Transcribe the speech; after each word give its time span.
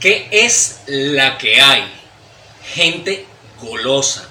¿Qué 0.00 0.28
es 0.32 0.82
la 0.86 1.36
que 1.38 1.60
hay? 1.60 1.82
Gente 2.62 3.26
golosa. 3.60 4.28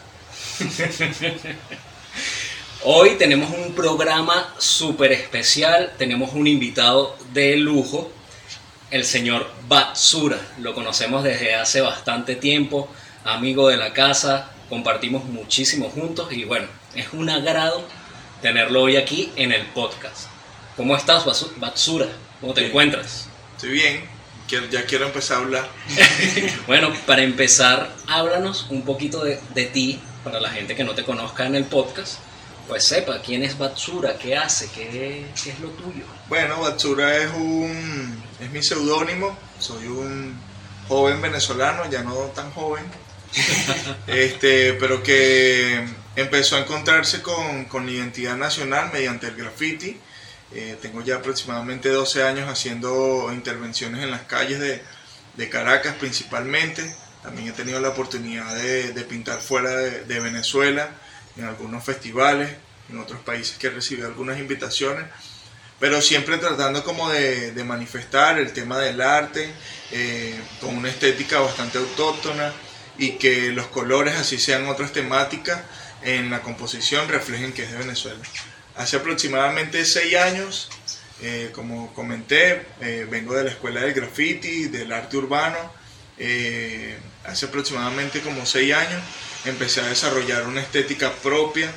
Hoy 2.84 3.12
tenemos 3.18 3.52
un 3.52 3.76
programa 3.76 4.55
súper 4.58 5.12
especial, 5.12 5.94
tenemos 5.97 6.34
un 6.34 6.47
invitado 6.47 7.15
de 7.34 7.56
lujo, 7.58 8.12
el 8.90 9.06
señor 9.06 9.51
Batsura. 9.67 10.40
Lo 10.60 10.74
conocemos 10.74 11.24
desde 11.24 11.54
hace 11.54 11.81
bastante 11.81 12.35
tiempo, 12.35 12.90
amigo 13.26 13.67
de 13.67 13.78
la 13.78 13.94
casa, 13.94 14.51
compartimos 14.69 15.26
muchísimo 15.26 15.90
juntos 15.90 16.31
y 16.31 16.45
bueno, 16.45 16.67
es 16.95 17.13
un 17.13 17.30
agrado 17.30 17.84
tenerlo 18.41 18.84
hoy 18.84 18.95
aquí 18.95 19.31
en 19.35 19.52
el 19.52 19.66
podcast. 19.67 20.37
¿Cómo 20.77 20.95
estás, 20.95 21.25
Batsura? 21.57 22.05
¿Cómo 22.39 22.53
te 22.53 22.67
encuentras? 22.67 23.27
Estoy 23.55 23.72
bien, 23.72 24.04
ya 24.70 24.85
quiero 24.85 25.08
empezar 25.08 25.38
a 25.38 25.40
hablar. 25.40 25.68
bueno, 26.68 26.94
para 27.08 27.23
empezar, 27.23 27.91
háblanos 28.05 28.68
un 28.70 28.84
poquito 28.84 29.23
de, 29.23 29.66
ti, 29.73 29.99
para 30.23 30.40
la 30.40 30.52
gente 30.52 30.76
que 30.76 30.84
no 30.84 30.94
te 30.94 31.04
conozca 31.04 31.48
en 31.48 31.55
el 31.55 31.66
podcast, 31.66 32.20
pues 32.68 32.84
sepa 32.84 33.23
quién 33.23 33.41
es 33.41 33.58
Batsura, 33.58 34.20
qué 34.20 34.38
hace, 34.38 34.70
qué, 34.70 35.26
es 35.34 35.59
lo 35.59 35.70
tuyo. 35.70 36.05
Bueno, 36.30 36.62
Batsura 36.62 37.18
es 37.18 37.32
un 37.34 38.23
es 38.40 38.52
mi 38.52 38.62
seudónimo, 38.62 39.35
soy 39.57 39.88
un 39.88 40.40
joven 40.88 41.20
venezolano, 41.23 41.90
ya 41.90 42.04
no 42.04 42.13
tan 42.35 42.52
joven, 42.52 42.85
este, 44.05 44.73
pero 44.73 45.02
que 45.02 45.88
empezó 46.16 46.55
a 46.55 46.59
encontrarse 46.59 47.23
con, 47.23 47.66
con 47.66 47.90
identidad 47.90 48.38
nacional 48.38 48.91
mediante 48.94 49.26
el 49.26 49.35
graffiti 49.35 49.98
eh, 50.54 50.78
tengo 50.82 51.02
ya 51.02 51.18
aproximadamente 51.18 51.90
12 51.90 52.24
años 52.24 52.50
haciendo 52.50 53.30
intervenciones 53.34 54.04
en 54.04 54.12
las 54.12 54.22
calles 54.22 54.60
de, 54.60 55.49
Caracas 55.49 55.96
principalmente. 55.99 56.96
También 57.21 57.49
he 57.49 57.52
tenido 57.52 57.80
la 57.80 57.90
oportunidad 57.90 58.55
de, 58.55 59.05
pintar 59.08 59.40
fuera 59.40 59.71
de, 59.71 60.20
Venezuela, 60.20 60.90
en 61.36 61.46
algunos 61.46 61.84
festivales, 61.84 62.49
en 62.90 62.99
otros 62.99 63.20
países 63.21 63.58
que 63.58 63.68
he 63.68 63.70
recibido 63.70 64.08
algunas 64.08 64.39
invitaciones, 64.39 65.05
pero 65.80 66.02
siempre 66.02 66.38
tratando 66.38 66.83
como 66.83 67.09
de, 67.09 67.53
manifestar 67.66 68.39
el 68.39 68.52
tema 68.53 68.80
del 68.80 69.02
arte 69.02 69.52
eh, 69.91 70.39
con 70.59 70.75
una 70.75 70.89
estética 70.89 71.39
bastante 71.39 71.77
autóctona 71.77 72.52
y 72.97 73.11
que 73.11 73.52
los 73.52 73.67
colores, 73.67 74.16
así 74.16 74.39
sean 74.39 74.67
otras 74.67 74.91
temáticas, 74.91 75.61
en 76.02 76.31
la 76.31 76.41
composición 76.41 77.08
reflejen 77.09 77.53
que 77.53 77.64
es 77.64 77.71
de 77.71 77.77
Venezuela. 77.77 78.19
Hace 78.78 78.97
aproximadamente 78.97 79.83
seis 79.86 80.16
años, 80.16 80.70
eh, 81.23 81.50
como 81.52 81.92
comenté, 81.95 82.64
eh, 82.80 83.08
vengo 83.09 83.33
de 83.33 83.45
la 83.45 83.50
escuela 83.50 83.81
del 83.81 83.94
graffiti, 83.94 84.66
del 84.67 84.92
arte 84.92 85.17
urbano. 85.17 85.58
Eh, 86.20 86.95
hace 87.25 87.48
aproximadamente 87.48 88.22
como 88.22 88.45
seis 88.45 88.75
años 88.75 89.02
empecé 89.45 89.81
a 89.81 89.88
desarrollar 89.88 90.45
una 90.45 90.61
estética 90.61 91.11
propia, 91.11 91.72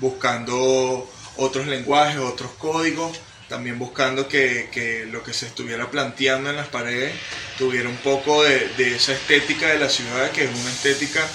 buscando 0.00 1.10
otros 1.36 1.66
lenguajes, 1.66 2.18
otros 2.18 2.52
códigos, 2.52 3.18
también 3.48 3.78
buscando 3.78 4.28
que, 4.28 5.06
lo 5.10 5.22
que 5.22 5.34
se 5.34 5.46
estuviera 5.46 5.90
planteando 5.90 6.50
en 6.50 6.56
las 6.56 6.68
paredes 6.68 7.12
tuviera 7.58 7.88
un 7.88 7.96
poco 7.96 8.44
de, 8.44 8.68
de 8.76 8.96
esa 8.96 9.12
estética 9.12 9.68
de 9.68 9.78
la 9.78 9.88
ciudad, 9.88 10.30
que 10.30 10.44
es 10.44 10.50
una 10.50 10.70
estética 10.70 11.26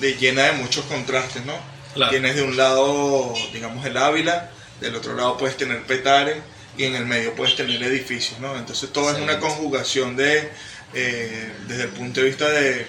de, 0.00 0.14
llena 0.14 0.42
de 0.42 0.52
muchos 0.52 0.84
contrastes, 0.86 1.44
¿no? 1.46 1.71
Tienes 2.10 2.36
de 2.36 2.42
un 2.42 2.56
lado, 2.56 3.34
digamos, 3.52 3.84
el 3.84 3.96
Ávila, 3.96 4.50
del 4.80 4.94
otro 4.94 5.14
lado 5.14 5.36
puedes 5.36 5.56
tener 5.58 5.82
Petare 5.82 6.36
y 6.76 6.84
en 6.84 6.94
el 6.94 7.04
medio 7.04 7.34
puedes 7.34 7.54
tener 7.54 7.82
edificios, 7.82 8.40
¿no? 8.40 8.56
Entonces 8.56 8.90
todo 8.92 9.10
es 9.10 9.18
una 9.20 9.38
conjugación 9.38 10.16
de, 10.16 10.48
eh, 10.94 11.52
desde 11.68 11.84
el 11.84 11.88
punto 11.90 12.20
de 12.20 12.26
vista 12.26 12.48
de, 12.48 12.86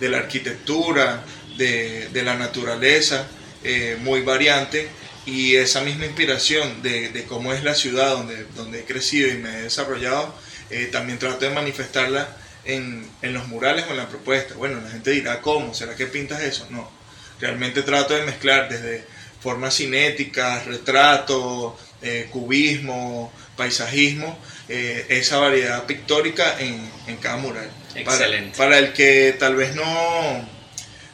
la 0.00 0.18
arquitectura, 0.18 1.24
de, 1.58 2.22
la 2.24 2.36
naturaleza, 2.36 3.26
eh, 3.64 3.98
muy 4.00 4.22
variante 4.22 4.88
y 5.26 5.56
esa 5.56 5.82
misma 5.82 6.06
inspiración 6.06 6.80
de, 6.82 7.24
cómo 7.28 7.52
es 7.52 7.62
la 7.64 7.74
ciudad 7.74 8.12
donde, 8.12 8.44
donde 8.56 8.80
he 8.80 8.84
crecido 8.84 9.28
y 9.28 9.34
me 9.34 9.58
he 9.58 9.62
desarrollado, 9.64 10.34
eh, 10.70 10.88
también 10.90 11.18
trato 11.18 11.44
de 11.44 11.50
manifestarla 11.50 12.34
en, 12.64 13.06
en 13.20 13.34
los 13.34 13.46
murales 13.46 13.84
o 13.88 13.90
en 13.90 13.98
la 13.98 14.08
propuesta. 14.08 14.54
Bueno, 14.54 14.80
la 14.80 14.88
gente 14.88 15.10
dirá, 15.10 15.42
¿cómo? 15.42 15.74
¿Será 15.74 15.94
que 15.94 16.06
pintas 16.06 16.40
eso? 16.40 16.66
No 16.70 16.97
Realmente 17.40 17.82
trato 17.82 18.14
de 18.14 18.22
mezclar 18.24 18.68
desde 18.68 19.04
formas 19.40 19.76
cinéticas, 19.76 20.66
retrato, 20.66 21.78
eh, 22.02 22.28
cubismo, 22.30 23.32
paisajismo, 23.56 24.38
eh, 24.68 25.06
esa 25.08 25.38
variedad 25.38 25.84
pictórica 25.84 26.58
en, 26.60 27.16
cada 27.20 27.36
mural. 27.36 27.70
Excelente. 27.94 28.56
Para, 28.56 28.78
el 28.78 28.92
que 28.92 29.34
tal 29.38 29.56
vez 29.56 29.74
no, 29.74 30.48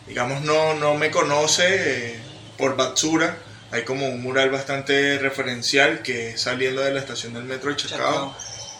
digamos, 0.06 0.42
no, 0.42 0.74
no 0.74 0.94
me 0.94 1.10
conoce 1.10 1.64
eh, 1.68 2.18
por 2.58 2.76
Batsura, 2.76 3.38
hay 3.70 3.82
como 3.82 4.08
un 4.08 4.22
mural 4.22 4.50
bastante 4.50 5.18
referencial 5.18 6.02
que 6.02 6.30
es 6.30 6.40
saliendo 6.42 6.82
de 6.82 6.92
la 6.92 7.00
estación 7.00 7.34
del 7.34 7.44
metro 7.44 7.70
de 7.70 7.76
Chacao, 7.76 8.36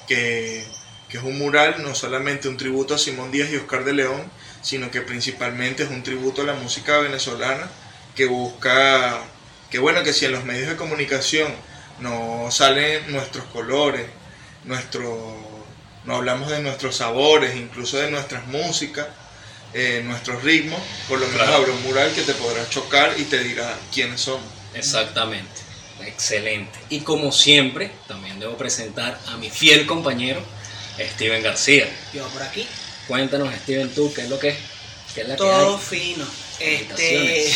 que, 0.06 0.65
que 1.09 1.16
es 1.19 1.22
un 1.22 1.38
mural 1.38 1.83
no 1.83 1.94
solamente 1.94 2.49
un 2.49 2.56
tributo 2.56 2.94
a 2.94 2.99
Simón 2.99 3.33
Díaz 3.33 3.50
y 3.50 3.56
Oscar 3.56 3.84
de 3.84 3.94
León, 3.94 4.31
sino 4.64 4.91
que 4.91 5.02
principalmente 5.02 5.84
es 5.84 5.91
un 5.91 6.02
tributo 6.02 6.42
a 6.42 6.47
la 6.47 6.54
música 6.54 6.97
venezolana 6.98 7.69
que 8.16 8.25
busca, 8.25 9.20
que 9.70 9.78
bueno, 9.78 10.02
que 10.02 10.14
si 10.14 10.25
en 10.25 10.32
los 10.32 10.44
medios 10.44 10.69
de 10.69 10.76
comunicación 10.76 11.52
no 12.00 12.50
salen 12.50 13.12
nuestros 13.12 13.44
colores, 13.47 14.06
nuestro, 14.64 15.36
no 16.06 16.16
hablamos 16.16 16.50
de 16.50 16.62
nuestros 16.62 16.97
sabores, 16.97 17.54
incluso 17.54 17.98
de 17.98 18.10
nuestras 18.10 18.47
músicas, 18.47 19.06
eh, 19.74 20.03
nuestros 20.03 20.42
ritmos, 20.42 20.80
por 21.08 21.20
lo 21.20 21.28
menos 21.28 21.47
habrá 21.47 21.70
un 21.70 21.82
mural 21.82 22.10
que 22.14 22.22
te 22.22 22.32
podrá 22.32 22.66
chocar 22.70 23.14
y 23.19 23.24
te 23.24 23.44
dirá 23.44 23.76
quiénes 23.92 24.22
somos. 24.22 24.47
Exactamente, 24.74 25.60
excelente. 26.00 26.78
Y 26.88 27.00
como 27.00 27.32
siempre, 27.32 27.91
también 28.08 28.41
debo 28.41 28.56
presentar 28.56 29.20
a 29.26 29.36
mi 29.36 29.50
fiel 29.50 29.84
compañero, 29.84 30.41
Steven 30.98 31.42
García. 31.42 31.86
Yo 32.14 32.26
por 32.28 32.42
aquí. 32.42 32.66
Cuéntanos, 33.06 33.54
Steven, 33.62 33.92
tú, 33.94 34.12
¿qué 34.15 34.22
es 34.22 34.28
lo 34.28 34.38
que 34.38 34.48
es? 34.50 35.37
Todo 35.37 35.78
fino. 35.78 36.26
Este, 36.59 37.53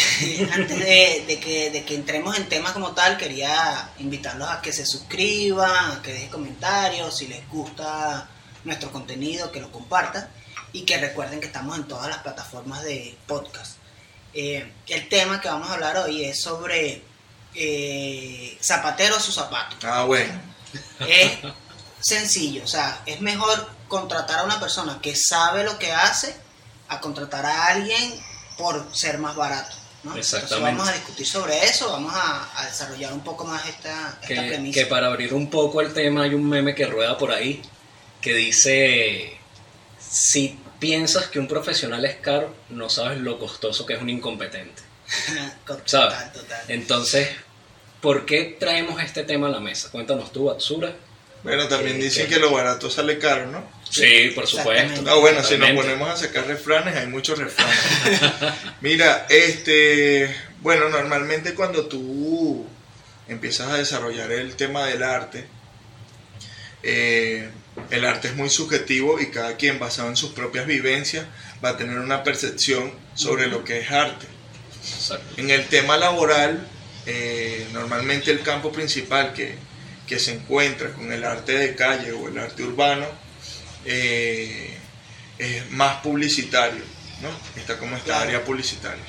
antes 0.53 0.79
de, 0.79 1.41
que, 1.41 1.71
de 1.71 1.85
que 1.85 1.95
entremos 1.95 2.37
en 2.37 2.49
temas 2.49 2.73
como 2.73 2.93
tal, 2.93 3.17
quería 3.17 3.91
invitarlos 3.99 4.49
a 4.49 4.61
que 4.61 4.73
se 4.73 4.87
suscriban, 4.87 5.99
a 5.99 6.03
que 6.03 6.13
dejen 6.13 6.29
comentarios, 6.29 7.17
si 7.17 7.27
les 7.27 7.49
gusta 7.49 8.29
nuestro 8.65 8.93
contenido, 8.93 9.51
que 9.51 9.61
lo 9.61 9.73
compartan 9.73 10.29
y 10.73 10.83
que 10.83 10.99
recuerden 10.99 11.41
que 11.41 11.47
estamos 11.47 11.77
en 11.77 11.89
todas 11.89 12.09
las 12.09 12.19
plataformas 12.19 12.85
de 12.85 13.17
podcast. 13.27 13.77
Eh, 14.35 14.71
el 14.89 15.09
tema 15.09 15.41
que 15.41 15.49
vamos 15.49 15.71
a 15.71 15.75
hablar 15.75 15.97
hoy 15.99 16.25
es 16.25 16.41
sobre 16.41 17.03
eh, 17.55 18.59
zapateros 18.61 19.29
o 19.29 19.33
zapatos. 19.33 19.79
Ah, 19.83 20.05
bueno. 20.05 20.41
Es 21.01 21.39
sencillo, 22.01 22.63
o 22.63 22.69
sea, 22.69 23.03
es 23.07 23.21
mejor 23.21 23.78
contratar 23.89 24.41
a 24.41 24.43
una 24.45 24.61
persona 24.61 25.01
que 25.03 25.17
sabe 25.17 25.65
lo 25.65 25.79
que 25.79 25.93
hace 25.93 26.35
a 26.89 27.01
contratar 27.01 27.45
a 27.45 27.67
alguien 27.67 28.15
por 28.57 28.87
ser 28.95 29.19
más 29.19 29.35
barato. 29.37 29.77
¿no? 30.05 30.17
Exactamente. 30.17 30.77
vamos 30.77 30.89
a 30.89 30.93
discutir 30.93 31.27
sobre 31.27 31.65
eso, 31.65 31.91
vamos 31.91 32.13
a, 32.15 32.65
desarrollar 32.65 33.13
un 33.13 33.21
poco 33.21 33.45
más 33.45 33.67
esta, 33.69 34.19
esta 34.23 34.47
premisa. 34.47 34.81
Que 34.81 34.87
para 34.87 35.09
abrir 35.09 35.35
un 35.35 35.51
poco 35.51 35.81
el 35.81 35.93
tema 35.93 36.23
hay 36.23 36.35
un 36.35 36.49
meme 36.49 36.75
que 36.75 36.87
rueda 36.87 37.19
por 37.19 37.33
ahí 37.33 37.63
que 38.21 38.35
dice, 38.35 39.39
si 39.99 40.59
piensas 40.79 41.27
que 41.27 41.39
un 41.39 41.49
profesional 41.49 42.05
es 42.05 42.17
caro, 42.17 42.55
no 42.69 42.89
sabes 42.89 43.19
lo 43.19 43.39
costoso 43.39 43.87
que 43.87 43.95
es 43.95 44.03
un 44.03 44.11
incompetente. 44.11 44.83
total, 45.67 46.33
total. 46.33 46.65
Entonces, 46.69 47.29
¿por 48.01 48.27
qué 48.27 48.57
traemos 48.59 49.03
este 49.03 49.25
tema 49.25 49.49
a 49.49 49.51
la 49.51 49.61
mesa? 49.61 49.91
Cuéntanos 49.91 50.33
tú, 50.33 50.51
Atsura. 50.51 50.95
Bueno, 51.43 51.69
también 51.69 52.01
dicen 52.01 52.29
que 52.29 52.39
lo 52.39 52.51
barato 52.51 52.91
sale 52.91 53.19
caro, 53.19 53.47
¿no? 53.47 53.65
Sí, 53.89 54.33
por 54.35 54.47
supuesto. 54.47 55.03
No, 55.03 55.21
bueno, 55.21 55.43
si 55.43 55.57
nos 55.57 55.71
ponemos 55.71 56.09
a 56.11 56.17
sacar 56.17 56.47
refranes, 56.47 56.97
hay 56.97 57.07
muchos 57.07 57.39
refranes. 57.39 57.79
Mira, 58.81 59.27
este, 59.31 60.35
bueno, 60.61 60.89
normalmente 60.89 61.55
cuando 61.55 61.87
tú 61.87 62.67
empiezas 63.29 63.69
a 63.71 63.77
desarrollar 63.77 64.33
el 64.33 64.57
tema 64.57 64.87
del 64.87 65.03
arte, 65.03 65.47
eh, 66.83 67.49
el 67.91 68.05
arte 68.05 68.29
es 68.29 68.35
muy 68.35 68.51
subjetivo 68.51 69.21
y 69.21 69.27
cada 69.27 69.57
quien 69.57 69.79
basado 69.79 70.09
en 70.09 70.17
sus 70.17 70.33
propias 70.33 70.67
vivencias 70.67 71.27
va 71.65 71.71
a 71.71 71.77
tener 71.77 71.99
una 71.99 72.25
percepción 72.25 72.93
sobre 73.15 73.47
lo 73.47 73.65
que 73.65 73.81
es 73.81 73.91
arte. 73.91 74.27
En 75.37 75.51
el 75.51 75.67
tema 75.67 75.97
laboral, 75.97 76.67
eh, 77.07 77.67
normalmente 77.73 78.31
el 78.31 78.43
campo 78.43 78.73
principal 78.73 79.33
que, 79.33 79.55
que 80.09 80.19
se 80.19 80.33
encuentra 80.33 80.91
con 80.93 81.13
el 81.13 81.23
arte 81.23 81.53
de 81.53 81.75
calle 81.75 82.13
o 82.13 82.29
el 82.29 82.39
arte 82.39 82.63
urbano 82.63 83.07
eh, 83.85 84.75
es 85.39 85.71
más 85.71 86.01
publicitario, 86.01 86.83
¿no? 87.23 87.61
Está 87.61 87.79
como 87.79 87.95
esta 87.95 88.23
área 88.23 88.43
publicitaria. 88.43 89.05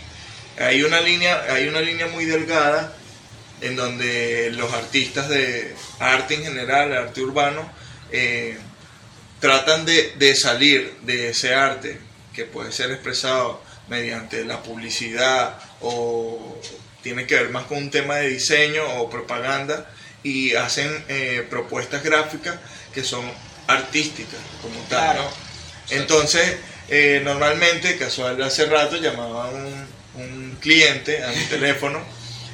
Hay 0.59 0.83
una 0.83 0.99
línea, 0.99 1.45
hay 1.49 1.67
una 1.69 1.79
línea 1.79 2.07
muy 2.07 2.25
delgada 2.25 2.93
en 3.61 3.75
donde 3.77 4.51
los 4.51 4.71
artistas 4.73 5.29
de 5.29 5.73
arte 5.99 6.35
en 6.35 6.43
general, 6.43 6.93
arte 6.93 7.21
urbano, 7.21 7.71
eh, 8.11 8.57
tratan 9.39 9.85
de, 9.85 10.13
de 10.17 10.35
salir 10.35 10.95
de 11.03 11.29
ese 11.29 11.55
arte 11.55 11.97
que 12.33 12.43
puede 12.43 12.73
ser 12.73 12.91
expresado 12.91 13.61
mediante 13.87 14.43
la 14.43 14.61
publicidad 14.61 15.57
o 15.81 16.59
tiene 17.01 17.25
que 17.25 17.35
ver 17.35 17.49
más 17.49 17.63
con 17.63 17.77
un 17.77 17.89
tema 17.89 18.17
de 18.17 18.27
diseño 18.27 18.83
o 18.97 19.09
propaganda 19.09 19.89
y 20.23 20.55
hacen 20.55 21.03
eh, 21.07 21.45
propuestas 21.49 22.03
gráficas 22.03 22.55
que 22.93 23.03
son 23.03 23.23
artísticas 23.67 24.39
como 24.61 24.79
tal, 24.89 25.17
¿no? 25.17 25.29
Entonces, 25.89 26.57
eh, 26.89 27.21
normalmente, 27.23 27.97
casual 27.97 28.41
hace 28.41 28.65
rato, 28.65 28.97
llamaba 28.97 29.49
un, 29.49 29.87
un 30.15 30.57
cliente 30.59 31.23
a 31.23 31.29
mi 31.29 31.43
teléfono 31.49 32.03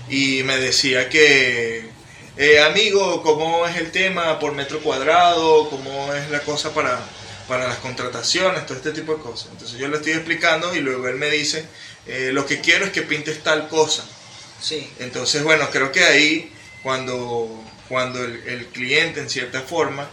y 0.09 0.43
me 0.43 0.57
decía 0.57 1.09
que, 1.09 1.89
eh, 2.37 2.59
amigo, 2.59 3.23
¿cómo 3.23 3.65
es 3.65 3.77
el 3.77 3.91
tema 3.91 4.39
por 4.39 4.53
metro 4.53 4.81
cuadrado? 4.81 5.69
¿Cómo 5.69 6.13
es 6.13 6.29
la 6.29 6.41
cosa 6.41 6.73
para, 6.73 6.99
para 7.47 7.67
las 7.67 7.77
contrataciones? 7.77 8.65
Todo 8.65 8.77
este 8.77 8.91
tipo 8.91 9.15
de 9.15 9.21
cosas. 9.21 9.49
Entonces 9.51 9.79
yo 9.79 9.87
le 9.87 9.97
estoy 9.97 10.13
explicando 10.13 10.75
y 10.75 10.81
luego 10.81 11.07
él 11.07 11.15
me 11.15 11.29
dice, 11.29 11.65
eh, 12.07 12.31
lo 12.33 12.45
que 12.45 12.59
quiero 12.61 12.85
es 12.85 12.91
que 12.91 13.01
pintes 13.01 13.41
tal 13.41 13.67
cosa. 13.67 14.05
Sí. 14.61 14.89
Entonces, 14.99 15.43
bueno, 15.43 15.69
creo 15.71 15.91
que 15.91 16.03
ahí 16.03 16.51
cuando, 16.85 17.49
cuando 17.89 18.23
el, 18.23 18.43
el 18.45 18.67
cliente 18.67 19.19
en 19.19 19.27
cierta 19.27 19.61
forma 19.61 20.07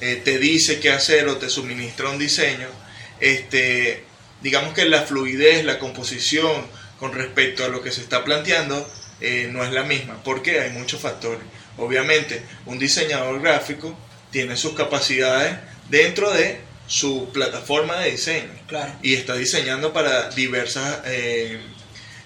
eh, 0.00 0.22
te 0.24 0.38
dice 0.38 0.80
qué 0.80 0.90
hacer 0.90 1.28
o 1.28 1.36
te 1.36 1.50
suministra 1.50 2.08
un 2.08 2.18
diseño, 2.18 2.66
este, 3.20 4.04
digamos 4.40 4.72
que 4.72 4.86
la 4.86 5.02
fluidez, 5.02 5.66
la 5.66 5.78
composición 5.78 6.66
con 6.98 7.12
respecto 7.12 7.62
a 7.62 7.68
lo 7.68 7.82
que 7.82 7.92
se 7.92 8.00
está 8.00 8.24
planteando 8.24 8.90
eh, 9.20 9.50
no 9.52 9.62
es 9.64 9.72
la 9.72 9.82
misma, 9.82 10.22
porque 10.24 10.60
hay 10.60 10.70
muchos 10.70 10.98
factores. 11.02 11.42
Obviamente, 11.76 12.40
un 12.64 12.78
diseñador 12.78 13.42
gráfico 13.42 13.94
tiene 14.30 14.56
sus 14.56 14.72
capacidades 14.72 15.58
dentro 15.90 16.30
de 16.30 16.58
su 16.86 17.28
plataforma 17.34 17.98
de 17.98 18.12
diseño 18.12 18.48
Claro. 18.66 18.94
y 19.02 19.12
está 19.12 19.34
diseñando 19.36 19.92
para 19.92 20.30
diversas, 20.30 21.00
eh, 21.04 21.60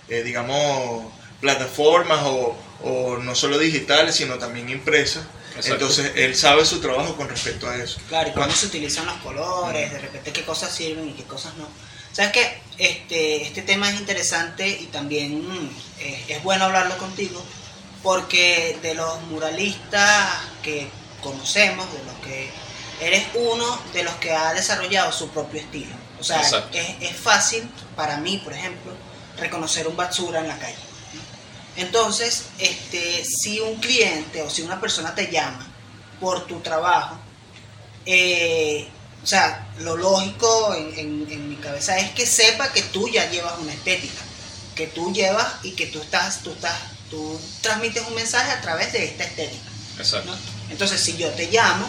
digamos, 0.08 1.12
plataformas 1.40 2.20
o, 2.22 2.56
o 2.82 3.16
no 3.18 3.34
solo 3.34 3.58
digitales, 3.58 4.14
sino 4.16 4.38
también 4.38 4.68
impresas. 4.68 5.24
Exacto. 5.56 5.72
Entonces, 5.74 6.12
él 6.14 6.36
sabe 6.36 6.64
su 6.64 6.80
trabajo 6.80 7.16
con 7.16 7.28
respecto 7.28 7.68
a 7.68 7.76
eso. 7.76 7.98
Claro, 8.08 8.28
y 8.28 8.32
cómo 8.32 8.44
Cuando- 8.44 8.56
se 8.60 8.66
utilizan 8.66 9.06
los 9.06 9.16
colores, 9.16 9.92
de 9.92 9.98
repente 9.98 10.32
qué 10.32 10.44
cosas 10.44 10.72
sirven 10.72 11.08
y 11.08 11.12
qué 11.12 11.24
cosas 11.24 11.54
no. 11.56 11.68
¿Sabes 12.12 12.32
qué? 12.32 12.60
Este, 12.78 13.42
este 13.42 13.62
tema 13.62 13.90
es 13.90 13.98
interesante 13.98 14.68
y 14.68 14.86
también 14.86 15.46
mm, 15.46 15.70
eh, 16.00 16.24
es 16.28 16.42
bueno 16.42 16.64
hablarlo 16.66 16.96
contigo 16.98 17.44
porque 18.02 18.78
de 18.82 18.94
los 18.94 19.20
muralistas 19.22 20.28
que 20.62 20.88
conocemos, 21.22 21.86
de 21.92 22.04
los 22.04 22.14
que 22.24 22.50
eres 23.00 23.24
uno 23.34 23.80
de 23.92 24.04
los 24.04 24.14
que 24.16 24.32
ha 24.32 24.52
desarrollado 24.54 25.10
su 25.12 25.28
propio 25.30 25.60
estilo. 25.60 25.94
O 26.20 26.24
sea, 26.24 26.40
es, 26.72 26.86
es 27.00 27.16
fácil 27.16 27.68
para 27.96 28.16
mí, 28.18 28.38
por 28.38 28.52
ejemplo, 28.52 28.92
reconocer 29.36 29.86
un 29.86 29.96
Batsura 29.96 30.40
en 30.40 30.48
la 30.48 30.58
calle. 30.58 30.76
Entonces, 31.78 32.44
este, 32.58 33.24
si 33.24 33.60
un 33.60 33.76
cliente 33.76 34.42
o 34.42 34.50
si 34.50 34.62
una 34.62 34.80
persona 34.80 35.14
te 35.14 35.30
llama 35.30 35.66
por 36.20 36.46
tu 36.46 36.60
trabajo, 36.60 37.16
eh, 38.06 38.88
o 39.22 39.26
sea, 39.26 39.66
lo 39.78 39.96
lógico 39.96 40.74
en, 40.74 40.98
en- 40.98 41.26
en 41.30 41.48
mi 41.48 41.56
cabeza 41.56 41.96
es 41.98 42.10
que 42.10 42.26
sepa 42.26 42.72
que 42.72 42.82
tú 42.82 43.08
ya 43.08 43.30
llevas 43.30 43.58
una 43.58 43.72
estética, 43.72 44.22
que 44.74 44.86
tú 44.86 45.12
llevas 45.12 45.46
y 45.62 45.72
que 45.72 45.86
tú 45.86 46.00
estás, 46.00 46.42
tú 46.42 46.50
estás, 46.52 46.76
tú 47.10 47.40
transmites 47.60 48.02
un 48.06 48.14
mensaje 48.14 48.50
a 48.52 48.60
través 48.60 48.92
de 48.92 49.04
esta 49.04 49.24
estética. 49.24 49.70
Exacto. 49.98 50.30
¿no? 50.30 50.38
Entonces, 50.70 51.00
si 51.00 51.16
yo 51.16 51.30
te 51.30 51.46
llamo, 51.50 51.86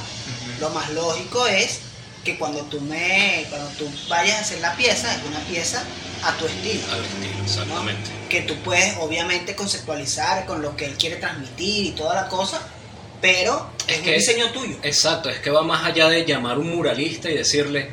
lo 0.60 0.70
más 0.72 0.90
lógico 0.92 1.46
es 1.48 1.80
que 2.24 2.38
cuando 2.38 2.62
tú 2.64 2.82
me, 2.82 3.46
cuando 3.50 3.70
tú 3.72 3.90
vayas 4.08 4.38
a 4.38 4.42
hacer 4.42 4.60
la 4.60 4.76
pieza, 4.76 5.14
es 5.16 5.24
una 5.24 5.40
pieza 5.42 5.84
a 6.24 6.38
tu 6.38 6.46
estilo. 6.46 6.82
Al 6.92 7.04
estilo, 7.04 7.44
exactamente. 7.44 8.12
que 8.30 8.42
tú 8.42 8.56
puedes 8.58 8.98
obviamente 8.98 9.56
conceptualizar 9.56 10.46
con 10.46 10.62
lo 10.62 10.76
que 10.76 10.86
él 10.86 10.96
quiere 10.98 11.16
transmitir 11.16 11.88
y 11.88 11.92
toda 11.92 12.16
la 12.16 12.28
cosa, 12.28 12.62
pero 13.22 13.72
es, 13.88 13.98
Es 13.98 14.06
un 14.06 14.14
diseño 14.14 14.52
tuyo. 14.52 14.78
Exacto, 14.84 15.30
es 15.30 15.40
que 15.40 15.50
va 15.50 15.62
más 15.64 15.86
allá 15.86 16.10
de 16.10 16.26
llamar 16.26 16.58
a 16.58 16.60
un 16.60 16.70
muralista 16.70 17.30
y 17.30 17.36
decirle, 17.36 17.90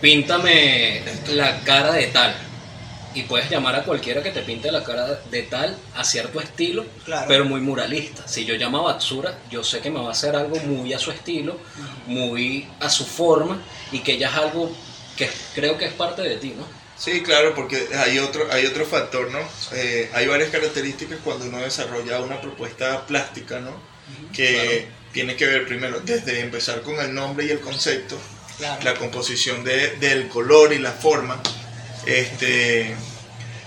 píntame 0.00 1.02
la 1.28 1.60
cara 1.60 1.92
de 1.92 2.06
tal. 2.08 2.34
Y 3.14 3.22
puedes 3.24 3.50
llamar 3.50 3.74
a 3.76 3.82
cualquiera 3.84 4.22
que 4.22 4.30
te 4.30 4.40
pinte 4.42 4.72
la 4.72 4.82
cara 4.84 5.20
de 5.30 5.42
tal 5.42 5.76
a 5.94 6.02
cierto 6.04 6.40
estilo, 6.40 6.84
Claro. 7.04 7.26
pero 7.28 7.44
muy 7.44 7.60
muralista. 7.60 8.26
Si 8.26 8.44
yo 8.44 8.54
llamo 8.54 8.78
a 8.88 8.92
Batsura, 8.94 9.38
yo 9.50 9.62
sé 9.62 9.80
que 9.80 9.90
me 9.90 10.00
va 10.00 10.08
a 10.08 10.12
hacer 10.12 10.34
algo 10.34 10.56
muy 10.60 10.92
a 10.94 10.98
su 10.98 11.10
estilo, 11.10 11.58
muy 12.06 12.66
a 12.80 12.88
su 12.88 13.04
forma, 13.04 13.60
y 13.90 13.98
que 14.00 14.16
ya 14.18 14.28
es 14.28 14.34
algo 14.34 14.74
que 15.16 15.28
creo 15.54 15.76
que 15.76 15.84
es 15.86 15.92
parte 15.92 16.22
de 16.22 16.36
ti, 16.36 16.54
¿no? 16.56 16.66
Sí, 16.96 17.22
claro, 17.22 17.54
porque 17.54 17.88
hay 17.98 18.18
otro, 18.18 18.46
hay 18.50 18.64
otro 18.64 18.86
factor, 18.86 19.30
¿no? 19.30 19.40
Eh, 19.72 20.08
hay 20.14 20.26
varias 20.26 20.50
características 20.50 21.18
cuando 21.24 21.46
uno 21.46 21.58
desarrolla 21.58 22.20
una 22.20 22.40
propuesta 22.40 23.04
plástica, 23.06 23.58
¿no? 23.60 23.72
Que 24.32 24.88
tiene 25.12 25.36
que 25.36 25.46
ver 25.46 25.66
primero 25.66 26.00
desde 26.00 26.40
empezar 26.40 26.82
con 26.82 26.98
el 27.00 27.12
nombre 27.14 27.44
y 27.46 27.50
el 27.50 27.60
concepto, 27.60 28.16
Claro. 28.58 28.82
la 28.84 28.94
composición 28.94 29.64
de- 29.64 29.96
del 29.96 30.28
color 30.28 30.72
y 30.72 30.78
la 30.78 30.92
forma. 30.92 31.40
Este, 32.06 32.94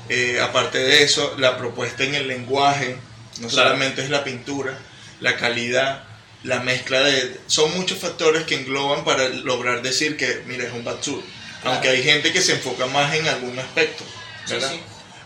eh, 0.10 0.40
aparte 0.42 0.78
de 0.80 1.04
eso, 1.04 1.36
la 1.38 1.58
propuesta 1.58 2.04
en 2.04 2.16
el 2.16 2.28
lenguaje, 2.28 2.98
no 3.40 3.48
Claro. 3.48 3.70
solamente 3.70 4.04
es 4.04 4.10
la 4.10 4.24
pintura, 4.24 4.78
la 5.20 5.36
calidad, 5.38 6.04
la 6.44 6.60
mezcla 6.60 7.00
de... 7.02 7.40
Son 7.48 7.76
muchos 7.76 7.98
factores 8.00 8.44
que 8.44 8.56
engloban 8.56 9.04
para 9.04 9.28
lograr 9.30 9.82
decir 9.82 10.16
que, 10.18 10.44
mira, 10.46 10.66
es 10.66 10.74
un 10.74 10.84
batsur. 10.84 11.22
Claro. 11.62 11.76
Aunque 11.76 11.90
hay 11.90 12.04
gente 12.04 12.32
que 12.32 12.42
se 12.42 12.54
enfoca 12.54 12.86
más 12.88 13.14
en 13.16 13.28
algún 13.28 13.58
aspecto, 13.58 14.04
Sí, 14.46 14.54
¿verdad? 14.54 14.72
sí. 14.72 14.80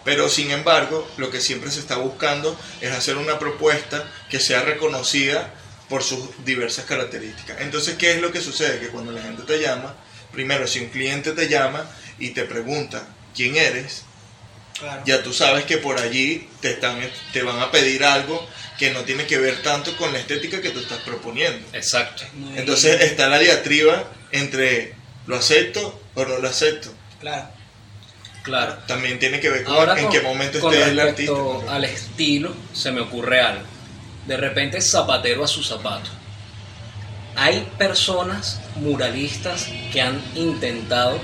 Pero 0.06 0.30
sin 0.30 0.50
embargo, 0.52 1.08
lo 1.18 1.30
que 1.30 1.42
siempre 1.42 1.70
se 1.72 1.80
está 1.82 1.98
buscando 1.98 2.58
es 2.80 2.92
hacer 2.92 3.18
una 3.18 3.38
propuesta 3.38 4.10
que 4.30 4.40
sea 4.40 4.62
reconocida 4.62 5.54
por 5.90 6.04
sus 6.04 6.20
diversas 6.46 6.86
características. 6.86 7.60
Entonces, 7.60 7.96
¿qué 7.98 8.12
es 8.14 8.22
lo 8.22 8.32
que 8.32 8.40
sucede? 8.40 8.80
Que 8.80 8.88
cuando 8.88 9.12
la 9.12 9.22
gente 9.22 9.44
te 9.44 9.60
llama, 9.60 9.96
primero, 10.32 10.68
si 10.68 10.80
un 10.80 10.88
cliente 10.90 11.34
te 11.34 11.50
llama 11.50 11.86
y 12.20 12.30
te 12.32 12.44
pregunta 12.44 13.08
quién 13.36 13.56
eres, 13.56 14.04
Claro. 14.78 15.02
ya 15.06 15.22
tú 15.24 15.34
sabes 15.34 15.66
que 15.66 15.78
por 15.78 16.00
allí 16.00 16.48
te, 16.62 16.72
están, 16.72 17.00
te 17.34 17.44
van 17.44 17.60
a 17.60 17.70
pedir 17.70 18.04
algo 18.06 18.48
que 18.78 18.92
no 18.92 19.02
tiene 19.02 19.26
que 19.26 19.38
ver 19.38 19.62
tanto 19.62 19.96
con 19.98 20.14
la 20.14 20.20
estética 20.20 20.62
que 20.62 20.70
tú 20.70 20.80
estás 20.80 21.00
proponiendo. 21.00 21.68
Exacto. 21.74 22.24
Muy- 22.34 22.58
Entonces 22.58 23.02
está 23.02 23.28
la 23.28 23.40
diatriba 23.40 24.06
entre 24.32 24.96
lo 25.28 25.36
acepto 25.36 26.02
o 26.16 26.24
no 26.26 26.38
lo 26.38 26.48
acepto. 26.48 26.94
Claro. 27.20 27.50
Claro. 28.42 28.78
También 28.88 29.20
tiene 29.20 29.42
que 29.42 29.50
ver 29.50 29.66
con 29.66 29.76
Ahora 29.76 29.98
en 30.00 30.04
con, 30.06 30.14
qué 30.14 30.22
momento 30.22 30.60
con 30.62 30.74
esté 30.74 30.90
el 30.92 31.00
artista. 31.02 31.34
al 31.68 31.84
estilo, 31.84 32.56
se 32.74 32.92
me 32.94 33.02
ocurre 33.02 33.42
algo. 33.42 33.64
De 34.28 34.38
repente 34.38 34.80
zapatero 34.82 35.44
a 35.44 35.48
su 35.48 35.62
zapato. 35.62 36.10
Hay 37.36 37.68
personas 37.78 38.62
muralistas 38.76 39.68
que 39.92 40.02
han 40.02 40.22
intentado 40.36 41.20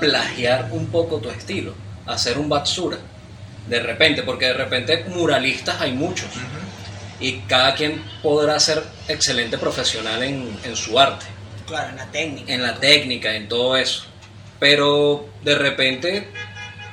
plagiar 0.00 0.68
un 0.72 0.86
poco 0.86 1.18
tu 1.18 1.30
estilo, 1.30 1.74
hacer 2.06 2.38
un 2.38 2.48
batsura. 2.48 2.98
De 3.68 3.80
repente, 3.80 4.22
porque 4.22 4.46
de 4.46 4.54
repente 4.54 5.04
muralistas 5.08 5.80
hay 5.80 5.92
muchos 5.92 6.28
y 7.20 7.38
cada 7.48 7.74
quien 7.74 8.02
podrá 8.22 8.58
ser 8.60 8.82
excelente 9.08 9.56
profesional 9.56 10.22
en, 10.22 10.54
en 10.64 10.76
su 10.76 10.98
arte 10.98 11.24
Claro, 11.66 11.90
en 11.90 11.96
la 11.96 12.06
técnica. 12.10 12.52
en 12.52 12.62
la 12.62 12.74
técnica, 12.74 13.34
en 13.34 13.48
todo 13.48 13.76
eso. 13.76 14.04
Pero 14.58 15.26
de 15.42 15.54
repente 15.54 16.28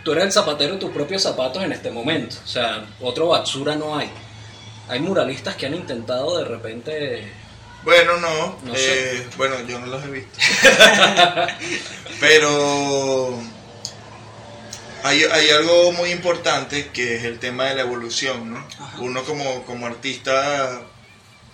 tú 0.04 0.14
eres 0.14 0.26
el 0.26 0.32
zapatero 0.32 0.74
de 0.74 0.80
tus 0.80 0.92
propios 0.92 1.22
zapatos 1.24 1.64
en 1.64 1.74
este 1.74 1.92
momento. 1.92 2.38
O 2.44 2.48
sea, 2.48 2.86
otro 3.02 3.28
Batsura 3.28 3.76
no 3.76 3.98
hay. 3.98 4.10
Hay 4.88 5.00
muralistas 5.00 5.56
que 5.56 5.66
han 5.66 5.76
intentado 5.76 6.38
de 6.38 6.46
repente... 6.46 7.32
Bueno, 7.84 8.18
no. 8.18 8.60
No 8.64 8.74
eh, 8.76 9.28
bueno, 9.38 9.60
yo 9.68 9.80
no 9.80 9.88
los 9.88 10.04
he 10.04 10.12
visto. 10.12 10.40
Pero 12.20 13.40
hay, 15.04 15.24
hay 15.24 15.50
algo 15.50 15.92
muy 15.94 16.12
importante 16.12 16.90
que 16.90 17.16
es 17.16 17.24
el 17.24 17.40
tema 17.40 17.66
de 17.66 17.76
la 17.76 17.82
evolución, 17.82 18.54
¿no? 18.54 18.58
Ajá. 18.58 19.00
Uno 19.00 19.24
como, 19.24 19.64
como 19.64 19.88
artista 19.88 20.82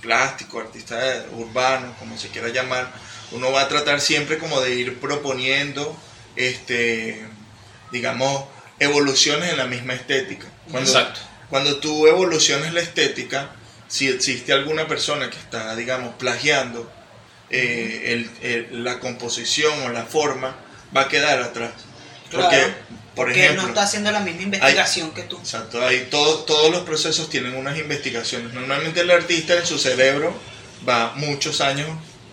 plástico, 0.01 0.59
artista 0.59 1.25
urbano, 1.31 1.95
como 1.99 2.17
se 2.17 2.29
quiera 2.29 2.49
llamar, 2.49 2.91
uno 3.31 3.51
va 3.51 3.61
a 3.61 3.67
tratar 3.67 4.01
siempre 4.01 4.37
como 4.37 4.61
de 4.61 4.75
ir 4.75 4.99
proponiendo, 4.99 5.95
este, 6.35 7.25
digamos, 7.91 8.45
evoluciones 8.79 9.51
en 9.51 9.57
la 9.57 9.65
misma 9.65 9.93
estética. 9.93 10.47
Cuando, 10.71 10.89
Exacto. 10.89 11.19
cuando 11.49 11.77
tú 11.77 12.07
evolucionas 12.07 12.73
la 12.73 12.81
estética, 12.81 13.51
si 13.87 14.07
existe 14.09 14.53
alguna 14.53 14.87
persona 14.87 15.29
que 15.29 15.37
está, 15.37 15.75
digamos, 15.75 16.15
plagiando 16.15 16.91
eh, 17.49 18.01
el- 18.13 18.31
el- 18.41 18.83
la 18.83 18.99
composición 18.99 19.71
o 19.83 19.89
la 19.89 20.03
forma, 20.03 20.55
va 20.95 21.01
a 21.03 21.07
quedar 21.07 21.41
atrás. 21.41 21.71
Claro. 22.29 22.49
Porque 22.49 22.73
Por 23.15 23.25
Porque 23.25 23.39
ejemplo, 23.45 23.63
no 23.63 23.67
está 23.69 23.83
haciendo 23.83 24.11
la 24.11 24.19
misma 24.19 24.43
investigación 24.43 25.11
que 25.11 25.23
tú. 25.23 25.37
Exacto, 25.39 25.83
ahí 25.83 26.07
todo- 26.11 26.39
todos 26.43 26.69
los 26.71 26.81
procesos 26.83 27.29
tienen 27.31 27.55
unas 27.55 27.77
investigaciones. 27.79 28.53
Normalmente 28.53 28.99
el 29.01 29.09
artista 29.09 29.55
en 29.55 29.65
su 29.65 29.79
cerebro 29.79 30.37
va 30.87 31.13
muchos 31.15 31.61
años 31.61 31.87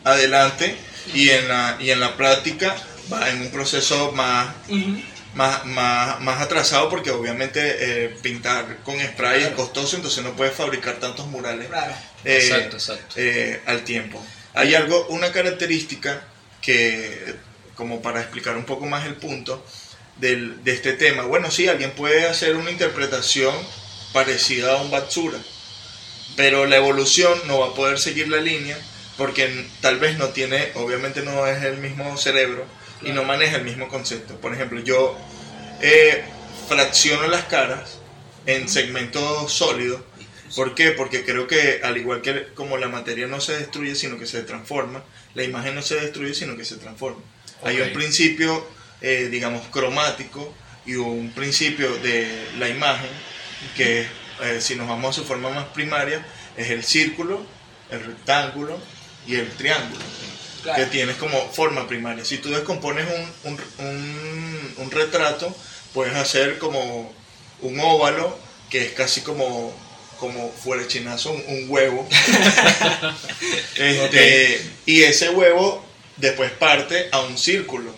adelante 0.04 0.76
y 1.14 1.30
en 1.30 1.48
la, 1.48 1.76
y 1.80 1.90
en 1.90 2.00
la 2.00 2.16
práctica 2.16 2.76
va 3.10 3.30
en 3.30 3.40
un 3.42 3.50
proceso 3.50 4.12
más. 4.12 4.48
Más, 5.34 5.64
más, 5.66 6.20
más 6.20 6.40
atrasado 6.40 6.88
porque 6.88 7.10
obviamente 7.10 7.60
eh, 8.04 8.16
pintar 8.22 8.78
con 8.84 9.00
spray 9.00 9.42
es 9.42 9.50
costoso, 9.50 9.96
entonces 9.96 10.22
no 10.22 10.32
puedes 10.34 10.54
fabricar 10.54 10.96
tantos 10.96 11.26
murales 11.26 11.68
Claro. 11.68 11.92
eh, 12.24 12.38
Exacto, 12.40 12.76
exacto. 12.76 13.14
eh, 13.16 13.60
al 13.66 13.82
tiempo. 13.84 14.24
Hay 14.54 14.74
algo, 14.74 15.06
una 15.08 15.32
característica 15.32 16.22
que, 16.62 17.34
como 17.74 18.00
para 18.00 18.20
explicar 18.20 18.56
un 18.56 18.64
poco 18.64 18.86
más 18.86 19.04
el 19.06 19.16
punto 19.16 19.64
del- 20.16 20.62
de 20.62 20.72
este 20.72 20.92
tema, 20.92 21.24
bueno, 21.24 21.50
sí, 21.50 21.66
alguien 21.68 21.90
puede 21.90 22.26
hacer 22.28 22.54
una 22.56 22.70
interpretación 22.70 23.54
parecida 24.12 24.74
a 24.74 24.82
un 24.82 24.90
Batsura, 24.92 25.38
pero 26.36 26.66
la 26.66 26.76
evolución 26.76 27.36
no 27.46 27.58
va 27.60 27.68
a 27.68 27.74
poder 27.74 27.98
seguir 27.98 28.28
la 28.28 28.38
línea 28.38 28.78
porque 29.16 29.66
tal 29.80 29.98
vez 29.98 30.18
no 30.18 30.28
tiene, 30.28 30.70
obviamente 30.74 31.22
no 31.22 31.46
es 31.46 31.62
el 31.64 31.78
mismo 31.78 32.16
cerebro 32.16 32.64
y 33.04 33.12
no 33.12 33.24
maneja 33.24 33.56
el 33.56 33.64
mismo 33.64 33.88
concepto. 33.88 34.40
Por 34.40 34.54
ejemplo, 34.54 34.80
yo 34.80 35.16
eh, 35.80 36.24
fracciono 36.68 37.26
las 37.28 37.44
caras 37.44 37.98
en 38.46 38.68
segmentos 38.68 39.52
sólidos. 39.52 40.00
¿Por 40.54 40.74
qué? 40.74 40.92
Porque 40.92 41.24
creo 41.24 41.46
que 41.46 41.80
al 41.82 41.96
igual 41.96 42.22
que 42.22 42.48
como 42.54 42.76
la 42.76 42.88
materia 42.88 43.26
no 43.26 43.40
se 43.40 43.56
destruye, 43.58 43.94
sino 43.94 44.18
que 44.18 44.26
se 44.26 44.42
transforma, 44.42 45.02
la 45.34 45.42
imagen 45.42 45.74
no 45.74 45.82
se 45.82 45.96
destruye, 45.96 46.34
sino 46.34 46.56
que 46.56 46.64
se 46.64 46.76
transforma. 46.76 47.20
Hay 47.62 47.80
Ok. 47.80 47.88
un 47.88 47.92
principio, 47.94 48.66
eh, 49.00 49.28
digamos, 49.30 49.66
cromático 49.68 50.54
y 50.86 50.94
un 50.96 51.32
principio 51.32 51.96
de 51.96 52.46
la 52.58 52.68
imagen 52.68 53.10
que, 53.76 54.06
eh, 54.42 54.58
si 54.60 54.76
nos 54.76 54.86
vamos 54.86 55.16
a 55.16 55.20
su 55.20 55.26
forma 55.26 55.50
más 55.50 55.64
primaria, 55.66 56.24
es 56.56 56.70
el 56.70 56.84
círculo, 56.84 57.44
el 57.90 58.04
rectángulo 58.04 58.78
y 59.26 59.36
el 59.36 59.48
triángulo 59.52 60.02
Claro. 60.64 60.82
que 60.84 60.90
tienes 60.90 61.16
como 61.16 61.38
forma 61.52 61.86
primaria. 61.86 62.24
Si 62.24 62.38
tú 62.38 62.50
descompones 62.50 63.06
un, 63.44 63.52
un, 63.52 63.60
un- 63.86 64.74
un 64.78 64.90
retrato, 64.90 65.54
puedes 65.92 66.14
hacer 66.16 66.58
como 66.58 67.14
un 67.60 67.78
óvalo, 67.80 68.36
que 68.70 68.84
es 68.84 68.92
casi 68.92 69.20
como, 69.20 69.72
como 70.18 70.50
fuera 70.50 70.88
chinazo, 70.88 71.30
un, 71.30 71.44
un 71.46 71.66
huevo. 71.70 72.08
Este, 73.76 74.60
Y 74.86 75.02
ese 75.02 75.30
huevo 75.30 75.84
después 76.16 76.50
parte 76.52 77.08
a 77.12 77.20
un 77.20 77.38
círculo. 77.38 77.94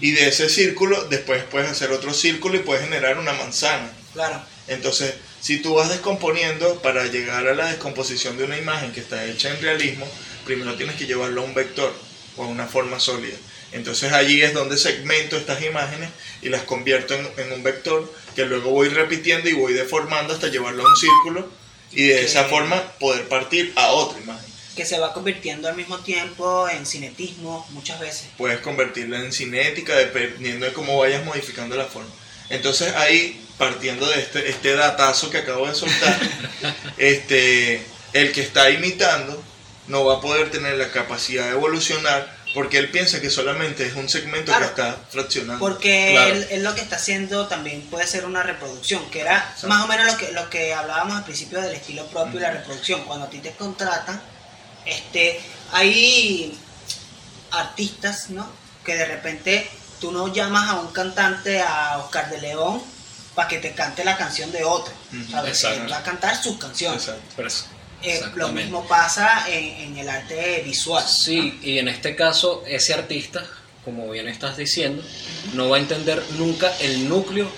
Y 0.00 0.12
de 0.12 0.28
ese 0.28 0.48
círculo 0.48 1.04
después 1.04 1.42
puedes 1.44 1.70
hacer 1.70 1.90
otro 1.92 2.12
círculo 2.14 2.56
y 2.56 2.60
puedes 2.60 2.84
generar 2.84 3.18
una 3.18 3.32
manzana. 3.32 3.90
Claro. 4.12 4.42
Entonces, 4.66 5.14
si 5.40 5.58
tú 5.58 5.74
vas 5.74 5.88
descomponiendo 5.90 6.80
para 6.82 7.04
llegar 7.06 7.46
a 7.46 7.54
la 7.54 7.66
descomposición 7.66 8.36
de 8.38 8.44
una 8.44 8.56
imagen 8.58 8.92
que 8.92 9.00
está 9.00 9.24
hecha 9.26 9.50
en 9.50 9.60
realismo, 9.60 10.06
primero 10.44 10.74
tienes 10.74 10.96
que 10.96 11.06
llevarlo 11.06 11.42
a 11.42 11.44
un 11.44 11.54
vector 11.54 11.92
o 12.36 12.44
a 12.44 12.46
una 12.46 12.66
forma 12.66 13.00
sólida. 13.00 13.36
Entonces 13.72 14.12
allí 14.12 14.40
es 14.42 14.54
donde 14.54 14.76
segmento 14.78 15.36
estas 15.36 15.62
imágenes 15.62 16.10
y 16.42 16.48
las 16.48 16.62
convierto 16.62 17.14
en, 17.14 17.28
en 17.38 17.52
un 17.52 17.62
vector 17.62 18.12
que 18.36 18.44
luego 18.44 18.70
voy 18.70 18.88
repitiendo 18.88 19.48
y 19.48 19.52
voy 19.52 19.72
deformando 19.72 20.32
hasta 20.34 20.48
llevarlo 20.48 20.84
a 20.84 20.88
un 20.88 20.96
círculo 20.96 21.48
y 21.92 22.04
de 22.06 22.14
Que- 22.14 22.24
esa 22.24 22.44
forma 22.44 22.80
poder 23.00 23.26
partir 23.28 23.72
a 23.76 23.88
otra 23.88 24.20
imagen. 24.20 24.52
Que 24.76 24.84
se 24.84 24.98
va 24.98 25.12
convirtiendo 25.12 25.68
al 25.68 25.76
mismo 25.76 25.98
tiempo 26.00 26.68
en 26.68 26.84
cinetismo 26.84 27.64
muchas 27.70 28.00
veces. 28.00 28.26
Puedes 28.36 28.58
convertirla 28.58 29.18
en 29.20 29.32
cinética 29.32 29.94
dependiendo 29.94 30.66
de 30.66 30.72
cómo 30.72 30.98
vayas 30.98 31.24
modificando 31.24 31.76
la 31.76 31.84
forma. 31.84 32.10
Entonces 32.50 32.92
ahí, 32.96 33.40
partiendo 33.56 34.04
de 34.08 34.20
este, 34.20 34.48
este 34.50 34.74
datazo 34.74 35.30
que 35.30 35.38
acabo 35.38 35.68
de 35.68 35.74
soltar, 35.76 36.18
este, 36.98 37.82
el 38.12 38.32
que 38.32 38.40
está 38.40 38.68
imitando 38.70 39.42
no 39.88 40.04
va 40.04 40.16
a 40.16 40.20
poder 40.20 40.50
tener 40.50 40.76
la 40.76 40.90
capacidad 40.90 41.44
de 41.44 41.50
evolucionar 41.50 42.34
porque 42.54 42.78
él 42.78 42.90
piensa 42.90 43.20
que 43.20 43.30
solamente 43.30 43.84
es 43.84 43.94
un 43.94 44.08
segmento 44.08 44.52
Claro. 44.52 44.64
que 44.66 44.70
está 44.70 44.96
fraccionando. 45.10 45.58
Porque 45.58 46.10
Claro. 46.12 46.34
él, 46.34 46.46
él 46.50 46.62
lo 46.62 46.74
que 46.74 46.80
está 46.82 46.96
haciendo 46.96 47.48
también 47.48 47.82
puede 47.90 48.06
ser 48.06 48.24
una 48.24 48.42
reproducción, 48.44 49.10
que 49.10 49.20
era 49.22 49.38
Exacto. 49.38 49.66
más 49.68 49.84
o 49.84 49.88
menos 49.88 50.06
lo 50.06 50.16
que, 50.16 50.32
lo 50.32 50.48
que 50.50 50.72
hablábamos 50.72 51.16
al 51.16 51.24
principio 51.24 51.60
del 51.60 51.74
estilo 51.74 52.06
propio 52.06 52.38
y 52.38 52.42
la 52.42 52.52
reproducción. 52.52 53.02
Cuando 53.04 53.26
a 53.26 53.30
ti 53.30 53.38
te 53.40 53.50
contratan, 53.52 54.20
este, 54.86 55.40
hay 55.72 56.56
artistas, 57.50 58.30
¿no? 58.30 58.48
Que 58.84 58.94
de 58.96 59.04
repente 59.06 59.68
tú 60.00 60.12
no 60.12 60.32
llamas 60.32 60.70
a 60.70 60.74
un 60.80 60.92
cantante, 60.92 61.60
a 61.60 61.98
Oscar 61.98 62.30
de 62.30 62.40
León, 62.40 62.82
para 63.34 63.48
que 63.48 63.58
te 63.58 63.72
cante 63.74 64.04
la 64.04 64.16
canción 64.16 64.52
de 64.52 64.62
otro. 64.64 64.92
Él 65.12 65.92
va 65.92 65.98
a 65.98 66.02
cantar 66.04 66.40
sus 66.40 66.56
canciones. 66.58 67.02
Exacto. 67.08 67.22
Eh, 68.04 68.20
lo 68.34 68.48
mismo 68.48 68.86
pasa 68.86 69.44
en, 69.48 69.92
en 69.92 69.98
el 69.98 70.08
arte 70.08 70.62
visual. 70.64 71.04
Sí, 71.06 71.58
y 71.62 71.78
en 71.78 71.88
este 71.88 72.14
caso, 72.14 72.62
ese 72.66 72.94
artista, 72.94 73.44
como 73.84 74.10
bien 74.10 74.28
estás 74.28 74.56
diciendo, 74.56 75.02
no 75.54 75.68
va 75.70 75.76
a 75.76 75.80
entender 75.80 76.22
nunca 76.36 76.72
el 76.80 77.08
núcleo 77.08 77.48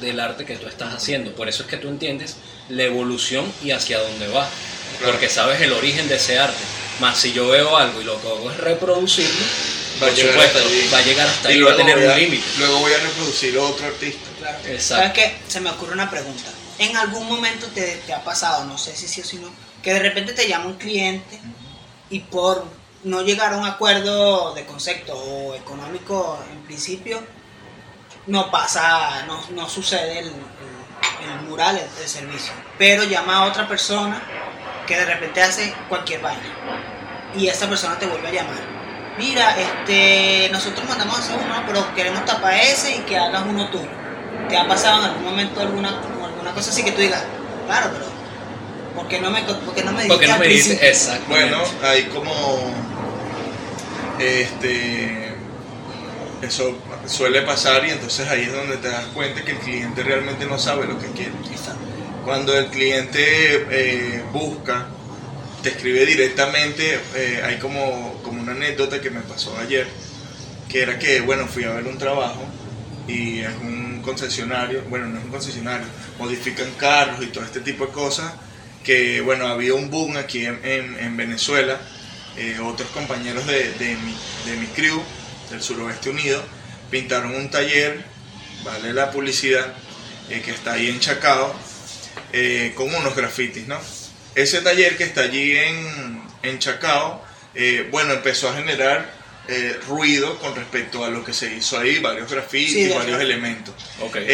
del 0.00 0.20
arte 0.20 0.44
que 0.44 0.56
tú 0.56 0.66
estás 0.66 0.92
haciendo. 0.94 1.32
Por 1.34 1.48
eso 1.48 1.62
es 1.62 1.68
que 1.68 1.76
tú 1.76 1.88
entiendes 1.88 2.36
la 2.68 2.82
evolución 2.82 3.50
y 3.62 3.70
hacia 3.70 3.98
dónde 3.98 4.28
va. 4.28 4.48
Claro. 4.98 5.12
Porque 5.12 5.28
sabes 5.28 5.60
el 5.60 5.72
origen 5.72 6.08
de 6.08 6.16
ese 6.16 6.38
arte. 6.38 6.62
Más 7.00 7.18
si 7.18 7.32
yo 7.32 7.48
veo 7.48 7.76
algo 7.76 8.00
y 8.00 8.04
lo 8.04 8.20
que 8.20 8.28
hago 8.28 8.50
es 8.50 8.56
reproducirlo, 8.58 9.44
Va 10.02 10.08
a 10.08 10.10
por 10.10 10.18
llegar 10.18 10.32
supuesto, 10.32 10.58
va 10.92 10.98
a 10.98 11.02
llegar 11.02 11.26
hasta 11.26 11.50
Y 11.50 11.54
ahí, 11.54 11.60
va 11.62 11.70
a 11.70 11.74
luego 11.74 11.88
tener 11.88 11.96
voy 11.96 12.06
un 12.06 12.20
límite. 12.20 12.44
Luego 12.58 12.78
voy 12.80 12.92
a 12.92 12.98
reproducir 12.98 13.58
otro 13.58 13.86
artista. 13.86 14.28
Claro. 14.38 14.58
Exacto. 14.66 14.94
¿Sabes 14.94 15.12
qué? 15.12 15.36
Se 15.48 15.60
me 15.60 15.70
ocurre 15.70 15.94
una 15.94 16.10
pregunta. 16.10 16.50
¿En 16.78 16.96
algún 16.96 17.26
momento 17.26 17.66
te, 17.68 17.96
te 18.06 18.12
ha 18.12 18.22
pasado, 18.22 18.64
no 18.64 18.76
sé 18.76 18.94
si 18.94 19.08
sí 19.08 19.22
o 19.22 19.24
si 19.24 19.36
no, 19.38 19.50
que 19.86 19.94
de 19.94 20.00
repente 20.00 20.32
te 20.32 20.48
llama 20.48 20.66
un 20.66 20.74
cliente 20.78 21.38
y 22.10 22.18
por 22.18 22.64
no 23.04 23.22
llegar 23.22 23.52
a 23.52 23.56
un 23.56 23.64
acuerdo 23.64 24.52
de 24.52 24.66
concepto 24.66 25.14
o 25.16 25.54
económico 25.54 26.40
en 26.50 26.58
principio, 26.62 27.22
no 28.26 28.50
pasa, 28.50 29.22
no, 29.28 29.40
no 29.50 29.68
sucede 29.68 30.18
el, 30.18 30.26
el- 30.26 31.46
mural, 31.48 31.80
el 32.02 32.08
servicio. 32.08 32.52
Pero 32.78 33.04
llama 33.04 33.36
a 33.36 33.44
otra 33.44 33.68
persona 33.68 34.20
que 34.88 34.96
de 34.96 35.04
repente 35.04 35.40
hace 35.40 35.72
cualquier 35.88 36.20
vaina 36.20 36.42
y 37.36 37.46
esa 37.46 37.68
persona 37.68 37.96
te 37.96 38.06
vuelve 38.06 38.26
a 38.26 38.32
llamar. 38.32 38.56
Mira, 39.16 39.54
este, 39.56 40.48
nosotros 40.50 40.84
mandamos 40.88 41.14
a 41.16 41.20
hacer 41.20 41.36
uno, 41.36 41.62
pero 41.64 41.94
queremos 41.94 42.24
tapar 42.24 42.54
ese 42.54 42.96
y 42.96 43.00
que 43.02 43.16
hagas 43.16 43.44
uno 43.48 43.70
tuyo. 43.70 43.86
¿Te 44.48 44.56
ha 44.56 44.66
pasado 44.66 44.98
en 45.04 45.10
algún 45.10 45.22
momento 45.26 45.60
alguna, 45.60 45.90
alguna 46.24 46.52
cosa 46.52 46.70
así 46.70 46.82
que 46.82 46.90
tú 46.90 47.00
digas, 47.02 47.22
claro, 47.66 47.90
pero 47.92 48.15
¿por 48.96 49.06
qué 49.08 49.20
no 49.20 49.30
me, 49.30 49.42
por 49.42 49.74
qué 49.74 49.84
no 49.84 49.92
me 49.92 50.04
dijiste 50.04 50.08
Porque 50.08 50.26
no 50.26 50.38
me 50.38 50.48
dice 50.48 50.70
principio?" 50.70 50.88
exacto. 50.88 51.26
Bueno, 51.28 51.58
hay 51.82 52.04
como 52.04 52.74
este 54.18 55.26
eso 56.42 56.76
suele 57.06 57.42
pasar 57.42 57.86
y 57.86 57.90
entonces 57.90 58.28
ahí 58.28 58.42
es 58.42 58.52
donde 58.52 58.76
te 58.76 58.88
das 58.88 59.06
cuenta 59.06 59.44
que 59.44 59.52
el 59.52 59.58
cliente 59.58 60.02
realmente 60.02 60.46
no 60.46 60.58
sabe 60.58 60.86
lo 60.86 60.98
que 60.98 61.06
quiere. 61.08 61.32
Exacto. 61.50 61.80
Cuando 62.24 62.58
el 62.58 62.66
cliente 62.66 63.66
eh, 63.70 64.22
busca, 64.32 64.88
te 65.62 65.70
escribe 65.70 66.04
directamente, 66.04 66.98
eh, 67.14 67.40
hay 67.44 67.58
como, 67.58 68.20
como 68.22 68.42
una 68.42 68.52
anécdota 68.52 69.00
que 69.00 69.10
me 69.10 69.20
pasó 69.20 69.56
ayer, 69.58 69.86
que 70.68 70.82
era 70.82 70.98
que, 70.98 71.20
bueno, 71.20 71.46
fui 71.46 71.64
a 71.64 71.70
ver 71.70 71.86
un 71.86 71.98
trabajo 71.98 72.44
y 73.08 73.40
es 73.40 73.54
un 73.62 74.02
concesionario, 74.02 74.82
bueno, 74.88 75.06
no 75.06 75.18
es 75.18 75.24
un 75.24 75.30
concesionario, 75.30 75.86
modifican 76.18 76.70
carros 76.72 77.22
y 77.22 77.26
todo 77.26 77.44
este 77.44 77.60
tipo 77.60 77.86
de 77.86 77.92
cosas, 77.92 78.32
que, 78.86 79.20
bueno, 79.20 79.48
había 79.48 79.74
un 79.74 79.90
boom 79.90 80.16
aquí 80.16 80.46
en, 80.46 80.60
en- 80.64 80.98
en 80.98 81.16
Venezuela, 81.16 81.78
eh, 82.38 82.58
otros 82.62 82.88
compañeros 82.90 83.46
de, 83.46 83.72
de 83.72 83.96
mi, 83.96 84.16
de 84.50 84.56
mi 84.58 84.66
crew, 84.68 85.02
del 85.50 85.60
suroeste 85.62 86.10
unido, 86.10 86.42
pintaron 86.90 87.34
un 87.34 87.50
taller, 87.50 88.04
vale 88.64 88.92
la 88.94 89.10
publicidad, 89.10 89.74
eh, 90.30 90.40
que 90.44 90.52
está 90.52 90.74
ahí 90.74 90.88
en 90.88 91.00
Chacao, 91.00 91.54
eh, 92.32 92.72
con 92.76 92.94
unos 92.94 93.14
grafitis, 93.16 93.66
¿no? 93.66 93.78
Ese 94.34 94.60
taller 94.60 94.96
que 94.96 95.04
está 95.04 95.22
allí 95.22 95.56
en, 95.56 96.22
en 96.42 96.58
Chacao, 96.58 97.24
eh, 97.54 97.88
bueno, 97.90 98.12
empezó 98.12 98.50
a 98.50 98.54
generar 98.54 99.10
eh, 99.48 99.78
ruido 99.88 100.38
con 100.38 100.54
respecto 100.54 101.04
a 101.04 101.08
lo 101.10 101.24
que 101.24 101.32
se 101.32 101.54
hizo 101.54 101.78
ahí, 101.78 101.98
varios 102.00 102.30
grafitis, 102.30 102.72
Sí, 102.72 102.88
varios 102.94 103.20
elementos. 103.20 103.74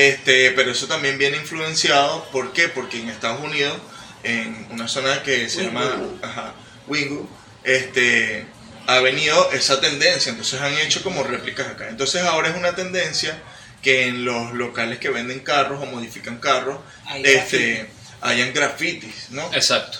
Este, 0.09 0.51
pero 0.53 0.73
eso 0.73 0.87
también 0.89 1.19
viene 1.19 1.37
influenciado, 1.37 2.25
¿por 2.33 2.53
qué? 2.53 2.69
Porque 2.69 2.99
en 2.99 3.09
Estados 3.11 3.41
Unidos, 3.43 3.77
en 4.23 4.67
una 4.71 4.89
zona 4.89 5.23
que 5.23 5.49
se 5.49 5.65
llama 5.65 6.01
ajá, 6.23 6.55
Wingwood, 6.87 7.27
este, 7.65 8.47
ha 8.87 8.99
venido 9.01 9.51
esa 9.53 9.81
tendencia, 9.81 10.31
entonces 10.31 10.61
han 10.61 10.75
hecho 10.79 11.03
como 11.03 11.23
réplicas 11.23 11.67
acá. 11.69 11.89
Entonces 11.89 12.23
ahora 12.23 12.49
es 12.49 12.57
una 12.57 12.75
tendencia 12.75 13.41
que 13.83 14.07
en 14.07 14.25
los 14.25 14.53
locales 14.53 14.99
que 14.99 15.11
venden 15.11 15.41
carros 15.41 15.83
o 15.83 15.87
modifican 15.87 16.39
carros, 16.39 16.79
Hay 17.07 17.23
este, 17.25 17.75
graffiti. 17.75 17.93
hayan 18.21 18.53
grafitis, 18.55 19.27
¿no? 19.31 19.53
Exacto. 19.53 19.99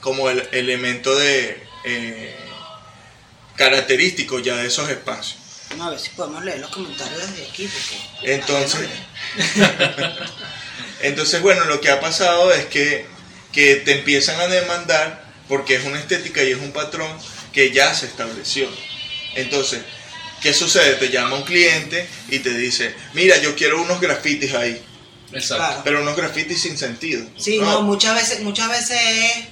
Como 0.00 0.28
el 0.28 0.46
elemento 0.52 1.14
de 1.16 1.62
eh, 1.84 2.36
característico 3.56 4.38
ya 4.40 4.56
de 4.56 4.66
esos 4.66 4.88
espacios. 4.90 5.38
No, 5.76 5.84
a 5.84 5.90
ver 5.90 5.98
si 5.98 6.10
podemos 6.10 6.44
leer 6.44 6.60
los 6.60 6.70
comentarios 6.70 7.18
desde 7.30 7.48
aquí. 7.48 7.66
Porque 7.68 8.34
Entonces, 8.34 8.88
entonces 11.00 11.42
bueno, 11.42 11.64
lo 11.64 11.80
que 11.80 11.90
ha 11.90 12.00
pasado 12.00 12.52
es 12.52 12.66
que, 12.66 13.06
que 13.54 13.76
te 13.76 13.92
empiezan 13.92 14.40
a 14.40 14.46
demandar 14.48 15.24
porque 15.48 15.76
es 15.76 15.84
una 15.84 15.98
estética 15.98 16.42
y 16.42 16.50
es 16.52 16.58
un 16.58 16.72
patrón 16.72 17.10
que 17.52 17.70
ya 17.70 17.94
se 17.94 18.06
estableció. 18.06 18.68
Entonces, 19.34 19.80
¿qué 20.42 20.52
sucede? 20.52 20.94
Te 20.94 21.10
llama 21.10 21.36
un 21.36 21.42
cliente 21.44 22.06
y 22.30 22.38
te 22.40 22.50
dice, 22.54 22.94
mira, 23.12 23.36
yo 23.38 23.54
quiero 23.54 23.80
unos 23.82 24.00
grafitis 24.00 24.54
ahí, 24.54 24.80
Exacto. 25.32 25.64
Claro. 25.64 25.80
pero 25.84 26.02
unos 26.02 26.16
grafitis 26.16 26.62
sin 26.62 26.76
sentido. 26.78 27.24
Sí, 27.36 27.58
no, 27.58 27.82
muchas 27.82 28.14
veces, 28.14 28.40
muchas 28.40 28.68
veces 28.68 28.98
es 29.00 29.44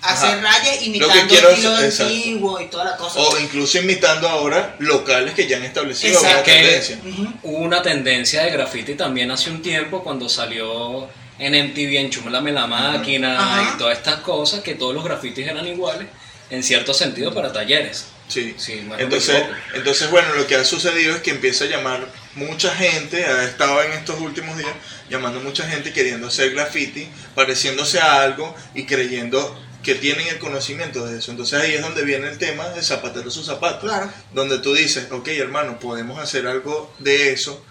hacer 0.00 0.30
Ajá. 0.38 0.40
rayas 0.40 0.82
imitando 0.82 1.14
quiero 1.28 1.50
estilo 1.50 1.78
es- 1.78 1.84
exacto. 1.84 2.12
antiguo 2.14 2.60
y 2.60 2.66
toda 2.68 2.84
la 2.84 2.96
cosa. 2.96 3.18
O 3.20 3.38
incluso 3.38 3.78
imitando 3.78 4.28
ahora 4.28 4.76
locales 4.78 5.34
que 5.34 5.46
ya 5.46 5.56
han 5.56 5.64
establecido 5.64 6.12
Exacto. 6.14 6.36
una 6.36 6.42
Que- 6.44 6.52
tendencia. 6.52 6.98
Hubo 7.42 7.58
una 7.58 7.82
tendencia 7.82 8.42
de 8.44 8.50
graffiti 8.50 8.94
también 8.94 9.30
hace 9.30 9.50
un 9.50 9.60
tiempo 9.62 10.02
cuando 10.04 10.28
salió 10.28 11.08
en 11.38 11.52
MTV 11.70 11.96
Enchúmlame 11.98 12.52
la 12.52 12.66
máquina 12.66 13.38
Ajá. 13.38 13.72
y 13.74 13.78
todas 13.78 13.96
estas 13.98 14.16
cosas, 14.20 14.60
que 14.60 14.74
todos 14.74 14.94
los 14.94 15.04
grafitis 15.04 15.46
eran 15.46 15.66
iguales, 15.66 16.08
en 16.50 16.62
cierto 16.62 16.94
sentido 16.94 17.32
para 17.34 17.52
talleres. 17.52 18.06
Sí. 18.28 18.54
Sí, 18.58 18.82
no 18.86 18.98
entonces, 18.98 19.42
entonces, 19.72 20.10
bueno, 20.10 20.34
lo 20.34 20.46
que 20.46 20.54
ha 20.56 20.64
sucedido 20.64 21.14
es 21.16 21.22
que 21.22 21.30
empieza 21.30 21.64
a 21.64 21.68
llamar 21.68 22.06
mucha 22.34 22.74
gente, 22.74 23.24
ha 23.24 23.44
estado 23.44 23.82
en 23.82 23.92
estos 23.92 24.20
últimos 24.20 24.56
días 24.58 24.70
llamando 25.08 25.40
mucha 25.40 25.66
gente 25.66 25.92
queriendo 25.94 26.26
hacer 26.28 26.50
graffiti, 26.52 27.08
pareciéndose 27.34 28.00
a 28.00 28.20
algo 28.22 28.54
y 28.74 28.84
creyendo 28.84 29.58
que 29.82 29.94
tienen 29.94 30.26
el 30.26 30.38
conocimiento 30.38 31.06
de 31.06 31.18
eso. 31.20 31.30
Entonces 31.30 31.58
ahí 31.58 31.72
es 31.72 31.80
donde 31.80 32.04
viene 32.04 32.28
el 32.28 32.36
tema 32.36 32.68
de 32.70 32.82
zapatero 32.82 33.30
sus 33.30 33.46
zapatos, 33.46 33.84
Claro. 33.88 34.12
donde 34.34 34.58
tú 34.58 34.74
dices, 34.74 35.06
ok 35.10 35.28
hermano, 35.28 35.78
podemos 35.78 36.18
hacer 36.18 36.46
algo 36.46 36.94
de 36.98 37.32
eso, 37.32 37.64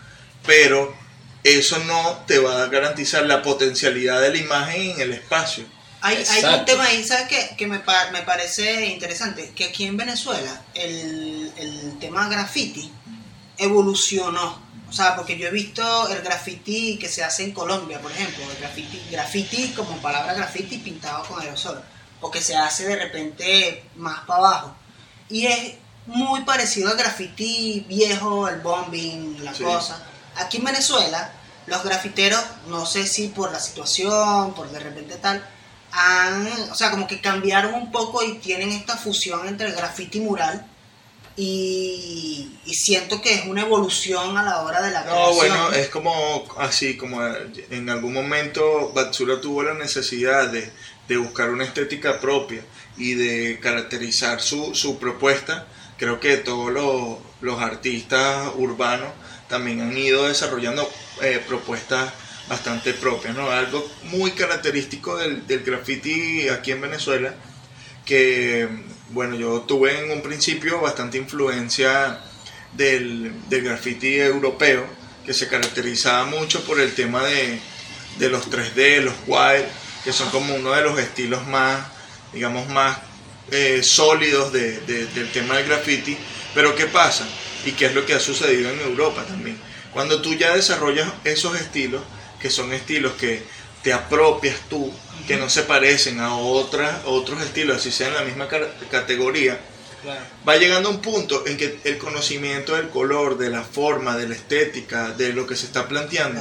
pero 0.46 0.96
eso 1.44 1.78
no 1.80 2.24
te 2.28 2.40
va 2.40 2.64
a 2.64 2.68
garantizar 2.68 3.26
la 3.26 3.42
potencialidad 3.42 4.22
de 4.22 4.32
la 4.32 4.38
imagen 4.38 4.92
en 4.92 5.02
el 5.02 5.14
espacio. 5.14 5.66
Hay, 6.02 6.24
hay 6.30 6.60
un 6.60 6.66
tema 6.66 6.84
ahí, 6.86 7.04
¿sabes 7.04 7.28
qué? 7.28 7.56
Que 7.58 7.66
me, 7.68 7.80
me 8.12 8.22
parece 8.24 8.86
interesante, 8.88 9.52
que 9.56 9.66
aquí 9.66 9.86
en 9.86 9.98
Venezuela 9.98 10.62
el, 10.76 11.52
el 11.58 11.98
tema 12.00 12.30
graffiti 12.30 12.92
evolucionó. 13.58 14.66
O 14.90 14.94
sea, 14.94 15.16
porque 15.18 15.38
yo 15.38 15.48
he 15.48 15.52
visto 15.52 16.08
el 16.10 16.22
graffiti 16.22 16.98
que 16.98 17.10
se 17.10 17.24
hace 17.24 17.44
en 17.44 17.52
Colombia, 17.52 18.00
por 18.00 18.12
ejemplo, 18.12 18.46
el 18.50 18.58
graffiti, 18.58 19.02
graffiti 19.12 19.74
como 19.76 19.98
palabra 20.02 20.34
graffiti 20.34 20.78
pintado 20.78 21.26
con 21.26 21.42
aerosol, 21.42 21.82
o 22.22 22.32
que 22.32 22.42
se 22.42 22.56
hace 22.56 22.88
de 22.88 22.96
repente 22.96 23.84
más 23.98 24.22
para 24.22 24.40
abajo. 24.40 24.76
Y 25.30 25.46
es 25.48 25.74
muy 26.06 26.42
parecido 26.44 26.90
al 26.90 26.98
graffiti 26.98 27.86
viejo, 27.90 28.48
el 28.48 28.62
bombing, 28.62 29.44
la 29.44 29.54
Sí. 29.54 29.64
cosa. 29.64 30.02
Aquí 30.38 30.58
en 30.58 30.66
Venezuela, 30.66 31.32
los 31.68 31.84
grafiteros, 31.84 32.42
no 32.68 32.86
sé 32.86 33.06
si 33.08 33.28
por 33.30 33.52
la 33.52 33.60
situación, 33.60 34.54
por 34.54 34.70
de 34.72 34.80
repente 34.80 35.16
tal, 35.16 35.46
han, 35.92 36.48
o 36.72 36.76
sea, 36.76 36.92
como 36.92 37.08
que 37.08 37.22
cambiaron 37.22 37.74
un 37.74 37.92
poco 37.92 38.24
y 38.24 38.38
tienen 38.40 38.72
esta 38.72 38.98
fusión 38.98 39.48
entre 39.48 39.72
graffiti 39.72 40.18
y 40.20 40.22
mural. 40.22 40.66
Y, 41.40 42.60
y 42.66 42.74
siento 42.74 43.22
que 43.22 43.34
es 43.36 43.46
una 43.46 43.62
evolución 43.62 44.36
a 44.40 44.44
la 44.44 44.64
hora 44.64 44.82
de 44.82 44.90
la 44.92 45.02
No, 45.04 45.12
creación. 45.12 45.36
bueno, 45.36 45.72
es 45.72 45.88
como 45.90 46.44
así, 46.58 46.98
como 46.98 47.22
en 47.70 47.90
algún 47.92 48.14
momento 48.14 48.92
Batsura 48.94 49.40
tuvo 49.40 49.62
la 49.62 49.76
necesidad 49.76 50.48
de, 50.48 50.72
de 51.08 51.18
buscar 51.18 51.52
una 51.52 51.64
estética 51.64 52.20
propia 52.20 52.64
y 52.98 53.14
de 53.14 53.60
caracterizar 53.62 54.42
su, 54.42 54.74
su 54.74 54.98
propuesta. 54.98 55.68
Creo 56.00 56.20
que 56.20 56.38
todos 56.38 56.72
los, 56.72 57.20
los 57.42 57.62
artistas 57.62 58.50
urbanos 58.56 59.10
también 59.50 59.82
han 59.82 59.98
ido 59.98 60.28
desarrollando 60.28 60.90
eh, 61.22 61.42
propuestas 61.48 62.12
bastante 62.50 62.94
propias, 62.94 63.36
¿no? 63.36 63.50
Algo 63.52 63.90
muy 64.04 64.32
característico 64.32 65.18
del, 65.18 65.46
del 65.48 65.64
graffiti 65.64 66.48
aquí 66.50 66.72
en 66.72 66.82
Venezuela, 66.82 67.34
que, 68.06 68.68
bueno, 69.10 69.36
yo 69.36 69.62
tuve 69.62 70.00
en 70.00 70.12
un 70.12 70.22
principio 70.22 70.80
bastante 70.82 71.18
influencia 71.18 72.20
del, 72.74 73.34
del 73.50 73.64
graffiti 73.64 74.16
europeo, 74.20 74.86
que 75.26 75.34
se 75.34 75.48
caracterizaba 75.50 76.26
mucho 76.26 76.64
por 76.64 76.80
el 76.80 76.94
tema 76.94 77.24
de, 77.24 77.60
de 78.18 78.30
los 78.30 78.50
3D, 78.50 79.02
los 79.02 79.14
wild, 79.28 79.66
que 80.06 80.14
son 80.14 80.30
como 80.30 80.56
uno 80.56 80.72
de 80.72 80.82
los 80.84 80.98
estilos 81.00 81.46
más, 81.48 81.86
digamos, 82.32 82.70
más 82.70 82.98
eh, 83.52 83.82
sólidos 83.84 84.54
de- 84.54 84.80
de- 84.82 85.06
del 85.08 85.30
tema 85.32 85.58
del 85.58 85.68
graffiti. 85.68 86.18
Pero 86.54 86.76
¿qué 86.76 86.86
pasa? 86.86 87.28
Y 87.66 87.72
qué 87.72 87.88
es 87.88 87.94
lo 87.96 88.06
que 88.06 88.14
ha 88.14 88.20
sucedido 88.20 88.70
en 88.72 88.80
Europa 88.82 89.24
también. 89.28 89.58
Cuando 89.94 90.22
tú 90.22 90.34
ya 90.36 90.56
desarrollas 90.56 91.12
esos 91.24 91.60
estilos, 91.60 92.02
que 92.42 92.50
son 92.50 92.72
estilos 92.74 93.14
que 93.14 93.42
te 93.84 93.94
apropias 93.94 94.58
tú, 94.70 94.94
que 95.28 95.38
no 95.38 95.50
se 95.50 95.64
parecen 95.64 96.20
a 96.20 96.36
otras, 96.36 97.02
otros 97.06 97.42
estilos, 97.42 97.78
así 97.78 97.92
sea 97.92 98.08
en 98.10 98.14
la 98.14 98.22
misma 98.22 98.48
ca- 98.48 98.68
categoría, 98.92 99.60
Claro. 100.04 100.22
va 100.48 100.56
llegando 100.58 100.90
a 100.90 100.92
un 100.92 101.02
punto 101.02 101.46
en 101.48 101.58
que 101.58 101.80
el 101.84 101.98
conocimiento 101.98 102.76
del 102.76 102.90
color, 102.90 103.38
de 103.38 103.50
la 103.50 103.64
forma, 103.64 104.16
de 104.16 104.28
la 104.30 104.36
estética, 104.36 105.10
de 105.12 105.34
lo 105.34 105.48
que 105.48 105.56
se 105.56 105.66
está 105.66 105.88
planteando, 105.88 106.40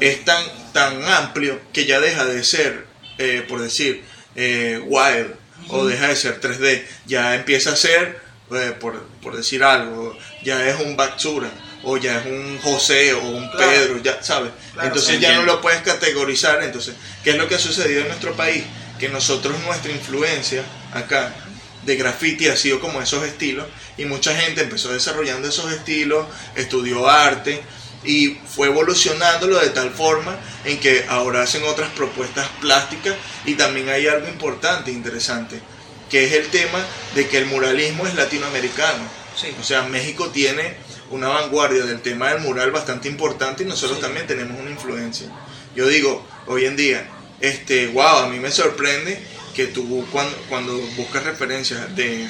es 0.00 0.24
tan, 0.24 0.44
tan 0.72 1.04
amplio 1.04 1.60
que 1.72 1.86
ya 1.86 2.00
deja 2.00 2.24
de 2.24 2.42
ser, 2.42 2.86
eh, 3.18 3.46
por 3.48 3.60
decir, 3.60 4.02
eh, 4.34 4.80
wild 4.84 5.34
o 5.68 5.86
deja 5.86 6.08
de 6.08 6.16
ser 6.16 6.40
3D, 6.40 6.84
ya 7.06 7.36
empieza 7.36 7.70
a 7.72 7.76
ser, 7.76 8.20
eh, 8.52 8.74
por, 8.80 9.00
por 9.22 9.36
decir 9.36 9.62
algo, 9.62 10.18
ya 10.42 10.68
es 10.68 10.80
un 10.80 10.96
Batsura 10.96 11.50
o 11.84 11.96
ya 11.96 12.20
es 12.20 12.26
un 12.26 12.58
José 12.60 13.12
o 13.14 13.20
un 13.20 13.48
Claro. 13.50 13.72
Pedro, 13.72 14.02
ya 14.02 14.22
sabes. 14.22 14.52
Claro, 14.72 14.88
entonces 14.88 15.20
ya 15.20 15.34
no 15.34 15.42
lo 15.42 15.60
puedes 15.60 15.82
categorizar. 15.82 16.62
Entonces, 16.62 16.94
¿qué 17.24 17.30
es 17.30 17.36
lo 17.36 17.48
que 17.48 17.56
ha 17.56 17.58
sucedido 17.58 18.02
en 18.02 18.08
nuestro 18.08 18.34
país? 18.34 18.64
Que 18.98 19.08
nosotros, 19.08 19.58
nuestra 19.64 19.90
influencia 19.90 20.62
acá 20.92 21.34
de 21.84 21.96
graffiti 21.96 22.48
ha 22.48 22.56
sido 22.56 22.80
como 22.80 23.02
esos 23.02 23.24
estilos 23.24 23.66
y 23.98 24.04
mucha 24.04 24.34
gente 24.34 24.62
empezó 24.62 24.92
desarrollando 24.92 25.48
esos 25.48 25.72
estilos, 25.72 26.26
estudió 26.54 27.08
arte 27.08 27.62
y 28.04 28.38
fue 28.46 28.68
evolucionándolo 28.68 29.58
de 29.58 29.70
tal 29.70 29.90
forma 29.90 30.36
en 30.64 30.78
que 30.78 31.04
ahora 31.08 31.42
hacen 31.42 31.62
otras 31.64 31.90
propuestas 31.90 32.48
plásticas 32.60 33.14
y 33.44 33.54
también 33.54 33.88
hay 33.88 34.06
algo 34.06 34.28
importante, 34.28 34.90
interesante, 34.90 35.60
que 36.10 36.24
es 36.24 36.32
el 36.32 36.48
tema 36.48 36.84
de 37.14 37.28
que 37.28 37.38
el 37.38 37.46
muralismo 37.46 38.06
es 38.06 38.14
latinoamericano. 38.14 39.21
Sí. 39.36 39.54
O 39.60 39.64
sea, 39.64 39.82
México 39.82 40.28
tiene 40.30 40.74
una 41.10 41.28
vanguardia 41.28 41.84
del 41.84 42.00
tema 42.00 42.30
del 42.32 42.40
mural 42.40 42.70
bastante 42.70 43.08
importante 43.08 43.62
y 43.64 43.66
nosotros 43.66 43.98
Sí. 43.98 44.02
también 44.04 44.26
tenemos 44.26 44.58
una 44.60 44.70
influencia. 44.70 45.26
Yo 45.74 45.86
digo, 45.88 46.26
hoy 46.46 46.64
en 46.66 46.76
día, 46.76 47.06
este, 47.40 47.86
wow, 47.88 48.18
a 48.24 48.28
mí 48.28 48.38
me 48.38 48.50
sorprende 48.50 49.20
que 49.54 49.66
tú 49.66 50.06
cuando, 50.10 50.36
cuando 50.48 50.76
buscas 50.96 51.24
referencias 51.24 51.94
de, 51.96 52.28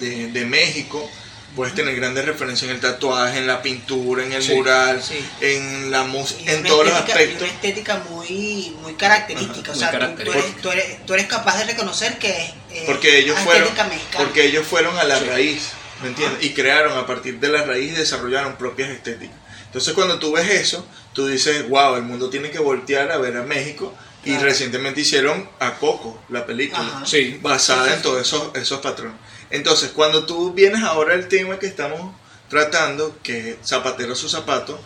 de, 0.00 0.28
de 0.32 0.44
México, 0.44 1.08
puedes 1.54 1.74
tener 1.74 1.94
grandes 1.96 2.24
referencias 2.26 2.68
en 2.68 2.74
el 2.76 2.80
tatuaje, 2.82 3.38
en 3.38 3.46
la 3.46 3.62
pintura, 3.62 4.22
en 4.24 4.32
el 4.32 4.42
Sí, 4.42 4.52
mural, 4.54 5.02
sí. 5.02 5.18
en 5.40 5.90
la 5.90 6.02
música, 6.04 6.52
en 6.52 6.62
todos 6.64 6.84
los 6.86 6.94
aspectos. 6.94 7.42
Una 7.42 7.50
estética 7.52 8.02
muy, 8.10 8.76
muy 8.82 8.94
característica. 8.94 9.72
Ajá, 9.72 9.88
o 9.90 10.08
muy 10.08 10.16
sea, 10.16 10.24
tú- 10.24 10.32
eres, 10.32 10.56
tú 10.60 10.70
eres- 10.70 11.06
tú 11.06 11.14
eres 11.14 11.26
capaz 11.28 11.58
de 11.58 11.64
reconocer 11.64 12.18
que 12.18 12.28
es 12.30 12.50
eh, 12.72 12.82
Porque 12.86 13.18
ellos 13.20 13.38
fueron, 13.38 13.62
estética 13.62 13.84
mexicana. 13.88 14.24
porque 14.24 14.44
ellos 14.44 14.66
fueron 14.66 14.98
a 14.98 15.04
la 15.04 15.18
raíz, 15.20 15.68
¿me 16.02 16.08
entiendes? 16.08 16.44
Y 16.44 16.54
crearon 16.54 16.96
a 16.98 17.06
partir 17.06 17.38
de 17.40 17.48
la 17.48 17.62
raíz 17.62 17.92
y 17.92 17.96
desarrollaron 17.96 18.56
propias 18.56 18.90
estéticas. 18.90 19.36
Entonces 19.66 19.94
cuando 19.94 20.18
tú 20.18 20.32
ves 20.32 20.48
eso, 20.48 20.86
tú 21.12 21.26
dices, 21.26 21.68
wow, 21.68 21.96
el 21.96 22.02
mundo 22.02 22.30
tiene 22.30 22.50
que 22.50 22.58
voltear 22.58 23.10
a 23.10 23.18
ver 23.18 23.36
a 23.36 23.42
México. 23.42 23.94
Y 24.24 24.36
recientemente 24.38 25.02
hicieron 25.02 25.48
a 25.60 25.74
Coco, 25.74 26.20
la 26.30 26.44
película, 26.44 26.80
Ajá. 26.80 27.06
Sí. 27.06 27.38
basada 27.40 27.84
Sí, 27.84 27.90
sí, 27.90 27.96
en 27.96 28.02
todos 28.02 28.20
esos, 28.22 28.56
esos 28.56 28.80
patrones. 28.80 29.16
Entonces, 29.50 29.90
cuando 29.90 30.26
tú 30.26 30.52
vienes 30.52 30.82
ahora 30.82 31.14
al 31.14 31.28
tema 31.28 31.60
que 31.60 31.66
estamos 31.66 32.12
tratando, 32.48 33.16
que 33.22 33.50
es 33.50 33.56
zapatero 33.64 34.16
su 34.16 34.28
zapato, 34.28 34.80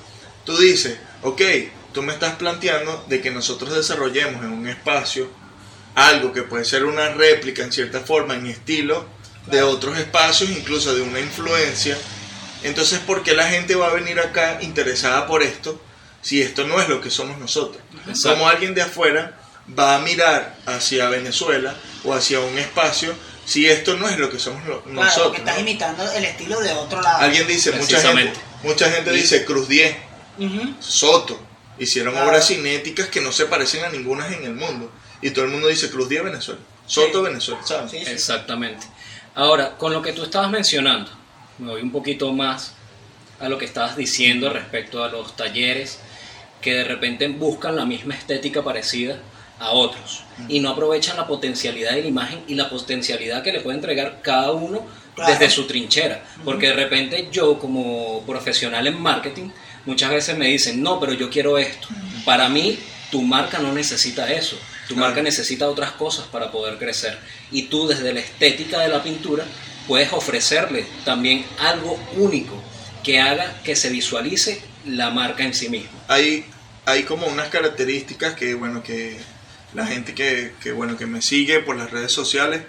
tú 0.45 0.59
dices, 0.59 0.99
ok, 1.23 1.41
tú 1.95 2.03
me 2.03 2.13
estás 2.13 2.37
planteando 2.37 3.03
de 3.09 3.23
que 3.23 3.31
nosotros 3.31 3.75
desarrollemos 3.75 4.45
en 4.45 4.53
un 4.53 4.69
espacio 4.69 5.31
algo 5.95 6.33
que 6.33 6.43
puede 6.43 6.65
ser 6.65 6.85
una 6.85 7.09
réplica 7.11 7.63
en 7.63 7.73
cierta 7.73 8.01
forma, 8.01 8.35
en 8.35 8.47
estilo 8.47 9.07
de 9.47 9.63
otros 9.63 9.99
espacios, 9.99 10.51
incluso 10.51 10.95
de 10.95 11.03
una 11.03 11.21
influencia. 11.21 11.97
Entonces, 12.63 12.99
¿por 13.01 13.23
qué 13.23 13.35
la 13.35 13.49
gente 13.49 13.75
va 13.75 13.89
a 13.89 13.93
venir 13.95 14.21
acá 14.21 14.59
interesada 14.61 15.27
por 15.27 15.43
esto 15.43 15.81
si 16.23 16.43
esto 16.43 16.67
no 16.67 16.81
es 16.81 16.89
lo 16.89 17.01
que 17.01 17.11
somos 17.11 17.39
nosotros? 17.39 17.83
Exacto. 18.07 18.31
Como 18.31 18.49
alguien 18.49 18.75
de 18.75 18.83
afuera 18.83 19.39
va 19.79 19.97
a 19.97 19.99
mirar 20.01 20.57
hacia 20.67 21.09
Venezuela 21.09 21.75
o 22.05 22.13
hacia 22.15 22.41
un 22.41 22.59
espacio 22.59 23.15
si 23.47 23.67
esto 23.69 23.97
no 23.97 24.09
es 24.09 24.19
lo 24.19 24.31
que 24.31 24.39
somos 24.39 24.65
lo- 24.67 24.83
Claro, 24.83 25.03
nosotros? 25.05 25.27
porque 25.29 25.39
estás 25.41 25.55
¿no? 25.57 25.61
imitando 25.63 26.13
el 26.13 26.25
estilo 26.25 26.61
de 26.61 26.73
otro 26.73 27.01
lado. 27.03 27.19
Alguien 27.19 27.47
dice, 27.49 27.73
mucha 27.73 28.01
gente, 28.01 28.33
mucha 28.63 28.91
gente 28.91 29.11
dice 29.11 29.45
Cruz 29.45 29.67
10, 29.69 29.97
Ujú. 30.39 30.75
Soto. 30.81 31.41
Hicieron 31.79 32.13
Claro. 32.13 32.29
obras 32.29 32.47
cinéticas 32.47 33.09
que 33.09 33.21
no 33.23 33.33
se 33.33 33.47
parecen 33.47 33.85
a 33.85 33.89
ninguna 33.89 34.29
en 34.29 34.45
el 34.45 34.55
mundo. 34.55 34.93
Y 35.23 35.31
todo 35.31 35.47
el 35.47 35.51
mundo 35.51 35.69
dice 35.69 35.91
Cruz 35.91 36.09
10 36.09 36.23
Venezuela. 36.25 36.61
Soto 36.87 37.19
Sí. 37.21 37.25
Venezuela, 37.25 37.61
¿sabes? 37.67 37.91
Sí, 37.91 37.99
sí. 38.05 38.11
Exactamente. 38.11 38.87
Ahora, 39.41 39.79
con 39.79 39.95
lo 39.95 40.03
que 40.03 40.13
tú 40.13 40.23
estabas 40.25 40.51
mencionando, 40.51 41.11
me 41.59 41.71
voy 41.71 41.81
un 41.81 41.91
poquito 41.91 42.31
más 42.31 42.75
a 43.41 43.49
lo 43.49 43.57
que 43.57 43.65
estabas 43.65 43.97
diciendo 43.97 44.51
respecto 44.51 45.03
a 45.03 45.09
los 45.09 45.35
talleres 45.35 45.99
que 46.61 46.75
de 46.75 46.85
repente 46.85 47.27
buscan 47.29 47.75
la 47.75 47.87
misma 47.87 48.15
estética 48.15 48.63
parecida 48.63 49.17
a 49.59 49.71
otros 49.71 50.25
y 50.47 50.61
no 50.61 50.69
aprovechan 50.69 51.17
la 51.17 51.27
potencialidad 51.27 51.93
de 51.93 52.03
la 52.03 52.09
imagen 52.09 52.41
y 52.49 52.55
la 52.55 52.69
potencialidad 52.69 53.43
que 53.43 53.53
le 53.53 53.61
puede 53.61 53.77
entregar 53.79 54.21
cada 54.21 54.53
uno 54.53 54.87
Claro. 55.15 55.33
desde 55.33 55.49
su 55.49 55.67
trinchera. 55.67 56.23
Porque 56.45 56.67
de 56.69 56.75
repente 56.75 57.29
yo 57.33 57.59
como 57.59 58.23
profesional 58.27 58.87
en 58.87 59.01
marketing 59.01 59.49
muchas 59.87 60.11
veces 60.11 60.37
me 60.37 60.49
dicen, 60.49 60.83
no, 60.83 61.01
pero 61.01 61.15
yo 61.15 61.31
quiero 61.31 61.57
esto. 61.57 61.89
Para 62.27 62.51
mí, 62.51 62.79
tu 63.11 63.23
marca 63.23 63.59
no 63.59 63.73
necesita 63.73 64.31
eso. 64.31 64.57
Tu 64.91 64.97
Claro. 64.97 65.11
marca 65.11 65.23
necesita 65.23 65.69
otras 65.69 65.93
cosas 65.93 66.27
para 66.27 66.51
poder 66.51 66.77
crecer. 66.77 67.17
Y 67.53 67.63
tú 67.69 67.87
desde 67.87 68.13
la 68.13 68.19
estética 68.19 68.81
de 68.81 68.89
la 68.89 69.01
pintura 69.05 69.45
puedes 69.87 70.13
ofrecerle 70.13 70.85
también 71.05 71.47
algo 71.61 71.97
único 72.17 72.61
que 73.05 73.21
haga 73.21 73.63
que 73.63 73.77
se 73.77 73.89
visualice 73.89 74.61
la 74.85 75.11
marca 75.11 75.45
en 75.45 75.55
sí 75.55 75.69
misma. 75.69 75.91
hay, 76.09 76.45
hay 76.87 77.05
como 77.05 77.29
unas 77.29 77.51
características 77.51 78.35
que, 78.35 78.55
bueno, 78.55 78.83
que 78.83 79.17
la 79.75 79.87
gente 79.87 80.13
que, 80.13 80.55
que, 80.61 80.73
bueno, 80.73 80.97
que 80.97 81.07
me 81.07 81.23
sigue 81.23 81.61
por 81.61 81.77
las 81.77 81.93
redes 81.93 82.11
sociales 82.11 82.63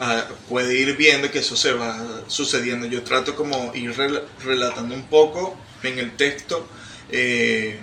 ah, 0.00 0.24
puede 0.48 0.76
ir 0.76 0.96
viendo 0.96 1.30
que 1.30 1.38
eso 1.38 1.54
se 1.56 1.72
va 1.74 2.24
sucediendo. 2.26 2.88
Yo 2.88 3.02
trato 3.04 3.36
como 3.36 3.72
ir 3.76 3.94
rel- 3.94 4.22
relatando 4.44 4.96
un 4.96 5.04
poco 5.04 5.56
en 5.84 6.00
el 6.00 6.16
texto 6.16 6.68
eh, 7.12 7.78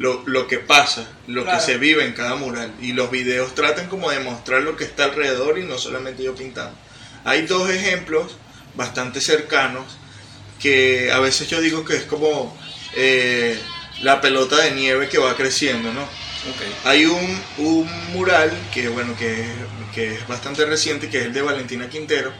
lo, 0.00 0.22
lo 0.26 0.48
que 0.48 0.58
pasa, 0.58 1.06
lo 1.28 1.44
Claro. 1.44 1.58
que 1.58 1.64
se 1.64 1.76
vive 1.78 2.04
en 2.04 2.12
cada 2.14 2.34
mural. 2.34 2.72
Y 2.80 2.92
los 2.94 3.10
videos 3.10 3.54
tratan 3.54 3.86
como 3.88 4.10
de 4.10 4.18
mostrar 4.20 4.62
lo 4.62 4.76
que 4.76 4.84
está 4.84 5.04
alrededor 5.04 5.58
y 5.58 5.62
no 5.64 5.76
solamente 5.78 6.22
yo 6.24 6.34
pintando. 6.34 6.74
Hay 7.24 7.42
dos 7.42 7.70
ejemplos 7.70 8.36
bastante 8.74 9.20
cercanos 9.20 9.84
que 10.60 11.12
a 11.12 11.20
veces 11.20 11.48
yo 11.48 11.60
digo 11.60 11.84
que 11.84 11.96
es 11.96 12.04
como 12.04 12.56
eh, 12.96 13.58
la 14.02 14.20
pelota 14.22 14.56
de 14.56 14.70
nieve 14.72 15.08
que 15.10 15.18
va 15.18 15.36
creciendo, 15.36 15.92
¿no? 15.92 16.08
Hay 16.84 17.04
un, 17.04 17.42
un 17.58 18.12
mural 18.14 18.50
que, 18.72 18.88
bueno, 18.88 19.14
que, 19.18 19.44
que 19.94 20.14
es 20.14 20.26
bastante 20.26 20.64
reciente, 20.64 21.10
que 21.10 21.18
es 21.18 21.24
el 21.26 21.34
de 21.34 21.42
Valentina 21.42 21.90
Quintero. 21.90 22.32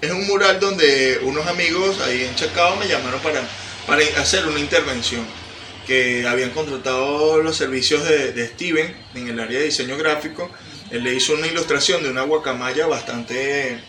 Es 0.00 0.10
un 0.10 0.26
mural 0.26 0.58
donde 0.58 1.20
unos 1.22 1.46
amigos 1.46 2.00
ahí 2.00 2.24
en 2.24 2.34
Chacao 2.34 2.74
me 2.76 2.88
llamaron 2.88 3.20
para, 3.20 3.40
para 3.86 4.02
hacer 4.20 4.44
una 4.46 4.58
intervención, 4.58 5.24
que 5.86 6.26
habían 6.26 6.50
contratado 6.50 7.38
los 7.42 7.56
servicios 7.56 8.04
de, 8.04 8.32
de 8.32 8.46
Steven 8.48 8.94
en 9.14 9.28
el 9.28 9.38
área 9.40 9.58
de 9.58 9.66
diseño 9.66 9.96
gráfico. 9.96 10.50
Él 10.90 11.04
le 11.04 11.14
hizo 11.14 11.34
una 11.34 11.46
ilustración 11.46 12.02
de 12.02 12.10
una 12.10 12.22
guacamaya 12.22 12.86
bastante 12.86 13.80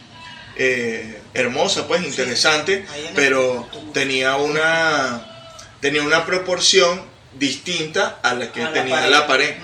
eh, 0.56 1.20
hermosa, 1.34 1.88
pues 1.88 2.04
interesante, 2.04 2.86
pero 3.16 3.68
tenía 3.94 4.36
una, 4.38 5.54
tenía 5.80 6.04
una 6.04 6.26
proporción 6.26 7.02
distinta 7.38 8.20
a 8.24 8.34
la 8.34 8.52
que 8.52 8.62
A 8.62 8.66
la 8.66 8.74
tenía 8.74 8.96
pared. 8.96 9.10
la 9.12 9.28
pared. 9.28 9.56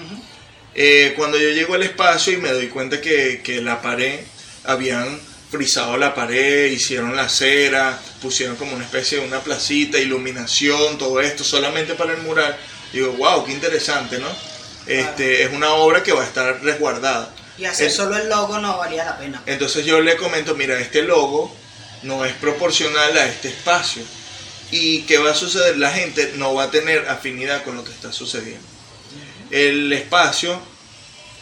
Eh, 0.76 1.14
cuando 1.16 1.38
yo 1.38 1.50
llego 1.50 1.76
al 1.76 1.84
espacio 1.84 2.34
y 2.34 2.38
me 2.38 2.52
doy 2.52 2.68
cuenta 2.68 3.00
que, 3.02 3.42
que 3.44 3.62
la 3.62 3.82
pared, 3.82 4.20
habían 4.64 5.20
frisado 5.54 5.98
la 5.98 6.16
pared, 6.16 6.72
hicieron 6.72 7.16
la 7.16 7.30
cera, 7.30 8.00
pusieron 8.20 8.56
como 8.56 8.76
una 8.76 8.86
especie 8.86 9.20
de 9.20 9.28
una 9.28 9.40
placita, 9.40 10.00
iluminación, 10.00 10.98
todo 10.98 11.22
esto, 11.22 11.44
solamente 11.44 11.94
para 11.94 12.14
el 12.14 12.24
mural. 12.24 12.58
Digo, 12.92 13.12
wow, 13.14 13.46
qué 13.46 13.52
interesante, 13.52 14.18
¿no? 14.18 14.28
Este, 14.88 15.44
es 15.44 15.54
una 15.54 15.76
obra 15.76 16.02
que 16.02 16.12
va 16.12 16.24
a 16.24 16.26
estar 16.26 16.60
resguardada. 16.64 17.32
Y 17.60 17.66
hacer 17.66 17.92
solo 17.92 18.18
el 18.18 18.30
logo 18.30 18.58
no 18.58 18.80
valía 18.80 19.06
la 19.06 19.20
pena. 19.20 19.44
entonces 19.46 19.86
yo 19.86 20.02
le 20.02 20.18
comento, 20.18 20.56
mira, 20.56 20.80
este 20.80 21.04
logo 21.04 21.56
no 22.02 22.26
es 22.26 22.34
proporcional 22.34 23.16
a 23.16 23.28
este 23.28 23.50
espacio. 23.50 24.02
¿Y 24.72 25.04
qué 25.04 25.20
va 25.20 25.32
a 25.32 25.36
suceder? 25.36 25.78
La 25.78 25.92
gente 25.92 26.34
no 26.38 26.56
va 26.56 26.64
a 26.64 26.72
tener 26.72 27.08
afinidad 27.10 27.64
con 27.64 27.76
lo 27.76 27.84
que 27.84 27.92
está 27.92 28.12
sucediendo. 28.12 28.68
El 29.52 29.94
espacio 29.94 30.60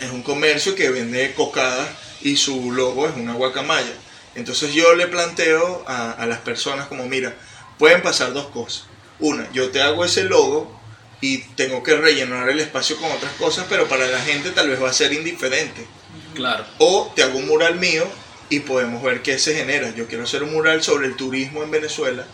es 0.02 0.12
un 0.12 0.22
comercio 0.22 0.76
que 0.76 0.90
vende 0.90 1.34
cocadas 1.34 1.88
y 2.22 2.38
su 2.38 2.72
logo 2.72 3.08
es 3.08 3.16
una 3.16 3.34
guacamaya. 3.34 3.94
Entonces 4.36 4.74
yo 4.74 4.94
le 4.96 5.08
planteo 5.08 5.84
a, 5.88 6.12
a 6.12 6.26
las 6.26 6.40
personas 6.40 6.88
como, 6.88 7.06
mira, 7.08 7.36
pueden 7.78 8.02
pasar 8.02 8.34
dos 8.34 8.48
cosas. 8.48 8.86
Una, 9.20 9.52
yo 9.52 9.70
te 9.72 9.82
hago 9.82 10.06
ese 10.06 10.24
logo 10.24 10.80
y 11.20 11.40
tengo 11.40 11.84
que 11.84 11.96
rellenar 11.96 12.50
el 12.50 12.60
espacio 12.60 12.96
con 12.98 13.12
otras 13.12 13.34
cosas, 13.34 13.66
pero 13.70 13.88
para 13.88 14.08
la 14.08 14.20
gente 14.22 14.52
tal 14.52 14.70
vez 14.70 14.82
va 14.82 14.90
a 14.90 14.94
ser 14.94 15.14
indiferente. 15.14 15.86
Claro. 16.34 16.66
O 16.80 17.12
te 17.16 17.24
hago 17.24 17.38
un 17.38 17.48
mural 17.48 17.76
mío 17.76 18.08
y 18.50 18.62
podemos 18.62 19.04
ver 19.04 19.22
qué 19.22 19.38
se 19.38 19.54
genera. 19.56 19.94
Yo 19.96 20.08
quiero 20.08 20.24
hacer 20.24 20.44
un 20.44 20.54
mural 20.54 20.82
sobre 20.82 21.08
el 21.08 21.16
turismo 21.16 21.62
en 21.64 21.72
Venezuela 21.72 22.26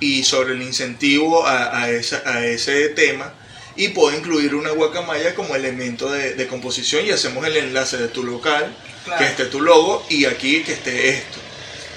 y 0.00 0.24
sobre 0.24 0.54
el 0.54 0.62
incentivo 0.62 1.46
a, 1.46 1.76
a 1.82 1.90
esa- 1.90 2.22
a 2.24 2.44
ese 2.46 2.88
tema. 2.90 3.34
Y 3.76 3.88
puedo 3.88 4.16
incluir 4.16 4.54
una 4.54 4.70
guacamaya 4.70 5.34
como 5.34 5.56
elemento 5.56 6.10
de, 6.10 6.34
de 6.34 6.46
composición 6.46 7.04
y 7.06 7.10
hacemos 7.10 7.44
el 7.46 7.56
enlace 7.56 7.96
de 7.96 8.08
tu 8.08 8.22
local, 8.22 8.74
Claro. 9.04 9.18
que 9.18 9.26
esté 9.30 9.44
tu 9.46 9.60
logo 9.60 10.06
y 10.08 10.24
aquí 10.24 10.62
que 10.62 10.72
esté 10.72 11.10
esto. 11.10 11.38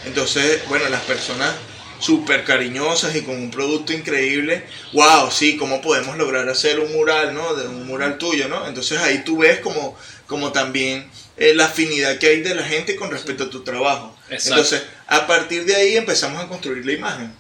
Entonces, 0.06 0.62
bueno, 0.68 0.90
las 0.90 1.02
personas 1.04 1.54
súper 2.00 2.44
cariñosas 2.44 3.16
y 3.16 3.22
con 3.22 3.36
un 3.36 3.50
producto 3.50 3.94
increíble, 3.94 4.66
wow, 4.94 5.32
sí, 5.32 5.56
¿cómo 5.58 5.82
podemos 5.82 6.18
lograr 6.18 6.48
hacer 6.50 6.80
un 6.80 6.92
mural, 6.94 7.34
¿no? 7.34 7.56
De 7.56 7.68
un 7.68 7.88
mural 7.88 8.18
tuyo, 8.18 8.48
¿no? 8.50 8.68
Entonces 8.68 9.00
ahí 9.00 9.24
tú 9.24 9.38
ves 9.38 9.60
como, 9.60 9.98
como 10.28 10.52
también 10.52 11.10
eh, 11.38 11.54
la 11.56 11.66
afinidad 11.66 12.18
que 12.18 12.28
hay 12.28 12.42
de 12.42 12.56
la 12.56 12.64
gente 12.64 12.96
con 12.98 13.10
respecto 13.10 13.46
a 13.46 13.50
tu 13.50 13.64
trabajo. 13.64 14.16
Exacto. 14.30 14.50
Entonces, 14.56 14.84
a 15.08 15.26
partir 15.28 15.64
de 15.66 15.76
ahí 15.76 15.96
empezamos 15.96 16.44
a 16.44 16.48
construir 16.48 16.86
la 16.86 16.92
imagen. 16.92 17.34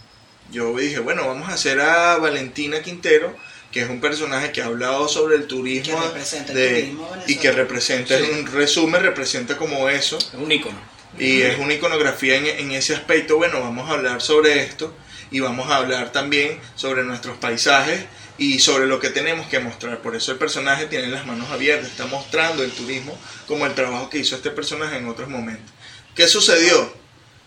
Yo 0.51 0.75
dije, 0.77 0.99
bueno, 0.99 1.27
vamos 1.27 1.49
a 1.49 1.53
hacer 1.53 1.81
a 1.81 2.15
Valentina 2.17 2.81
Quintero, 2.81 3.35
que 3.71 3.81
es 3.81 3.89
un 3.89 3.99
personaje 4.01 4.51
que 4.51 4.61
ha 4.61 4.65
hablado 4.65 5.07
sobre 5.07 5.35
el 5.35 5.45
turismo, 5.47 5.99
Que 5.99 6.07
representa 6.07 6.51
el 6.53 6.57
de- 6.57 6.69
turismo 6.81 7.11
y 7.27 7.35
que 7.35 7.51
representa, 7.51 8.17
Sí. 8.17 8.23
en 8.23 8.35
un 8.39 8.45
resumen, 8.47 9.01
representa 9.01 9.57
como 9.57 9.89
eso. 9.89 10.17
Es 10.17 10.33
un 10.33 10.51
icono. 10.51 10.79
Y 11.19 11.41
es 11.41 11.57
una 11.57 11.73
iconografía 11.73 12.35
en, 12.35 12.45
en 12.45 12.71
ese 12.71 12.93
aspecto. 12.95 13.37
Bueno, 13.37 13.59
vamos 13.61 13.89
a 13.89 13.93
hablar 13.93 14.21
sobre 14.21 14.61
esto 14.61 14.93
y 15.31 15.39
vamos 15.39 15.69
a 15.71 15.77
hablar 15.77 16.11
también 16.11 16.59
sobre 16.75 17.03
nuestros 17.03 17.37
paisajes 17.37 18.05
y 18.37 18.59
sobre 18.59 18.85
lo 18.85 18.99
que 18.99 19.09
tenemos 19.09 19.47
que 19.47 19.59
mostrar. 19.59 19.99
Por 20.01 20.15
eso 20.15 20.31
el 20.31 20.37
personaje 20.37 20.85
tiene 20.85 21.07
las 21.07 21.25
manos 21.25 21.49
abiertas, 21.49 21.89
está 21.89 22.05
mostrando 22.05 22.63
el 22.63 22.71
turismo 22.71 23.17
como 23.47 23.65
el 23.65 23.73
trabajo 23.73 24.09
que 24.11 24.19
hizo 24.19 24.35
este 24.35 24.51
personaje 24.51 24.97
en 24.97 25.07
otros 25.07 25.27
momentos. 25.27 25.71
¿Qué 26.15 26.27
sucedió? 26.27 26.93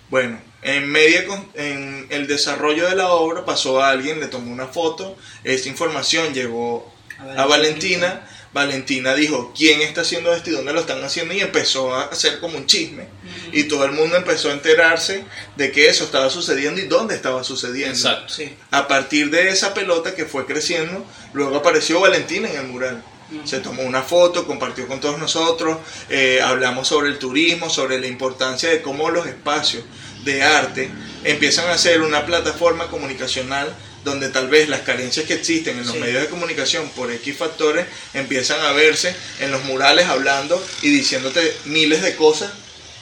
Bueno, 0.08 0.40
en 0.62 0.88
media 0.90 1.26
con- 1.26 1.48
en 1.54 2.06
el 2.10 2.26
desarrollo 2.26 2.88
de 2.88 2.96
la 2.96 3.08
obra 3.12 3.44
pasó 3.44 3.82
a 3.82 3.90
alguien, 3.90 4.20
le 4.20 4.26
tomó 4.26 4.52
una 4.52 4.66
foto, 4.66 5.16
esta 5.44 5.68
información 5.68 6.34
llegó 6.34 6.92
a 7.36 7.46
Valentina. 7.46 8.26
Valentina 8.52 9.14
dijo, 9.14 9.52
¿quién 9.56 9.80
está 9.80 10.00
haciendo 10.00 10.34
esto 10.34 10.50
y 10.50 10.54
dónde 10.54 10.72
lo 10.72 10.80
están 10.80 11.04
haciendo? 11.04 11.32
Y 11.32 11.40
empezó 11.40 11.94
a 11.94 12.06
hacer 12.06 12.40
como 12.40 12.58
un 12.58 12.66
chisme. 12.66 13.04
Y 13.52 13.64
todo 13.64 13.84
el 13.84 13.92
mundo 13.92 14.16
empezó 14.16 14.48
a 14.50 14.52
enterarse 14.52 15.24
de 15.54 15.70
que 15.70 15.88
eso 15.88 16.02
estaba 16.02 16.28
sucediendo 16.30 16.80
y 16.80 16.86
dónde 16.88 17.14
estaba 17.14 17.44
sucediendo. 17.44 17.94
Exacto. 17.96 18.34
Sí. 18.34 18.52
A 18.72 18.88
partir 18.88 19.30
de 19.30 19.50
esa 19.50 19.72
pelota 19.72 20.16
que 20.16 20.24
fue 20.24 20.46
creciendo, 20.46 21.04
luego 21.32 21.54
apareció 21.58 22.00
Valentina 22.00 22.50
en 22.50 22.56
el 22.56 22.66
mural. 22.66 23.04
Se 23.44 23.60
tomó 23.60 23.82
una 23.82 24.02
foto, 24.02 24.44
compartió 24.44 24.88
con 24.88 24.98
todos 24.98 25.16
nosotros, 25.20 25.78
eh, 26.08 26.40
hablamos 26.42 26.88
sobre 26.88 27.10
el 27.10 27.18
turismo, 27.20 27.70
sobre 27.70 28.00
la 28.00 28.08
importancia 28.08 28.68
de 28.68 28.82
cómo 28.82 29.10
los 29.10 29.24
espacios 29.28 29.84
de 30.24 30.42
arte 30.42 30.90
empiezan 31.24 31.68
a 31.68 31.78
ser 31.78 32.02
una 32.02 32.26
plataforma 32.26 32.88
comunicacional 32.88 33.72
donde 34.04 34.30
tal 34.30 34.48
vez 34.48 34.68
las 34.68 34.80
carencias 34.80 35.26
que 35.26 35.34
existen 35.34 35.76
en 35.78 35.84
los 35.84 35.92
Sí. 35.94 35.98
medios 36.00 36.22
de 36.22 36.28
comunicación 36.28 36.88
por 36.90 37.10
X 37.12 37.36
factores 37.36 37.84
empiezan 38.14 38.60
a 38.60 38.72
verse 38.72 39.14
en 39.40 39.50
los 39.50 39.62
murales 39.64 40.06
hablando 40.06 40.62
y 40.82 40.88
diciéndote 40.90 41.54
miles 41.66 42.00
de 42.02 42.14
cosas 42.16 42.50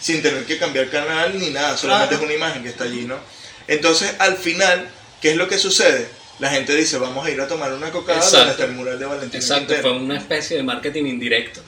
sin 0.01 0.23
tener 0.23 0.45
que 0.45 0.59
cambiar 0.59 0.91
canal 0.91 1.39
ni 1.39 1.51
nada, 1.51 1.77
solamente 1.77 2.17
Claro. 2.17 2.25
es 2.25 2.29
una 2.31 2.35
imagen 2.47 2.63
que 2.65 2.69
está 2.71 2.85
allí, 2.85 3.03
¿no? 3.03 3.17
Entonces, 3.69 4.13
al 4.19 4.37
final, 4.37 4.89
¿qué 5.21 5.31
es 5.33 5.37
lo 5.37 5.49
que 5.49 5.59
sucede? 5.59 6.09
La 6.39 6.51
gente 6.51 6.75
dice, 6.75 6.99
vamos 6.99 7.27
a 7.27 7.31
ir 7.31 7.41
a 7.41 7.49
tomar 7.49 7.73
una 7.73 7.91
cocada 7.91 8.19
Exacto. 8.19 8.37
donde 8.39 8.53
está 8.53 8.65
el 8.65 8.73
mural 8.73 8.99
de 8.99 9.05
Valentín 9.07 9.41
Exacto, 9.41 9.67
Quintero. 9.75 9.83
fue 9.83 9.93
una 9.99 10.17
especie 10.19 10.57
de 10.57 10.63
marketing 10.63 11.05
indirecto 11.07 11.61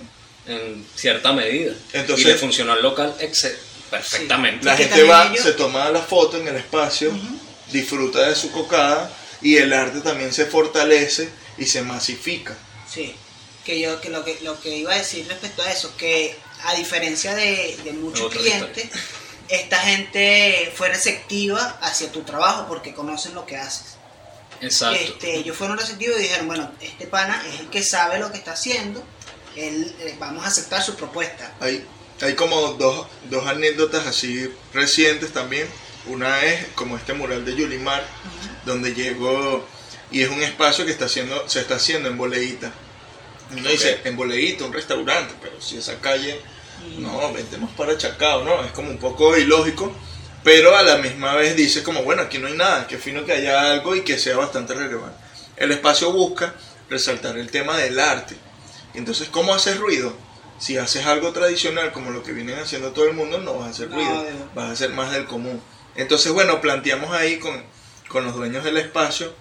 en 0.46 0.84
cierta 0.96 1.32
medida. 1.32 1.72
Entonces- 1.92 2.24
y 2.24 2.28
le 2.28 2.34
funcionó 2.36 2.72
al 2.72 2.82
local 2.82 3.14
ex- 3.20 3.52
perfectamente. 3.90 4.64
La 4.64 4.76
gente 4.76 5.02
va, 5.04 5.26
ellos- 5.26 5.44
se 5.44 5.52
toma 5.52 5.90
la 5.90 6.00
foto 6.02 6.38
en 6.38 6.48
el 6.48 6.56
espacio, 6.56 7.12
disfruta 7.72 8.28
de 8.28 8.34
su 8.34 8.50
cocada 8.52 9.10
y 9.42 9.56
el 9.56 9.72
arte 9.72 10.00
también 10.00 10.32
se 10.32 10.46
fortalece 10.46 11.30
y 11.58 11.66
se 11.66 11.82
masifica. 11.82 12.56
Sí, 12.92 13.14
que 13.64 13.80
yo 13.80 14.00
que 14.00 14.08
lo 14.10 14.24
que 14.24 14.38
lo 14.42 14.60
que 14.60 14.76
iba 14.76 14.92
a 14.92 14.96
decir 14.98 15.26
respecto 15.28 15.62
a 15.62 15.70
eso, 15.70 15.96
que 15.96 16.36
a 16.64 16.74
diferencia 16.74 17.34
de, 17.34 17.78
de 17.84 17.92
muchos 17.92 18.26
Otra 18.26 18.40
clientes, 18.40 18.88
esta 19.48 19.78
gente 19.80 20.72
fue 20.76 20.88
receptiva 20.88 21.78
hacia 21.80 22.10
tu 22.12 22.22
trabajo 22.22 22.66
porque 22.68 22.92
conocen 22.94 23.34
lo 23.34 23.46
que 23.46 23.56
haces. 23.56 23.96
Exacto. 24.60 25.00
Este, 25.00 25.36
ellos 25.36 25.56
fueron 25.56 25.78
receptivos 25.78 26.18
y 26.18 26.22
dijeron, 26.24 26.46
bueno, 26.46 26.70
este 26.82 27.06
pana 27.06 27.42
es 27.52 27.60
el 27.60 27.70
que 27.70 27.82
sabe 27.82 28.18
lo 28.18 28.30
que 28.30 28.36
está 28.38 28.52
haciendo, 28.52 29.02
él, 29.56 29.94
eh, 30.00 30.14
vamos 30.18 30.44
a 30.44 30.48
aceptar 30.48 30.82
su 30.82 30.94
propuesta. 30.96 31.54
Hay, 31.60 31.84
hay 32.20 32.34
como 32.34 32.74
dos, 32.74 33.06
dos 33.30 33.46
anécdotas 33.46 34.06
así 34.06 34.52
recientes 34.72 35.32
también. 35.32 35.68
Una 36.06 36.44
es 36.44 36.66
como 36.74 36.96
este 36.96 37.12
mural 37.12 37.44
de 37.44 37.54
Yulimar, 37.54 38.02
donde 38.64 38.94
llegó 38.94 39.64
y 40.10 40.22
es 40.22 40.30
un 40.30 40.42
espacio 40.42 40.84
que 40.84 40.90
está 40.90 41.04
haciendo, 41.06 41.48
se 41.48 41.60
está 41.60 41.76
haciendo 41.76 42.08
en 42.08 42.16
Boleíta. 42.16 42.72
Uno 43.52 43.68
dice, 43.68 44.00
en 44.04 44.16
Boleíta, 44.16 44.64
un 44.64 44.72
restaurante, 44.72 45.34
pero 45.40 45.60
si 45.60 45.76
esa 45.76 46.00
calle, 46.00 46.40
no, 46.98 47.32
vendemos 47.32 47.70
para 47.72 47.96
Chacao, 47.96 48.44
¿no? 48.44 48.64
Es 48.64 48.72
como 48.72 48.90
un 48.90 48.98
poco 48.98 49.36
ilógico, 49.36 49.92
pero 50.42 50.76
a 50.76 50.82
la 50.82 50.98
misma 50.98 51.34
vez 51.34 51.56
dice 51.56 51.82
como, 51.82 52.02
bueno, 52.02 52.22
aquí 52.22 52.38
no 52.38 52.46
hay 52.48 52.56
nada, 52.56 52.86
que 52.86 52.98
fino 52.98 53.24
que 53.24 53.32
haya 53.32 53.72
algo 53.72 53.94
y 53.94 54.02
que 54.02 54.18
sea 54.18 54.36
bastante 54.36 54.74
relevante. 54.74 55.18
El 55.56 55.72
espacio 55.72 56.12
busca 56.12 56.54
resaltar 56.88 57.36
el 57.38 57.50
tema 57.50 57.76
del 57.76 57.98
arte. 57.98 58.36
Entonces, 58.94 59.28
¿cómo 59.28 59.54
haces 59.54 59.78
ruido? 59.78 60.16
Si 60.60 60.76
haces 60.76 61.06
algo 61.06 61.32
tradicional 61.32 61.90
como 61.90 62.10
lo 62.12 62.22
que 62.22 62.32
vienen 62.32 62.58
haciendo 62.58 62.92
todo 62.92 63.06
el 63.06 63.14
mundo, 63.14 63.38
no 63.38 63.54
vas 63.54 63.66
a 63.66 63.70
hacer 63.70 63.88
No, 63.90 63.96
ruido, 63.96 64.12
no. 64.12 64.50
vas 64.54 64.68
a 64.68 64.72
hacer 64.72 64.90
más 64.90 65.10
del 65.10 65.24
común. 65.24 65.60
Entonces, 65.96 66.30
bueno, 66.32 66.60
planteamos 66.60 67.10
ahí 67.12 67.38
con, 67.38 67.60
con 68.08 68.24
los 68.24 68.36
dueños 68.36 68.62
del 68.62 68.76
espacio 68.76 69.34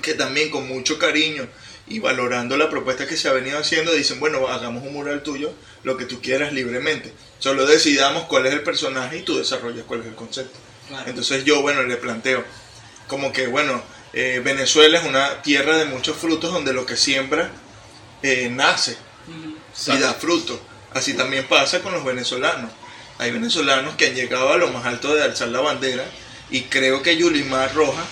que 0.00 0.14
también 0.14 0.50
con 0.50 0.68
mucho 0.68 0.98
cariño 0.98 1.46
y 1.86 1.98
valorando 1.98 2.56
la 2.56 2.70
propuesta 2.70 3.06
que 3.06 3.16
se 3.16 3.28
ha 3.28 3.32
venido 3.32 3.58
haciendo, 3.58 3.92
dicen, 3.92 4.20
bueno, 4.20 4.46
hagamos 4.48 4.84
un 4.84 4.92
mural 4.92 5.22
tuyo, 5.22 5.52
lo 5.84 5.96
que 5.96 6.04
tú 6.04 6.20
quieras 6.20 6.52
libremente. 6.52 7.12
Solo 7.38 7.66
decidamos 7.66 8.24
cuál 8.24 8.46
es 8.46 8.52
el 8.52 8.62
personaje 8.62 9.18
y 9.18 9.22
tú 9.22 9.36
desarrollas 9.36 9.84
cuál 9.86 10.00
es 10.00 10.06
el 10.06 10.14
concepto. 10.14 10.58
Claro. 10.88 11.08
Entonces 11.08 11.44
yo, 11.44 11.60
bueno, 11.62 11.82
le 11.82 11.96
planteo 11.96 12.44
como 13.08 13.32
que, 13.32 13.46
bueno, 13.46 13.82
eh, 14.12 14.40
Venezuela 14.44 14.98
es 14.98 15.04
una 15.04 15.42
tierra 15.42 15.76
de 15.78 15.86
muchos 15.86 16.16
frutos 16.16 16.52
donde 16.52 16.72
lo 16.72 16.84
que 16.86 16.96
siembra 16.96 17.50
eh, 18.22 18.48
nace 18.50 18.96
Ujú. 19.80 19.92
y 19.92 19.98
da 19.98 20.14
fruto. 20.14 20.60
Así 20.94 21.14
también 21.14 21.46
pasa 21.48 21.80
con 21.80 21.92
los 21.92 22.04
venezolanos. 22.04 22.70
Hay 23.18 23.30
venezolanos 23.30 23.94
que 23.96 24.06
han 24.08 24.14
llegado 24.14 24.52
a 24.52 24.56
lo 24.56 24.68
más 24.68 24.84
alto 24.86 25.14
de 25.14 25.22
alzar 25.22 25.48
la 25.48 25.60
bandera 25.60 26.04
y 26.50 26.62
creo 26.62 27.02
que 27.02 27.16
Yulimar 27.16 27.74
Rojas 27.74 28.04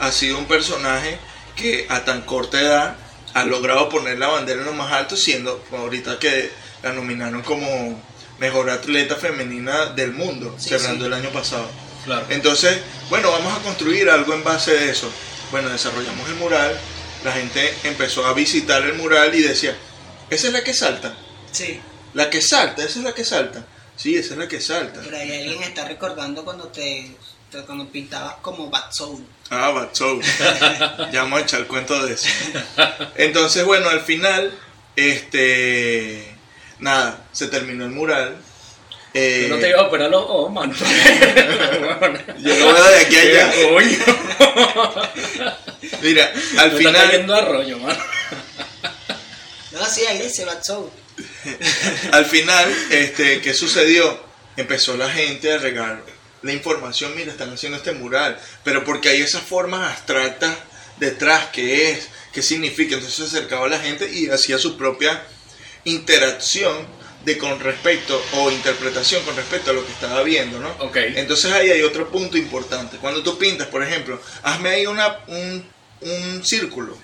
ha 0.00 0.12
sido 0.12 0.38
un 0.38 0.46
personaje 0.46 1.18
que 1.56 1.86
a 1.88 2.04
tan 2.04 2.22
corta 2.22 2.60
edad 2.60 2.96
ha 3.34 3.44
logrado 3.44 3.88
poner 3.88 4.18
la 4.18 4.28
bandera 4.28 4.60
en 4.60 4.66
lo 4.66 4.72
más 4.72 4.92
alto, 4.92 5.16
siendo 5.16 5.64
ahorita 5.72 6.18
que 6.18 6.50
la 6.82 6.92
nominaron 6.92 7.42
como 7.42 8.00
mejor 8.38 8.70
atleta 8.70 9.16
femenina 9.16 9.86
del 9.86 10.12
mundo, 10.12 10.54
Sí, 10.58 10.68
cerrando 10.70 11.04
sí. 11.04 11.06
el 11.06 11.14
año 11.14 11.30
pasado. 11.30 11.68
Claro. 12.04 12.24
Entonces, 12.30 12.78
bueno, 13.10 13.30
vamos 13.32 13.52
a 13.58 13.62
construir 13.62 14.08
algo 14.08 14.32
en 14.34 14.44
base 14.44 14.72
de 14.72 14.90
eso. 14.90 15.10
Bueno, 15.50 15.68
desarrollamos 15.68 16.28
el 16.28 16.36
mural, 16.36 16.78
la 17.24 17.32
gente 17.32 17.74
empezó 17.84 18.24
a 18.26 18.32
visitar 18.34 18.82
el 18.84 18.94
mural 18.94 19.34
y 19.34 19.42
decía, 19.42 19.76
esa 20.30 20.46
es 20.48 20.52
la 20.52 20.62
que 20.62 20.74
salta, 20.74 21.14
Sí, 21.52 21.80
la 22.14 22.28
que 22.30 22.40
salta, 22.42 22.82
esa 22.84 22.98
es 22.98 23.04
la 23.04 23.12
que 23.14 23.24
salta. 23.24 23.64
Sí, 23.96 24.14
esa 24.16 24.34
es 24.34 24.38
la 24.38 24.46
que 24.48 24.60
salta. 24.60 25.00
por 25.02 25.14
ahí 25.14 25.32
alguien 25.42 25.62
está 25.62 25.84
recordando 25.86 26.44
cuando 26.44 26.68
te, 26.68 27.10
te- 27.50 27.62
cuando 27.62 27.88
pintabas 27.88 28.34
como 28.42 28.70
Bad 28.70 28.92
Soul. 28.92 29.24
Ah, 29.50 29.70
Bad 29.70 29.88
Soul. 29.92 30.22
ya 31.12 31.22
vamos 31.22 31.40
a 31.40 31.42
echar 31.42 31.66
cuento 31.66 32.04
de 32.06 32.14
eso. 32.14 32.28
Entonces, 33.16 33.64
bueno, 33.64 33.88
al 33.88 34.00
final, 34.02 34.56
este, 34.94 36.32
nada, 36.78 37.24
se 37.32 37.48
terminó 37.48 37.84
el 37.86 37.90
mural. 37.90 38.36
Eh, 39.14 39.46
Yo 39.48 39.54
no 39.56 39.60
te 39.60 39.70
iba 39.70 39.80
a 39.80 39.86
operar 39.86 40.10
los 40.10 40.22
ojos, 40.22 40.52
mano. 40.52 40.74
yo 42.38 42.54
lo 42.56 42.72
veo 42.74 42.84
de 42.90 42.98
aquí 43.00 43.16
a 43.16 43.20
allá. 43.48 43.52
Mira, 46.02 46.32
al 46.58 46.72
final, 46.72 46.94
cayendo 47.10 47.34
a 47.34 47.40
rollo, 47.40 47.78
mano. 47.78 47.98
No, 49.78 49.86
sí, 49.86 50.04
ahí 50.06 50.18
dice 50.18 50.44
Bad 50.44 50.62
Soul. 50.62 50.90
al 52.12 52.26
final, 52.26 52.72
este, 52.90 53.40
¿qué 53.40 53.54
sucedió? 53.54 54.22
Empezó 54.56 54.96
la 54.96 55.08
gente 55.10 55.52
a 55.52 55.58
regar 55.58 56.02
la 56.42 56.52
información, 56.52 57.14
mira, 57.16 57.32
están 57.32 57.52
haciendo 57.52 57.78
este 57.78 57.92
mural, 57.92 58.38
pero 58.64 58.84
porque 58.84 59.08
hay 59.08 59.20
esas 59.20 59.42
formas 59.42 59.92
abstractas 59.92 60.56
detrás, 60.98 61.48
¿qué 61.52 61.90
es? 61.90 62.08
¿Qué 62.32 62.42
significa? 62.42 62.94
Entonces 62.94 63.28
se 63.28 63.36
acercaba 63.36 63.66
a 63.66 63.68
la 63.68 63.78
gente 63.78 64.10
y 64.12 64.28
hacía 64.28 64.58
su 64.58 64.76
propia 64.76 65.22
interacción 65.84 66.86
de 67.24 67.36
con 67.38 67.58
respecto 67.60 68.22
o 68.34 68.50
interpretación 68.50 69.22
con 69.24 69.36
respecto 69.36 69.70
a 69.70 69.74
lo 69.74 69.84
que 69.84 69.92
estaba 69.92 70.22
viendo, 70.22 70.60
¿no? 70.60 70.70
Ok. 70.78 70.96
Entonces 70.96 71.52
ahí 71.52 71.70
hay 71.70 71.82
otro 71.82 72.10
punto 72.10 72.38
importante. 72.38 72.96
Cuando 72.98 73.22
tú 73.22 73.36
pintas, 73.38 73.66
por 73.68 73.82
ejemplo, 73.82 74.20
hazme 74.42 74.70
ahí 74.70 74.86
una, 74.86 75.18
un, 75.26 75.64
un 76.00 76.44
círculo. 76.44 76.96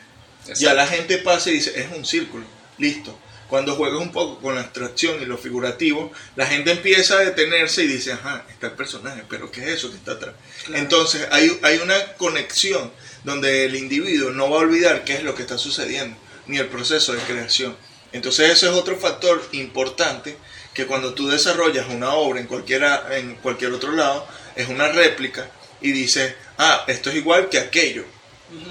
Ya 0.56 0.74
la 0.74 0.86
gente 0.86 1.18
pasa 1.18 1.50
y 1.50 1.54
dice, 1.54 1.72
es 1.74 1.86
un 1.96 2.04
círculo, 2.04 2.44
listo. 2.78 3.18
Cuando 3.48 3.76
juegas 3.76 4.00
un 4.00 4.10
poco 4.10 4.40
con 4.40 4.54
la 4.54 4.62
abstracción 4.62 5.20
y 5.20 5.26
lo 5.26 5.36
figurativo, 5.36 6.10
la 6.34 6.46
gente 6.46 6.72
empieza 6.72 7.18
a 7.18 7.24
detenerse 7.24 7.84
y 7.84 7.88
dice, 7.88 8.12
ajá, 8.12 8.46
está 8.48 8.68
el 8.68 8.72
personaje, 8.72 9.22
pero 9.28 9.50
¿qué 9.50 9.62
es 9.62 9.68
eso 9.68 9.90
que 9.90 9.96
está 9.96 10.12
atrás? 10.12 10.34
Claro. 10.64 10.82
Entonces 10.82 11.28
hay, 11.30 11.58
hay 11.62 11.78
una 11.78 12.14
conexión 12.14 12.90
donde 13.22 13.66
el 13.66 13.76
individuo 13.76 14.30
no 14.30 14.50
va 14.50 14.56
a 14.56 14.60
olvidar 14.60 15.04
qué 15.04 15.14
es 15.14 15.22
lo 15.22 15.34
que 15.34 15.42
está 15.42 15.58
sucediendo, 15.58 16.16
ni 16.46 16.58
el 16.58 16.66
proceso 16.68 17.12
de 17.12 17.20
creación. 17.20 17.76
Entonces 18.12 18.50
ese 18.50 18.66
es 18.66 18.72
otro 18.72 18.96
factor 18.96 19.46
importante 19.52 20.36
que 20.72 20.86
cuando 20.86 21.14
tú 21.14 21.28
desarrollas 21.28 21.86
una 21.90 22.14
obra 22.14 22.40
en, 22.40 22.46
cualquiera, 22.46 23.16
en 23.16 23.36
cualquier 23.36 23.72
otro 23.72 23.92
lado, 23.92 24.26
es 24.56 24.68
una 24.68 24.88
réplica 24.88 25.50
y 25.80 25.92
dices, 25.92 26.34
ah, 26.58 26.84
esto 26.88 27.10
es 27.10 27.16
igual 27.16 27.48
que 27.50 27.58
aquello 27.58 28.04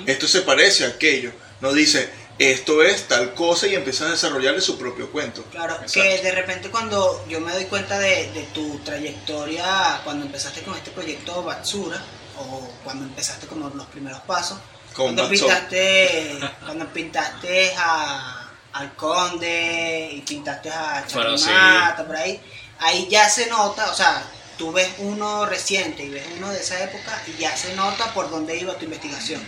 esto 0.06 0.28
se 0.28 0.42
parece 0.42 0.86
a 0.86 0.90
aquello. 0.90 1.32
No 1.62 1.74
dice, 1.74 2.10
esto 2.40 2.84
es 2.84 3.08
tal 3.08 3.34
cosa 3.34 3.68
y 3.68 3.76
empieza 3.76 4.06
a 4.06 4.12
desarrollarle 4.12 4.62
su 4.62 4.78
propio 4.78 5.12
cuento. 5.12 5.44
Claro, 5.52 5.76
Exacto. 5.76 5.94
que 5.94 6.22
de 6.22 6.32
repente 6.32 6.70
cuando 6.70 7.26
yo 7.28 7.40
me 7.40 7.54
doy 7.54 7.66
cuenta 7.66 8.00
de, 8.00 8.32
de 8.32 8.44
tu 8.54 8.80
trayectoria, 8.80 10.02
cuando 10.04 10.26
empezaste 10.26 10.62
con 10.62 10.76
este 10.76 10.92
proyecto 10.92 11.44
Batsura, 11.44 12.02
o 12.38 12.68
cuando 12.84 13.06
empezaste 13.06 13.48
como 13.48 13.70
los 13.70 13.86
primeros 13.88 14.20
pasos, 14.22 14.58
Con 14.94 15.16
cuando 15.16 15.30
pintaste, 15.30 16.40
cuando 16.66 16.88
pintaste 16.88 17.74
a, 17.78 18.50
al 18.74 18.96
Conde 18.96 20.10
y 20.14 20.22
pintaste 20.22 20.70
a 20.70 21.04
sí. 21.08 21.14
Charimata, 21.14 22.06
por 22.06 22.16
ahí, 22.16 22.42
ahí 22.80 23.08
ya 23.10 23.30
se 23.30 23.48
nota, 23.48 23.92
o 23.92 23.94
sea, 23.94 24.24
tú 24.58 24.72
ves 24.72 24.90
uno 25.00 25.46
reciente 25.46 26.04
y 26.04 26.10
ves 26.10 26.26
uno 26.38 26.50
de 26.50 26.60
esa 26.60 26.84
época 26.84 27.22
y 27.28 27.42
ya 27.42 27.56
se 27.56 27.76
nota 27.76 28.14
por 28.14 28.30
dónde 28.30 28.58
iba 28.58 28.74
tu 28.76 28.86
investigación. 28.86 29.42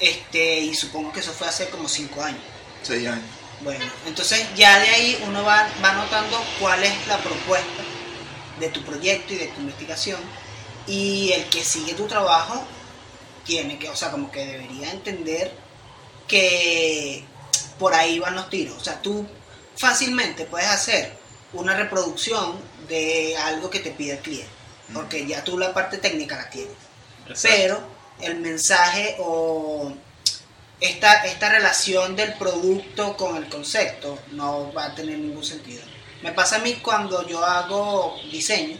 Este, 0.00 0.60
y 0.60 0.74
supongo 0.74 1.12
que 1.12 1.20
eso 1.20 1.32
fue 1.32 1.48
hace 1.48 1.68
como 1.68 1.88
cinco 1.88 2.22
años. 2.22 2.42
Seis 2.82 3.06
años. 3.06 3.24
Bueno, 3.62 3.84
entonces 4.06 4.46
ya 4.56 4.78
de 4.80 4.88
ahí 4.88 5.22
uno 5.26 5.44
va, 5.44 5.68
va 5.82 5.92
notando 5.92 6.42
cuál 6.60 6.82
es 6.82 7.06
la 7.06 7.18
propuesta 7.18 7.82
de 8.58 8.68
tu 8.68 8.82
proyecto 8.82 9.32
y 9.32 9.36
de 9.36 9.46
tu 9.48 9.60
investigación 9.60 10.20
y 10.86 11.32
el 11.32 11.48
que 11.48 11.64
sigue 11.64 11.94
tu 11.94 12.06
trabajo 12.06 12.64
tiene 13.44 13.78
que, 13.78 13.88
o 13.88 13.96
sea, 13.96 14.10
como 14.10 14.30
que 14.30 14.44
debería 14.44 14.90
entender 14.90 15.52
que 16.26 17.24
por 17.78 17.94
ahí 17.94 18.18
van 18.18 18.34
los 18.34 18.50
tiros. 18.50 18.76
O 18.76 18.84
sea, 18.84 19.00
tú 19.00 19.26
fácilmente 19.76 20.44
puedes 20.44 20.68
hacer 20.68 21.16
una 21.52 21.74
reproducción 21.74 22.58
de 22.88 23.36
algo 23.36 23.70
que 23.70 23.80
te 23.80 23.90
pide 23.90 24.14
el 24.14 24.18
cliente, 24.18 24.50
porque 24.92 25.26
ya 25.26 25.44
tú 25.44 25.56
la 25.58 25.72
parte 25.72 25.98
técnica 25.98 26.36
la 26.36 26.50
tienes 26.50 26.84
pero 27.42 27.80
el 28.20 28.36
mensaje 28.36 29.16
o 29.18 29.92
esta, 30.80 31.24
esta 31.24 31.48
relación 31.48 32.16
del 32.16 32.34
producto 32.34 33.16
con 33.16 33.36
el 33.36 33.48
concepto 33.48 34.18
no 34.32 34.72
va 34.72 34.86
a 34.86 34.94
tener 34.94 35.18
ningún 35.18 35.44
sentido. 35.44 35.82
Me 36.22 36.32
pasa 36.32 36.56
a 36.56 36.58
mí 36.60 36.74
cuando 36.82 37.26
yo 37.26 37.44
hago 37.44 38.16
diseño, 38.30 38.78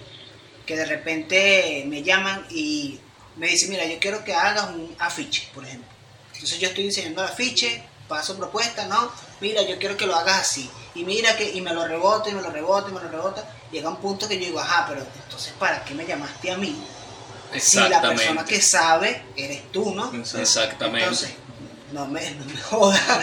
que 0.67 0.77
de 0.77 0.87
repente 0.87 1.85
me 1.87 2.03
llaman 2.03 2.47
y 2.51 2.99
me 3.37 3.49
dicen, 3.49 3.71
mira, 3.71 3.85
yo 3.87 3.99
quiero 4.01 4.25
que 4.25 4.35
hagas 4.35 4.71
un 4.71 4.95
afiche, 4.99 5.49
por 5.55 5.65
ejemplo. 5.65 5.89
Entonces 6.33 6.59
yo 6.59 6.69
estoy 6.69 6.85
diseñando 6.85 7.23
el 7.23 7.29
afiche, 7.29 7.83
paso 8.09 8.37
propuesta, 8.37 8.87
¿no? 8.87 9.11
Mira, 9.41 9.63
yo 9.63 9.79
quiero 9.79 9.97
que 9.97 10.07
lo 10.07 10.15
hagas 10.15 10.41
así. 10.41 10.71
Y 10.95 11.05
mira 11.05 11.37
que, 11.37 11.51
y 11.53 11.61
me 11.61 11.73
lo 11.73 11.87
rebota, 11.87 12.31
y 12.31 12.35
me 12.35 12.43
lo 12.43 12.51
rebota, 12.51 12.91
y 12.91 12.93
me 12.93 13.01
lo 13.01 13.09
rebota. 13.09 13.45
Llega 13.73 13.89
un 13.89 13.97
punto 13.97 14.29
que 14.29 14.39
yo 14.39 14.47
digo, 14.47 14.61
ajá, 14.61 14.87
pero 14.89 15.03
entonces, 15.23 15.53
¿para 15.59 15.85
qué 15.85 15.95
me 15.95 16.07
llamaste 16.07 16.51
a 16.51 16.57
mí? 16.57 16.77
Si 17.61 17.79
la 17.79 18.01
persona 18.01 18.45
que 18.45 18.61
sabe 18.61 19.23
eres 19.37 19.71
tú, 19.73 19.95
¿no? 19.95 20.13
Exactamente. 20.13 21.01
Entonces, 21.01 21.35
no 21.93 22.07
me, 22.07 22.31
no 22.33 22.45
me 22.45 22.57
joda, 22.57 23.21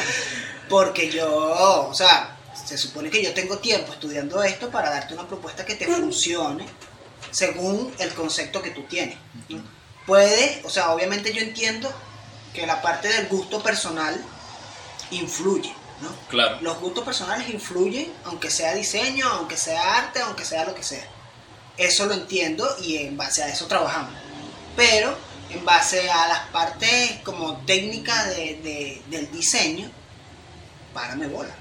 porque 0.69 1.09
yo, 1.09 1.87
o 1.89 1.93
sea, 1.93 2.37
se 2.65 2.77
supone 2.77 3.09
que 3.09 3.23
yo 3.23 3.33
tengo 3.33 3.57
tiempo 3.57 3.93
estudiando 3.93 4.41
esto 4.43 4.69
para 4.69 4.89
darte 4.89 5.13
una 5.13 5.27
propuesta 5.27 5.65
que 5.65 5.75
te 5.75 5.85
funcione 5.87 6.65
según 7.31 7.93
el 7.99 8.13
concepto 8.13 8.61
que 8.61 8.71
tú 8.71 8.83
tienes. 8.83 9.17
¿no? 9.49 9.61
Puede, 10.05 10.61
o 10.63 10.69
sea, 10.69 10.91
obviamente 10.91 11.33
yo 11.33 11.41
entiendo 11.41 11.91
que 12.53 12.65
la 12.65 12.81
parte 12.81 13.07
del 13.07 13.27
gusto 13.27 13.61
personal 13.61 14.21
influye, 15.11 15.73
¿no? 16.01 16.09
Claro. 16.29 16.57
Los 16.61 16.79
gustos 16.79 17.03
personales 17.03 17.49
influyen, 17.49 18.11
aunque 18.25 18.49
sea 18.49 18.73
diseño, 18.73 19.27
aunque 19.27 19.57
sea 19.57 19.97
arte, 19.97 20.21
aunque 20.21 20.45
sea 20.45 20.65
lo 20.65 20.75
que 20.75 20.83
sea. 20.83 21.05
Eso 21.77 22.05
lo 22.05 22.13
entiendo 22.13 22.67
y 22.81 22.97
en 22.97 23.17
base 23.17 23.43
a 23.43 23.49
eso 23.49 23.67
trabajamos. 23.67 24.13
Pero 24.75 25.15
en 25.49 25.65
base 25.65 26.09
a 26.09 26.27
las 26.27 26.39
partes 26.49 27.19
como 27.23 27.57
técnicas 27.65 28.29
de, 28.35 28.55
de- 28.63 29.01
del 29.09 29.31
diseño, 29.31 29.89
párame 30.93 31.27
bola. 31.27 31.53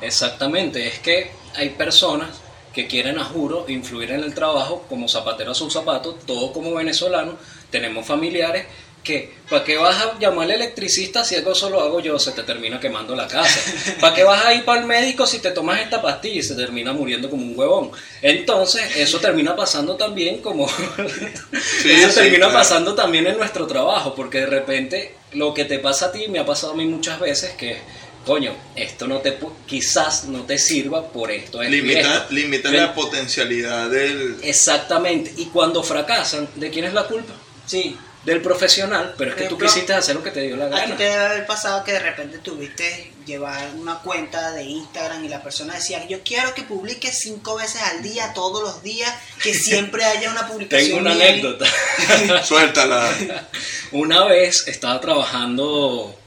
Exactamente, 0.00 0.86
es 0.86 0.98
que 0.98 1.30
hay 1.56 1.70
personas 1.70 2.28
que 2.72 2.86
quieren 2.88 3.18
a 3.18 3.24
juro 3.24 3.66
influir 3.68 4.10
en 4.10 4.20
el 4.24 4.34
trabajo 4.34 4.84
como 4.88 5.08
zapatero 5.08 5.52
a 5.52 5.54
sus 5.54 5.72
zapatos, 5.72 6.16
todos 6.26 6.50
como 6.50 6.74
venezolanos, 6.74 7.36
tenemos 7.70 8.04
familiares 8.06 8.66
que, 9.04 9.30
¿para 9.48 9.62
qué 9.62 9.76
vas 9.76 10.02
a 10.02 10.18
llamar 10.18 10.46
al 10.46 10.52
electricista 10.52 11.22
si 11.22 11.36
eso 11.36 11.54
solo 11.54 11.80
hago 11.80 12.00
yo? 12.00 12.18
Se 12.18 12.32
te 12.32 12.42
termina 12.42 12.80
quemando 12.80 13.14
la 13.14 13.28
casa. 13.28 13.60
¿Para 14.00 14.16
qué 14.16 14.24
vas 14.24 14.44
a 14.44 14.54
ir 14.54 14.64
para 14.64 14.80
el 14.80 14.86
médico 14.86 15.26
si 15.26 15.38
te 15.38 15.50
tomas 15.50 15.80
esta 15.80 16.02
pastilla 16.02 16.40
y 16.40 16.42
se 16.42 16.56
termina 16.56 16.92
muriendo 16.92 17.30
como 17.30 17.44
un 17.44 17.56
huevón? 17.56 17.90
Entonces, 18.22 18.96
eso 18.96 19.20
termina 19.20 19.54
pasando 19.54 19.96
también 19.96 20.40
como... 20.40 20.66
eso 21.84 22.20
termina 22.20 22.50
pasando 22.50 22.94
también 22.94 23.26
en 23.26 23.36
nuestro 23.36 23.66
trabajo, 23.66 24.14
porque 24.14 24.40
de 24.40 24.46
repente 24.46 25.14
lo 25.32 25.52
que 25.52 25.66
te 25.66 25.78
pasa 25.78 26.06
a 26.06 26.12
ti 26.12 26.26
me 26.28 26.38
ha 26.38 26.46
pasado 26.46 26.72
a 26.72 26.76
mí 26.76 26.86
muchas 26.86 27.20
veces 27.20 27.52
que 27.52 27.78
coño, 28.24 28.54
esto 28.74 29.06
no 29.06 29.18
te 29.18 29.36
quizás 29.66 30.24
no 30.24 30.44
te 30.44 30.56
sirva 30.56 31.08
por 31.08 31.30
esto. 31.30 31.62
limita 31.62 32.26
limita 32.30 32.70
la 32.70 32.94
potencialidad 32.94 33.90
del... 33.90 34.38
Exactamente. 34.42 35.34
Y 35.36 35.46
cuando 35.46 35.82
fracasan, 35.82 36.48
¿de 36.54 36.70
quién 36.70 36.86
es 36.86 36.94
la 36.94 37.06
culpa? 37.06 37.34
Sí 37.66 37.94
del 38.24 38.40
profesional, 38.40 39.14
pero 39.18 39.30
es 39.32 39.36
que 39.36 39.44
tú 39.44 39.58
quisiste 39.58 39.92
hacer 39.92 40.14
lo 40.14 40.22
que 40.22 40.30
te 40.30 40.40
dio 40.40 40.56
la 40.56 40.68
gana. 40.68 40.82
A 40.82 40.86
ti 40.86 40.92
te 40.92 41.04
debe 41.04 41.24
haber 41.24 41.46
pasado 41.46 41.84
que 41.84 41.92
de 41.92 41.98
repente 41.98 42.38
tuviste 42.38 43.12
llevar 43.26 43.70
una 43.76 43.98
cuenta 43.98 44.52
de 44.52 44.64
Instagram 44.64 45.24
y 45.24 45.28
la 45.28 45.42
persona 45.42 45.74
decía, 45.74 46.06
yo 46.08 46.22
quiero 46.24 46.54
que 46.54 46.62
publique 46.62 47.12
cinco 47.12 47.56
veces 47.56 47.82
al 47.82 48.02
día, 48.02 48.32
todos 48.34 48.62
los 48.62 48.82
días, 48.82 49.14
que 49.42 49.52
siempre 49.54 50.04
haya 50.04 50.30
una 50.30 50.46
publicación. 50.46 50.88
Tengo 50.88 51.00
una 51.00 51.12
anécdota. 51.12 51.66
Suéltala. 52.44 53.12
Una 53.92 54.24
vez 54.24 54.66
estaba 54.66 55.00
trabajando 55.00 56.18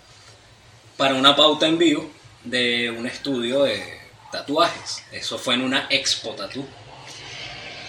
para 0.95 1.15
una 1.15 1.35
pauta 1.35 1.67
en 1.67 1.77
vivo 1.77 2.09
de 2.43 2.89
un 2.91 3.07
estudio 3.07 3.63
de 3.63 3.83
tatuajes. 4.31 5.03
Eso 5.11 5.37
fue 5.37 5.55
en 5.55 5.63
una 5.63 5.87
expo 5.89 6.31
tatu. 6.31 6.65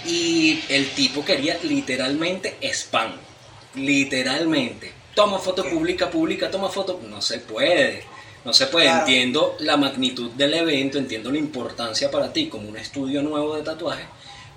Y 0.04 0.60
el 0.68 0.90
tipo 0.90 1.24
quería 1.24 1.58
literalmente 1.62 2.56
spam 2.62 3.27
literalmente. 3.74 4.92
Toma 5.14 5.38
foto 5.38 5.64
pública, 5.64 6.10
pública, 6.10 6.50
toma 6.50 6.68
foto. 6.68 7.00
No 7.08 7.20
se 7.20 7.38
puede. 7.38 8.04
No 8.44 8.52
se 8.52 8.66
puede. 8.66 8.88
Entiendo 8.88 9.56
la 9.60 9.76
magnitud 9.76 10.30
del 10.32 10.54
evento, 10.54 10.98
entiendo 10.98 11.30
la 11.30 11.38
importancia 11.38 12.10
para 12.10 12.32
ti 12.32 12.48
como 12.48 12.68
un 12.68 12.76
estudio 12.76 13.22
nuevo 13.22 13.56
de 13.56 13.62
tatuaje, 13.62 14.04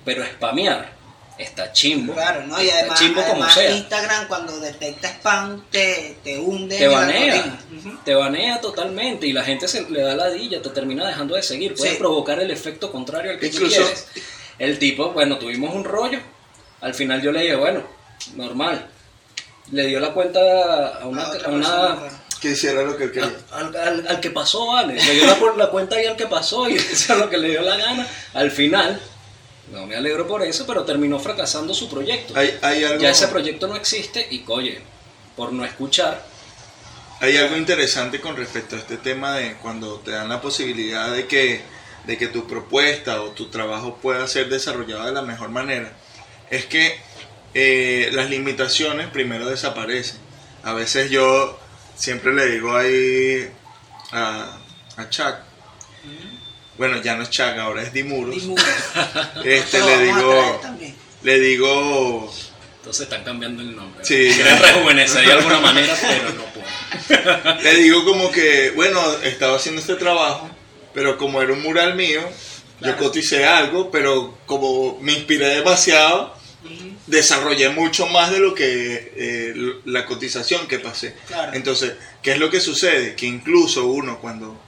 pero 0.06 0.24
spamear 0.24 0.94
está 1.38 1.72
chimbo. 1.72 2.14
Claro, 2.14 2.46
¿no? 2.46 2.62
Y 2.62 2.70
además, 2.70 3.02
Instagram 3.02 4.28
cuando 4.28 4.60
detecta 4.60 5.08
spam 5.10 5.66
te, 5.72 6.18
te 6.24 6.38
hunde. 6.38 6.78
Te 6.78 6.88
banea. 6.88 7.60
Te 8.06 8.14
banea 8.14 8.62
totalmente 8.62 9.26
y 9.26 9.34
la 9.34 9.44
gente 9.44 9.68
se 9.68 9.90
le 9.90 10.02
da 10.02 10.16
la 10.16 10.30
dilla, 10.30 10.62
te 10.62 10.70
termina 10.70 11.08
dejando 11.08 11.36
de 11.36 11.44
seguir. 11.44 11.74
Puede 11.76 11.96
provocar 11.96 12.40
el 12.40 12.52
efecto 12.52 12.92
contrario 12.92 13.32
al 13.32 13.40
que 13.40 13.50
tú 13.50 13.58
quieres. 13.68 14.08
El 14.60 14.78
tipo, 14.78 15.12
bueno, 15.12 15.40
tuvimos 15.40 15.74
un 15.74 15.84
rollo. 15.84 16.20
Al 16.82 16.94
final 16.94 17.22
yo 17.22 17.32
le 17.32 17.42
dije, 17.42 17.56
bueno, 17.56 17.82
normal 18.36 18.88
le 19.72 19.88
dio 19.88 20.00
la 20.00 20.14
cuenta 20.14 21.00
a 21.02 21.06
una... 21.06 21.24
A 21.24 21.50
una 21.50 22.22
que 22.42 22.50
hiciera 22.50 22.82
lo 22.82 22.98
que 22.98 23.12
quería. 23.12 23.32
Al, 23.52 24.20
que 24.20 24.32
pasó, 24.32 24.66
vale. 24.66 24.96
Le 24.96 25.14
dio 25.14 25.28
la, 25.28 25.38
la 25.56 25.70
cuenta 25.70 25.96
ahí 25.96 26.08
al 26.08 26.18
que 26.18 26.26
pasó 26.26 26.68
y 26.68 26.74
hizo 26.92 27.16
lo 27.16 27.30
que 27.30 27.38
le 27.38 27.50
dio 27.50 27.62
la 27.62 27.78
gana. 27.78 28.08
Al 28.34 28.50
final, 28.50 29.00
no 29.72 29.86
me 29.86 29.96
alegro 29.96 30.28
por 30.28 30.42
eso, 30.42 30.66
pero 30.66 30.84
terminó 30.84 31.20
fracasando 31.20 31.74
su 31.74 31.88
proyecto. 31.88 32.34
Hay, 32.36 32.58
hay 32.64 32.84
algo... 32.84 33.00
Ya 33.00 33.12
ese 33.12 33.28
proyecto 33.28 33.68
no 33.68 33.76
existe 33.76 34.28
y, 34.32 34.40
coye, 34.40 34.82
por 35.36 35.54
no 35.54 35.64
escuchar. 35.64 36.26
Hay 37.20 37.38
algo 37.38 37.56
interesante 37.56 38.20
con 38.20 38.36
respecto 38.36 38.76
a 38.76 38.80
este 38.80 38.98
tema 38.98 39.36
de 39.36 39.58
cuando 39.58 40.00
te 40.00 40.10
dan 40.10 40.28
la 40.28 40.42
posibilidad 40.42 41.14
de 41.14 41.28
que, 41.28 41.62
de 42.08 42.18
que 42.18 42.26
tu 42.26 42.48
propuesta 42.48 43.22
o 43.22 43.30
tu 43.30 43.50
trabajo 43.50 43.98
pueda 44.02 44.28
ser 44.28 44.50
desarrollado 44.50 45.06
de 45.06 45.12
la 45.12 45.22
mejor 45.22 45.50
manera. 45.50 45.94
Es 46.50 46.66
que 46.66 47.00
eh, 47.54 48.10
las 48.14 48.30
limitaciones 48.30 49.08
primero 49.10 49.48
desaparecen. 49.48 50.20
A 50.64 50.74
veces 50.74 51.10
yo 51.10 51.60
siempre 51.96 52.34
le 52.34 52.46
digo 52.48 52.76
ahí 52.76 53.50
a, 54.12 54.58
a 54.98 55.10
Chuck, 55.10 55.36
bueno, 56.78 57.02
ya 57.02 57.16
no 57.16 57.24
es 57.24 57.30
Chuck, 57.30 57.58
ahora 57.60 57.84
es 57.84 57.94
Dimuros. 57.94 58.38
este, 59.46 59.80
le 59.80 60.04
digo, 60.04 60.62
le 61.22 61.40
digo... 61.40 62.34
Entonces 62.78 63.04
están 63.04 63.24
cambiando 63.24 63.62
el 63.62 63.76
nombre. 63.76 64.04
Sí. 64.04 64.32
Quieren 64.34 64.60
rejuvenecer 64.62 65.24
de 65.24 65.32
alguna 65.32 65.60
manera, 65.60 65.96
pero 66.02 66.34
no 66.34 66.44
puedo. 66.46 67.58
le 67.64 67.76
digo 67.76 68.04
como 68.04 68.32
que, 68.32 68.72
bueno, 68.72 69.00
estaba 69.24 69.58
haciendo 69.58 69.80
este 69.80 69.94
trabajo, 69.94 70.50
pero 70.94 71.20
como 71.20 71.40
era 71.42 71.54
un 71.54 71.62
mural 71.62 71.96
mío, 71.96 72.22
yo 72.80 72.98
coticé 72.98 73.46
algo, 73.46 73.92
pero 73.92 74.36
como 74.48 74.98
me 75.02 75.14
inspiré 75.14 75.50
demasiado, 75.50 76.36
desarrollé 77.08 77.70
mucho 77.70 78.08
más 78.08 78.32
de 78.32 78.40
lo 78.40 78.54
que 78.54 79.14
eh, 79.16 79.54
la 79.86 80.06
cotización 80.06 80.68
que 80.68 80.80
pasé. 80.80 81.16
Entonces, 81.54 81.94
¿qué 82.22 82.34
es 82.34 82.40
lo 82.40 82.50
que 82.50 82.60
sucede? 82.60 83.16
Que 83.16 83.26
incluso 83.26 83.88
uno 83.88 84.20
cuando 84.20 84.60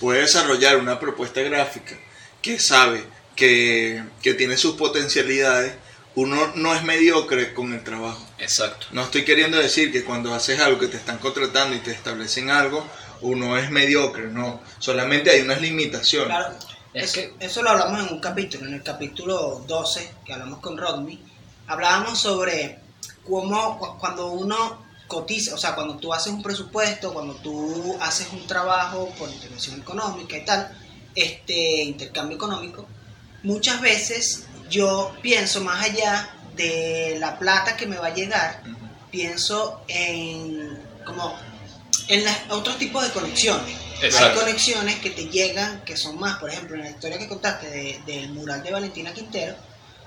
puede 0.00 0.22
desarrollar 0.22 0.78
una 0.78 0.98
propuesta 0.98 1.40
gráfica 1.42 1.96
que 2.40 2.58
sabe 2.58 3.04
que, 3.36 4.02
tiene 4.20 4.56
sus 4.56 4.74
potencialidades, 4.74 5.74
uno 6.14 6.52
no 6.56 6.74
es 6.74 6.82
mediocre 6.82 7.54
con 7.54 7.72
el 7.72 7.82
trabajo. 7.82 8.26
Exacto. 8.38 8.86
No 8.90 9.02
estoy 9.02 9.24
queriendo 9.24 9.58
decir 9.58 9.92
que 9.92 10.04
cuando 10.04 10.34
haces 10.34 10.60
algo 10.60 10.78
que 10.78 10.88
te 10.88 10.96
están 10.96 11.18
contratando 11.18 11.74
y 11.76 11.80
te 11.80 11.92
establecen 11.92 12.50
algo, 12.50 12.86
uno 13.22 13.56
es 13.56 13.70
mediocre, 13.70 14.26
no. 14.26 14.60
Solamente 14.78 15.30
hay 15.30 15.40
unas 15.40 15.60
limitaciones. 15.60 16.36
Claro. 16.36 16.56
Es 16.92 17.12
que... 17.12 17.32
Eso 17.40 17.62
lo 17.62 17.70
hablamos 17.70 18.06
en 18.06 18.14
un 18.14 18.20
capítulo, 18.20 18.66
en 18.66 18.74
el 18.74 18.82
capítulo 18.82 19.64
12, 19.66 20.10
que 20.26 20.32
hablamos 20.34 20.60
con 20.60 20.76
Rodney, 20.76 21.22
hablábamos 21.66 22.18
sobre 22.18 22.78
cómo 23.26 23.98
cuando 23.98 24.28
uno 24.32 24.82
cotiza, 25.06 25.54
o 25.54 25.58
sea, 25.58 25.74
cuando 25.74 25.96
tú 25.96 26.12
haces 26.12 26.32
un 26.32 26.42
presupuesto, 26.42 27.12
cuando 27.12 27.34
tú 27.34 27.96
haces 28.00 28.28
un 28.32 28.46
trabajo 28.46 29.12
por 29.18 29.30
intervención 29.30 29.80
económica 29.80 30.36
y 30.36 30.44
tal, 30.44 30.74
este 31.14 31.82
intercambio 31.82 32.36
económico, 32.36 32.86
muchas 33.42 33.80
veces 33.80 34.46
yo 34.70 35.12
pienso 35.20 35.60
más 35.60 35.84
allá 35.84 36.34
de 36.56 37.16
la 37.18 37.38
plata 37.38 37.76
que 37.76 37.86
me 37.86 37.96
va 37.96 38.08
a 38.08 38.14
llegar, 38.14 38.62
pienso 39.10 39.82
en 39.88 40.80
como 41.04 41.34
en 42.08 42.24
otros 42.50 42.78
tipos 42.78 43.02
de 43.04 43.10
conexiones. 43.10 43.76
Hay 44.02 44.34
conexiones 44.34 44.96
que 44.96 45.10
te 45.10 45.26
llegan, 45.26 45.82
que 45.84 45.96
son 45.96 46.18
más, 46.18 46.38
por 46.38 46.50
ejemplo, 46.50 46.74
en 46.74 46.82
la 46.82 46.90
historia 46.90 47.18
que 47.18 47.28
contaste 47.28 48.02
del 48.04 48.30
mural 48.30 48.62
de 48.62 48.72
Valentina 48.72 49.12
Quintero, 49.12 49.54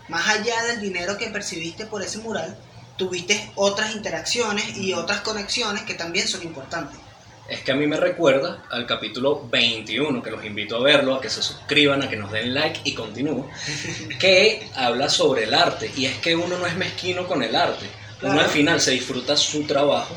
más 0.08 0.28
allá 0.28 0.63
del 0.63 0.82
dinero 0.82 1.18
que 1.18 1.28
percibiste 1.28 1.86
por 1.86 2.02
ese 2.02 2.20
mural, 2.20 2.56
tuviste 2.98 3.52
otras 3.56 3.96
interacciones 3.96 4.78
y 4.78 4.94
otras 4.94 5.22
conexiones 5.22 5.84
que 5.84 5.96
también 5.96 6.28
son 6.28 6.44
importantes. 6.44 7.00
Es 7.48 7.62
que 7.62 7.72
a 7.72 7.76
mí 7.76 7.86
me 7.86 7.98
recuerda 7.98 8.63
al 8.72 8.88
capítulo 8.88 9.48
21, 9.48 10.24
que 10.24 10.32
los 10.32 10.44
invito 10.44 10.78
a 10.78 10.80
verlo, 10.84 11.13
a 11.13 11.22
que 11.22 11.30
se 11.30 11.44
suscriban, 11.44 12.02
a 12.02 12.10
que 12.10 12.15
nos 12.15 12.32
den 12.32 12.56
like 12.56 12.82
y 12.84 12.94
continúo, 12.94 13.48
que 14.20 14.68
habla 14.76 15.10
sobre 15.10 15.44
el 15.44 15.54
arte. 15.54 15.91
Y 15.96 16.06
es 16.06 16.18
que 16.18 16.36
uno 16.36 16.58
no 16.58 16.65
es 16.65 16.76
mezquino 16.76 17.28
con 17.28 17.44
el 17.44 17.56
arte. 17.56 17.86
Uno 18.24 18.39
al 18.39 18.50
final 18.50 18.82
se 18.82 18.91
disfruta 18.91 19.38
su 19.38 19.63
trabajo 19.68 20.15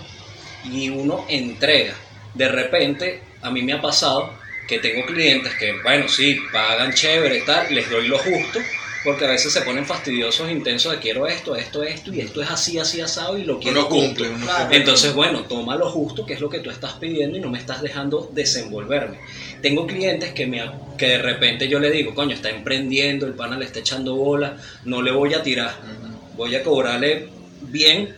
y 0.64 0.88
uno 0.88 1.27
entrega. 1.29 1.94
De 2.33 2.48
repente, 2.48 3.22
a 3.42 3.51
mí 3.51 3.61
me 3.61 3.74
ha 3.74 3.81
pasado 3.83 4.33
que 4.66 4.79
tengo 4.79 5.05
clientes 5.05 5.55
que, 5.57 5.83
bueno, 5.83 6.09
sí, 6.09 6.38
pagan 6.51 6.94
chévere, 6.94 7.42
tal, 7.42 7.74
les 7.74 7.90
doy 7.90 8.09
lo 8.09 8.18
justo, 8.18 8.61
porque 9.04 9.24
a 9.24 9.28
veces 9.28 9.52
se 9.52 9.62
ponen 9.62 9.87
fastidiosos, 9.87 10.50
intensos 10.50 10.92
de 10.92 10.98
quiero 10.98 11.26
esto, 11.26 11.54
esto, 11.54 11.82
esto, 11.82 12.12
y 12.12 12.20
esto 12.20 12.42
es 12.42 12.50
así, 12.50 12.78
así, 12.78 13.00
asado, 13.00 13.38
y 13.38 13.44
lo 13.44 13.58
quiero 13.58 13.82
no 13.82 13.88
cumple, 13.88 14.28
Entonces, 14.70 15.14
bueno, 15.14 15.44
toma 15.44 15.76
lo 15.76 15.88
justo, 15.88 16.26
que 16.26 16.34
es 16.34 16.40
lo 16.40 16.48
que 16.48 16.61
tú 16.61 16.70
estás 16.70 16.94
pidiendo, 16.94 17.37
y 17.37 17.40
no 17.40 17.48
me 17.48 17.58
estás 17.58 17.80
dejando 17.80 18.30
desenvolverme. 18.32 19.18
Tengo 19.62 19.87
clientes 19.87 20.32
que, 20.32 20.46
me, 20.46 20.62
que 20.96 21.08
de 21.08 21.18
repente 21.18 21.68
yo 21.68 21.78
le 21.78 21.90
digo, 21.90 22.14
coño, 22.14 22.34
está 22.34 22.50
emprendiendo, 22.50 23.26
el 23.26 23.34
pana 23.34 23.56
le 23.56 23.66
está 23.66 23.80
echando 23.80 24.16
bola, 24.16 24.56
no 24.84 25.00
le 25.00 25.12
voy 25.12 25.34
a 25.34 25.42
tirar, 25.42 25.76
voy 26.37 26.54
a 26.54 26.62
cobrarle 26.62 27.28
bien 27.62 28.16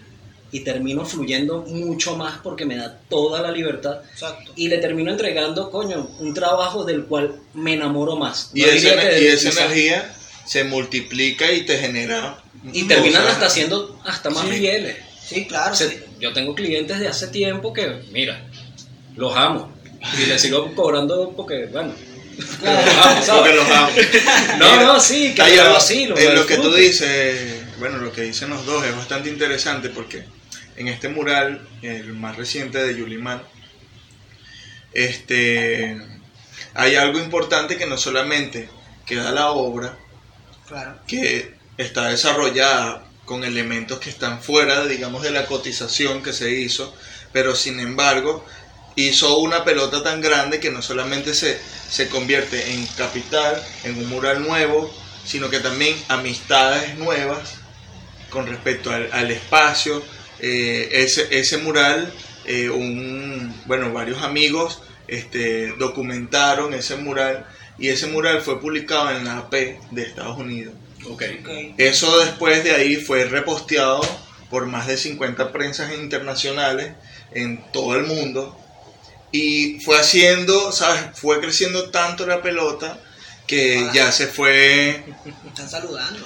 y 0.53 0.61
termino 0.61 1.05
fluyendo 1.05 1.63
mucho 1.63 2.17
más 2.17 2.39
porque 2.43 2.65
me 2.65 2.77
da 2.77 2.99
toda 3.09 3.41
la 3.41 3.53
libertad 3.53 4.01
y 4.57 4.69
le 4.69 4.79
termino 4.79 5.13
entregando, 5.13 5.71
coño, 5.71 6.09
un 6.19 6.35
trabajo 6.35 6.85
del 6.85 7.05
cual 7.05 7.37
me 7.55 7.75
enamoro 7.75 8.17
más. 8.17 8.51
y, 8.53 8.65
esa 8.65 9.51
energía 9.51 10.17
se 10.47 10.65
multiplica 10.65 11.51
y 11.53 11.63
te 11.63 11.79
genera. 11.79 12.43
Y 12.73 12.85
terminan 12.85 13.27
hasta 13.27 13.47
haciendo 13.47 14.01
hasta 14.05 14.31
más 14.31 14.47
fieles. 14.47 14.97
Sí, 15.25 15.47
claro. 15.47 15.75
Yo 16.19 16.33
tengo 16.33 16.55
clientes 16.55 16.99
de 16.99 17.09
hace 17.09 17.29
tiempo 17.29 17.73
que, 17.73 18.03
mira, 18.11 18.47
los 19.17 19.37
amo. 19.37 19.73
Y 20.19 20.27
les 20.27 20.41
sigo 20.43 20.75
cobrando 20.75 21.33
porque, 21.37 21.67
bueno. 21.67 21.95
porque 22.37 23.55
los 23.55 23.71
amo. 23.71 23.91
no, 24.59 24.83
no, 24.83 25.01
sí, 25.01 25.35
que 25.35 25.43
algo 25.43 25.77
así. 25.77 26.07
Lo, 26.07 26.19
en 26.19 26.35
lo 26.35 26.47
que 26.47 26.57
tú 26.57 26.73
dices, 26.75 27.63
bueno, 27.79 27.99
lo 27.99 28.13
que 28.13 28.23
dicen 28.23 28.51
los 28.51 28.67
dos 28.67 28.85
es 28.85 28.97
bastante 28.97 29.29
interesante 29.29 29.89
porque 29.89 30.25
en 30.77 30.89
este 30.89 31.09
mural, 31.09 31.67
el 31.83 32.13
más 32.15 32.37
reciente 32.37 32.83
de 32.83 32.97
Yuliman, 32.97 33.43
este, 34.93 36.01
hay 36.75 36.97
algo 36.97 37.19
importante 37.19 37.77
que 37.77 37.87
no 37.87 37.99
solamente 37.99 38.69
queda 39.07 39.31
la 39.33 39.51
obra, 39.51 39.99
Claro. 40.71 41.01
que 41.07 41.53
está 41.79 42.09
desarrollada 42.09 43.05
con 43.25 43.43
elementos 43.43 43.99
que 43.99 44.09
están 44.09 44.41
fuera, 44.41 44.87
digamos, 44.87 45.23
de 45.23 45.33
la 45.33 45.47
cotización 45.47 46.23
que 46.23 46.33
se 46.33 46.53
hizo, 46.53 46.95
pero 47.33 47.57
sin 47.57 47.81
embargo 47.81 48.45
hizo 48.95 49.39
una 49.39 49.65
pelota 49.65 50.03
tan 50.05 50.21
grande 50.21 50.61
que 50.61 50.71
no 50.71 50.81
solamente 50.81 51.35
se, 51.35 51.59
se 51.89 52.09
convierte 52.09 52.73
en 52.73 52.87
capital, 52.87 53.61
en 53.83 53.99
un 53.99 54.09
mural 54.09 54.43
nuevo, 54.47 54.95
sino 55.25 55.51
que 55.51 55.59
también 55.59 55.97
amistades 56.09 56.97
nuevas 56.99 57.55
con 58.31 58.47
respecto 58.47 58.93
al, 58.93 59.09
al 59.13 59.31
espacio. 59.33 60.03
Eh, 60.39 60.89
ese, 60.93 61.27
ese 61.31 61.59
mural, 61.59 62.15
eh, 62.47 62.71
un, 62.71 63.55
bueno, 63.67 63.93
varios 63.93 64.23
amigos 64.23 64.83
este, 65.09 65.73
documentaron 65.79 66.73
ese 66.73 66.97
mural 66.97 67.45
y 67.81 67.89
ese 67.89 68.07
mural 68.07 68.41
fue 68.43 68.61
publicado 68.61 69.11
en 69.11 69.25
la 69.25 69.39
AP 69.39 69.53
de 69.91 70.03
Estados 70.03 70.39
Unidos. 70.39 70.75
Ok. 71.07 71.23
Ok. 71.41 71.49
Eso 71.79 72.19
después 72.21 72.63
de 72.63 72.73
ahí 72.75 72.97
fue 72.97 73.25
reposteado 73.25 74.01
por 74.51 74.67
más 74.67 74.87
de 74.87 74.97
50 74.97 75.51
prensas 75.53 75.93
internacionales 75.95 76.93
en 77.33 77.65
todo 77.73 77.97
el 77.97 78.05
mundo 78.05 78.57
y 79.33 79.81
fue 79.81 79.99
haciendo, 79.99 80.73
¿sabes? 80.73 81.03
Fue 81.15 81.41
creciendo 81.41 81.91
tanto 81.91 82.27
la 82.27 82.43
pelota 82.43 82.99
que 83.47 83.89
ya 83.93 84.13
se 84.13 84.27
fue, 84.27 85.03
Me 85.43 85.49
están 85.49 85.69
saludando. 85.69 86.25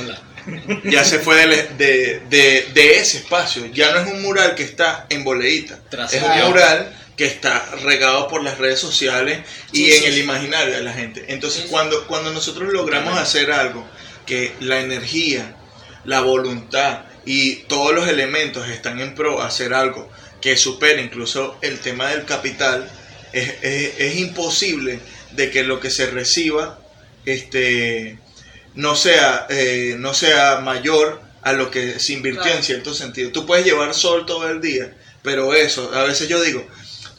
Hola. 0.00 0.20
ya 0.84 1.04
se 1.04 1.18
fue 1.18 1.46
de, 1.46 1.62
de- 1.78 2.20
de- 2.28 2.68
de 2.74 2.96
ese 2.98 3.18
espacio. 3.18 3.66
Ya 3.66 3.92
no 3.92 4.00
es 4.00 4.12
un 4.12 4.22
mural 4.22 4.54
que 4.54 4.62
está 4.64 5.06
en 5.10 5.22
boleíta, 5.24 5.78
es 6.16 6.22
un 6.22 6.48
mural 6.48 6.96
que 7.20 7.26
está 7.26 7.66
regado 7.82 8.28
por 8.28 8.42
las 8.42 8.56
redes 8.56 8.80
sociales 8.80 9.40
y 9.72 9.84
Sí, 9.84 9.92
en 9.92 9.98
sí, 10.00 10.04
el 10.06 10.18
imaginario 10.20 10.74
de 10.74 10.82
la 10.82 10.94
gente. 10.94 11.22
Entonces, 11.28 11.66
cuando, 11.68 12.06
cuando 12.06 12.32
nosotros 12.32 12.72
logramos 12.72 13.18
hacer 13.18 13.52
algo 13.52 13.86
que 14.24 14.54
la 14.60 14.80
energía, 14.80 15.54
la 16.06 16.22
voluntad 16.22 17.02
y 17.26 17.56
todos 17.68 17.94
los 17.94 18.08
elementos 18.08 18.70
están 18.70 19.00
en 19.00 19.14
pro 19.14 19.42
a 19.42 19.48
hacer 19.48 19.74
algo 19.74 20.10
que 20.40 20.56
supere 20.56 21.02
incluso 21.02 21.58
el 21.60 21.80
tema 21.80 22.08
del 22.08 22.24
capital, 22.24 22.90
es, 23.34 23.52
es- 23.60 23.92
es 23.98 24.16
imposible 24.16 24.98
de 25.32 25.50
que 25.50 25.62
lo 25.62 25.78
que 25.78 25.90
se 25.90 26.06
reciba 26.06 26.80
este, 27.26 28.18
no, 28.76 28.96
sea, 28.96 29.46
eh, 29.50 29.94
no 29.98 30.14
sea 30.14 30.60
mayor 30.60 31.20
a 31.42 31.52
lo 31.52 31.70
que 31.70 32.00
se 32.00 32.14
invirtió 32.14 32.44
Claro. 32.44 32.56
en 32.56 32.64
cierto 32.64 32.94
sentido. 32.94 33.30
Tú 33.30 33.44
puedes 33.44 33.66
llevar 33.66 33.92
sol 33.92 34.24
todo 34.24 34.48
el 34.48 34.62
día, 34.62 34.96
pero 35.22 35.52
eso, 35.52 35.92
a 35.94 36.04
veces 36.04 36.26
yo 36.26 36.40
digo, 36.40 36.66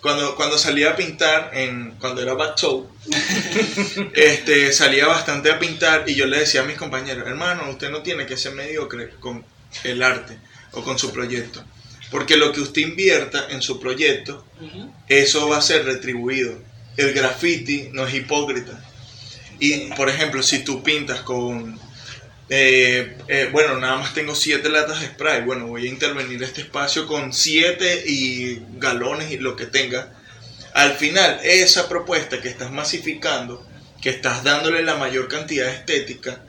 cuando, 0.02 0.36
cuando 0.36 0.58
salía 0.58 0.92
a 0.92 0.96
pintar, 0.96 1.52
en, 1.54 1.92
cuando 2.00 2.22
era 2.22 2.36
show, 2.56 2.90
este, 4.14 4.74
salía 4.74 5.08
bastante 5.08 5.52
a 5.52 5.60
pintar 5.60 6.10
y 6.10 6.16
yo 6.16 6.26
le 6.26 6.40
decía 6.40 6.62
a 6.62 6.66
mis 6.66 6.78
compañeros, 6.78 7.28
hermano, 7.28 7.70
usted 7.70 7.92
no 7.92 8.02
tiene 8.02 8.26
que 8.26 8.36
ser 8.36 8.54
mediocre 8.54 9.12
con 9.20 9.46
el 9.84 10.02
arte 10.02 10.38
o 10.72 10.84
con 10.84 10.98
su 10.98 11.12
proyecto. 11.12 11.64
Porque 12.10 12.36
lo 12.36 12.52
que 12.52 12.62
usted 12.62 12.82
invierta 12.82 13.48
en 13.50 13.62
su 13.62 13.80
proyecto, 13.80 14.46
eso 15.08 15.48
va 15.48 15.58
a 15.58 15.62
ser 15.62 15.86
retribuido. 15.86 16.58
El 16.98 17.14
graffiti 17.14 17.90
no 17.94 18.06
es 18.06 18.14
hipócrita. 18.14 18.84
Y, 19.60 19.92
por 19.94 20.10
ejemplo, 20.10 20.44
si 20.44 20.64
tú 20.64 20.84
pintas 20.84 21.22
con, 21.22 21.80
eh, 22.54 23.16
eh, 23.30 23.50
bueno, 23.50 23.80
nada 23.80 23.96
más 23.96 24.14
tengo 24.14 24.36
siete 24.36 24.70
latas 24.70 25.00
de 25.00 25.08
spray, 25.08 25.42
bueno, 25.44 25.68
voy 25.68 25.88
a 25.88 25.90
intervenir 25.90 26.44
este 26.44 26.60
espacio 26.60 27.08
con 27.08 27.32
siete 27.32 28.04
y 28.06 28.62
galones 28.74 29.32
y 29.32 29.38
lo 29.38 29.56
que 29.56 29.68
tenga. 29.68 30.12
Al 30.74 30.92
final, 30.92 31.40
esa 31.44 31.88
propuesta 31.88 32.42
que 32.42 32.50
estás 32.50 32.70
masificando, 32.70 33.66
que 34.02 34.10
estás 34.10 34.44
dándole 34.44 34.84
la 34.84 34.96
mayor 34.98 35.30
cantidad 35.30 35.68
de 35.68 35.76
estética, 35.76 36.44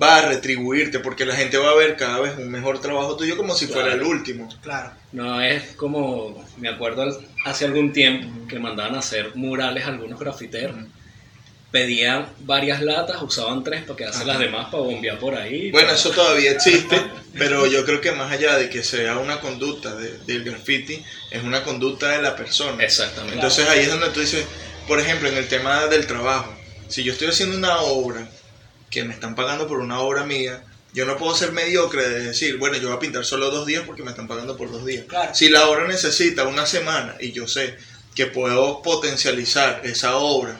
va 0.00 0.18
a 0.18 0.28
retribuirte 0.28 1.00
porque 1.00 1.26
la 1.26 1.34
gente 1.34 1.58
va 1.58 1.70
a 1.70 1.74
ver 1.74 1.96
cada 1.96 2.20
vez 2.20 2.38
un 2.38 2.48
mejor 2.48 2.80
trabajo 2.80 3.16
tuyo 3.16 3.36
como 3.36 3.56
si 3.56 3.66
fuera 3.66 3.94
el 3.94 4.02
último. 4.04 4.48
Claro. 4.62 4.92
No 5.10 5.40
es 5.40 5.72
como, 5.74 6.46
me 6.58 6.68
acuerdo 6.68 7.20
hace 7.44 7.64
algún 7.64 7.92
tiempo 7.92 8.46
que 8.46 8.60
mandaban 8.60 8.94
a 8.94 9.00
hacer 9.00 9.34
murales 9.34 9.86
a 9.86 9.88
algunos 9.88 10.20
grafiteros. 10.20 10.76
Pedían 11.72 12.28
varias 12.40 12.82
latas, 12.82 13.20
usaban 13.22 13.64
tres 13.64 13.82
para 13.84 13.96
quedarse 13.96 14.18
Ajá. 14.18 14.26
las 14.26 14.38
demás 14.38 14.66
para 14.70 14.82
bombear 14.84 15.18
por 15.18 15.34
ahí. 15.34 15.70
Bueno, 15.72 15.88
para- 15.88 15.98
eso 15.98 16.10
todavía 16.10 16.52
existe, 16.52 17.02
pero 17.38 17.66
yo 17.66 17.84
creo 17.84 18.00
que 18.00 18.12
más 18.12 18.30
allá 18.30 18.56
de 18.58 18.68
que 18.68 18.84
sea 18.84 19.16
una 19.18 19.40
conducta 19.40 19.96
de- 19.96 20.18
del 20.18 20.44
graffiti, 20.44 21.02
es 21.30 21.42
una 21.42 21.64
conducta 21.64 22.10
de 22.10 22.22
la 22.22 22.36
persona. 22.36 22.84
Exactamente. 22.84 23.34
Entonces 23.36 23.66
ahí 23.68 23.80
es 23.80 23.88
donde 23.90 24.10
tú 24.10 24.20
dices, 24.20 24.44
por 24.86 25.00
ejemplo, 25.00 25.28
en 25.28 25.36
el 25.38 25.48
tema 25.48 25.86
del 25.86 26.06
trabajo, 26.06 26.54
si 26.88 27.02
yo 27.02 27.12
estoy 27.14 27.28
haciendo 27.28 27.56
una 27.56 27.80
obra, 27.80 28.28
que 28.90 29.02
me 29.04 29.14
están 29.14 29.34
pagando 29.34 29.66
por 29.66 29.78
una 29.80 29.98
obra 30.00 30.24
mía, 30.24 30.62
yo 30.92 31.06
no 31.06 31.16
puedo 31.16 31.34
ser 31.34 31.52
mediocre 31.52 32.06
de 32.06 32.20
decir, 32.24 32.58
bueno, 32.58 32.76
yo 32.76 32.88
voy 32.88 32.96
a 32.98 33.00
pintar 33.00 33.24
solo 33.24 33.50
dos 33.50 33.64
días 33.66 33.84
porque 33.86 34.02
me 34.02 34.10
están 34.10 34.28
pagando 34.28 34.58
por 34.58 34.70
dos 34.70 34.84
días. 34.84 35.06
Claro. 35.08 35.34
Si 35.34 35.48
la 35.48 35.66
obra 35.70 35.88
necesita 35.88 36.44
una 36.44 36.66
semana 36.66 37.16
y 37.18 37.32
yo 37.32 37.48
sé 37.48 37.76
que 38.14 38.26
puedo 38.26 38.82
potencializar 38.82 39.80
esa 39.84 40.16
obra, 40.16 40.58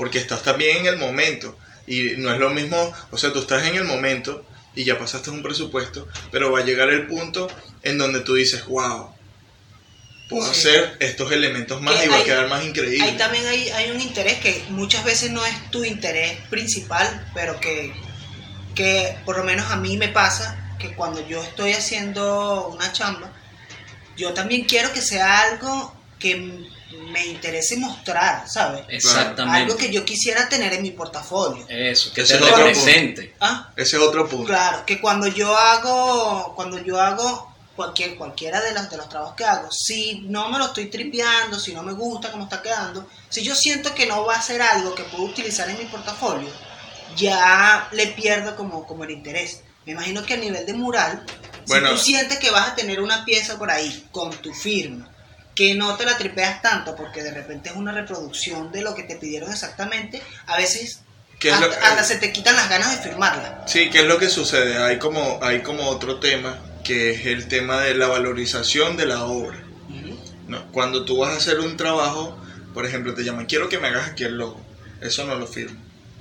porque 0.00 0.18
estás 0.18 0.42
también 0.42 0.78
en 0.78 0.86
el 0.86 0.96
momento, 0.96 1.58
y 1.86 2.12
no 2.16 2.32
es 2.32 2.40
lo 2.40 2.48
mismo, 2.48 2.90
o 3.10 3.18
sea, 3.18 3.34
tú 3.34 3.40
estás 3.40 3.66
en 3.66 3.74
el 3.74 3.84
momento 3.84 4.46
y 4.74 4.84
ya 4.84 4.98
pasaste 4.98 5.28
un 5.28 5.42
presupuesto, 5.42 6.08
pero 6.32 6.50
va 6.50 6.60
a 6.60 6.64
llegar 6.64 6.88
el 6.88 7.06
punto 7.06 7.48
en 7.82 7.98
donde 7.98 8.20
tú 8.20 8.32
dices, 8.34 8.64
wow, 8.64 9.10
puedo 10.30 10.54
Sí. 10.54 10.68
hacer 10.68 10.96
estos 11.00 11.30
elementos 11.32 11.82
más 11.82 12.02
y 12.02 12.08
va 12.08 12.16
a 12.16 12.24
quedar 12.24 12.48
más 12.48 12.64
increíble. 12.64 13.04
Ahí 13.04 13.18
también 13.18 13.44
hay, 13.46 13.68
hay 13.68 13.90
un 13.90 14.00
interés 14.00 14.38
que 14.38 14.64
muchas 14.70 15.04
veces 15.04 15.32
no 15.32 15.44
es 15.44 15.70
tu 15.70 15.84
interés 15.84 16.38
principal, 16.48 17.30
pero 17.34 17.60
que, 17.60 17.92
que 18.74 19.18
por 19.26 19.36
lo 19.36 19.44
menos 19.44 19.70
a 19.70 19.76
mí 19.76 19.98
me 19.98 20.08
pasa 20.08 20.76
que 20.78 20.94
cuando 20.94 21.28
yo 21.28 21.42
estoy 21.42 21.72
haciendo 21.74 22.68
una 22.68 22.90
chamba, 22.90 23.30
yo 24.16 24.32
también 24.32 24.64
quiero 24.64 24.90
que 24.94 25.02
sea 25.02 25.42
algo 25.42 25.94
que 26.18 26.70
me 27.10 27.26
interese 27.26 27.76
mostrar, 27.76 28.48
¿sabes? 28.48 28.82
Exactamente. 28.88 29.58
Algo 29.62 29.76
que 29.76 29.90
yo 29.92 30.04
quisiera 30.04 30.48
tener 30.48 30.72
en 30.72 30.82
mi 30.82 30.90
portafolio. 30.90 31.64
Eso, 31.68 32.12
que 32.12 32.22
Ese 32.22 32.38
te 32.38 32.44
es 32.44 32.50
represente. 32.56 33.34
Ah, 33.40 33.70
Ese 33.76 33.96
es 33.96 34.02
otro 34.02 34.28
punto. 34.28 34.46
Claro, 34.46 34.84
que 34.86 35.00
cuando 35.00 35.26
yo 35.28 35.56
hago, 35.56 36.52
cuando 36.56 36.78
yo 36.78 37.00
hago 37.00 37.48
cualquier, 37.76 38.16
cualquiera 38.16 38.60
de 38.60 38.72
los, 38.72 38.90
de 38.90 38.96
los 38.96 39.08
trabajos 39.08 39.34
que 39.36 39.44
hago, 39.44 39.68
si 39.70 40.20
no 40.26 40.48
me 40.50 40.58
lo 40.58 40.66
estoy 40.66 40.86
tripeando, 40.86 41.58
si 41.58 41.72
no 41.72 41.82
me 41.82 41.92
gusta 41.92 42.30
cómo 42.30 42.44
está 42.44 42.60
quedando, 42.60 43.06
si 43.28 43.42
yo 43.42 43.54
siento 43.54 43.94
que 43.94 44.06
no 44.06 44.24
va 44.26 44.36
a 44.36 44.42
ser 44.42 44.60
algo 44.60 44.94
que 44.94 45.04
puedo 45.04 45.24
utilizar 45.24 45.68
en 45.70 45.78
mi 45.78 45.84
portafolio, 45.86 46.48
ya 47.16 47.88
le 47.92 48.08
pierdo 48.08 48.56
como, 48.56 48.86
como 48.86 49.04
el 49.04 49.10
interés. 49.10 49.62
Me 49.86 49.92
imagino 49.92 50.22
que 50.24 50.34
a 50.34 50.38
nivel 50.38 50.66
de 50.66 50.74
mural, 50.74 51.24
Bueno. 51.66 51.88
si 51.90 51.94
tú 51.94 52.00
sientes 52.02 52.38
que 52.38 52.50
vas 52.50 52.68
a 52.70 52.74
tener 52.74 53.00
una 53.00 53.24
pieza 53.24 53.58
por 53.58 53.70
ahí 53.70 54.06
con 54.12 54.30
tu 54.30 54.52
firma, 54.52 55.09
que 55.60 55.74
no 55.74 55.94
te 55.98 56.06
la 56.06 56.16
tripeas 56.16 56.62
tanto 56.62 56.96
porque 56.96 57.22
de 57.22 57.32
repente 57.34 57.68
es 57.68 57.76
una 57.76 57.92
reproducción 57.92 58.72
de 58.72 58.80
lo 58.80 58.94
que 58.94 59.02
te 59.02 59.16
pidieron 59.16 59.50
exactamente, 59.52 60.22
a 60.46 60.56
veces 60.56 61.02
¿Qué 61.38 61.48
es 61.48 61.54
hasta, 61.54 61.66
lo- 61.66 61.72
hasta 61.74 62.02
se 62.02 62.16
te 62.16 62.32
quitan 62.32 62.56
las 62.56 62.70
ganas 62.70 62.90
de 62.96 63.02
firmarla. 63.10 63.64
Sí, 63.66 63.90
¿qué 63.90 63.98
es 63.98 64.06
lo 64.06 64.16
que 64.18 64.30
sucede? 64.30 64.78
Hay 64.82 64.98
como, 64.98 65.38
hay 65.42 65.60
como 65.60 65.86
otro 65.90 66.18
tema, 66.18 66.58
que 66.82 67.10
es 67.10 67.26
el 67.26 67.46
tema 67.48 67.82
de 67.82 67.94
la 67.94 68.06
valorización 68.08 68.96
de 68.96 69.04
la 69.04 69.24
obra. 69.24 69.58
Cuando 70.72 71.04
tú 71.04 71.18
vas 71.18 71.34
a 71.34 71.36
hacer 71.36 71.60
un 71.60 71.76
trabajo, 71.76 72.38
por 72.74 72.86
ejemplo, 72.86 73.12
te 73.14 73.22
llaman, 73.22 73.44
quiero 73.44 73.68
que 73.68 73.78
me 73.78 73.88
hagas 73.88 74.08
aquí 74.08 74.24
el 74.24 74.36
logo. 74.38 74.60
Eso 75.02 75.24
no 75.26 75.34
lo 75.34 75.46
firmo. 75.46 75.78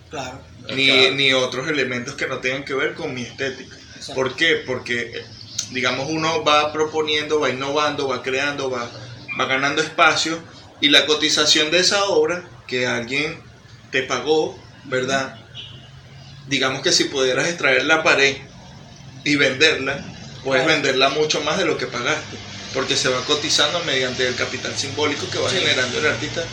Claro. 0.09 0.39
Ni, 0.75 0.87
Claro. 0.87 1.15
ni 1.15 1.33
otros 1.33 1.67
elementos 1.69 2.15
que 2.15 2.27
no 2.27 2.39
tengan 2.39 2.65
que 2.65 2.73
ver 2.73 2.93
con 2.93 3.13
mi 3.13 3.21
estética. 3.23 3.75
Exacto. 3.95 4.15
¿Por 4.15 4.35
qué? 4.35 4.55
Porque, 4.67 5.23
digamos, 5.71 6.07
uno 6.09 6.43
va 6.43 6.71
proponiendo, 6.73 7.39
va 7.39 7.49
innovando, 7.49 8.07
va 8.07 8.21
creando, 8.21 8.69
va, 8.69 8.89
va 9.39 9.45
ganando 9.45 9.81
espacio 9.81 10.39
y 10.81 10.89
la 10.89 11.05
cotización 11.05 11.71
de 11.71 11.79
esa 11.79 12.05
obra 12.05 12.43
que 12.67 12.87
alguien 12.87 13.39
te 13.91 14.03
pagó, 14.03 14.57
¿verdad? 14.85 15.35
Digamos 16.47 16.81
que 16.81 16.91
si 16.91 17.05
pudieras 17.05 17.47
extraer 17.47 17.85
la 17.85 18.03
pared 18.03 18.37
y 19.23 19.35
venderla, 19.35 20.03
puedes 20.43 20.65
venderla 20.65 21.09
mucho 21.09 21.41
más 21.41 21.57
de 21.57 21.65
lo 21.65 21.77
que 21.77 21.85
pagaste, 21.87 22.37
porque 22.73 22.95
se 22.95 23.09
va 23.09 23.21
cotizando 23.25 23.83
mediante 23.85 24.27
el 24.27 24.35
capital 24.35 24.75
simbólico 24.75 25.29
que 25.29 25.39
va 25.39 25.49
Sí. 25.49 25.57
generando 25.57 25.99
el 25.99 26.07
artista 26.07 26.43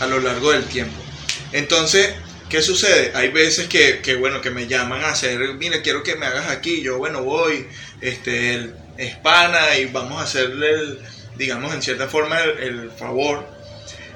a 0.00 0.06
lo 0.06 0.20
largo 0.20 0.52
del 0.52 0.64
tiempo. 0.64 0.96
Entonces, 1.52 2.14
¿qué 2.50 2.60
sucede? 2.62 3.12
Hay 3.14 3.28
veces 3.28 3.68
que, 3.68 4.00
que, 4.00 4.16
bueno, 4.16 4.40
que 4.40 4.50
me 4.50 4.66
llaman 4.66 5.02
a 5.04 5.10
hacer, 5.10 5.38
mira, 5.54 5.80
quiero 5.82 6.02
que 6.02 6.16
me 6.16 6.26
hagas 6.26 6.50
aquí, 6.50 6.82
yo, 6.82 6.98
bueno, 6.98 7.22
voy, 7.22 7.66
este, 8.00 8.54
el, 8.54 8.74
es 8.98 9.16
pana 9.16 9.76
y 9.78 9.86
vamos 9.86 10.20
a 10.20 10.24
hacerle, 10.24 10.70
el, 10.70 10.98
digamos, 11.38 11.72
en 11.72 11.80
cierta 11.82 12.08
forma 12.08 12.40
el, 12.40 12.58
el 12.58 12.90
favor. 12.90 13.46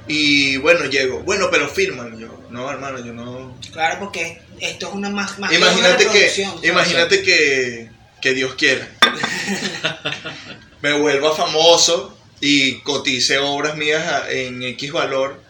Y 0.09 0.57
bueno, 0.57 0.85
llego, 0.87 1.20
bueno, 1.20 1.49
pero 1.51 1.68
firman 1.68 2.18
yo, 2.18 2.41
no, 2.51 2.68
hermano, 2.68 2.99
yo 3.05 3.12
no... 3.12 3.57
Claro, 3.73 4.01
porque 4.01 4.43
esto 4.59 4.89
es 4.89 4.95
una 4.95 5.09
más, 5.09 5.39
más 5.39 5.53
Imagínate 5.53 6.05
una 6.05 6.12
que, 6.12 6.47
imagínate 6.68 7.23
que, 7.23 7.89
que 8.20 8.35
Dios 8.35 8.55
quiera. 8.57 8.89
me 10.83 10.93
vuelva 10.95 11.35
famoso 11.35 12.18
y 12.41 12.81
cotice 12.81 13.39
obras 13.39 13.77
mías 13.77 14.25
en 14.31 14.62
X 14.64 14.91
valor 14.91 15.41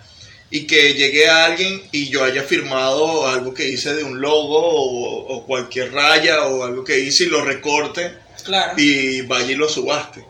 y 0.50 0.66
que 0.66 0.92
llegue 0.92 1.28
a 1.28 1.46
alguien 1.46 1.82
y 1.90 2.10
yo 2.10 2.22
haya 2.22 2.42
firmado 2.42 3.26
algo 3.26 3.54
que 3.54 3.66
hice 3.66 3.94
de 3.94 4.04
un 4.04 4.20
logo 4.20 4.58
o, 4.58 5.34
o 5.34 5.46
cualquier 5.46 5.92
raya 5.94 6.44
o 6.44 6.64
algo 6.64 6.84
que 6.84 6.98
hice 6.98 7.24
y 7.24 7.28
lo 7.28 7.42
recorte 7.42 8.12
Claro. 8.44 8.74
y 8.76 9.22
vaya 9.22 9.52
y 9.52 9.54
lo 9.54 9.68
subaste. 9.68 10.24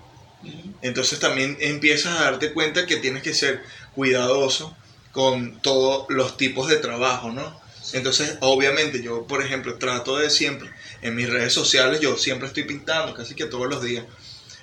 Entonces 0.83 1.19
también 1.21 1.57
empiezas 1.61 2.19
a 2.19 2.25
darte 2.25 2.53
cuenta 2.53 2.87
que 2.87 2.97
tienes 2.97 3.23
que 3.23 3.35
ser 3.35 3.63
cuidadoso 3.95 4.77
con 5.13 5.61
todos 5.61 6.07
los 6.09 6.37
tipos 6.37 6.69
de 6.69 6.77
trabajo, 6.77 7.31
¿no? 7.31 7.61
Entonces, 7.93 8.37
obviamente, 8.41 9.03
yo, 9.03 9.27
por 9.27 9.43
ejemplo, 9.43 9.77
trato 9.77 10.17
de 10.17 10.31
siempre, 10.31 10.71
en 11.03 11.15
mis 11.15 11.29
redes 11.29 11.53
sociales, 11.53 12.01
yo 12.01 12.17
siempre 12.17 12.49
estoy 12.49 12.65
pintando, 12.65 13.15
casi 13.15 13.35
que 13.35 13.47
todos 13.47 13.69
los 13.69 13.83
días. 13.83 14.05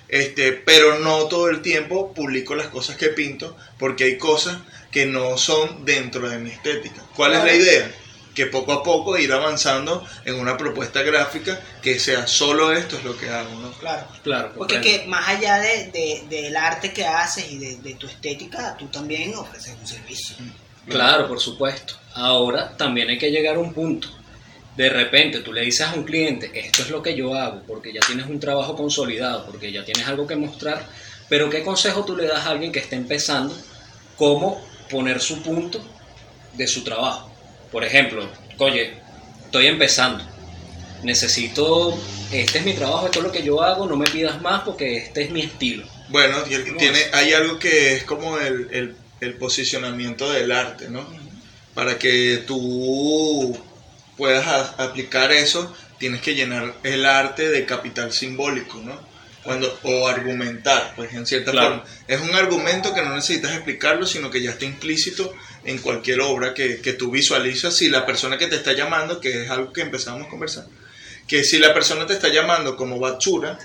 Este, 0.08 0.52
pero 0.52 0.98
no 0.98 1.26
todo 1.26 1.48
el 1.48 1.62
tiempo 1.62 2.12
publico 2.12 2.56
las 2.56 2.66
cosas 2.66 2.96
que 2.96 3.10
pinto, 3.10 3.56
porque 3.78 4.04
hay 4.04 4.18
cosas 4.18 4.58
que 4.90 5.06
no 5.06 5.38
son 5.38 5.84
dentro 5.84 6.28
de 6.28 6.38
mi 6.38 6.50
estética. 6.50 7.04
¿Cuál 7.14 7.34
es 7.34 7.44
la 7.44 7.54
idea? 7.54 7.94
Que 8.40 8.46
poco 8.46 8.72
a 8.72 8.82
poco 8.82 9.18
ir 9.18 9.30
avanzando 9.34 10.02
en 10.24 10.40
una 10.40 10.56
propuesta 10.56 11.02
gráfica 11.02 11.60
que 11.82 12.00
sea 12.00 12.26
solo 12.26 12.72
esto 12.72 12.96
es 12.96 13.04
lo 13.04 13.14
que 13.18 13.28
hago, 13.28 13.50
¿no? 13.60 13.70
Claro. 13.72 14.06
Claro, 14.22 14.52
Porque 14.56 14.80
que 14.80 15.04
más 15.06 15.28
allá 15.28 15.58
de, 15.58 15.90
de- 15.90 16.24
del 16.30 16.56
arte 16.56 16.90
que 16.90 17.04
haces 17.04 17.52
y 17.52 17.58
de, 17.58 17.76
de 17.76 17.94
tu 17.96 18.06
estética, 18.06 18.76
tú 18.78 18.86
también 18.86 19.34
ofreces 19.34 19.76
un 19.78 19.86
servicio. 19.86 20.36
Claro, 20.88 21.28
por 21.28 21.38
supuesto. 21.38 21.96
Ahora 22.14 22.74
también 22.78 23.10
hay 23.10 23.18
que 23.18 23.30
llegar 23.30 23.56
a 23.56 23.58
un 23.58 23.74
punto. 23.74 24.08
De 24.74 24.88
repente 24.88 25.40
tú 25.40 25.52
le 25.52 25.60
dices 25.60 25.86
a 25.86 25.92
un 25.92 26.04
cliente, 26.04 26.50
esto 26.54 26.80
es 26.80 26.88
lo 26.88 27.02
que 27.02 27.14
yo 27.14 27.34
hago, 27.34 27.60
porque 27.66 27.92
ya 27.92 28.00
tienes 28.00 28.24
un 28.26 28.40
trabajo 28.40 28.74
consolidado, 28.74 29.44
porque 29.44 29.70
ya 29.70 29.84
tienes 29.84 30.08
algo 30.08 30.26
que 30.26 30.36
mostrar, 30.36 30.86
pero 31.28 31.50
¿qué 31.50 31.62
consejo 31.62 32.06
tú 32.06 32.16
le 32.16 32.26
das 32.26 32.46
a 32.46 32.52
alguien 32.52 32.72
que 32.72 32.78
está 32.78 32.96
empezando? 32.96 33.54
¿Cómo 34.16 34.64
poner 34.88 35.20
su 35.20 35.42
punto 35.42 35.78
de 36.54 36.66
su 36.66 36.82
trabajo? 36.82 37.29
Por 37.70 37.84
ejemplo, 37.84 38.28
oye, 38.58 38.94
estoy 39.44 39.66
empezando, 39.66 40.24
necesito, 41.02 41.96
este 42.32 42.58
es 42.58 42.64
mi 42.64 42.74
trabajo, 42.74 43.06
esto 43.06 43.20
es 43.20 43.24
lo 43.26 43.32
que 43.32 43.42
yo 43.42 43.62
hago, 43.62 43.86
no 43.86 43.96
me 43.96 44.06
pidas 44.06 44.40
más 44.42 44.62
porque 44.62 44.96
este 44.98 45.22
es 45.24 45.30
mi 45.30 45.40
estilo. 45.42 45.86
Bueno, 46.08 46.38
y 46.48 46.54
el- 46.54 46.64
¿Cómo 46.66 46.76
tiene, 46.78 46.98
hay 47.12 47.32
algo 47.32 47.58
que 47.58 47.94
es 47.94 48.04
como 48.04 48.38
el, 48.38 48.68
el- 48.72 48.96
el 49.20 49.34
posicionamiento 49.34 50.30
del 50.30 50.50
arte, 50.52 50.88
¿no? 50.88 51.06
Para 51.74 51.98
que 51.98 52.42
tú 52.46 53.56
puedas 54.16 54.46
a- 54.46 54.82
aplicar 54.84 55.30
eso, 55.32 55.74
tienes 55.98 56.20
que 56.22 56.34
llenar 56.34 56.74
el 56.82 57.04
arte 57.06 57.48
de 57.48 57.64
capital 57.66 58.12
simbólico, 58.12 58.78
¿no? 58.82 58.98
Cuando, 59.44 59.78
o 59.84 60.06
argumentar, 60.08 60.92
pues 60.96 61.14
en 61.14 61.24
cierta 61.26 61.50
Claro. 61.52 61.68
forma. 61.76 61.84
Es 62.06 62.20
un 62.20 62.34
argumento 62.34 62.92
que 62.92 63.02
no 63.02 63.14
necesitas 63.14 63.52
explicarlo, 63.54 64.04
sino 64.06 64.30
que 64.30 64.42
ya 64.42 64.50
está 64.50 64.64
implícito 64.66 65.32
en 65.64 65.78
cualquier 65.78 66.20
obra 66.20 66.54
que, 66.54 66.80
que 66.80 66.92
tú 66.94 67.10
visualizas. 67.10 67.74
Si 67.76 67.88
la 67.88 68.06
persona 68.06 68.38
que 68.38 68.46
te 68.46 68.56
está 68.56 68.72
llamando, 68.72 69.20
que 69.20 69.44
es 69.44 69.50
algo 69.50 69.72
que 69.72 69.82
empezamos 69.82 70.26
a 70.26 70.30
conversar, 70.30 70.66
que 71.26 71.44
si 71.44 71.58
la 71.58 71.72
persona 71.74 72.06
te 72.06 72.14
está 72.14 72.28
llamando 72.28 72.76
como 72.76 72.98
Batsura, 72.98 73.58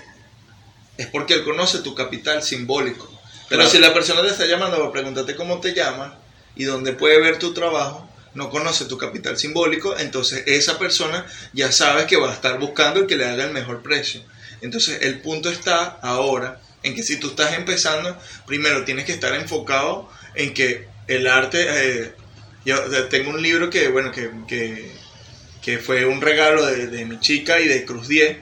es 0.96 1.06
porque 1.08 1.34
él 1.34 1.44
conoce 1.44 1.80
tu 1.80 1.94
capital 1.94 2.42
simbólico. 2.42 3.10
Pero 3.48 3.60
Claro. 3.62 3.70
si 3.70 3.78
la 3.78 3.94
persona 3.94 4.22
te 4.22 4.28
está 4.28 4.46
llamando 4.46 4.78
para 4.78 4.92
preguntarte 4.92 5.36
cómo 5.36 5.60
te 5.60 5.74
llamas 5.74 6.14
y 6.54 6.64
dónde 6.64 6.92
puede 6.92 7.20
ver 7.20 7.38
tu 7.38 7.52
trabajo, 7.54 8.08
no 8.34 8.50
conoce 8.50 8.84
tu 8.84 8.98
capital 8.98 9.38
simbólico, 9.38 9.96
entonces 9.96 10.42
esa 10.46 10.78
persona 10.78 11.24
ya 11.52 11.72
sabe 11.72 12.06
que 12.06 12.16
va 12.16 12.30
a 12.30 12.34
estar 12.34 12.58
buscando 12.58 13.00
el 13.00 13.06
que 13.06 13.16
le 13.16 13.24
haga 13.24 13.44
el 13.44 13.52
mejor 13.52 13.82
precio. 13.82 14.22
Entonces 14.60 14.98
el 15.02 15.20
punto 15.20 15.48
está 15.50 15.98
ahora 16.02 16.60
en 16.82 16.94
que 16.94 17.02
si 17.02 17.18
tú 17.18 17.28
estás 17.30 17.54
empezando, 17.54 18.16
primero 18.46 18.84
tienes 18.84 19.04
que 19.06 19.12
estar 19.12 19.34
enfocado 19.34 20.10
en 20.34 20.52
que 20.54 20.86
el 21.06 21.26
arte... 21.26 21.66
eh, 21.68 22.12
yo 22.64 22.80
tengo 23.08 23.30
un 23.30 23.40
libro 23.40 23.70
que, 23.70 23.88
bueno, 23.88 24.10
que, 24.10 24.28
que, 24.48 24.90
que 25.62 25.78
fue 25.78 26.04
un 26.04 26.20
regalo 26.20 26.66
de, 26.66 26.88
de 26.88 27.04
mi 27.04 27.20
chica 27.20 27.60
y 27.60 27.68
de 27.68 27.84
Cruz 27.84 28.08
10, 28.08 28.38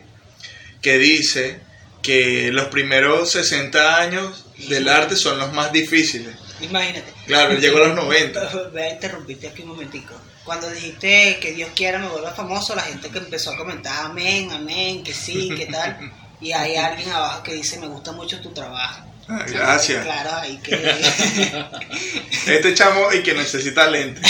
que 0.80 0.98
dice 0.98 1.60
que 2.02 2.50
los 2.52 2.66
primeros 2.68 3.30
60 3.32 3.96
años 3.96 4.46
del 4.68 4.88
arte 4.88 5.16
son 5.16 5.38
los 5.38 5.52
más 5.52 5.72
difíciles. 5.72 6.34
Imagínate. 6.60 7.12
Claro, 7.26 7.52
él 7.52 7.60
llegó 7.60 7.78
a 7.78 7.88
los 7.88 7.96
90. 7.96 8.68
Voy 8.72 8.82
a 8.82 8.90
interrumpirte 8.92 9.48
aquí 9.48 9.62
un 9.62 9.68
momentico. 9.68 10.14
Cuando 10.44 10.70
dijiste 10.70 11.38
que 11.40 11.52
Dios 11.52 11.70
quiera 11.74 11.98
me 11.98 12.08
vuelva 12.08 12.32
famoso, 12.32 12.74
la 12.74 12.82
gente 12.82 13.08
que 13.08 13.18
empezó 13.18 13.50
a 13.52 13.56
comentar 13.56 14.06
amén, 14.06 14.50
amén, 14.52 15.02
que 15.02 15.12
sí, 15.14 15.50
que 15.56 15.66
tal. 15.66 15.98
Y 16.40 16.52
hay 16.52 16.76
alguien 16.76 17.08
abajo 17.10 17.42
que 17.42 17.54
dice 17.54 17.78
me 17.78 17.86
gusta 17.86 18.12
mucho 18.12 18.38
tu 18.42 18.52
trabajo. 18.52 19.06
Ah, 19.28 19.44
gracias. 19.48 20.04
Claro, 20.04 20.30
ahí 20.36 20.58
que... 20.58 20.74
Este 22.46 22.74
chamo 22.74 23.10
y 23.12 23.22
que 23.22 23.32
necesita 23.34 23.88
lente. 23.90 24.20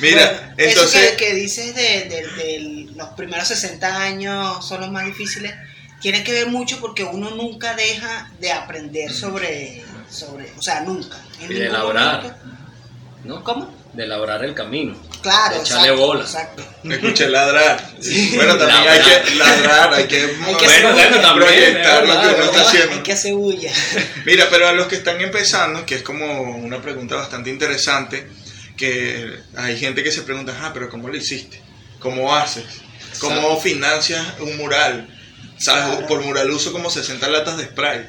Mira, 0.00 0.26
Bueno, 0.32 0.54
entonces... 0.58 1.02
Eso 1.02 1.16
que, 1.16 1.16
que 1.16 1.34
dices 1.34 1.74
de, 1.74 1.82
de- 2.08 2.26
de 2.36 2.86
los 2.94 3.08
primeros 3.10 3.48
60 3.48 4.02
años 4.02 4.66
son 4.66 4.80
los 4.82 4.90
más 4.90 5.06
difíciles, 5.06 5.54
tiene 6.00 6.22
que 6.22 6.32
ver 6.32 6.48
mucho 6.48 6.78
porque 6.80 7.04
uno 7.04 7.30
nunca 7.30 7.74
deja 7.74 8.30
de 8.40 8.52
aprender 8.52 9.10
sobre... 9.12 9.82
sobre 10.10 10.52
o 10.56 10.62
sea, 10.62 10.80
nunca. 10.80 11.16
En 11.40 11.50
Y 11.50 11.54
de 11.54 11.66
elaborar. 11.66 12.22
momento- 12.22 12.38
¿no? 13.24 13.42
¿Cómo? 13.44 13.74
De 13.94 14.06
labrar 14.06 14.44
el 14.44 14.54
camino. 14.54 14.96
Claro, 15.22 15.56
echarle 15.62 15.88
exacto, 15.88 16.06
bola. 16.06 16.24
exacto. 16.24 16.64
Me 16.84 16.94
escuché 16.96 17.28
ladrar. 17.28 17.90
Bueno, 18.34 18.56
también 18.56 18.84
Ladrar. 18.84 18.88
hay 18.88 19.22
que 19.22 19.34
ladrar, 19.34 19.94
hay 19.94 20.04
que, 20.06 20.16
Hay 20.20 20.56
que 20.56 20.66
Bueno, 20.66 20.92
bueno, 20.92 21.20
también, 21.20 21.48
proyectar 21.48 22.06
lo 22.06 22.12
que 22.12 22.18
verdad, 22.26 22.34
uno 22.36 22.44
está 22.44 22.60
haciendo. 22.62 22.92
Hay 22.94 23.02
que 23.02 23.12
hacer 23.12 23.34
bulla. 23.34 23.72
Mira, 24.24 24.46
pero 24.50 24.68
a 24.68 24.72
los 24.72 24.86
que 24.86 24.96
están 24.96 25.20
empezando, 25.20 25.84
que 25.84 25.96
es 25.96 26.02
como 26.02 26.56
una 26.56 26.80
pregunta 26.80 27.16
bastante 27.16 27.50
interesante, 27.50 28.28
que 28.76 29.40
hay 29.56 29.78
gente 29.78 30.02
que 30.02 30.12
se 30.12 30.22
pregunta, 30.22 30.54
ah, 30.62 30.70
pero 30.72 30.88
¿cómo 30.88 31.08
lo 31.08 31.16
hiciste? 31.16 31.60
¿Cómo 31.98 32.34
haces? 32.34 32.64
¿Cómo 33.18 33.36
Exacto. 33.36 33.60
financias 33.62 34.24
un 34.40 34.56
mural? 34.58 35.08
¿Sabes? 35.58 35.84
Claro. 35.96 36.06
Por 36.06 36.22
mural 36.22 36.50
uso 36.50 36.70
como 36.72 36.90
60 36.90 37.26
latas 37.28 37.56
de 37.56 37.64
spray. 37.64 38.06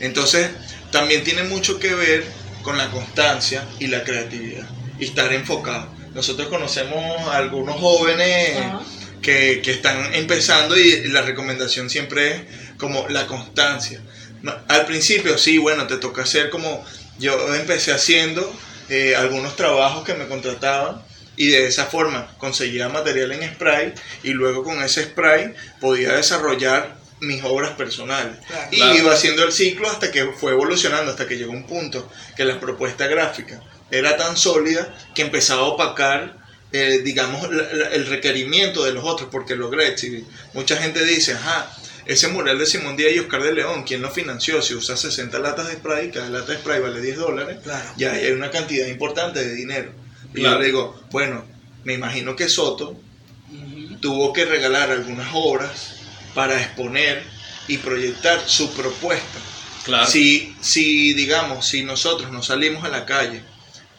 Entonces, 0.00 0.50
también 0.90 1.22
tiene 1.22 1.44
mucho 1.44 1.78
que 1.78 1.94
ver 1.94 2.24
con 2.62 2.76
la 2.76 2.90
constancia 2.90 3.64
y 3.78 3.86
la 3.86 4.02
creatividad 4.02 4.68
y 4.98 5.04
estar 5.06 5.32
enfocado. 5.32 5.88
Nosotros 6.14 6.48
conocemos 6.48 7.04
a 7.28 7.36
algunos 7.36 7.78
jóvenes 7.80 8.56
Ajá. 8.58 8.80
que, 9.22 9.60
que 9.62 9.70
están 9.70 10.14
empezando 10.14 10.76
y 10.76 11.08
la 11.08 11.22
recomendación 11.22 11.88
siempre 11.90 12.34
es 12.36 12.42
como 12.78 13.06
la 13.08 13.26
constancia. 13.26 14.00
No, 14.42 14.54
Al 14.68 14.86
principio 14.86 15.36
sí, 15.38 15.58
bueno, 15.58 15.86
te 15.86 15.98
toca 15.98 16.22
hacer 16.22 16.50
como 16.50 16.84
yo 17.18 17.54
empecé 17.54 17.92
haciendo 17.92 18.50
eh, 18.88 19.14
algunos 19.14 19.54
trabajos 19.56 20.04
que 20.04 20.14
me 20.14 20.26
contrataban 20.26 21.02
y 21.36 21.48
de 21.48 21.66
esa 21.66 21.86
forma 21.86 22.34
conseguía 22.38 22.88
material 22.88 23.32
en 23.32 23.54
spray 23.54 23.92
y 24.22 24.30
luego 24.30 24.64
con 24.64 24.82
ese 24.82 25.04
spray 25.04 25.54
podía 25.80 26.12
desarrollar 26.14 26.98
mis 27.20 27.44
obras 27.44 27.72
personales. 27.72 28.36
Claro. 28.46 28.68
Y 28.72 28.76
Claro. 28.76 28.94
iba 28.96 29.12
haciendo 29.12 29.44
el 29.44 29.52
ciclo 29.52 29.90
hasta 29.90 30.10
que 30.10 30.24
fue 30.32 30.52
evolucionando, 30.52 31.10
hasta 31.10 31.28
que 31.28 31.36
llegó 31.36 31.52
un 31.52 31.66
punto 31.66 32.10
que 32.36 32.44
la 32.46 32.58
propuesta 32.58 33.06
gráfica 33.06 33.60
era 33.90 34.16
tan 34.16 34.36
sólida 34.36 34.94
que 35.14 35.22
empezaba 35.22 35.62
a 35.62 35.64
opacar, 35.66 36.36
eh, 36.72 37.00
digamos, 37.04 37.50
la- 37.52 37.72
la- 37.72 37.88
el 37.90 38.06
requerimiento 38.06 38.84
de 38.84 38.92
los 38.92 39.04
otros, 39.04 39.28
porque 39.30 39.56
logré 39.56 39.88
exhibir. 39.88 40.24
Mucha 40.54 40.76
gente 40.76 41.04
dice, 41.04 41.32
ajá, 41.34 41.70
ese 42.06 42.28
mural 42.28 42.58
de 42.58 42.66
Simón 42.66 42.96
Díaz 42.96 43.12
y 43.14 43.18
Oscar 43.18 43.42
de 43.42 43.52
León, 43.52 43.84
¿quién 43.84 44.02
lo 44.02 44.10
financió? 44.10 44.62
Si 44.62 44.74
usa 44.74 44.96
60 44.96 45.38
latas 45.38 45.68
de 45.68 45.74
spray, 45.74 46.10
cada 46.10 46.28
lata 46.28 46.52
de 46.52 46.58
spray 46.58 46.80
vale 46.80 47.00
10 47.00 47.16
dólares, 47.16 47.58
Claro. 47.62 47.88
ya 47.96 48.12
hay 48.12 48.30
una 48.32 48.50
cantidad 48.50 48.86
importante 48.86 49.44
de 49.44 49.54
dinero. 49.54 49.92
Y 50.32 50.40
Claro. 50.40 50.54
yo 50.56 50.60
le 50.60 50.66
digo, 50.66 51.02
bueno, 51.10 51.44
me 51.84 51.94
imagino 51.94 52.36
que 52.36 52.48
Soto 52.48 52.96
tuvo 54.00 54.32
que 54.32 54.44
regalar 54.44 54.90
algunas 54.90 55.28
obras 55.34 55.94
para 56.34 56.60
exponer 56.60 57.22
y 57.68 57.78
proyectar 57.78 58.40
su 58.46 58.72
propuesta. 58.72 59.38
Claro. 59.84 60.06
Si, 60.06 60.54
si, 60.60 61.12
digamos, 61.14 61.66
si 61.68 61.82
nosotros 61.82 62.30
nos 62.30 62.46
salimos 62.46 62.84
a 62.84 62.88
la 62.88 63.04
calle 63.06 63.42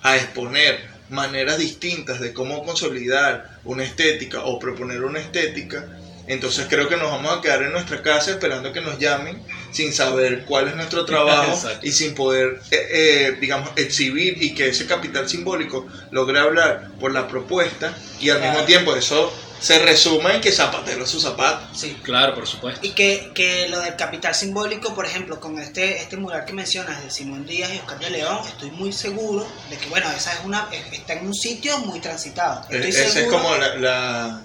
a 0.03 0.15
exponer 0.15 0.89
maneras 1.09 1.57
distintas 1.57 2.19
de 2.19 2.33
cómo 2.33 2.63
consolidar 2.63 3.45
una 3.63 3.83
estética 3.83 4.43
o 4.43 4.59
proponer 4.59 5.03
una 5.03 5.19
estética, 5.19 5.85
entonces 6.27 6.67
creo 6.69 6.87
que 6.87 6.95
nos 6.95 7.11
vamos 7.11 7.37
a 7.37 7.41
quedar 7.41 7.63
en 7.63 7.71
nuestra 7.71 8.01
casa 8.01 8.31
esperando 8.31 8.71
que 8.71 8.81
nos 8.81 8.97
llamen 8.99 9.43
sin 9.73 9.91
saber 9.91 10.45
cuál 10.45 10.69
es 10.69 10.75
nuestro 10.75 11.03
trabajo 11.05 11.51
Exacto. 11.51 11.85
y 11.85 11.91
sin 11.91 12.15
poder, 12.15 12.59
eh, 12.71 12.87
eh, 12.91 13.37
digamos, 13.41 13.71
exhibir 13.75 14.41
y 14.41 14.53
que 14.53 14.67
ese 14.69 14.85
capital 14.85 15.27
simbólico 15.27 15.87
logre 16.11 16.39
hablar 16.39 16.81
por 16.99 17.11
la 17.11 17.27
propuesta 17.27 17.97
y 18.19 18.29
al 18.29 18.41
mismo 18.41 18.61
tiempo 18.63 18.95
eso 18.95 19.33
se 19.61 19.79
resume 19.79 20.35
en 20.35 20.41
que 20.41 20.51
zapatero 20.51 21.03
es 21.05 21.09
su 21.09 21.21
zapato. 21.21 21.67
Sí. 21.75 21.95
Claro, 22.03 22.33
por 22.35 22.47
supuesto. 22.47 22.79
Y 22.85 22.89
que, 22.91 23.31
que 23.35 23.67
lo 23.69 23.79
del 23.79 23.95
capital 23.95 24.33
simbólico, 24.35 24.93
por 24.95 25.05
ejemplo, 25.05 25.39
con 25.39 25.59
este, 25.59 25.99
este 26.01 26.17
mural 26.17 26.45
que 26.45 26.53
mencionas 26.53 27.03
de 27.03 27.11
Simón 27.11 27.45
Díaz 27.45 27.71
y 27.73 27.77
Oscar 27.77 27.99
de 27.99 28.09
León, 28.09 28.39
estoy 28.47 28.71
muy 28.71 28.91
seguro 28.91 29.47
de 29.69 29.77
que, 29.77 29.87
bueno, 29.89 30.09
esa 30.11 30.33
es 30.33 30.39
una 30.43 30.67
es- 30.71 30.91
está 30.93 31.13
en 31.13 31.27
un 31.27 31.33
sitio 31.35 31.77
muy 31.79 31.99
transitado. 31.99 32.61
Estoy 32.69 32.89
Esa 32.89 33.03
es 33.05 33.13
seguro- 33.13 33.37
como 33.37 33.55
la, 33.55 33.75
la- 33.75 34.41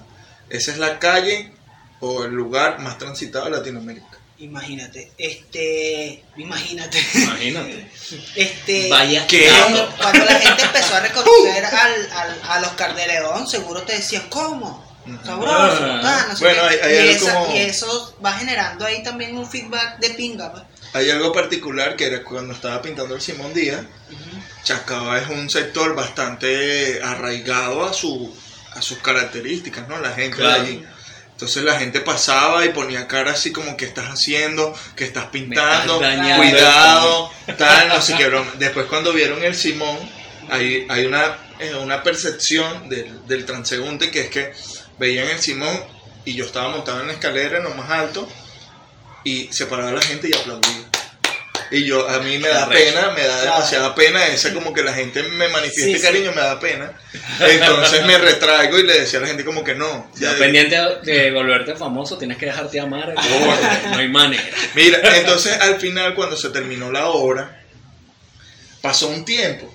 esa 0.49 0.71
es 0.71 0.77
la 0.77 0.99
calle 0.99 1.51
o 1.99 2.23
el 2.25 2.31
lugar 2.31 2.79
más 2.79 2.97
transitado 2.99 3.45
de 3.45 3.51
Latinoamérica. 3.51 4.05
Imagínate, 4.39 5.11
este, 5.17 6.23
imagínate, 6.37 6.99
Imagínate. 7.15 7.89
este, 8.35 8.87
Vaya 8.87 9.25
cuando, 9.61 9.95
cuando 9.99 10.25
la 10.25 10.35
gente 10.39 10.63
empezó 10.63 10.93
a 10.95 10.99
reconocer 10.99 11.65
al, 11.65 12.11
al, 12.11 12.41
a 12.47 12.59
los 12.59 12.71
Cardereón, 12.73 13.47
seguro 13.47 13.81
te 13.81 13.93
decían, 13.93 14.27
¿cómo? 14.29 14.86
Sabroso, 15.23 15.77
Ah. 15.85 15.99
tal, 16.01 16.29
no 16.29 16.35
sé 16.35 16.43
Bueno, 16.45 16.61
qué. 16.61 16.67
hay- 16.69 16.79
hay 16.81 16.95
y, 16.95 17.09
algo 17.13 17.25
esa- 17.27 17.33
como- 17.33 17.55
y 17.55 17.57
eso 17.59 18.17
va 18.25 18.33
generando 18.33 18.85
ahí 18.85 19.03
también 19.03 19.37
un 19.37 19.49
feedback 19.49 19.99
de 19.99 20.09
pinga, 20.11 20.51
pues. 20.51 20.63
Hay 20.93 21.09
algo 21.09 21.31
particular 21.33 21.95
que 21.95 22.05
era 22.07 22.23
cuando 22.23 22.53
estaba 22.53 22.81
pintando 22.81 23.13
el 23.15 23.21
Simón 23.21 23.53
Díaz, 23.53 23.81
Chacaba 24.63 25.17
es 25.19 25.29
un 25.29 25.49
sector 25.49 25.95
bastante 25.95 27.01
arraigado 27.03 27.85
a 27.85 27.93
su 27.93 28.35
a 28.75 28.81
sus 28.81 28.99
características, 28.99 29.87
¿no? 29.87 29.97
La 29.99 30.11
gente 30.11 30.37
Claro. 30.37 30.61
de 30.63 30.67
allí. 30.69 30.85
Entonces 31.31 31.63
la 31.63 31.79
gente 31.79 31.99
pasaba 32.01 32.63
y 32.65 32.69
ponía 32.69 33.07
cara 33.07 33.31
así 33.31 33.51
como 33.51 33.75
que 33.75 33.85
estás 33.85 34.05
haciendo, 34.07 34.71
que 34.95 35.03
estás 35.05 35.25
pintando, 35.27 35.99
estás 36.03 36.37
cuidado, 36.37 37.31
tal, 37.57 37.87
no 37.89 38.01
sé 38.01 38.15
qué 38.15 38.27
broma. 38.27 38.51
Después 38.59 38.85
cuando 38.87 39.13
vieron 39.13 39.43
el 39.43 39.55
Simón, 39.55 39.97
hay, 40.49 40.85
hay 40.89 41.05
una, 41.05 41.37
eh, 41.59 41.73
una 41.75 42.03
percepción 42.03 42.87
del, 42.89 43.25
del 43.27 43.45
transeúnte 43.45 44.11
que 44.11 44.21
es 44.21 44.29
que 44.29 44.53
veían 44.99 45.27
el 45.29 45.39
Simón 45.39 45.79
y 46.25 46.33
yo 46.35 46.45
estaba 46.45 46.69
montado 46.69 47.01
en 47.01 47.07
la 47.07 47.13
escalera 47.13 47.57
en 47.57 47.63
lo 47.63 47.71
más 47.71 47.89
alto 47.89 48.27
y 49.23 49.51
se 49.51 49.65
paraba 49.65 49.91
la 49.91 50.01
gente 50.01 50.29
y 50.31 50.35
aplaudía. 50.35 50.83
Y 51.69 51.83
yo, 51.83 52.07
a 52.09 52.19
mí 52.19 52.37
me 52.37 52.47
da 52.47 52.69
pena, 52.69 53.11
me 53.11 53.27
da 53.27 53.41
demasiada 53.41 53.93
pena 53.93 54.25
esa 54.27 54.53
como 54.53 54.73
que 54.73 54.83
la 54.83 54.93
gente 54.93 55.21
me 55.23 55.49
manifieste 55.49 55.91
Sí, 55.91 55.95
sí. 55.97 56.01
cariño, 56.01 56.31
me 56.31 56.39
da 56.41 56.57
pena. 56.61 56.93
Entonces 57.41 58.05
me 58.05 58.17
retraigo 58.17 58.79
y 58.79 58.83
le 58.83 59.01
decía 59.01 59.19
a 59.19 59.23
la 59.23 59.27
gente 59.27 59.43
como 59.43 59.65
que 59.65 59.75
no. 59.75 60.09
Ya 60.15 60.31
ya- 60.31 60.37
pendiente 60.37 60.77
de 61.03 61.29
volverte 61.31 61.75
famoso, 61.75 62.17
tienes 62.17 62.37
que 62.37 62.45
dejarte 62.45 62.79
amar. 62.79 63.13
porque 63.13 63.87
no 63.91 63.97
hay 63.97 64.07
manera. 64.07 64.43
Mira, 64.75 64.99
entonces 65.17 65.59
al 65.59 65.77
final 65.77 66.15
cuando 66.15 66.37
se 66.37 66.49
terminó 66.51 66.89
la 66.89 67.07
obra, 67.09 67.61
pasó 68.81 69.09
un 69.09 69.25
tiempo. 69.25 69.73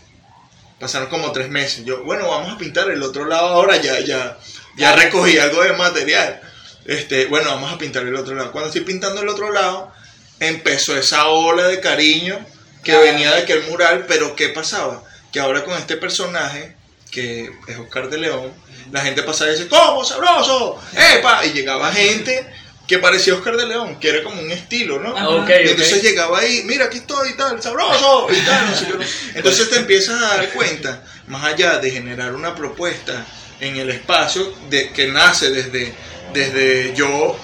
Pasaron 0.81 1.09
como 1.09 1.31
tres 1.31 1.49
meses. 1.51 1.85
Yo, 1.85 2.03
bueno, 2.05 2.27
vamos 2.29 2.55
a 2.55 2.59
pintar 2.59 2.91
el 2.91 3.03
otro 3.03 3.27
lado 3.27 3.49
ahora, 3.49 3.77
ya, 3.77 4.01
ya, 4.01 4.39
ya 4.77 4.95
recogí 4.95 5.39
algo 5.39 5.63
de 5.63 5.73
material. 5.73 6.41
Este, 6.85 7.27
bueno, 7.27 7.51
vamos 7.51 7.73
a 7.73 7.79
pintar 7.79 8.07
el 8.07 8.15
otro 8.17 8.35
lado. 8.35 8.53
Cuando 8.53 8.69
estoy 8.69 8.83
pintando 8.83 9.21
el 9.23 9.29
otro 9.29 9.53
lado, 9.53 9.93
empezó 10.41 10.97
esa 10.97 11.27
ola 11.29 11.69
de 11.69 11.81
cariño 11.81 12.39
que 12.83 12.91
Claro. 12.93 13.03
venía 13.07 13.33
de 13.35 13.43
aquel 13.43 13.63
mural, 13.71 14.07
pero 14.09 14.35
¿qué 14.35 14.49
pasaba? 14.49 15.03
Que 15.33 15.39
ahora 15.41 15.65
con 15.65 15.75
este 15.75 15.97
personaje, 15.97 16.75
que 17.11 17.51
es 17.69 17.79
Oscar 17.79 18.09
de 18.11 18.19
León, 18.19 18.53
la 18.91 19.01
gente 19.03 19.23
pasaba 19.23 19.51
y 19.51 19.55
decía, 19.55 19.69
¿cómo? 19.71 20.05
¡Sabroso! 20.05 20.81
¡Epa! 21.17 21.47
Y 21.47 21.53
llegaba 21.53 21.93
gente 21.93 22.45
que 22.89 22.99
parecía 22.99 23.35
Oscar 23.35 23.57
de 23.57 23.67
León, 23.69 24.01
que 24.01 24.09
era 24.09 24.25
como 24.25 24.41
un 24.43 24.51
estilo, 24.51 24.99
¿no? 24.99 25.15
Ok, 25.43 25.49
Y 25.65 25.69
entonces 25.69 25.99
ok. 25.99 26.03
llegaba 26.03 26.41
ahí, 26.41 26.63
mira, 26.67 26.87
aquí 26.87 26.99
estoy 26.99 27.31
y 27.31 27.35
tal, 27.35 27.63
sabroso 27.63 28.27
y 28.31 28.37
tal, 28.45 28.71
no 28.71 28.77
sé 28.77 28.87
qué. 28.87 29.07
Entonces 29.39 29.71
te 29.71 29.77
empiezas 29.77 30.21
a 30.21 30.37
dar 30.37 30.51
cuenta, 30.51 31.03
más 31.29 31.45
allá 31.45 31.79
de 31.79 31.91
generar 31.93 32.35
una 32.35 32.55
propuesta 32.57 33.25
en 33.63 33.77
el 33.77 33.91
espacio 33.91 34.53
de, 34.69 34.91
que 34.91 35.07
nace 35.07 35.51
desde, 35.51 35.95
desde 36.35 36.93
yo 36.95 37.39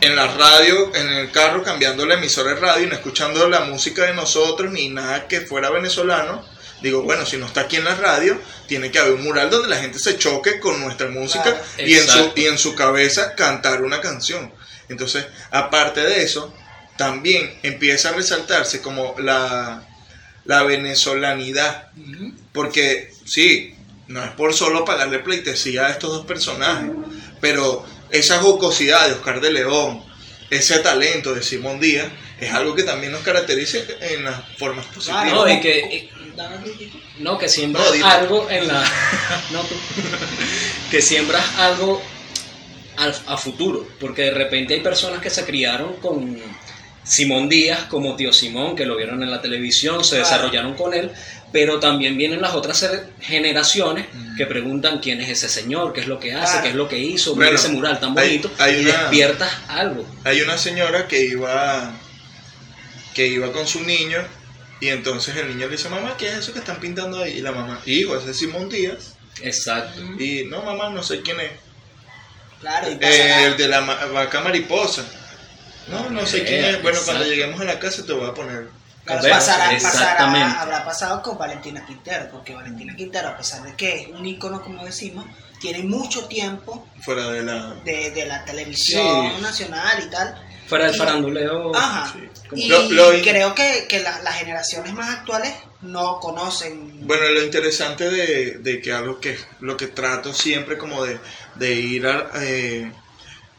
en 0.00 0.14
la 0.14 0.28
radio, 0.28 0.94
en 0.94 1.08
el 1.08 1.32
carro, 1.32 1.64
cambiando 1.64 2.06
la 2.06 2.14
emisora 2.14 2.54
de 2.54 2.60
radio 2.60 2.84
y 2.84 2.86
no 2.86 2.94
escuchando 2.94 3.48
la 3.48 3.60
música 3.62 4.04
de 4.04 4.14
nosotros 4.14 4.70
ni 4.72 4.88
nada 4.90 5.26
que 5.26 5.40
fuera 5.40 5.70
venezolano. 5.70 6.44
Digo, 6.80 7.02
bueno, 7.02 7.26
si 7.26 7.36
no 7.36 7.46
está 7.46 7.62
aquí 7.62 7.76
en 7.76 7.84
la 7.84 7.96
radio, 7.96 8.40
tiene 8.68 8.92
que 8.92 9.00
haber 9.00 9.14
un 9.14 9.24
mural 9.24 9.50
donde 9.50 9.68
la 9.68 9.78
gente 9.80 9.98
se 9.98 10.16
choque 10.16 10.60
con 10.60 10.80
nuestra 10.80 11.08
música 11.08 11.42
Claro. 11.42 11.88
y, 11.90 11.94
en 11.94 12.06
su, 12.06 12.32
y 12.36 12.46
en 12.46 12.56
su 12.56 12.76
cabeza 12.76 13.34
cantar 13.34 13.82
una 13.82 14.00
canción. 14.00 14.52
Entonces, 14.88 15.26
aparte 15.50 16.00
de 16.00 16.22
eso, 16.22 16.54
también 16.96 17.58
empieza 17.64 18.10
a 18.10 18.12
resaltarse 18.12 18.80
como 18.80 19.16
la, 19.18 19.82
la 20.44 20.62
venezolanidad. 20.62 21.88
Porque 22.52 23.10
sí, 23.24 23.74
no 24.08 24.24
es 24.24 24.30
por 24.32 24.52
solo 24.54 24.84
pagarle 24.84 25.18
pleitesía 25.20 25.86
a 25.86 25.90
estos 25.90 26.10
dos 26.10 26.26
personajes, 26.26 26.90
pero 27.40 27.84
esa 28.10 28.38
jocosidad 28.40 29.06
de 29.06 29.12
Oscar 29.14 29.40
de 29.40 29.52
León, 29.52 30.02
ese 30.50 30.78
talento 30.78 31.34
de 31.34 31.42
Simón 31.42 31.78
Díaz, 31.78 32.08
es 32.40 32.52
algo 32.52 32.74
que 32.74 32.82
también 32.84 33.12
nos 33.12 33.20
caracteriza 33.22 33.78
en 34.00 34.24
las 34.24 34.40
formas 34.58 34.86
positivas. 34.86 35.24
Claro. 35.24 35.44
No, 35.44 35.48
y 35.52 35.60
que, 35.60 35.78
y- 35.78 36.10
no, 37.22 37.36
que 37.36 37.48
siembras 37.48 37.84
No, 37.98 38.06
algo 38.06 38.48
en 38.48 38.68
la. 38.68 38.82
No, 39.50 39.60
tú. 39.62 39.74
Que 40.90 41.02
siembras 41.02 41.44
algo 41.58 42.00
al- 42.96 43.20
a 43.26 43.36
futuro. 43.36 43.86
Porque 43.98 44.22
de 44.22 44.30
repente 44.30 44.74
hay 44.74 44.80
personas 44.80 45.20
que 45.20 45.30
se 45.30 45.44
criaron 45.44 45.94
con 45.96 46.38
Simón 47.04 47.48
Díaz 47.48 47.84
como 47.90 48.14
tío 48.16 48.32
Simón, 48.32 48.76
que 48.76 48.86
lo 48.86 48.96
vieron 48.96 49.22
en 49.22 49.30
la 49.30 49.42
televisión, 49.42 50.04
se 50.04 50.16
Claro. 50.16 50.24
desarrollaron 50.28 50.74
con 50.74 50.94
él. 50.94 51.10
Pero 51.52 51.80
también 51.80 52.16
vienen 52.18 52.42
las 52.42 52.54
otras 52.54 52.86
generaciones 53.20 54.06
Mm. 54.12 54.36
que 54.36 54.44
preguntan 54.46 54.98
quién 55.00 55.20
es 55.20 55.30
ese 55.30 55.48
señor, 55.48 55.92
qué 55.94 56.00
es 56.02 56.06
lo 56.06 56.20
que 56.20 56.34
hace, 56.34 56.60
qué 56.62 56.68
es 56.68 56.74
lo 56.74 56.88
que 56.88 56.98
hizo, 56.98 57.34
Bueno, 57.34 57.56
ese 57.56 57.68
mural 57.70 57.98
tan 58.00 58.14
bonito. 58.14 58.50
hay 58.58 58.76
y 58.76 58.84
una- 58.84 58.92
despiertas 59.02 59.50
algo. 59.68 60.04
Hay 60.24 60.42
una 60.42 60.58
señora 60.58 61.08
que 61.08 61.22
iba 61.24 61.92
que 63.14 63.26
iba 63.26 63.50
con 63.50 63.66
su 63.66 63.82
niño 63.82 64.18
y 64.80 64.88
entonces 64.88 65.34
el 65.36 65.48
niño 65.48 65.66
le 65.66 65.76
dice, 65.76 65.88
mamá, 65.88 66.14
¿qué 66.16 66.28
es 66.28 66.34
eso 66.34 66.52
que 66.52 66.60
están 66.60 66.78
pintando 66.78 67.20
ahí? 67.22 67.38
Y 67.38 67.40
la 67.40 67.50
mamá, 67.50 67.80
hijo, 67.84 68.16
ese 68.16 68.30
es 68.30 68.36
Simón 68.38 68.68
Díaz. 68.68 69.14
Exacto. 69.42 70.00
Y 70.20 70.44
no, 70.44 70.62
mamá, 70.62 70.90
no 70.90 71.02
sé 71.02 71.20
quién 71.22 71.40
es. 71.40 71.50
Claro, 72.60 72.90
y 72.92 72.94
pasa 72.96 73.42
Eh, 73.42 73.44
el 73.46 73.56
de 73.56 73.68
la 73.68 73.80
vaca 73.80 74.40
mariposa. 74.40 75.04
No, 75.88 76.10
no 76.10 76.26
sé 76.26 76.44
quién 76.44 76.64
es. 76.64 76.82
Bueno, 76.82 76.98
cuando 77.04 77.24
lleguemos 77.24 77.60
a 77.60 77.64
la 77.64 77.78
casa 77.80 78.04
te 78.06 78.12
voy 78.12 78.28
a 78.28 78.34
poner. 78.34 78.68
Pasará- 79.08 79.72
Exactamente. 79.72 79.84
pasará- 79.84 80.60
habrá 80.62 80.84
pasado 80.84 81.22
con 81.22 81.38
Valentina 81.38 81.84
Quintero, 81.86 82.28
porque 82.30 82.54
Valentina 82.54 82.94
Quintero, 82.96 83.28
a 83.28 83.36
pesar 83.36 83.62
de 83.62 83.74
que 83.74 84.02
es 84.02 84.08
un 84.08 84.24
ícono, 84.26 84.62
como 84.62 84.84
decimos, 84.84 85.24
tiene 85.60 85.82
mucho 85.82 86.26
tiempo 86.26 86.86
Fuera 87.00 87.28
de 87.30 87.42
la. 87.42 87.74
de, 87.84 88.10
de 88.10 88.26
la 88.26 88.44
televisión 88.44 89.32
Sí. 89.36 89.42
nacional 89.42 90.02
y 90.06 90.10
tal. 90.10 90.44
Fuera 90.68 90.86
del 90.86 90.94
faranduleo. 90.96 91.74
Ajá. 91.74 92.12
sí. 92.12 92.28
Y 92.54 92.68
Lo- 92.68 92.82
lo- 92.90 93.10
creo 93.22 93.54
que, 93.54 93.86
que 93.88 94.00
la- 94.00 94.20
las 94.22 94.36
generaciones 94.36 94.92
más 94.94 95.08
actuales 95.10 95.54
no 95.82 96.18
conocen. 96.20 97.06
Bueno, 97.06 97.28
lo 97.28 97.42
interesante 97.42 98.08
de, 98.10 98.58
de 98.58 98.80
que 98.80 98.92
algo 98.92 99.18
que 99.20 99.38
lo 99.60 99.76
que 99.76 99.86
trato 99.88 100.32
siempre 100.34 100.76
como 100.78 101.04
de, 101.04 101.18
de 101.56 101.72
ir 101.74 102.06
a- 102.06 102.30
eh, 102.36 102.92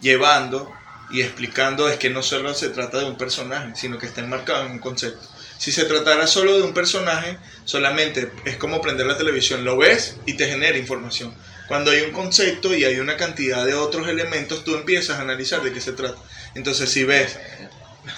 llevando 0.01 0.71
y 1.11 1.21
explicando 1.21 1.89
es 1.89 1.97
que 1.97 2.09
no 2.09 2.21
solo 2.23 2.53
se 2.53 2.69
trata 2.69 2.99
de 2.99 3.05
un 3.05 3.17
personaje, 3.17 3.71
sino 3.75 3.97
que 3.97 4.05
está 4.05 4.21
enmarcado 4.21 4.65
en 4.65 4.73
un 4.73 4.79
concepto. 4.79 5.27
Si 5.59 5.71
se 5.71 5.85
tratara 5.85 6.25
solo 6.25 6.57
de 6.57 6.63
un 6.63 6.73
personaje, 6.73 7.37
solamente 7.65 8.31
es 8.45 8.55
como 8.55 8.81
prender 8.81 9.05
la 9.05 9.17
televisión, 9.17 9.63
lo 9.63 9.77
ves 9.77 10.15
y 10.25 10.33
te 10.33 10.47
genera 10.47 10.77
información. 10.77 11.35
Cuando 11.67 11.91
hay 11.91 12.01
un 12.01 12.11
concepto 12.11 12.73
y 12.73 12.85
hay 12.85 12.99
una 12.99 13.17
cantidad 13.17 13.63
de 13.65 13.75
otros 13.75 14.07
elementos, 14.07 14.63
tú 14.63 14.73
empiezas 14.73 15.19
a 15.19 15.21
analizar 15.21 15.61
de 15.61 15.71
qué 15.71 15.81
se 15.81 15.91
trata. 15.91 16.17
Entonces, 16.55 16.89
si 16.89 17.03
ves 17.03 17.37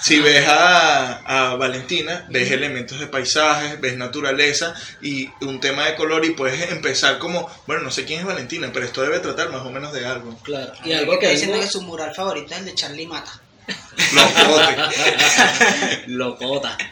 si 0.00 0.20
ves 0.20 0.46
a, 0.48 1.50
a 1.50 1.56
Valentina, 1.56 2.26
ves 2.30 2.50
elementos 2.50 2.98
de 2.98 3.06
paisajes, 3.06 3.80
ves 3.80 3.96
naturaleza 3.96 4.74
y 5.00 5.28
un 5.42 5.60
tema 5.60 5.86
de 5.86 5.94
color 5.94 6.24
y 6.24 6.30
puedes 6.30 6.70
empezar 6.70 7.18
como, 7.18 7.50
bueno, 7.66 7.82
no 7.82 7.90
sé 7.90 8.04
quién 8.04 8.20
es 8.20 8.26
Valentina, 8.26 8.70
pero 8.72 8.86
esto 8.86 9.02
debe 9.02 9.18
tratar 9.18 9.50
más 9.50 9.66
o 9.66 9.70
menos 9.70 9.92
de 9.92 10.06
algo. 10.06 10.38
Claro. 10.42 10.72
Y 10.84 10.92
algo 10.92 11.18
que 11.18 11.28
diciendo 11.28 11.60
que 11.60 11.66
su 11.66 11.82
mural 11.82 12.14
favorito 12.14 12.54
es 12.54 12.60
el 12.60 12.66
de 12.66 12.74
Charlie 12.74 13.06
Mata. 13.06 13.40
Locote. 14.12 16.06
Locota. 16.08 16.78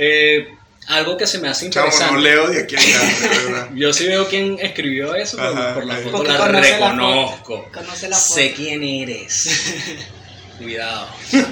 Eh, 0.00 0.48
algo 0.86 1.16
que 1.18 1.26
se 1.26 1.38
me 1.38 1.48
hace 1.48 1.66
interesante. 1.66 2.14
no 2.14 2.20
leo 2.20 2.48
de 2.48 2.62
aquí 2.62 2.76
a 2.76 2.78
allá, 2.80 3.00
verdad. 3.44 3.68
Yo 3.74 3.92
sí 3.92 4.06
veo 4.06 4.26
quién 4.28 4.58
escribió 4.60 5.14
eso, 5.14 5.36
por- 5.36 5.46
Ajá, 5.46 5.74
por 5.74 5.84
la 5.86 5.96
foto 5.96 6.10
Porque 6.16 6.32
la 6.32 6.38
conoce 6.38 6.70
la 6.70 6.76
reconozco. 6.76 7.56
foto, 7.64 7.72
conoce 7.72 8.08
la 8.08 8.16
sé 8.16 8.44
foto. 8.50 8.56
quién 8.62 8.82
eres. 8.84 9.50
Cuidado. 10.58 11.08
Pero 11.30 11.46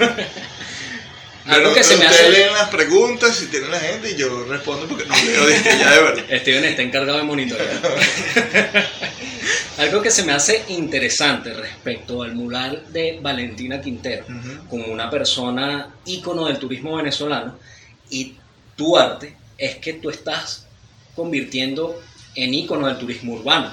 algo 1.45 1.73
que 1.73 1.83
se 1.83 1.95
me 1.97 2.05
ustedes 2.05 2.21
hace. 2.21 2.29
leen 2.31 2.53
las 2.53 2.69
preguntas 2.69 3.35
si 3.35 3.45
tienen 3.47 3.71
la 3.71 3.79
gente 3.79 4.11
y 4.11 4.15
yo 4.15 4.43
respondo 4.45 4.87
porque 4.87 5.05
no 5.05 5.15
leo 5.15 5.45
de 5.45 5.55
aquí 5.57 5.69
a 5.69 5.73
allá 5.73 5.91
de 5.91 6.01
verdad. 6.01 6.23
Steven 6.41 6.65
está 6.65 6.81
encargado 6.81 7.17
de 7.19 7.23
monitorear. 7.23 7.79
Algo 9.77 10.01
que 10.01 10.09
se 10.09 10.23
me 10.23 10.33
hace 10.33 10.63
interesante 10.69 11.53
respecto 11.53 12.23
al 12.23 12.33
mural 12.33 12.83
de 12.89 13.19
Valentina 13.21 13.79
Quintero, 13.79 14.25
Ujú. 14.27 14.67
como 14.69 14.85
una 14.87 15.09
persona 15.09 15.93
ícono 16.05 16.47
del 16.47 16.57
turismo 16.57 16.97
venezolano, 16.97 17.59
y 18.09 18.33
tu 18.75 18.97
arte 18.97 19.35
es 19.57 19.75
que 19.75 19.93
tú 19.93 20.09
estás 20.09 20.65
convirtiendo 21.15 22.01
en 22.35 22.53
ícono 22.53 22.87
del 22.87 22.97
turismo 22.97 23.33
urbano. 23.33 23.71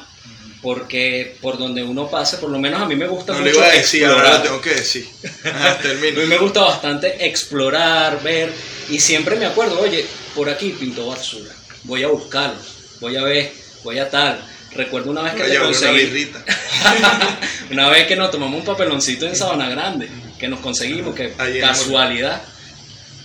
Porque 0.63 1.37
por 1.43 1.59
donde 1.59 1.83
uno 1.83 2.09
pase, 2.09 2.39
por 2.39 2.49
lo 2.49 2.59
menos 2.59 2.81
a 2.81 2.87
mí 2.87 2.97
me 2.97 3.07
gusta 3.07 3.35
No 3.35 3.41
mucho 3.41 3.51
le 3.51 3.57
iba 3.59 3.67
a 3.67 3.73
decir, 3.73 4.07
ahora 4.07 4.39
lo 4.39 4.43
tengo 4.43 4.61
que 4.63 4.71
decir. 4.71 5.07
Ajá, 5.45 5.79
A 5.91 5.95
mí 5.95 6.27
me 6.27 6.39
gusta 6.39 6.63
bastante 6.63 7.27
explorar, 7.27 8.23
ver, 8.23 8.51
y 8.89 8.99
siempre 8.99 9.37
me 9.37 9.45
acuerdo, 9.45 9.79
oye, 9.79 10.07
por 10.35 10.49
aquí 10.49 10.71
pintó 10.71 11.09
basura, 11.09 11.53
voy 11.83 12.03
a 12.03 12.09
buscarlo, 12.09 12.59
voy 13.01 13.17
a 13.17 13.23
ver, 13.25 13.53
voy 13.83 13.99
a 13.99 14.09
tal. 14.09 14.43
Recuerdo 14.75 15.11
una 15.11 15.22
vez 15.22 15.35
que 15.35 15.43
te 15.45 15.51
una 15.59 15.64
conseguí, 15.66 16.05
birrita. 16.07 16.45
Una 17.70 17.89
vez 17.89 18.07
que 18.07 18.16
nos 18.16 18.31
tomamos 18.31 18.59
un 18.61 18.64
papeloncito 18.66 19.27
en 19.27 19.35
Sabana 19.37 19.68
Grande, 19.70 20.09
que 20.39 20.49
nos 20.49 20.61
conseguimos, 20.61 21.14
que 21.14 21.33
Ahí 21.39 21.61
casualidad. 21.61 22.43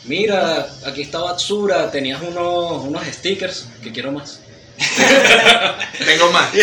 Mira, 0.05 0.67
aquí 0.85 1.01
está 1.01 1.19
Batsura, 1.19 1.91
tenías 1.91 2.21
unos, 2.21 2.83
unos 2.83 3.05
stickers, 3.07 3.67
que 3.83 3.91
quiero 3.91 4.11
más. 4.11 4.39
Tengo 6.05 6.31
más. 6.31 6.49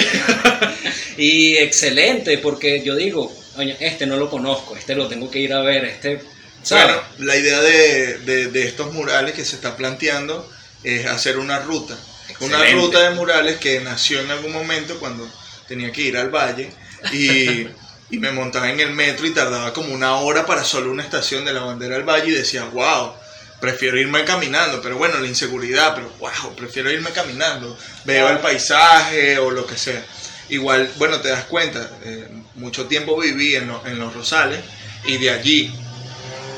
Y 1.19 1.57
excelente, 1.57 2.37
porque 2.39 2.83
yo 2.83 2.95
digo, 2.95 3.35
oye, 3.57 3.75
este 3.81 4.07
no 4.07 4.17
lo 4.19 4.29
conozco, 4.29 4.77
este 4.77 4.95
lo 4.95 5.09
tengo 5.09 5.31
que 5.31 5.39
ir 5.39 5.55
a 5.55 5.63
ver, 5.63 5.87
este... 5.87 6.21
¿sabes? 6.63 6.85
Bueno, 6.95 7.01
la 7.21 7.37
idea 7.37 7.59
de, 7.63 8.19
de- 8.19 8.47
de 8.49 8.63
estos 8.65 8.93
murales 8.93 9.33
que 9.35 9.43
se 9.45 9.57
está 9.57 9.77
planteando 9.79 10.47
es 10.85 11.07
hacer 11.07 11.39
una 11.39 11.59
ruta. 11.61 11.97
Una 12.41 12.57
Excelente. 12.59 12.75
ruta 12.87 13.01
de 13.01 13.15
murales 13.15 13.57
que 13.59 13.81
nació 13.81 14.21
en 14.21 14.31
algún 14.31 14.53
momento 14.53 14.99
cuando 14.99 15.29
tenía 15.69 15.91
que 15.93 16.03
ir 16.03 16.17
al 16.19 16.31
valle 16.31 16.71
y, 17.13 17.67
y 18.11 18.19
me 18.19 18.31
montaba 18.33 18.71
en 18.71 18.81
el 18.81 18.91
metro 18.91 19.27
y 19.27 19.31
tardaba 19.31 19.73
como 19.73 19.93
una 19.95 20.17
hora 20.17 20.45
para 20.47 20.65
solo 20.65 20.91
una 20.91 21.03
estación 21.03 21.45
de 21.45 21.53
la 21.55 21.61
bandera 21.61 21.95
del 21.97 22.05
valle 22.09 22.29
y 22.29 22.33
decía, 22.35 22.65
wow, 22.65 23.13
prefiero 23.61 23.99
irme 23.99 24.25
caminando, 24.25 24.83
pero 24.83 24.99
bueno, 24.99 25.19
la 25.19 25.27
inseguridad, 25.27 25.95
pero 25.95 26.11
wow, 26.19 26.55
prefiero 26.55 26.91
irme 26.91 27.11
caminando, 27.11 27.77
veo 28.05 28.29
el 28.29 28.39
paisaje 28.39 29.39
o 29.39 29.51
lo 29.51 29.67
que 29.67 29.79
sea. 29.79 30.05
Igual, 30.51 30.93
bueno, 30.97 31.21
te 31.21 31.29
das 31.29 31.45
cuenta, 31.47 31.91
eh, 32.05 32.29
mucho 32.55 32.87
tiempo 32.87 33.19
viví 33.19 33.57
en, 33.57 33.67
lo- 33.69 33.85
en 33.87 33.99
Los 33.99 34.15
Rosales 34.15 34.61
y 35.07 35.17
de 35.19 35.31
allí 35.31 35.75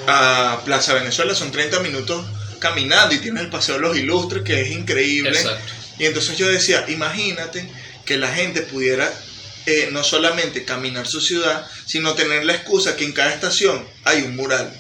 a 0.07 0.61
Plaza 0.65 0.95
Venezuela 0.95 1.35
son 1.35 1.51
30 1.51 1.81
minutos 1.81 2.25
caminando 2.59 3.15
y 3.15 3.19
tienes 3.19 3.43
el 3.43 3.51
Paseo 3.51 3.77
de 3.77 3.81
los 3.81 3.97
Ilustres 3.97 4.43
que 4.43 4.61
es 4.61 4.71
increíble. 4.71 5.31
Exacto. 5.31 5.73
Y 5.99 6.07
entonces 6.07 6.37
yo 6.37 6.49
decía, 6.49 6.85
imagínate 6.89 7.69
que 8.05 8.17
la 8.17 8.33
gente 8.33 8.63
pudiera 8.63 9.13
eh, 9.67 9.91
no 9.93 10.03
solamente 10.03 10.65
caminar 10.65 11.07
su 11.07 11.21
ciudad, 11.21 11.67
sino 11.85 12.15
tener 12.15 12.45
la 12.45 12.55
excusa 12.55 12.97
que 12.97 13.05
en 13.05 13.13
cada 13.13 13.35
estación 13.35 13.87
hay 14.05 14.23
un 14.23 14.37
mural. 14.37 14.73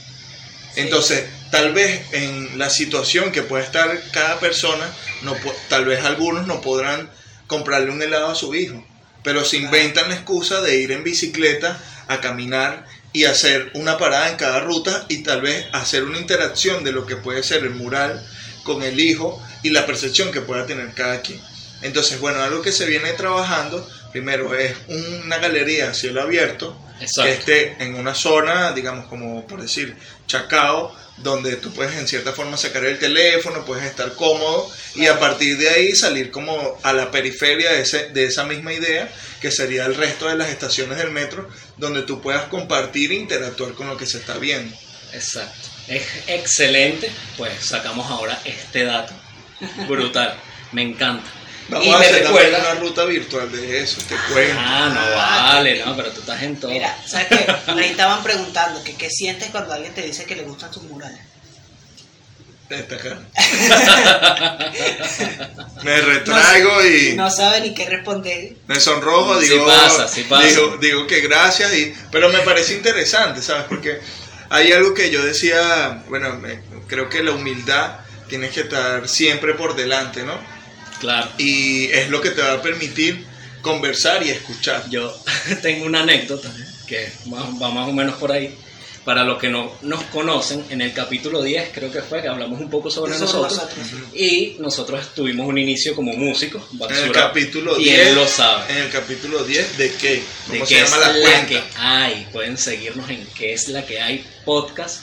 Entonces, 0.77 1.25
tal 1.51 1.75
vez 1.75 2.03
en 2.13 2.57
la 2.59 2.71
situación 2.71 3.33
que 3.33 3.43
puede 3.43 3.65
estar 3.65 4.01
cada 4.13 4.39
persona, 4.39 4.91
no, 5.23 5.37
tal 5.69 5.85
vez 5.85 6.05
algunos 6.05 6.47
no 6.47 6.61
podrán 6.61 7.11
comprarle 7.47 7.91
un 7.91 8.01
helado 8.01 8.29
a 8.29 8.35
su 8.35 8.55
hijo, 8.55 8.87
pero 9.23 9.45
se 9.45 9.57
inventan 9.57 10.09
la 10.09 10.15
excusa 10.15 10.61
de 10.61 10.79
ir 10.79 10.93
en 10.93 11.05
bicicleta 11.05 11.83
a 12.07 12.21
caminar 12.21 12.87
y 13.19 13.25
hacer 13.25 13.73
una 13.75 13.99
parada 13.99 14.31
en 14.31 14.37
cada 14.37 14.61
ruta 14.61 15.05
y 15.09 15.25
tal 15.25 15.41
vez 15.41 15.67
hacer 15.73 16.05
una 16.05 16.19
interacción 16.19 16.85
de 16.85 16.93
lo 16.93 17.05
que 17.05 17.17
puede 17.17 17.43
ser 17.43 17.65
el 17.65 17.71
mural 17.71 18.25
con 18.63 18.85
el 18.85 19.01
hijo 19.01 19.43
y 19.65 19.71
la 19.71 19.87
percepción 19.87 20.31
que 20.31 20.41
pueda 20.41 20.67
tener 20.67 20.95
cada 20.95 21.21
quien. 21.21 21.41
Entonces, 21.83 22.21
bueno, 22.21 22.41
algo 22.41 22.63
que 22.63 22.71
se 22.71 22.87
viene 22.87 23.13
trabajando, 23.15 23.85
primero 24.13 24.55
es 24.55 24.73
una 24.87 25.39
galería 25.39 25.91
a 25.91 25.95
cielo 25.95 26.23
abierto, 26.23 26.81
Exacto. 27.01 27.23
que 27.25 27.33
esté 27.33 27.83
en 27.83 27.97
una 27.97 28.15
zona, 28.15 28.71
digamos, 28.71 29.09
como 29.09 29.45
por 29.49 29.63
decir, 29.63 29.97
Chacao, 30.29 30.95
donde 31.17 31.57
tú 31.57 31.73
puedes 31.73 31.97
en 31.97 32.07
cierta 32.07 32.33
forma 32.33 32.57
sacar 32.57 32.85
el 32.85 33.01
teléfono, 33.01 33.65
puedes 33.65 33.85
estar 33.85 34.13
cómodo 34.15 34.71
y 34.95 35.07
a 35.07 35.19
partir 35.19 35.59
de 35.59 35.71
ahí 35.71 35.97
salir 35.97 36.31
como 36.31 36.79
a 36.85 36.93
la 36.93 37.11
periferia 37.11 37.73
de, 37.73 37.81
ese, 37.81 38.11
de 38.11 38.27
esa 38.27 38.45
misma 38.45 38.73
idea, 38.73 39.11
que 39.41 39.51
sería 39.51 39.87
el 39.87 39.95
resto 39.95 40.29
de 40.29 40.37
las 40.37 40.49
estaciones 40.49 40.99
del 40.99 41.11
metro, 41.11 41.49
donde 41.77 42.03
tú 42.03 42.21
puedas 42.21 42.45
compartir 42.45 43.13
e 43.13 43.17
interactuar 43.17 43.73
con 43.73 43.87
lo 43.89 43.97
que 43.97 44.07
se 44.07 44.19
está 44.19 44.39
viendo. 44.39 44.77
Exacto. 45.13 45.69
Es 45.89 46.05
excelente, 46.27 47.11
pues 47.37 47.53
sacamos 47.65 48.11
ahora 48.11 48.39
este 48.45 48.85
dato. 48.85 49.15
Brutal. 49.89 50.35
Me 50.73 50.83
encanta. 50.83 51.29
Vamos 51.69 51.87
y 51.87 51.91
a 51.91 51.99
me 51.99 52.07
hacer 52.07 52.25
también 52.25 52.47
recuerda... 52.47 52.73
una 52.73 52.81
ruta 52.81 53.05
virtual 53.05 53.53
de 53.53 53.81
eso, 53.81 54.01
te 54.09 54.15
cuento. 54.33 54.55
Ah, 54.59 54.91
no 54.93 55.01
Ah, 55.01 55.51
vale, 55.55 55.85
no, 55.85 55.97
pero 55.97 56.11
tú 56.11 56.21
estás 56.21 56.43
en 56.43 56.59
todo. 56.59 56.71
Mira, 56.71 56.97
¿sabes 57.07 57.29
qué? 57.29 57.47
Ahí 57.67 57.91
estaban 57.91 58.23
preguntando 58.23 58.83
que 58.83 58.95
qué 58.95 59.11
sientes 59.11 59.51
cuando 59.51 59.75
alguien 59.75 59.95
te 59.95 60.03
dice 60.03 60.25
que 60.25 60.37
le 60.37 60.43
gustan 60.45 60.71
tus 60.71 60.83
murales. 60.85 61.21
Me 65.83 66.01
retraigo 66.01 66.85
y... 66.87 67.15
No 67.15 67.31
sabe 67.31 67.61
ni 67.63 67.75
qué 67.75 67.89
responder. 67.89 68.53
Me 68.67 68.79
sonrojo, 68.81 69.41
Sí 69.41 69.49
digo, 69.49 69.67
pasa, 69.67 70.09
sí 70.09 70.25
pasa. 70.29 70.47
digo, 70.49 70.77
digo 70.79 71.07
que 71.07 71.21
gracias, 71.21 71.73
y, 71.75 71.95
pero 72.11 72.29
me 72.29 72.41
parece 72.41 72.75
interesante, 72.75 73.41
¿sabes? 73.43 73.65
Porque 73.69 74.01
hay 74.51 74.73
algo 74.73 74.93
que 74.95 75.11
yo 75.11 75.25
decía, 75.25 76.03
bueno, 76.09 76.35
me- 76.35 76.61
creo 76.87 77.09
que 77.09 77.23
la 77.23 77.33
humildad 77.33 78.01
tiene 78.29 78.51
que 78.51 78.61
estar 78.61 79.09
siempre 79.09 79.55
por 79.55 79.75
delante, 79.77 80.23
¿no? 80.25 80.39
Claro. 81.01 81.29
Y 81.39 81.87
es 81.93 82.11
lo 82.11 82.21
que 82.21 82.31
te 82.31 82.43
va 82.43 82.55
a 82.55 82.63
permitir 82.63 83.25
conversar 83.63 84.25
y 84.27 84.31
escuchar. 84.31 84.89
Yo 84.91 85.17
tengo 85.63 85.87
una 85.87 86.01
anécdota 86.01 86.51
que 86.87 87.11
va 87.33 87.41
va 87.63 87.71
más 87.71 87.89
o 87.89 87.93
menos 87.93 88.17
por 88.17 88.33
ahí. 88.33 88.59
Para 89.09 89.25
los 89.25 89.39
que 89.39 89.49
no 89.49 89.73
nos 89.81 90.03
conocen, 90.05 90.67
en 90.69 90.83
el 90.83 90.93
capítulo 90.93 91.41
10 91.41 91.71
creo 91.73 91.91
que 91.91 92.03
fue 92.03 92.21
que 92.21 92.29
hablamos 92.29 92.61
un 92.61 92.69
poco 92.69 92.91
sobre 92.91 93.13
nosotros. 93.19 93.55
nosotros. 93.55 93.79
Y 94.13 94.57
nosotros 94.59 95.15
tuvimos 95.15 95.49
un 95.49 95.57
inicio 95.57 95.97
como 95.97 96.13
músicos. 96.13 96.63
En 96.79 96.95
el 96.95 97.11
capítulo 97.11 97.81
y 97.81 97.85
10, 97.85 98.09
él 98.09 98.15
lo 98.17 98.29
sabe. 98.29 98.71
en 98.71 98.83
el 98.85 98.91
capítulo 98.91 99.45
10 99.45 99.79
de 99.79 99.93
qué, 99.95 100.11
de 100.11 100.23
¿cómo 100.49 100.61
qué 100.61 100.67
se 100.67 100.81
es 100.83 100.91
llama 100.91 101.07
la 101.07 101.13
la 101.15 101.21
cuenta? 101.23 101.47
que 101.47 101.63
hay. 101.79 102.29
Pueden 102.35 102.59
seguirnos 102.59 103.09
en 103.09 103.27
qué 103.29 103.55
es 103.55 103.69
la 103.69 103.87
que 103.87 103.99
hay 103.99 104.27
podcast 104.45 105.01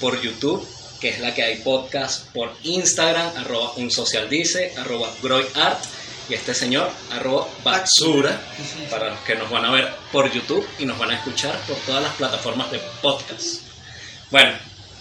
por 0.00 0.20
YouTube, 0.20 0.62
que 1.00 1.08
es 1.08 1.20
la 1.20 1.34
que 1.34 1.42
hay 1.42 1.56
podcast 1.60 2.26
por 2.34 2.52
Instagram, 2.62 3.38
arroba 3.38 3.72
un 3.76 3.90
social 3.90 4.28
dice, 4.28 4.74
arroba 4.76 5.10
groyart, 5.22 5.82
y 6.28 6.34
este 6.34 6.54
señor, 6.54 6.90
arroba 7.12 7.46
Batsura, 7.62 8.40
para 8.90 9.10
los 9.10 9.20
que 9.20 9.36
nos 9.36 9.48
van 9.50 9.64
a 9.64 9.70
ver 9.70 9.88
por 10.10 10.30
YouTube 10.30 10.66
y 10.78 10.84
nos 10.84 10.98
van 10.98 11.10
a 11.10 11.14
escuchar 11.16 11.56
por 11.66 11.76
todas 11.78 12.02
las 12.02 12.14
plataformas 12.14 12.70
de 12.70 12.80
podcast. 13.00 13.62
Bueno, 14.30 14.52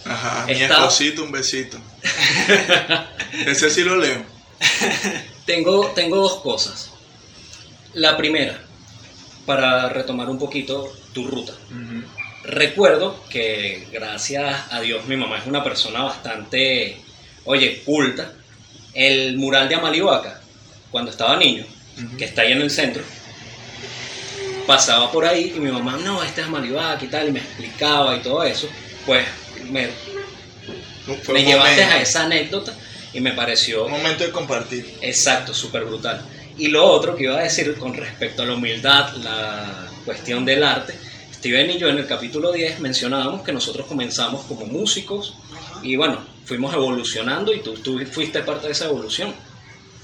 Ajá, 0.05 0.45
mi 0.45 0.53
esposito, 0.53 1.23
un 1.23 1.31
besito. 1.31 1.79
Ese 3.45 3.69
sí 3.71 3.83
lo 3.83 3.97
leo. 3.97 4.23
tengo, 5.45 5.87
tengo 5.95 6.17
dos 6.17 6.41
cosas. 6.41 6.91
La 7.93 8.15
primera, 8.15 8.59
para 9.45 9.89
retomar 9.89 10.29
un 10.29 10.37
poquito 10.37 10.91
tu 11.13 11.25
ruta. 11.27 11.53
Recuerdo 12.43 13.23
que 13.29 13.87
gracias 13.91 14.71
a 14.71 14.79
Dios 14.81 15.05
mi 15.05 15.17
mamá 15.17 15.39
es 15.39 15.47
una 15.47 15.63
persona 15.63 16.03
bastante, 16.03 17.01
oye, 17.45 17.81
culta. 17.83 18.31
El 18.93 19.37
mural 19.37 19.67
de 19.67 19.75
Amalioaca, 19.75 20.41
cuando 20.95 21.11
estaba 21.11 21.35
niño, 21.35 21.65
que 22.17 22.23
está 22.23 22.43
ahí 22.43 22.53
en 22.53 22.61
el 22.61 22.71
centro, 22.71 23.03
pasaba 24.65 25.11
por 25.11 25.25
ahí 25.25 25.51
y 25.53 25.59
mi 25.59 25.69
mamá, 25.69 25.97
no, 26.01 26.23
este 26.23 26.39
es 26.39 26.47
Amalioaca 26.47 27.03
y 27.03 27.09
tal, 27.09 27.27
y 27.27 27.31
me 27.33 27.39
explicaba 27.39 28.15
y 28.15 28.21
todo 28.21 28.41
eso. 28.45 28.69
Pues 29.05 29.25
me, 29.69 29.89
llevaste 31.05 31.53
momento, 31.53 31.83
a 31.83 31.99
esa 31.99 32.23
anécdota 32.23 32.73
y 33.11 33.19
me 33.19 33.33
pareció 33.33 33.87
un 33.87 33.91
momento 33.91 34.23
de 34.23 34.31
compartir. 34.31 34.95
Exacto, 35.01 35.53
súper 35.53 35.83
brutal. 35.83 36.21
Y 36.57 36.69
lo 36.69 36.85
otro 36.85 37.13
que 37.13 37.25
iba 37.25 37.39
a 37.39 37.43
decir 37.43 37.75
con 37.75 37.93
respecto 37.93 38.43
a 38.43 38.45
la 38.45 38.53
humildad, 38.53 39.15
la 39.17 39.89
cuestión 40.05 40.45
del 40.45 40.63
arte, 40.63 40.93
Steven 41.33 41.71
y 41.71 41.77
yo 41.77 41.89
en 41.89 41.97
el 41.97 42.07
capítulo 42.07 42.53
10 42.53 42.79
mencionábamos 42.79 43.41
que 43.41 43.51
nosotros 43.51 43.85
comenzamos 43.85 44.45
como 44.45 44.65
músicos 44.65 45.33
y 45.83 45.97
bueno, 45.97 46.19
fuimos 46.45 46.73
evolucionando 46.73 47.53
y 47.53 47.59
tú, 47.59 47.73
tú 47.73 47.99
fuiste 48.09 48.39
parte 48.43 48.67
de 48.67 48.71
esa 48.71 48.85
evolución, 48.85 49.35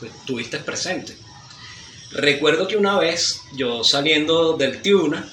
Fu- 0.01 0.05
estuviste 0.07 0.57
presente. 0.57 1.15
Recuerdo 2.11 2.67
que 2.67 2.75
una 2.75 2.97
vez 2.97 3.39
yo 3.55 3.83
saliendo 3.83 4.57
del 4.57 4.81
Tiuna, 4.81 5.29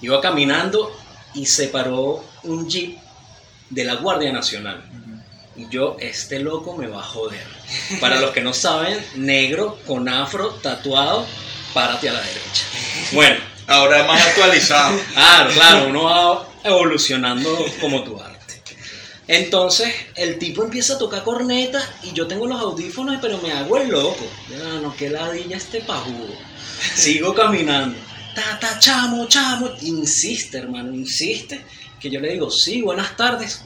iba 0.00 0.20
caminando 0.20 0.96
y 1.34 1.46
se 1.46 1.68
paró 1.68 2.24
un 2.44 2.68
jeep 2.68 2.96
de 3.68 3.84
la 3.84 3.94
Guardia 3.96 4.32
Nacional. 4.32 4.82
Y 5.56 5.68
yo, 5.68 5.96
este 6.00 6.38
loco 6.38 6.76
me 6.76 6.86
va 6.86 7.00
a 7.00 7.04
joder. 7.04 7.44
Para 8.00 8.20
los 8.20 8.30
que 8.30 8.40
no 8.40 8.54
saben, 8.54 9.04
negro 9.16 9.78
con 9.86 10.08
afro 10.08 10.50
tatuado, 10.62 11.26
párate 11.74 12.08
a 12.08 12.12
la 12.14 12.20
derecha. 12.20 12.64
Bueno, 13.12 13.50
Ahora 13.66 14.02
más 14.04 14.26
actualizado. 14.26 14.98
claro, 15.14 15.50
claro, 15.52 15.88
uno 15.88 16.02
va 16.04 16.48
evolucionando 16.64 17.64
como 17.80 18.02
tu 18.02 18.20
arte. 18.20 18.29
Entonces, 19.32 19.94
el 20.16 20.40
tipo 20.40 20.64
empieza 20.64 20.94
a 20.94 20.98
tocar 20.98 21.22
corneta 21.22 21.80
y 22.02 22.12
yo 22.12 22.26
tengo 22.26 22.48
los 22.48 22.60
audífonos, 22.60 23.18
pero 23.22 23.38
me 23.38 23.52
hago 23.52 23.76
el 23.76 23.88
loco. 23.88 24.26
Ya, 24.50 24.80
no, 24.80 24.92
que 24.96 25.08
ladilla 25.08 25.56
este 25.56 25.82
pajudo. 25.82 26.34
Sigo 26.96 27.32
caminando. 27.32 27.96
Ta, 28.34 28.58
ta, 28.58 28.80
chamo, 28.80 29.28
chamo. 29.28 29.70
Insiste, 29.82 30.58
hermano, 30.58 30.92
insiste. 30.92 31.60
Que 32.00 32.10
yo 32.10 32.18
le 32.18 32.32
digo, 32.32 32.50
sí, 32.50 32.82
buenas 32.82 33.16
tardes. 33.16 33.62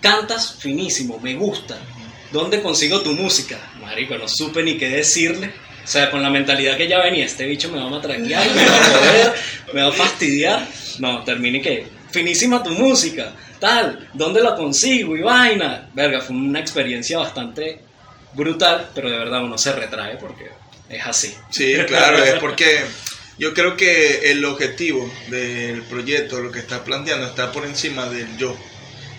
Cantas 0.00 0.56
finísimo, 0.58 1.20
me 1.20 1.36
gusta. 1.36 1.78
¿Dónde 2.32 2.60
consigo 2.60 3.00
tu 3.00 3.12
música? 3.12 3.56
Marico, 3.80 4.18
no 4.18 4.26
supe 4.26 4.64
ni 4.64 4.78
qué 4.78 4.88
decirle. 4.88 5.52
O 5.84 5.86
sea, 5.86 6.10
con 6.10 6.24
la 6.24 6.30
mentalidad 6.30 6.76
que 6.76 6.88
ya 6.88 6.98
venía, 6.98 7.24
este 7.24 7.46
bicho 7.46 7.70
me 7.70 7.78
va 7.78 7.84
a 7.84 7.90
matraquear, 7.90 8.52
me 8.52 8.66
va 8.66 8.76
a 8.76 8.84
joder, 8.84 9.34
me 9.74 9.80
va 9.80 9.88
a 9.90 9.92
fastidiar. 9.92 10.68
No, 10.98 11.22
termine 11.22 11.62
que, 11.62 11.86
finísima 12.10 12.64
tu 12.64 12.70
música, 12.70 13.32
tal, 13.58 14.08
¿dónde 14.14 14.42
la 14.42 14.54
consigo? 14.54 15.16
Y 15.16 15.22
vaina. 15.22 15.88
Verga, 15.94 16.20
fue 16.20 16.36
una 16.36 16.60
experiencia 16.60 17.18
bastante 17.18 17.80
brutal, 18.34 18.90
pero 18.94 19.10
de 19.10 19.18
verdad 19.18 19.42
uno 19.42 19.58
se 19.58 19.72
retrae 19.72 20.16
porque 20.16 20.50
es 20.88 21.06
así. 21.06 21.34
Sí, 21.50 21.74
claro, 21.86 22.22
es 22.22 22.34
porque 22.34 22.84
Yo 23.38 23.54
creo 23.54 23.76
que 23.76 24.32
el 24.32 24.44
objetivo 24.44 25.08
del 25.28 25.82
proyecto, 25.82 26.40
lo 26.40 26.50
que 26.50 26.58
está 26.58 26.82
planteando, 26.84 27.26
está 27.26 27.52
por 27.52 27.64
encima 27.64 28.08
del 28.08 28.36
yo. 28.36 28.56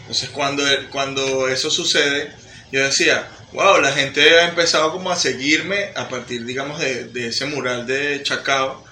Entonces 0.02 0.30
cuando, 0.30 0.64
cuando 0.92 1.48
eso 1.48 1.70
sucede, 1.72 2.32
yo 2.72 2.84
decía, 2.84 3.30
wow, 3.54 3.80
la 3.80 3.94
gente 3.94 4.40
ha 4.40 4.50
empezado 4.50 4.92
como 4.92 5.10
a 5.10 5.16
seguirme 5.16 5.92
a 5.96 6.10
partir, 6.10 6.44
digamos, 6.46 6.80
de, 6.80 7.06
de 7.06 7.28
ese 7.28 7.46
mural 7.46 7.88
de 7.88 8.22
Chacao. 8.24 8.84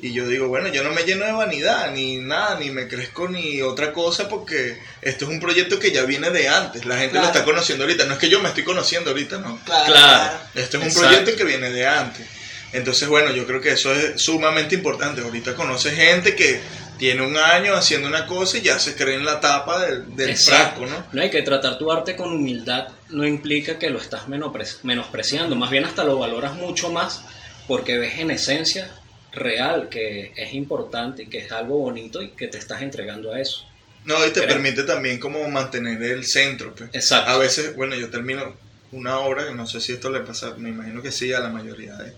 Y 0.00 0.12
yo 0.12 0.28
digo, 0.28 0.48
bueno, 0.48 0.68
yo 0.68 0.82
no 0.84 0.90
me 0.90 1.04
lleno 1.04 1.24
de 1.24 1.32
vanidad, 1.32 1.90
ni 1.92 2.18
nada, 2.18 2.58
ni 2.58 2.70
me 2.70 2.88
crezco 2.88 3.28
ni 3.28 3.62
otra 3.62 3.92
cosa, 3.92 4.28
porque 4.28 4.78
esto 5.00 5.24
es 5.24 5.30
un 5.30 5.40
proyecto 5.40 5.78
que 5.78 5.92
ya 5.92 6.02
viene 6.02 6.30
de 6.30 6.48
antes. 6.48 6.84
La 6.84 6.98
gente 6.98 7.18
lo 7.18 7.24
está 7.24 7.44
conociendo 7.44 7.84
ahorita. 7.84 8.04
No 8.04 8.14
es 8.14 8.18
que 8.18 8.28
yo 8.28 8.40
me 8.40 8.48
estoy 8.48 8.64
conociendo 8.64 9.10
ahorita, 9.10 9.38
no. 9.38 9.58
Claro. 9.64 9.86
Claro. 9.86 10.38
Esto 10.54 10.76
es 10.76 10.82
un 10.82 10.88
Exacto. 10.88 11.08
proyecto 11.08 11.36
que 11.36 11.44
viene 11.44 11.70
de 11.70 11.86
antes. 11.86 12.26
Entonces, 12.72 13.08
bueno, 13.08 13.30
yo 13.30 13.46
creo 13.46 13.60
que 13.60 13.70
eso 13.70 13.94
es 13.94 14.20
sumamente 14.20 14.74
importante. 14.74 15.22
Ahorita 15.22 15.54
conoce 15.54 15.92
gente 15.92 16.34
que 16.34 16.60
tiene 16.98 17.22
un 17.22 17.36
año 17.36 17.74
haciendo 17.74 18.08
una 18.08 18.26
cosa 18.26 18.58
y 18.58 18.62
ya 18.62 18.78
se 18.78 18.94
cree 18.96 19.14
en 19.14 19.24
la 19.24 19.40
tapa 19.40 19.86
del, 19.86 20.14
del 20.16 20.36
frasco, 20.36 20.84
¿no? 20.86 21.06
No 21.12 21.22
hay 21.22 21.30
que 21.30 21.42
tratar 21.42 21.78
tu 21.78 21.90
arte 21.90 22.14
con 22.16 22.32
humildad, 22.32 22.88
no 23.10 23.24
implica 23.26 23.78
que 23.78 23.90
lo 23.90 23.98
estás 24.00 24.22
menospreciando, 24.28 25.56
más 25.56 25.70
bien 25.70 25.84
hasta 25.84 26.04
lo 26.04 26.18
valoras 26.18 26.54
mucho 26.54 26.90
más 26.90 27.22
porque 27.66 27.96
ves 27.98 28.18
en 28.18 28.30
esencia 28.30 28.90
real 29.34 29.88
que 29.88 30.32
es 30.36 30.54
importante 30.54 31.24
y 31.24 31.26
que 31.26 31.38
es 31.38 31.52
algo 31.52 31.78
bonito 31.78 32.22
y 32.22 32.30
que 32.30 32.48
te 32.48 32.58
estás 32.58 32.82
entregando 32.82 33.32
a 33.32 33.40
eso. 33.40 33.66
No, 34.04 34.24
y 34.26 34.30
te 34.30 34.42
permite 34.42 34.82
también 34.82 35.18
como 35.18 35.48
mantener 35.48 36.02
el 36.02 36.24
centro. 36.26 36.74
pues. 36.74 36.90
Exacto. 36.92 37.30
A 37.30 37.38
veces, 37.38 37.74
bueno, 37.74 37.96
yo 37.96 38.10
termino 38.10 38.54
una 38.92 39.18
obra, 39.18 39.46
que 39.46 39.54
no 39.54 39.66
sé 39.66 39.80
si 39.80 39.92
esto 39.92 40.10
le 40.10 40.20
pasa, 40.20 40.54
me 40.56 40.68
imagino 40.68 41.02
que 41.02 41.10
sí 41.10 41.32
a 41.32 41.40
la 41.40 41.48
mayoría 41.48 41.94
de, 41.94 42.12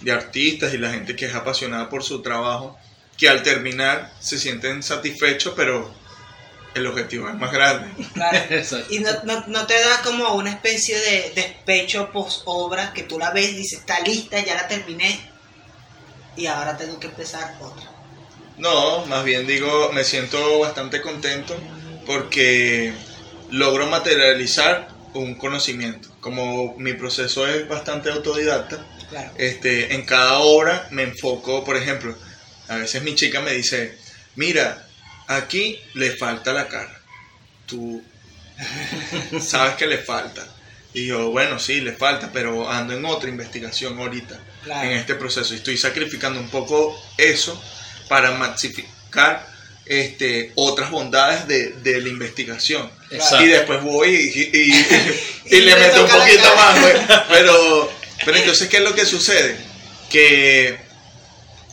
de 0.00 0.12
artistas 0.12 0.72
y 0.74 0.78
la 0.78 0.90
gente 0.90 1.14
que 1.14 1.26
es 1.26 1.34
apasionada 1.34 1.88
por 1.88 2.02
su 2.02 2.22
trabajo, 2.22 2.78
que 3.18 3.28
al 3.28 3.42
terminar 3.42 4.12
se 4.20 4.38
sienten 4.38 4.82
satisfechos, 4.82 5.54
pero 5.56 5.94
el 6.74 6.86
objetivo 6.86 7.28
es 7.28 7.34
más 7.34 7.52
grande. 7.52 7.88
Claro. 8.14 8.38
Y 8.90 9.00
no, 9.00 9.10
no, 9.24 9.44
no 9.46 9.66
te 9.66 9.74
da 9.74 10.02
como 10.02 10.34
una 10.34 10.50
especie 10.50 10.98
de 10.98 11.32
despecho 11.34 12.10
post 12.12 12.42
obra 12.46 12.92
que 12.92 13.02
tú 13.02 13.18
la 13.18 13.30
ves 13.30 13.50
y 13.50 13.56
dices, 13.56 13.80
está 13.80 14.00
lista, 14.00 14.42
ya 14.44 14.54
la 14.54 14.68
terminé 14.68 15.35
y 16.36 16.46
ahora 16.46 16.76
tengo 16.76 16.98
que 17.00 17.06
empezar 17.08 17.56
otra. 17.60 17.90
No, 18.58 19.04
más 19.06 19.24
bien 19.24 19.46
digo, 19.46 19.92
me 19.92 20.04
siento 20.04 20.58
bastante 20.58 21.00
contento 21.02 21.54
porque 22.06 22.92
logro 23.50 23.86
materializar 23.86 24.88
un 25.14 25.34
conocimiento. 25.36 26.08
Como 26.20 26.74
mi 26.78 26.94
proceso 26.94 27.46
es 27.46 27.68
bastante 27.68 28.10
autodidacta, 28.10 28.84
Claro. 29.10 29.30
este, 29.36 29.94
en 29.94 30.04
cada 30.04 30.38
obra 30.38 30.88
me 30.90 31.02
enfoco, 31.04 31.64
por 31.64 31.76
ejemplo, 31.76 32.16
a 32.68 32.76
veces 32.76 33.02
mi 33.02 33.14
chica 33.14 33.40
me 33.40 33.52
dice, 33.52 33.96
mira, 34.34 34.86
aquí 35.28 35.78
le 35.94 36.10
falta 36.10 36.52
la 36.52 36.66
cara. 36.68 36.98
Tú 37.66 38.02
sabes 39.40 39.76
que 39.76 39.86
le 39.86 39.98
falta. 39.98 40.46
Y 40.94 41.06
yo, 41.06 41.30
bueno, 41.30 41.58
sí, 41.58 41.80
le 41.80 41.92
falta, 41.92 42.30
pero 42.32 42.68
ando 42.70 42.94
en 42.94 43.04
otra 43.04 43.28
investigación 43.28 43.98
ahorita, 43.98 44.38
Claro. 44.66 44.90
en 44.90 44.96
este 44.98 45.14
proceso. 45.14 45.54
Y 45.54 45.58
estoy 45.58 45.76
sacrificando 45.78 46.38
un 46.40 46.50
poco 46.50 47.00
eso 47.16 47.60
para 48.08 48.32
maxificar 48.32 49.46
este, 49.86 50.50
otras 50.56 50.90
bondades 50.90 51.46
de, 51.46 51.68
de 51.74 52.00
la 52.00 52.08
investigación. 52.08 52.90
Exacto. 53.10 53.44
Y 53.44 53.48
después 53.48 53.80
voy 53.82 54.08
y, 54.10 54.40
y- 54.40 54.72
y- 54.72 54.86
y 55.50 55.56
Y 55.56 55.60
le 55.60 55.76
meto 55.76 56.02
un 56.04 56.10
poquito 56.10 56.54
más, 56.56 56.80
güey. 56.80 56.94
Pero, 57.30 57.92
pero 58.24 58.36
entonces, 58.38 58.68
¿qué 58.68 58.78
es 58.78 58.82
lo 58.82 58.94
que 58.94 59.06
sucede? 59.06 59.56
Que 60.10 60.76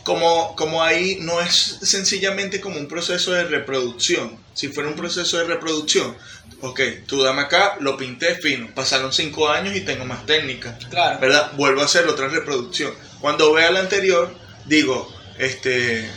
como, 0.04 0.56
como 0.56 0.84
ahí 0.84 1.18
no 1.22 1.40
es 1.42 1.78
sencillamente 1.82 2.60
como 2.60 2.78
un 2.78 2.88
proceso 2.88 3.32
de 3.32 3.46
reproducción. 3.46 4.38
Si 4.54 4.68
fuera 4.68 4.90
un 4.90 4.96
proceso 4.96 5.38
de 5.38 5.46
reproducción, 5.46 6.16
ok, 6.64 6.80
tú 7.08 7.22
dame 7.22 7.42
acá, 7.42 7.76
lo 7.82 7.98
pinté 7.98 8.36
fino. 8.36 8.70
Pasaron 8.74 9.12
cinco 9.14 9.50
años 9.50 9.76
y 9.76 9.82
tengo 9.82 10.06
más 10.06 10.26
técnica. 10.26 10.78
Claro. 10.90 11.20
¿Verdad? 11.20 11.52
Vuelvo 11.56 11.82
a 11.82 11.86
hacer 11.86 12.08
otra 12.08 12.28
reproducción. 12.30 12.94
Cuando 13.20 13.52
vea 13.54 13.70
la 13.72 13.82
anterior, 13.82 14.34
digo, 14.66 15.14
este, 15.38 16.10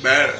ver, 0.00 0.34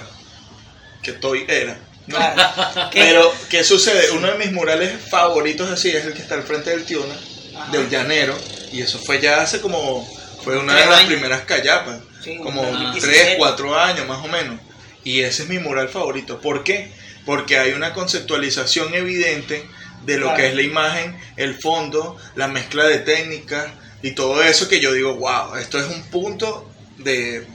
que 1.03 1.11
estoy 1.13 1.45
era. 1.49 1.79
¿no? 2.07 2.17
Claro. 2.17 2.91
¿Qué? 2.91 3.01
Pero, 3.01 3.33
¿qué 3.51 3.63
sucede? 3.65 4.11
Uno 4.13 4.29
de 4.29 4.39
mis 4.39 4.53
murales 4.53 4.93
favoritos 5.11 5.71
así 5.71 5.91
es 5.91 6.05
el 6.07 6.15
que 6.15 6.23
está 6.23 6.35
al 6.35 6.43
frente 6.45 6.71
del 6.71 6.85
Tiuna, 6.85 7.15
Ajá. 7.57 7.71
del 7.71 7.89
llanero, 7.91 8.37
y 8.73 8.81
eso 8.83 8.99
fue 8.99 9.21
ya 9.21 9.41
hace 9.43 9.61
como, 9.61 10.09
fue 10.43 10.57
una 10.59 10.73
Tres 10.73 10.85
de 10.87 10.91
las 10.91 11.01
años. 11.01 11.13
primeras 11.13 11.43
callapas, 11.43 12.01
Sí, 12.25 12.39
como 12.39 12.63
como 12.63 12.93
3, 12.93 13.03
16. 13.03 13.35
4 13.37 13.79
años 13.79 14.07
más 14.09 14.25
o 14.25 14.29
menos. 14.29 14.59
Y 15.05 15.21
ese 15.21 15.43
es 15.43 15.49
mi 15.49 15.59
mural 15.59 15.89
favorito. 15.89 16.41
¿Por 16.41 16.63
qué? 16.63 16.93
Porque 17.25 17.59
hay 17.59 17.73
una 17.73 17.93
conceptualización 17.93 18.95
evidente 18.95 19.65
de 20.05 20.17
lo 20.19 20.27
Claro. 20.27 20.37
que 20.37 20.49
es 20.49 20.55
la 20.55 20.63
imagen, 20.63 21.17
el 21.37 21.55
fondo, 21.55 22.17
la 22.35 22.49
mezcla 22.49 22.85
de 22.85 22.99
técnicas 22.99 23.69
y 24.03 24.13
todo 24.13 24.43
eso 24.43 24.69
que 24.69 24.81
yo 24.81 24.93
digo, 24.93 25.15
wow, 25.17 25.55
esto 25.57 25.79
es 25.79 25.87
un 25.87 26.03
punto 26.11 26.69
de, 26.99 27.47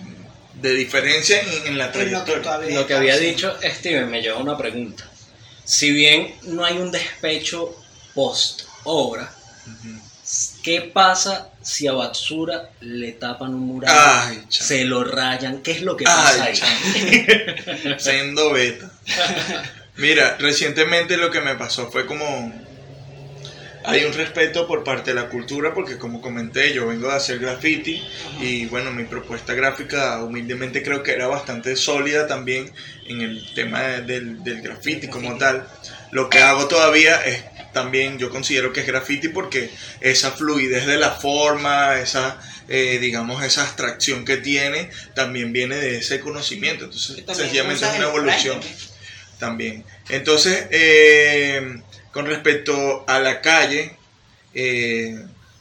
de 0.53 0.74
diferencia 0.74 1.41
en, 1.41 1.68
en 1.68 1.78
la 1.78 1.88
Es 1.88 2.11
lo 2.11 2.24
que 2.24 2.32
trayectoria. 2.32 2.80
Lo 2.80 2.88
que 2.88 2.93
había 2.93 3.18
dicho 3.18 3.55
Steven 3.61 4.09
me 4.09 4.22
lleva 4.22 4.38
a 4.38 4.41
una 4.41 4.57
pregunta. 4.57 5.09
Si 5.65 5.91
bien 5.91 6.36
no 6.43 6.63
hay 6.63 6.78
un 6.78 6.91
despecho 6.91 7.76
post 8.13 8.63
obra. 8.84 9.34
¿qué 10.61 10.82
pasa 10.82 11.49
si 11.61 11.88
a 11.88 11.93
Batsura 11.93 12.70
le 12.82 13.13
tapan 13.13 13.53
un 13.53 13.61
mural? 13.61 13.95
Ay, 13.97 14.43
se 14.49 14.84
lo 14.84 15.03
rayan, 15.03 15.61
¿qué 15.61 15.72
es 15.72 15.82
lo 15.82 15.95
que 15.95 16.03
pasa 16.03 16.43
Ay, 16.43 16.59
ahí? 16.61 17.95
beta. 18.53 18.91
Mira, 19.97 20.38
recientemente 20.39 21.18
lo 21.18 21.32
que 21.32 21.41
me 21.41 21.55
pasó 21.55 21.89
fue 21.91 22.05
como 22.05 22.53
hay 23.84 24.03
un 24.03 24.12
respeto 24.14 24.68
por 24.68 24.84
parte 24.84 25.12
de 25.14 25.16
la 25.22 25.30
cultura 25.30 25.74
porque 25.74 25.97
como 25.97 26.20
comenté 26.20 26.74
yo 26.74 26.88
vengo 26.88 27.08
de 27.08 27.16
hacer 27.16 27.39
graffiti 27.39 28.05
y 28.41 28.66
bueno 28.66 28.91
mi 28.91 29.05
propuesta 29.05 29.53
gráfica 29.53 30.22
humildemente 30.24 30.84
creo 30.84 31.03
que 31.03 31.14
era 31.14 31.28
bastante 31.28 31.76
sólida 31.78 32.28
también 32.28 32.70
en 33.08 33.22
el 33.22 33.53
tema 33.55 33.82
de- 33.82 34.01
del, 34.01 34.43
del 34.43 34.62
graffiti 34.62 35.08
como 35.08 35.38
tal. 35.38 35.68
Lo 36.12 36.30
que 36.30 36.39
hago 36.39 36.68
todavía 36.68 37.16
es 37.24 37.43
también 37.72 38.18
yo 38.20 38.30
considero 38.30 38.74
que 38.74 38.82
es 38.82 38.88
graffiti 38.88 39.30
porque 39.30 39.70
esa 40.01 40.32
fluidez 40.32 40.86
de 40.86 40.97
la 40.97 41.12
forma 41.12 41.97
esa 41.99 42.39
eh, 42.68 42.97
digamos 42.99 43.41
esa 43.43 43.62
abstracción 43.64 44.26
que 44.26 44.36
tiene 44.38 44.89
también 45.16 45.53
viene 45.53 45.78
de 45.78 45.97
ese 45.99 46.20
conocimiento. 46.20 46.86
Entonces 46.86 47.24
sencillamente 47.43 47.86
es 47.86 47.91
una 47.99 48.08
evolución. 48.10 48.60
También. 49.40 49.84
Entonces, 50.10 50.68
eh, 50.72 51.82
con 52.12 52.26
respecto 52.26 53.06
a 53.08 53.20
la 53.20 53.42
calle, 53.42 53.96
eh, 54.54 55.18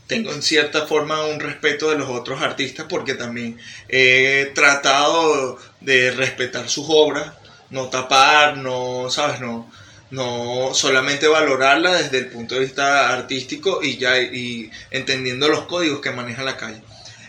tengo 0.07 0.33
en 0.33 0.43
cierta 0.43 0.87
forma 0.87 1.27
un 1.27 1.41
respeto 1.41 1.91
de 1.91 1.99
los 1.99 2.09
otros 2.09 2.41
artistas 2.41 2.87
porque 2.89 3.15
también 3.15 3.59
he 3.89 4.53
tratado 4.55 5.59
de 5.81 6.13
respetar 6.13 6.69
sus 6.69 6.87
obras, 6.89 7.33
no 7.71 7.89
tapar, 7.89 8.57
no, 8.57 9.11
¿sabes? 9.11 9.41
No, 9.41 9.69
no 10.11 10.73
solamente 10.75 11.27
valorarla 11.27 11.95
desde 11.95 12.19
el 12.19 12.29
punto 12.29 12.55
de 12.55 12.63
vista 12.63 13.13
artístico 13.13 13.83
y 13.83 13.97
ya 13.97 14.19
y 14.21 14.71
entendiendo 14.91 15.49
los 15.49 15.67
códigos 15.67 16.01
que 16.01 16.13
maneja 16.13 16.43
la 16.45 16.57
calle. 16.57 16.81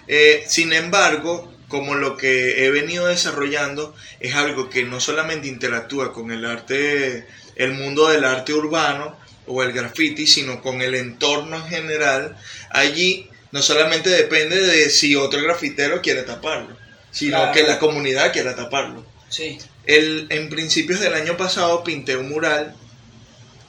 Eh, 0.07 0.45
sin 0.47 0.71
embargo, 0.73 1.51
como 1.67 1.95
lo 1.95 2.15
que 2.17 2.65
he 2.65 2.71
venido 2.71 3.07
desarrollando 3.07 3.93
es 4.19 4.35
algo 4.35 4.69
que 4.69 4.83
no 4.83 4.99
solamente 4.99 5.47
interactúa 5.47 6.13
con 6.13 6.31
el 6.31 6.45
arte, 6.45 7.27
el 7.55 7.73
mundo 7.73 8.07
del 8.07 8.23
arte 8.23 8.53
urbano 8.53 9.17
o 9.47 9.63
el 9.63 9.71
graffiti, 9.73 10.27
sino 10.27 10.61
con 10.61 10.81
el 10.81 10.95
entorno 10.95 11.55
en 11.57 11.65
general, 11.67 12.37
allí 12.69 13.29
no 13.51 13.61
solamente 13.61 14.09
depende 14.09 14.59
de 14.61 14.89
si 14.89 15.15
otro 15.15 15.41
grafitero 15.41 16.01
quiere 16.01 16.23
taparlo, 16.23 16.75
sino 17.11 17.37
Claro. 17.37 17.51
que 17.53 17.63
la 17.63 17.79
comunidad 17.79 18.31
quiera 18.33 18.55
taparlo. 18.55 19.05
Sí. 19.29 19.57
El, 19.85 20.27
en 20.29 20.49
principios 20.49 20.99
del 20.99 21.13
año 21.13 21.37
pasado 21.37 21.83
pinté 21.83 22.17
un 22.17 22.29
mural 22.29 22.75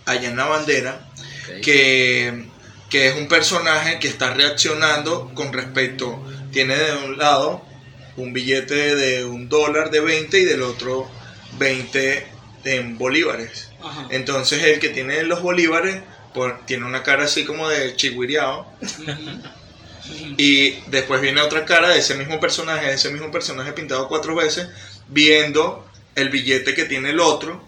allá 0.05 0.29
en 0.29 0.37
la 0.37 0.47
bandera 0.47 1.09
Ok. 1.49 1.61
que, 1.63 2.45
que 2.91 3.09
es 3.09 3.15
un 3.17 3.29
personaje 3.29 3.99
que 4.01 4.09
está 4.09 4.35
reaccionando 4.35 5.31
con 5.35 5.53
respecto, 5.53 6.25
tiene 6.53 6.77
de 6.77 6.93
un 7.05 7.19
lado 7.19 7.65
un 8.19 8.33
billete 8.33 8.95
de 8.97 9.25
un 9.25 9.49
dólar 9.49 9.91
de 9.91 10.01
20 10.01 10.39
y 10.39 10.45
del 10.45 10.63
otro 10.63 11.09
20 11.59 12.27
en 12.65 12.99
bolívares. 12.99 13.71
Ajá. 13.83 14.07
Entonces 14.11 14.63
el 14.65 14.81
que 14.81 14.91
tiene 14.91 15.23
los 15.23 15.43
bolívares 15.43 16.03
por- 16.35 16.65
tiene 16.67 16.85
una 16.87 17.03
cara 17.03 17.25
así 17.25 17.45
como 17.45 17.69
de 17.69 17.97
chigüireado 17.97 18.67
y 20.37 20.81
después 20.87 21.21
viene 21.21 21.41
otra 21.41 21.65
cara 21.65 21.91
de 21.91 21.99
ese 21.99 22.15
mismo 22.15 22.41
personaje, 22.41 22.87
de 22.87 22.95
ese 22.95 23.11
mismo 23.11 23.31
personaje 23.31 23.73
pintado 23.73 24.09
cuatro 24.09 24.35
veces, 24.35 24.69
viendo 25.09 25.87
el 26.15 26.31
billete 26.31 26.75
que 26.75 26.85
tiene 26.85 27.11
el 27.11 27.21
otro 27.21 27.63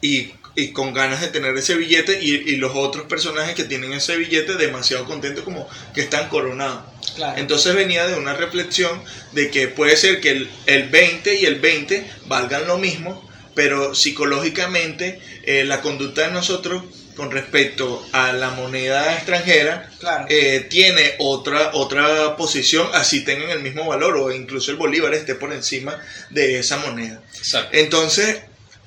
y 0.00 0.32
y 0.56 0.72
con 0.72 0.92
ganas 0.92 1.20
de 1.20 1.28
tener 1.28 1.56
ese 1.56 1.76
billete 1.76 2.18
y, 2.20 2.32
y 2.34 2.56
los 2.56 2.72
otros 2.74 3.06
personajes 3.06 3.54
que 3.54 3.62
tienen 3.64 3.92
ese 3.92 4.16
billete 4.16 4.56
demasiado 4.56 5.04
contentos 5.04 5.44
como 5.44 5.68
que 5.94 6.00
están 6.00 6.28
coronados. 6.28 6.82
Claro. 7.20 7.38
Entonces 7.38 7.74
venía 7.74 8.06
de 8.06 8.16
una 8.16 8.32
reflexión 8.32 9.02
de 9.32 9.50
que 9.50 9.68
puede 9.68 9.96
ser 9.96 10.20
que 10.20 10.30
el, 10.30 10.50
el 10.66 10.88
20 10.88 11.34
y 11.34 11.44
el 11.44 11.60
20 11.60 12.10
valgan 12.26 12.66
lo 12.66 12.78
mismo, 12.78 13.28
pero 13.54 13.94
psicológicamente 13.94 15.20
eh, 15.44 15.64
la 15.64 15.82
conducta 15.82 16.22
de 16.22 16.32
nosotros 16.32 16.82
con 17.16 17.30
respecto 17.30 18.02
a 18.12 18.32
la 18.32 18.50
moneda 18.52 19.14
extranjera 19.14 19.90
Claro. 19.98 20.24
eh, 20.30 20.66
tiene 20.70 21.16
otra, 21.18 21.72
otra 21.74 22.36
posición, 22.36 22.88
así 22.94 23.22
tengan 23.24 23.50
el 23.50 23.60
mismo 23.60 23.86
valor 23.86 24.16
o 24.16 24.32
incluso 24.32 24.70
el 24.70 24.78
bolívar 24.78 25.12
esté 25.12 25.34
por 25.34 25.52
encima 25.52 25.98
de 26.30 26.58
esa 26.58 26.78
moneda. 26.78 27.20
Exacto. 27.36 27.76
Entonces 27.76 28.40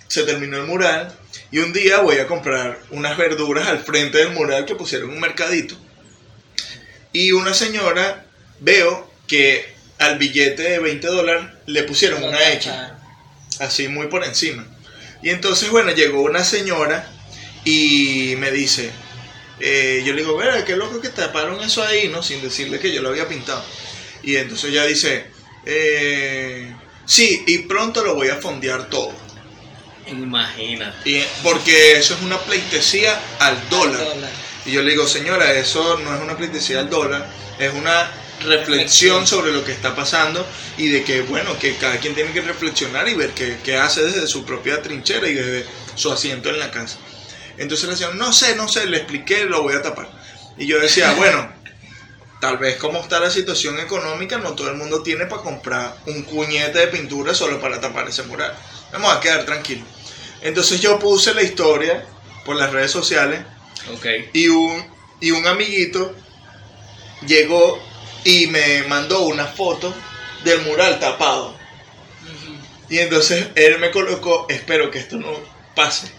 se 0.07 0.23
terminó 0.23 0.57
el 0.57 0.63
mural 0.65 1.13
y 1.51 1.59
un 1.59 1.71
día 1.73 1.99
voy 1.99 2.17
a 2.17 2.25
comprar 2.25 2.79
unas 2.89 3.15
verduras 3.17 3.67
al 3.67 3.79
frente 3.83 4.17
del 4.17 4.31
mural 4.31 4.65
que 4.65 4.73
pusieron 4.73 5.11
un 5.11 5.19
mercadito. 5.19 5.75
Y 7.11 7.31
una 7.31 7.53
señora 7.53 8.22
veo 8.63 9.11
que 9.27 9.73
al 9.99 10.17
billete 10.17 10.63
de 10.63 10.79
20 10.79 11.07
dólares 11.07 11.45
le 11.65 11.83
pusieron 11.83 12.23
una 12.23 12.51
X, 12.53 12.71
así 13.59 13.87
muy 13.87 14.07
por 14.07 14.23
encima. 14.23 14.65
Y 15.21 15.29
entonces, 15.29 15.69
bueno, 15.69 15.91
llegó 15.91 16.21
una 16.21 16.43
señora 16.43 17.09
y 17.63 18.35
me 18.39 18.51
dice, 18.51 18.91
eh, 19.59 20.03
yo 20.05 20.13
le 20.13 20.21
digo, 20.21 20.35
verá, 20.35 20.65
qué 20.65 20.75
loco 20.75 20.99
que 20.99 21.09
taparon 21.09 21.61
eso 21.61 21.83
ahí, 21.83 22.09
¿no? 22.09 22.23
Sin 22.23 22.41
decirle 22.41 22.79
que 22.79 22.93
yo 22.93 23.01
lo 23.01 23.09
había 23.09 23.27
pintado. 23.27 23.63
Y 24.23 24.35
entonces 24.37 24.71
ella 24.71 24.85
dice, 24.85 25.27
eh, 25.65 26.73
sí, 27.05 27.43
y 27.47 27.59
pronto 27.59 28.03
lo 28.03 28.15
voy 28.15 28.29
a 28.29 28.37
fondear 28.37 28.89
todo. 28.89 29.13
Imagínate. 30.07 31.09
Y, 31.09 31.23
porque 31.41 31.97
eso 31.97 32.15
es 32.15 32.21
una 32.21 32.37
pleitesía 32.39 33.17
al 33.39 33.69
dólar. 33.69 34.03
Dólar. 34.03 34.31
Y 34.65 34.71
yo 34.71 34.81
le 34.81 34.91
digo, 34.91 35.07
señora, 35.07 35.53
eso 35.53 35.99
no 35.99 36.15
es 36.15 36.21
una 36.21 36.37
pleitesía 36.37 36.79
al 36.79 36.89
dólar, 36.89 37.29
es 37.59 37.73
una 37.73 38.09
reflexión 38.43 39.25
sobre 39.27 39.51
lo 39.51 39.63
que 39.63 39.71
está 39.71 39.95
pasando 39.95 40.45
y 40.77 40.89
de 40.89 41.03
que, 41.03 41.21
bueno, 41.21 41.57
que 41.59 41.75
cada 41.75 41.97
quien 41.97 42.15
tiene 42.15 42.31
que 42.31 42.41
reflexionar 42.41 43.07
y 43.07 43.15
ver 43.15 43.31
qué, 43.31 43.57
qué 43.63 43.77
hace 43.77 44.03
desde 44.03 44.27
su 44.27 44.45
propia 44.45 44.81
trinchera 44.81 45.27
y 45.27 45.33
desde 45.33 45.65
su 45.95 46.11
asiento 46.11 46.49
en 46.49 46.59
la 46.59 46.71
casa. 46.71 46.97
Entonces 47.57 47.85
le 47.85 47.91
decían, 47.91 48.17
no 48.17 48.33
sé, 48.33 48.55
no 48.55 48.67
sé, 48.67 48.85
le 48.87 48.97
expliqué, 48.97 49.45
lo 49.45 49.63
voy 49.63 49.75
a 49.75 49.81
tapar. 49.81 50.09
Y 50.57 50.65
yo 50.65 50.79
decía, 50.79 51.13
bueno, 51.17 51.51
tal 52.41 52.57
vez 52.57 52.77
como 52.77 52.99
está 52.99 53.19
la 53.19 53.29
situación 53.29 53.79
económica, 53.79 54.37
no 54.37 54.53
todo 54.53 54.69
el 54.69 54.75
mundo 54.75 55.01
tiene 55.03 55.25
para 55.25 55.41
comprar 55.41 55.95
un 56.07 56.23
cuñete 56.23 56.79
de 56.79 56.87
pintura 56.87 57.33
solo 57.33 57.59
para 57.59 57.79
tapar 57.79 58.07
ese 58.07 58.23
mural. 58.23 58.53
Vamos 58.91 59.15
a 59.15 59.19
quedar 59.19 59.45
tranquilos. 59.45 59.87
Entonces 60.41 60.81
yo 60.81 60.99
puse 60.99 61.33
la 61.33 61.41
historia 61.41 62.05
por 62.45 62.57
las 62.57 62.71
redes 62.71 62.91
sociales 62.91 63.41
Ok. 63.93 64.05
y 64.33 64.49
un, 64.49 64.85
y 65.21 65.31
un 65.31 65.47
amiguito 65.47 66.13
llegó 67.25 67.81
y 68.23 68.47
me 68.47 68.83
mandó 68.83 69.21
una 69.21 69.45
foto 69.47 69.93
del 70.43 70.61
mural 70.61 70.99
tapado. 70.99 71.57
Y 72.89 72.99
entonces 72.99 73.47
él 73.55 73.79
me 73.79 73.91
colocó, 73.91 74.45
espero 74.49 74.91
que 74.91 74.99
esto 74.99 75.17
no 75.17 75.31
pase. 75.75 76.11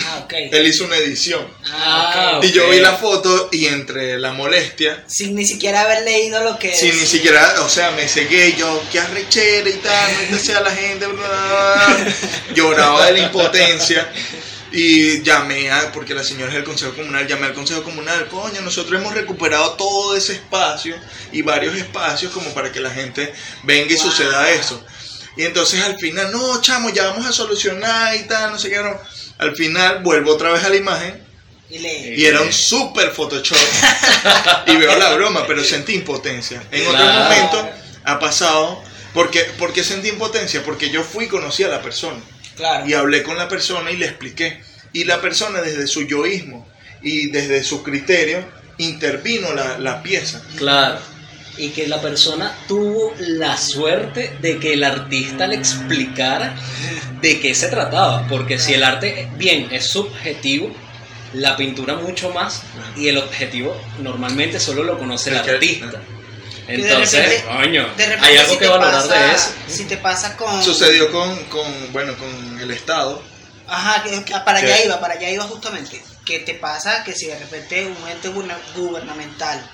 Ah, 0.00 0.20
ok. 0.24 0.32
Él 0.52 0.66
hizo 0.66 0.84
una 0.84 0.96
edición. 0.96 1.44
Ah, 1.72 2.38
ok. 2.38 2.44
Ah, 2.44 2.46
Y 2.46 2.52
yo 2.52 2.70
vi 2.70 2.80
la 2.80 2.94
foto 2.94 3.48
y 3.50 3.66
entre 3.66 4.18
la 4.18 4.32
molestia, 4.32 5.04
Sin 5.08 5.34
ni 5.34 5.44
siquiera 5.44 5.82
haber 5.82 6.04
leído 6.04 6.42
lo 6.44 6.58
que 6.58 6.74
sin 6.74 6.96
ni 6.98 7.06
siquiera, 7.06 7.62
o 7.62 7.68
sea, 7.68 7.90
me 7.92 8.08
cegué 8.08 8.54
yo, 8.56 8.82
qué 8.92 9.00
arrechera 9.00 9.68
y 9.68 9.74
tal, 9.74 10.30
no 10.30 10.38
sea 10.38 10.60
la 10.60 10.70
gente, 10.70 11.06
bla, 11.06 11.16
bla, 11.16 12.04
bla. 12.04 12.14
lloraba 12.54 13.06
de 13.06 13.12
la 13.12 13.18
impotencia. 13.20 14.12
Y 14.70 15.22
llamé 15.22 15.70
a, 15.70 15.92
porque 15.92 16.14
la 16.14 16.22
señora 16.22 16.48
es 16.48 16.54
del 16.54 16.64
Consejo 16.64 16.92
Comunal, 16.94 17.26
llamé 17.26 17.46
al 17.46 17.54
Consejo 17.54 17.82
Comunal, 17.82 18.28
coño, 18.28 18.60
nosotros 18.60 19.00
hemos 19.00 19.14
recuperado 19.14 19.72
todo 19.72 20.14
ese 20.14 20.34
espacio 20.34 20.94
y 21.32 21.40
varios 21.42 21.74
espacios 21.74 22.32
como 22.32 22.52
para 22.52 22.70
que 22.70 22.80
la 22.80 22.90
gente 22.90 23.32
venga 23.62 23.92
y 23.92 23.96
Wow. 23.96 24.04
suceda 24.10 24.50
eso. 24.50 24.84
Y 25.36 25.44
entonces 25.44 25.80
al 25.82 25.98
final, 25.98 26.30
no, 26.32 26.60
chamo, 26.60 26.90
ya 26.90 27.06
vamos 27.06 27.24
a 27.26 27.32
solucionar 27.32 28.14
y 28.16 28.24
tal, 28.24 28.50
no 28.52 28.58
sé 28.58 28.68
qué. 28.68 28.76
no. 28.82 29.00
Al 29.38 29.54
final 29.56 30.02
vuelvo 30.02 30.32
otra 30.34 30.50
vez 30.50 30.64
a 30.64 30.68
la 30.68 30.76
imagen 30.76 31.24
Y 31.70 31.78
le... 31.78 32.16
y 32.16 32.24
era 32.26 32.40
un 32.42 32.52
super 32.52 33.10
Photoshop. 33.10 33.56
y 34.66 34.76
veo 34.76 34.98
la 34.98 35.12
broma, 35.14 35.46
pero 35.46 35.62
sentí 35.64 35.94
impotencia. 35.94 36.62
En 36.72 36.86
otro 36.88 37.04
momento 37.06 37.70
ha 38.04 38.18
pasado. 38.18 38.82
Porque, 39.14 39.40
¿Por 39.58 39.72
qué 39.72 39.82
sentí 39.82 40.08
impotencia? 40.08 40.62
Porque 40.62 40.90
yo 40.90 41.02
fui 41.02 41.24
y 41.24 41.28
conocí 41.28 41.62
a 41.64 41.68
la 41.68 41.80
persona. 41.80 42.18
Claro. 42.58 42.86
Y 42.86 42.92
hablé 42.92 43.22
con 43.22 43.38
la 43.38 43.48
persona 43.48 43.90
y 43.90 43.96
le 43.96 44.06
expliqué. 44.06 44.60
Y 44.92 45.04
la 45.04 45.20
persona 45.20 45.62
desde 45.62 45.86
su 45.86 46.02
yoísmo 46.02 46.68
y 47.02 47.30
desde 47.30 47.64
su 47.64 47.82
criterio 47.82 48.44
intervino 48.76 49.54
la, 49.54 49.78
la 49.78 50.02
pieza. 50.02 50.42
Claro. 50.56 50.98
Y 51.56 51.70
que 51.70 51.88
la 51.88 52.00
persona 52.02 52.54
tuvo 52.68 53.14
la 53.18 53.56
suerte 53.56 54.36
de 54.40 54.58
que 54.58 54.74
el 54.74 54.84
artista 54.84 55.46
le 55.46 55.56
explicara 55.56 56.54
de 57.20 57.40
qué 57.40 57.54
se 57.54 57.68
trataba. 57.68 58.26
Porque 58.28 58.58
si 58.58 58.74
el 58.74 58.84
arte, 58.84 59.28
bien, 59.36 59.68
es 59.72 59.86
subjetivo, 59.86 60.70
la 61.34 61.56
pintura 61.56 61.96
mucho 61.96 62.30
más, 62.30 62.62
y 62.96 63.08
el 63.08 63.18
objetivo 63.18 63.76
normalmente 64.00 64.60
solo 64.60 64.84
lo 64.84 64.98
conoce 64.98 65.30
el 65.30 65.36
artista. 65.38 65.90
Que 65.90 66.17
de 66.68 66.74
Entonces, 66.74 67.12
repente- 67.24 67.46
De 67.96 68.06
repente, 68.06 68.26
hay 68.26 68.36
algo 68.38 68.52
si 68.52 68.58
que 68.58 68.68
valorar 68.68 69.02
pasa- 69.08 69.14
de 69.28 69.34
eso. 69.34 69.48
Si 69.68 69.84
te 69.86 69.96
pasa 69.96 70.36
con. 70.36 70.62
Sucedió 70.62 71.10
con, 71.10 71.44
con, 71.44 71.92
bueno, 71.92 72.14
con 72.16 72.60
el 72.60 72.70
Estado. 72.70 73.22
Ajá, 73.66 74.02
que 74.02 74.32
para 74.44 74.58
allá 74.58 74.76
¿Qué? 74.78 74.84
iba, 74.86 75.00
para 75.00 75.14
allá 75.14 75.30
iba 75.30 75.44
justamente. 75.44 76.02
Que 76.24 76.40
te 76.40 76.54
pasa 76.54 77.04
que 77.04 77.12
si 77.14 77.26
de 77.26 77.38
repente 77.38 77.86
un 77.86 78.08
ente 78.08 78.28
guberna- 78.28 78.58
gubernamental 78.76 79.66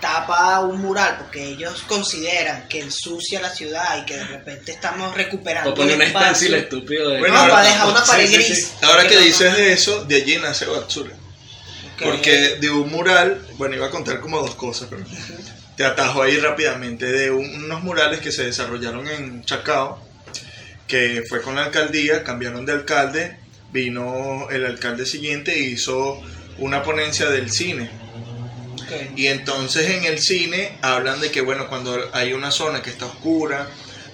tapa 0.00 0.58
un 0.60 0.80
mural 0.82 1.16
porque 1.18 1.44
ellos 1.44 1.82
consideran 1.86 2.66
que 2.68 2.80
ensucia 2.80 3.40
la 3.40 3.50
ciudad 3.50 3.98
y 4.02 4.04
que 4.04 4.16
de 4.16 4.24
repente 4.24 4.72
estamos 4.72 5.14
recuperando 5.14 5.70
O 5.70 5.74
pone 5.74 5.94
un 5.94 6.02
stencil 6.02 6.54
estúpido 6.54 7.08
de... 7.10 7.20
Bueno, 7.20 7.34
no, 7.34 7.40
ahora- 7.42 7.54
para 7.54 7.68
dejar 7.68 7.88
una 7.88 8.04
pared 8.04 8.26
Sí, 8.26 8.34
gris. 8.34 8.46
sí. 8.66 8.72
Ahora 8.82 9.06
que 9.06 9.14
no- 9.14 9.20
dices 9.20 9.56
de 9.56 9.72
eso, 9.72 10.04
de 10.04 10.16
allí 10.16 10.38
nace 10.38 10.64
Batsura. 10.66 11.14
Ok. 11.14 12.02
Porque 12.02 12.56
de 12.60 12.68
un 12.70 12.90
mural, 12.90 13.46
bueno, 13.58 13.76
iba 13.76 13.86
a 13.86 13.90
contar 13.90 14.18
como 14.20 14.40
dos 14.40 14.56
cosas, 14.56 14.88
pero 14.90 15.04
te 15.76 15.84
atajo 15.84 16.22
ahí 16.22 16.36
rápidamente. 16.36 17.06
De 17.06 17.30
un- 17.30 17.64
unos 17.64 17.82
murales 17.82 18.20
que 18.20 18.32
se 18.32 18.44
desarrollaron 18.44 19.06
en 19.08 19.44
Chacao, 19.44 19.98
que 20.86 21.22
fue 21.28 21.40
con 21.42 21.54
la 21.56 21.64
alcaldía, 21.64 22.22
cambiaron 22.24 22.66
de 22.66 22.72
alcalde, 22.72 23.36
vino 23.72 24.48
el 24.50 24.66
alcalde 24.66 25.06
siguiente 25.06 25.54
e 25.54 25.60
hizo 25.60 26.20
una 26.58 26.82
ponencia 26.82 27.30
del 27.30 27.50
cine. 27.50 27.90
Y 29.16 29.26
entonces 29.28 29.88
en 29.90 30.04
el 30.04 30.18
cine 30.18 30.76
hablan 30.82 31.20
de 31.20 31.30
que, 31.30 31.40
bueno, 31.40 31.68
cuando 31.68 32.10
hay 32.12 32.34
una 32.34 32.50
zona 32.50 32.82
que 32.82 32.90
está 32.90 33.06
oscura, 33.06 33.68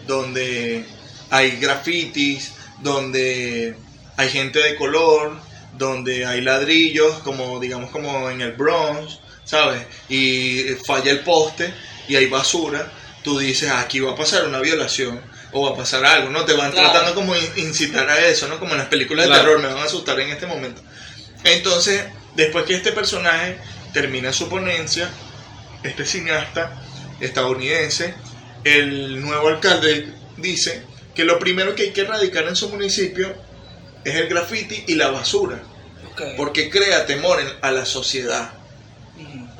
donde 0.07 0.85
hay 1.31 1.57
grafitis, 1.59 2.53
donde 2.81 3.75
hay 4.17 4.29
gente 4.29 4.61
de 4.61 4.77
color, 4.77 5.41
donde 5.77 6.27
hay 6.27 6.41
ladrillos, 6.43 7.19
como 7.21 7.59
digamos 7.59 7.91
como 7.91 8.31
en 8.31 8.41
el 8.41 8.53
Bronx, 8.53 9.19
¿sabes? 9.49 9.83
Y 10.11 10.63
falla 10.87 11.11
el 11.11 11.21
poste 11.21 11.73
y 12.07 12.17
hay 12.17 12.27
basura, 12.27 12.93
tú 13.25 13.39
dices, 13.39 13.71
"Ah, 13.71 13.81
aquí 13.81 13.99
va 14.01 14.13
a 14.13 14.17
pasar 14.17 14.47
una 14.47 14.61
violación 14.61 15.21
o 15.53 15.63
va 15.69 15.75
a 15.75 15.77
pasar 15.79 16.05
algo, 16.05 16.29
¿no? 16.31 16.45
Te 16.45 16.53
van 16.53 16.71
Claro. 16.71 16.91
tratando 16.91 17.15
como 17.15 17.35
in- 17.35 17.53
incitar 17.57 18.09
a 18.11 18.27
eso, 18.27 18.47
¿no? 18.49 18.59
Como 18.59 18.73
en 18.73 18.79
las 18.79 18.89
películas 18.89 19.25
de 19.25 19.31
Claro. 19.31 19.45
terror, 19.45 19.61
me 19.63 19.69
van 19.69 19.79
a 19.79 19.85
asustar 19.85 20.21
en 20.21 20.29
este 20.31 20.47
momento. 20.47 20.83
Entonces, 21.45 22.05
después 22.37 22.65
que 22.67 22.75
este 22.75 22.93
personaje 22.93 23.57
termina 23.95 24.33
su 24.35 24.49
ponencia, 24.51 25.09
este 25.83 26.05
cineasta 26.05 26.83
estadounidense, 27.21 28.15
el 28.65 29.21
nuevo 29.23 29.49
alcalde 29.49 30.13
dice 30.37 30.83
que 31.15 31.25
lo 31.25 31.39
primero 31.39 31.75
que 31.75 31.85
hay 31.85 31.91
que 31.93 32.03
erradicar 32.03 32.47
en 32.47 32.57
su 32.57 32.69
municipio 32.69 33.35
es 34.05 34.15
el 34.15 34.29
graffiti 34.29 34.85
y 34.89 34.95
la 34.95 35.09
basura, 35.09 35.63
porque 36.37 36.69
crea 36.71 37.07
temor 37.07 37.41
en- 37.41 37.49
a 37.63 37.71
la 37.71 37.87
sociedad. 37.87 38.53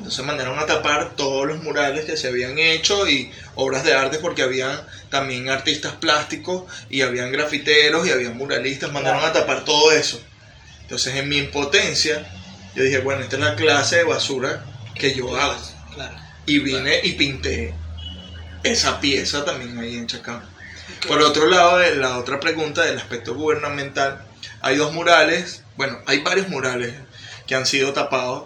Entonces 0.09 0.25
mandaron 0.25 0.59
a 0.59 0.65
tapar 0.65 1.17
todos 1.17 1.47
los 1.47 1.63
murales 1.63 2.07
que 2.07 2.17
se 2.17 2.29
habían 2.29 2.59
hecho 2.59 3.07
y 3.07 3.31
obras 3.57 3.85
de 3.85 3.93
arte 3.93 4.17
porque 4.17 4.41
habían 4.41 4.81
también 5.11 5.51
artistas 5.51 5.97
plásticos 5.97 6.63
y 6.89 7.03
habían 7.03 7.31
grafiteros 7.31 8.07
y 8.07 8.11
habían 8.11 8.35
muralistas, 8.35 8.91
mandaron 8.91 9.23
a 9.23 9.35
tapar 9.35 9.67
todo 9.67 9.93
eso. 9.93 10.19
Entonces 10.81 11.15
en 11.15 11.29
mi 11.29 11.37
impotencia 11.37 12.27
yo 12.75 12.85
dije, 12.85 13.01
bueno, 13.01 13.21
esta 13.21 13.37
es 13.37 13.43
la 13.43 13.55
clase 13.55 13.97
de 13.97 14.05
basura 14.05 14.65
que 14.95 15.15
yo 15.15 15.37
hago. 15.37 15.61
Claro. 15.95 16.17
Y 16.47 16.59
vine 16.61 17.01
y 17.05 17.13
pinté 17.13 17.75
esa 18.63 19.03
pieza 19.03 19.45
también 19.45 19.77
ahí 19.77 19.95
en 19.95 20.07
Chacao. 20.07 20.41
Por 21.07 21.21
otro 21.21 21.49
lado, 21.49 21.81
la 21.97 22.17
otra 22.17 22.41
pregunta 22.41 22.83
del 22.83 22.97
aspecto 22.97 23.35
gubernamental, 23.35 24.25
hay 24.63 24.77
dos 24.77 24.91
murales, 24.91 25.65
bueno, 25.77 25.99
hay 26.07 26.21
varios 26.21 26.49
murales 26.49 26.95
que 27.47 27.55
han 27.55 27.67
sido 27.67 27.93
tapados, 27.93 28.45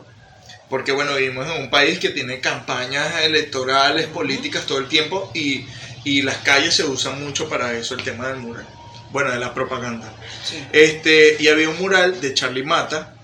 porque 0.73 0.91
bueno, 0.91 1.17
vivimos 1.17 1.47
en 1.51 1.65
un 1.65 1.69
país 1.69 1.99
que 1.99 2.09
tiene 2.09 2.41
campañas 2.41 3.25
electorales, 3.25 4.07
políticas 4.07 4.65
todo 4.65 4.79
el 4.79 4.89
tiempo 4.89 5.31
y, 5.35 5.67
y 6.03 6.23
las 6.23 6.39
calles 6.39 6.75
se 6.75 6.85
usan 6.85 7.23
mucho 7.23 7.47
para 7.47 7.77
eso, 7.77 7.95
el 7.95 8.03
tema 8.03 8.29
del 8.29 8.39
mural. 8.39 8.67
bueno, 9.11 9.31
de 9.33 9.39
la 9.39 9.53
propaganda. 9.53 10.11
Sí. 10.43 10.67
Este, 10.73 11.37
y 11.39 11.49
había 11.49 11.69
un 11.69 11.77
mural 11.77 12.23
de 12.23 12.33
Charlie 12.33 12.63
Mata, 12.63 13.15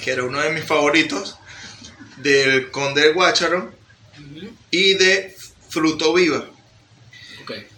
que 0.00 0.12
era 0.12 0.22
uno 0.22 0.40
de 0.40 0.50
mis 0.50 0.62
favoritos, 0.62 1.38
del 2.18 2.70
Conde 2.70 3.00
de 3.00 3.12
Guácharo 3.14 3.74
y 4.70 4.94
de 4.94 5.36
Fruto 5.70 6.14
Viva. 6.14 6.44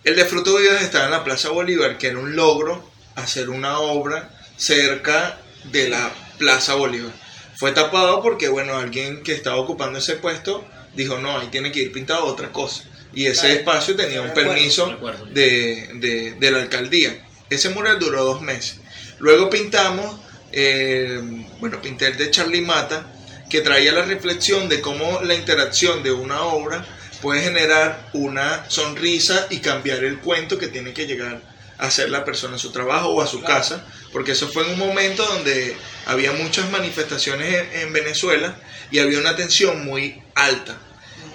El 0.05 0.16
de 0.16 0.24
Fruto 0.26 0.59
Viva 0.59 0.78
estaba 0.82 1.07
en 1.07 1.12
la 1.12 1.24
Plaza 1.24 1.49
Bolívar, 1.49 1.97
que 1.97 2.09
era 2.09 2.18
un 2.18 2.36
logro 2.36 2.93
hacer 3.14 3.49
una 3.49 3.78
obra 3.78 4.38
cerca 4.59 5.40
de 5.64 5.88
la 5.88 6.12
Plaza 6.36 6.74
Bolívar. 6.74 7.22
Fue 7.63 7.71
tapado 7.71 8.21
porque, 8.23 8.49
bueno, 8.49 8.77
alguien 8.77 9.23
que 9.23 9.31
estaba 9.33 9.55
ocupando 9.57 10.01
ese 10.01 10.15
puesto 10.17 10.67
dijo, 10.97 11.19
no, 11.21 11.39
ahí 11.39 11.47
tiene 11.47 11.71
que 11.71 11.79
ir 11.79 11.93
pintado 11.93 12.25
otra 12.25 12.51
cosa. 12.51 12.83
Y 13.15 13.27
ese 13.27 13.43
Claro. 13.43 13.55
espacio 13.61 13.95
tenía 13.95 14.21
un 14.21 14.27
Recuerdo, 14.31 14.51
permiso 14.53 14.87
recuerdo. 14.91 15.27
de, 15.27 15.91
de- 15.95 16.33
de 16.41 16.51
la 16.51 16.59
alcaldía. 16.59 17.25
Ese 17.51 17.69
mural 17.69 18.01
duró 18.01 18.25
dos 18.25 18.41
meses. 18.43 18.81
Luego 19.21 19.49
pintamos, 19.49 20.19
eh, 20.51 21.21
bueno, 21.61 21.81
pinté 21.81 22.09
el 22.09 22.17
de 22.17 22.33
Charlie 22.33 22.63
Mata, 22.63 23.07
que 23.49 23.61
traía 23.61 23.93
la 23.93 24.03
reflexión 24.03 24.69
de 24.69 24.81
cómo 24.81 25.21
la 25.23 25.35
interacción 25.37 26.03
de 26.03 26.11
una 26.11 26.43
obra 26.43 26.85
puede 27.21 27.43
generar 27.43 28.09
una 28.13 28.69
sonrisa 28.69 29.47
y 29.51 29.59
cambiar 29.59 30.03
el 30.03 30.19
cuento 30.19 30.59
que 30.59 30.67
tiene 30.67 30.93
que 30.93 31.07
llegar 31.07 31.41
a 31.79 31.87
hacer 31.87 32.11
la 32.11 32.25
persona 32.25 32.55
en 32.55 32.59
su 32.59 32.73
trabajo 32.73 33.11
o 33.11 33.23
a 33.23 33.29
su 33.29 33.39
Claro. 33.39 33.55
casa, 33.55 33.87
porque 34.13 34.33
eso 34.33 34.49
fue 34.49 34.65
en 34.65 34.73
un 34.73 34.79
momento 34.81 35.25
donde 35.25 35.77
había 36.07 36.32
muchas 36.32 36.70
manifestaciones 36.70 37.53
en, 37.55 37.80
en 37.80 37.92
Venezuela 37.92 38.57
y 38.90 38.98
había 38.98 39.18
una 39.18 39.36
tensión 39.36 39.84
muy 39.84 40.22
alta 40.34 40.76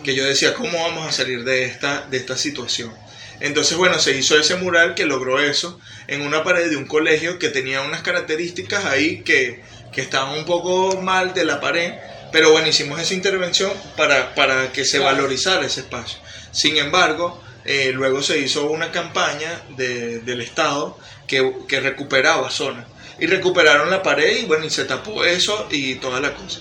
que 0.04 0.16
yo 0.16 0.24
decía, 0.26 0.54
¿cómo 0.54 0.82
vamos 0.82 1.08
a 1.08 1.12
salir 1.12 1.44
de 1.44 1.66
esta, 1.66 2.06
de 2.10 2.18
esta 2.18 2.38
situación? 2.38 2.94
Entonces, 3.40 3.78
bueno, 3.78 4.00
se 4.00 4.18
hizo 4.18 4.38
ese 4.40 4.56
mural 4.56 4.96
que 4.96 5.06
logró 5.06 5.40
eso 5.40 5.80
en 6.08 6.22
una 6.22 6.44
pared 6.44 6.70
de 6.70 6.78
un 6.78 6.86
colegio 6.88 7.38
que 7.40 7.50
tenía 7.50 7.82
unas 7.82 8.02
características 8.02 8.86
ahí 8.86 9.22
que, 9.24 9.62
que 9.92 10.02
estaban 10.02 10.38
un 10.38 10.46
poco 10.46 11.02
mal 11.02 11.34
de 11.34 11.46
la 11.46 11.60
pared, 11.60 11.94
pero 12.32 12.52
bueno, 12.52 12.68
hicimos 12.68 13.00
esa 13.00 13.14
intervención 13.14 13.72
para, 13.96 14.34
para 14.34 14.72
que 14.72 14.86
se 14.86 15.00
valorizara 15.00 15.66
ese 15.66 15.82
espacio. 15.82 16.18
Sin 16.52 16.78
embargo, 16.78 17.44
eh, 17.66 17.92
luego 17.94 18.24
se 18.24 18.40
hizo 18.40 18.70
una 18.70 18.92
campaña 18.92 19.62
de- 19.76 20.20
del 20.20 20.42
Estado 20.42 20.98
que, 21.28 21.54
que 21.68 21.80
recuperaba 21.80 22.50
zonas. 22.50 22.86
Y 23.20 23.26
recuperaron 23.26 23.90
la 23.90 24.04
pared 24.04 24.40
y 24.40 24.46
bueno, 24.46 24.66
y 24.66 24.70
se 24.70 24.86
tapó 24.86 25.26
eso 25.26 25.68
y 25.72 25.96
toda 25.96 26.20
la 26.20 26.34
cosa. 26.34 26.60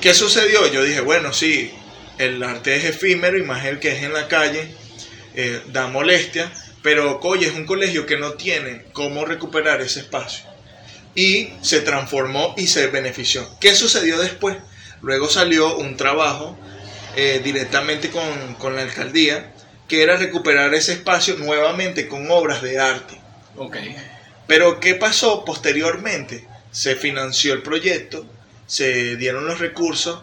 ¿Qué 0.00 0.14
sucedió? 0.14 0.70
Yo 0.72 0.84
dije, 0.84 1.00
bueno, 1.00 1.32
sí, 1.32 1.72
el 2.18 2.42
arte 2.42 2.76
es 2.76 2.84
efímero 2.84 3.38
y 3.38 3.42
más 3.42 3.64
el 3.64 3.80
que 3.80 3.92
es 3.92 4.02
en 4.02 4.12
la 4.12 4.28
calle 4.28 4.68
eh, 5.34 5.60
da 5.68 5.88
molestia, 5.88 6.52
pero 6.82 7.18
oye, 7.22 7.46
es 7.48 7.54
un 7.54 7.66
colegio 7.66 8.06
que 8.06 8.16
no 8.16 8.32
tiene 8.32 8.84
cómo 8.92 9.24
recuperar 9.24 9.80
ese 9.80 10.00
espacio. 10.00 10.44
Y 11.14 11.50
se 11.62 11.80
transformó 11.80 12.54
y 12.56 12.68
se 12.68 12.86
benefició. 12.88 13.48
¿Qué 13.60 13.74
sucedió 13.74 14.18
después? 14.18 14.56
Luego 15.02 15.28
salió 15.28 15.76
un 15.76 15.96
trabajo 15.96 16.56
eh, 17.16 17.40
directamente 17.42 18.10
con, 18.10 18.54
con 18.54 18.76
la 18.76 18.82
alcaldía, 18.82 19.52
que 19.88 20.02
era 20.02 20.16
recuperar 20.16 20.74
ese 20.74 20.92
espacio 20.92 21.36
nuevamente 21.36 22.06
con 22.06 22.30
obras 22.30 22.62
de 22.62 22.78
arte. 22.78 23.20
Ok. 23.56 23.76
Pero 24.48 24.80
¿qué 24.80 24.96
pasó 24.96 25.44
posteriormente? 25.44 26.44
Se 26.72 26.96
financió 26.96 27.52
el 27.54 27.62
proyecto, 27.62 28.26
se 28.66 29.14
dieron 29.16 29.46
los 29.46 29.60
recursos, 29.60 30.20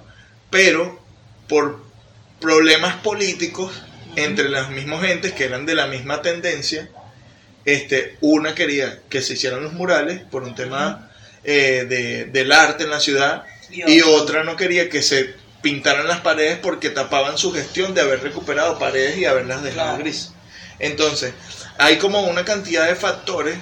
pero 0.49 1.01
por 1.47 1.79
problemas 2.41 2.95
políticos 2.97 3.81
entre 4.17 4.49
los 4.49 4.69
mismos 4.71 5.03
entes 5.05 5.31
que 5.33 5.45
eran 5.45 5.65
de 5.65 5.75
la 5.75 5.87
misma 5.87 6.21
tendencia, 6.21 6.89
este, 7.65 8.17
una 8.21 8.53
quería 8.55 8.99
que 9.09 9.21
se 9.21 9.33
hicieran 9.33 9.63
los 9.63 9.73
murales 9.73 10.21
por 10.29 10.43
un 10.43 10.53
tema 10.55 11.09
eh, 11.43 11.85
de- 11.87 12.25
del 12.25 12.51
arte 12.51 12.83
en 12.85 12.89
la 12.89 12.99
ciudad 12.99 13.43
y 13.69 14.01
otra 14.01 14.43
no 14.43 14.55
quería 14.55 14.89
que 14.89 15.01
se 15.03 15.35
pintaran 15.61 16.07
las 16.07 16.21
paredes 16.21 16.57
porque 16.59 16.89
tapaban 16.89 17.37
su 17.37 17.51
gestión 17.51 17.93
de 17.93 18.01
haber 18.01 18.21
recuperado 18.23 18.79
paredes 18.79 19.17
y 19.17 19.25
haberlas 19.25 19.61
dejado 19.63 19.89
Claro. 19.89 20.03
grises. 20.03 20.31
Entonces, 20.79 21.33
hay 21.77 21.97
como 21.97 22.21
una 22.21 22.45
cantidad 22.45 22.87
de 22.87 22.95
factores 22.95 23.57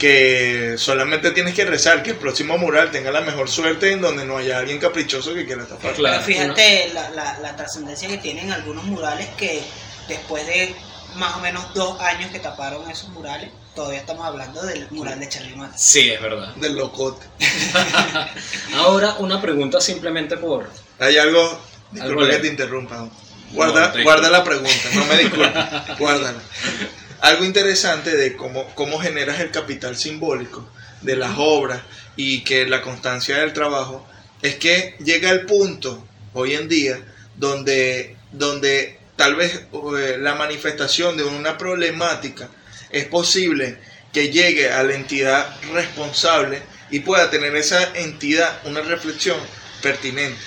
que 0.00 0.76
solamente 0.78 1.30
tienes 1.30 1.54
que 1.54 1.66
rezar 1.66 2.02
que 2.02 2.10
el 2.10 2.16
próximo 2.16 2.56
mural 2.56 2.90
tenga 2.90 3.12
la 3.12 3.20
mejor 3.20 3.50
suerte 3.50 3.92
en 3.92 4.00
donde 4.00 4.24
no 4.24 4.38
haya 4.38 4.58
alguien 4.58 4.78
caprichoso 4.78 5.34
que 5.34 5.44
quiera 5.44 5.66
tapar. 5.66 5.92
Claro. 5.92 6.22
Pero 6.24 6.38
fíjate 6.38 6.90
la, 6.94 7.10
la, 7.10 7.38
la 7.38 7.54
trascendencia 7.54 8.08
que 8.08 8.16
tienen 8.16 8.50
algunos 8.50 8.84
murales 8.84 9.28
que 9.36 9.62
después 10.08 10.46
de 10.46 10.74
más 11.16 11.36
o 11.36 11.40
menos 11.40 11.74
dos 11.74 12.00
años 12.00 12.30
que 12.30 12.38
taparon 12.38 12.90
esos 12.90 13.10
murales, 13.10 13.50
todavía 13.74 14.00
estamos 14.00 14.24
hablando 14.24 14.62
del 14.62 14.90
mural 14.90 15.20
de 15.20 15.28
Charlie 15.28 15.54
Mata. 15.54 15.76
Sí, 15.76 16.10
es 16.10 16.20
verdad. 16.20 16.54
Del 16.56 16.76
locote. 16.76 17.26
Ahora 18.76 19.16
una 19.18 19.40
pregunta 19.40 19.82
simplemente 19.82 20.38
por... 20.38 20.70
Hay 20.98 21.18
algo, 21.18 21.60
disculpa 21.90 22.22
Algo 22.22 22.32
que 22.32 22.38
te 22.38 22.46
interrumpa. 22.46 23.06
Guarda, 23.52 23.92
No, 23.94 24.02
guarda 24.02 24.30
la 24.30 24.44
pregunta, 24.44 24.88
no 24.94 25.04
me 25.04 25.18
disculpes, 25.18 25.98
guárdala. 25.98 26.40
Algo 27.20 27.44
interesante 27.44 28.16
de 28.16 28.36
cómo, 28.36 28.66
cómo 28.74 28.98
generas 28.98 29.40
el 29.40 29.50
capital 29.50 29.96
simbólico 29.96 30.68
de 31.02 31.16
las 31.16 31.32
obras 31.36 31.82
y 32.16 32.42
que 32.44 32.66
la 32.66 32.82
constancia 32.82 33.38
del 33.38 33.52
trabajo 33.52 34.06
es 34.42 34.56
que 34.56 34.96
llega 35.04 35.30
el 35.30 35.46
punto 35.46 36.06
hoy 36.32 36.54
en 36.54 36.68
día 36.68 36.98
donde, 37.36 38.16
donde 38.32 38.98
tal 39.16 39.34
vez 39.34 39.66
eh, 39.98 40.16
la 40.18 40.34
manifestación 40.34 41.16
de 41.16 41.24
una 41.24 41.58
problemática 41.58 42.48
es 42.90 43.04
posible 43.06 43.78
que 44.12 44.30
llegue 44.30 44.70
a 44.70 44.82
la 44.82 44.94
entidad 44.94 45.56
responsable 45.72 46.62
y 46.90 47.00
pueda 47.00 47.30
tener 47.30 47.54
esa 47.54 47.96
entidad 47.96 48.60
una 48.64 48.80
reflexión 48.80 49.38
pertinente. 49.82 50.40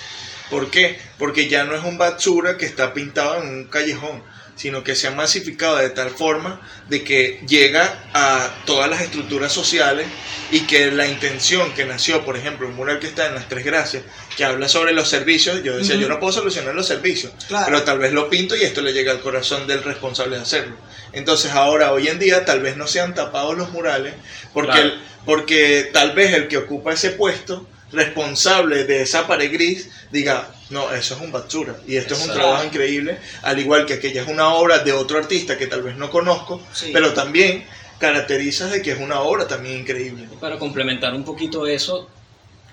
¿Por 0.50 0.70
qué? 0.70 1.00
Porque 1.18 1.48
ya 1.48 1.64
no 1.64 1.76
es 1.76 1.84
un 1.84 1.98
basura 1.98 2.58
que 2.58 2.66
está 2.66 2.94
pintado 2.94 3.42
en 3.42 3.48
un 3.48 3.64
callejón, 3.66 4.24
sino 4.56 4.84
que 4.84 4.96
se 4.96 5.08
ha 5.08 5.12
masificado 5.12 5.78
de 5.78 5.90
tal 5.90 6.10
forma 6.12 6.62
de 6.88 7.04
que 7.04 7.42
llega 7.48 8.04
a 8.14 8.50
todas 8.66 8.90
las 8.90 9.02
estructuras 9.02 9.52
sociales 9.52 10.06
y 10.52 10.62
que 10.62 10.92
la 10.92 11.08
intención 11.08 11.74
que 11.74 11.86
nació, 11.86 12.24
por 12.24 12.38
ejemplo, 12.38 12.68
un 12.68 12.76
mural 12.76 13.00
que 13.00 13.08
está 13.08 13.26
en 13.28 13.36
las 13.36 13.50
Tres 13.50 13.66
Gracias, 13.66 14.04
que 14.38 14.46
habla 14.46 14.68
sobre 14.70 14.94
los 14.94 15.10
servicios, 15.10 15.64
yo 15.64 15.76
decía, 15.78 15.96
yo 15.96 16.08
no 16.08 16.20
puedo 16.20 16.34
solucionar 16.34 16.76
los 16.76 16.86
servicios, 16.88 17.34
Claro. 17.48 17.66
pero 17.66 17.84
tal 17.84 17.98
vez 18.00 18.14
lo 18.14 18.30
pinto 18.30 18.56
y 18.56 18.62
esto 18.62 18.82
le 18.82 18.94
llega 18.94 19.12
al 19.12 19.22
corazón 19.22 19.66
del 19.68 19.84
responsable 19.84 20.36
de 20.36 20.44
hacerlo. 20.44 20.76
Entonces 21.14 21.52
ahora, 21.52 21.92
hoy 21.92 22.08
en 22.08 22.20
día, 22.20 22.46
tal 22.46 22.62
vez 22.62 22.78
no 22.78 22.88
sean 22.88 23.16
tapados 23.16 23.58
los 23.58 23.72
murales, 23.72 24.14
porque, 24.54 24.72
Claro. 24.72 24.88
el- 24.90 25.02
porque 25.26 25.90
tal 25.94 26.14
vez 26.14 26.34
el 26.34 26.48
que 26.48 26.58
ocupa 26.58 26.94
ese 26.94 27.12
puesto, 27.12 27.68
responsable 27.92 28.84
de 28.86 29.02
esa 29.04 29.26
pared 29.28 29.52
gris, 29.52 29.90
diga, 30.12 30.50
no, 30.74 30.92
eso 30.92 31.16
es 31.16 31.22
un 31.22 31.32
basura 31.32 31.78
y 31.88 31.96
esto 31.96 32.16
es 32.16 32.26
un 32.26 32.34
trabajo 32.34 32.64
increíble, 32.66 33.20
al 33.44 33.60
igual 33.60 33.86
que 33.86 33.94
aquella 33.94 34.24
es 34.24 34.28
una 34.28 34.50
obra 34.50 34.80
de 34.80 34.92
otro 34.92 35.18
artista 35.20 35.58
que 35.58 35.68
tal 35.68 35.84
vez 35.84 35.96
no 35.96 36.10
conozco, 36.10 36.62
Sí. 36.74 36.90
pero 36.92 37.14
también 37.14 37.66
caracteriza 38.00 38.68
de 38.68 38.82
que 38.82 38.92
es 38.92 39.00
una 39.00 39.22
obra 39.22 39.48
también 39.48 39.80
increíble. 39.80 40.28
Para 40.42 40.60
complementar 40.60 41.14
un 41.14 41.24
poquito 41.24 41.66
eso, 41.68 42.10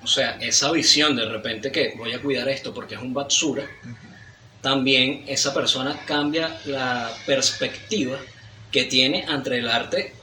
o 0.03 0.07
sea, 0.07 0.39
esa 0.41 0.73
visión 0.73 1.15
de 1.15 1.27
repente 1.27 1.71
que 1.71 1.95
voy 1.97 2.13
a 2.15 2.21
cuidar 2.21 2.49
esto 2.49 2.75
porque 2.75 2.95
es 2.97 3.01
un 3.01 3.15
basura, 3.15 3.69
también 4.61 5.25
esa 5.29 5.55
persona 5.55 6.01
cambia 6.07 6.59
la 6.65 7.13
perspectiva 7.27 8.19
que 8.73 8.85
tiene 8.85 9.25
ante 9.29 9.57
el 9.59 9.69
arte 9.69 10.15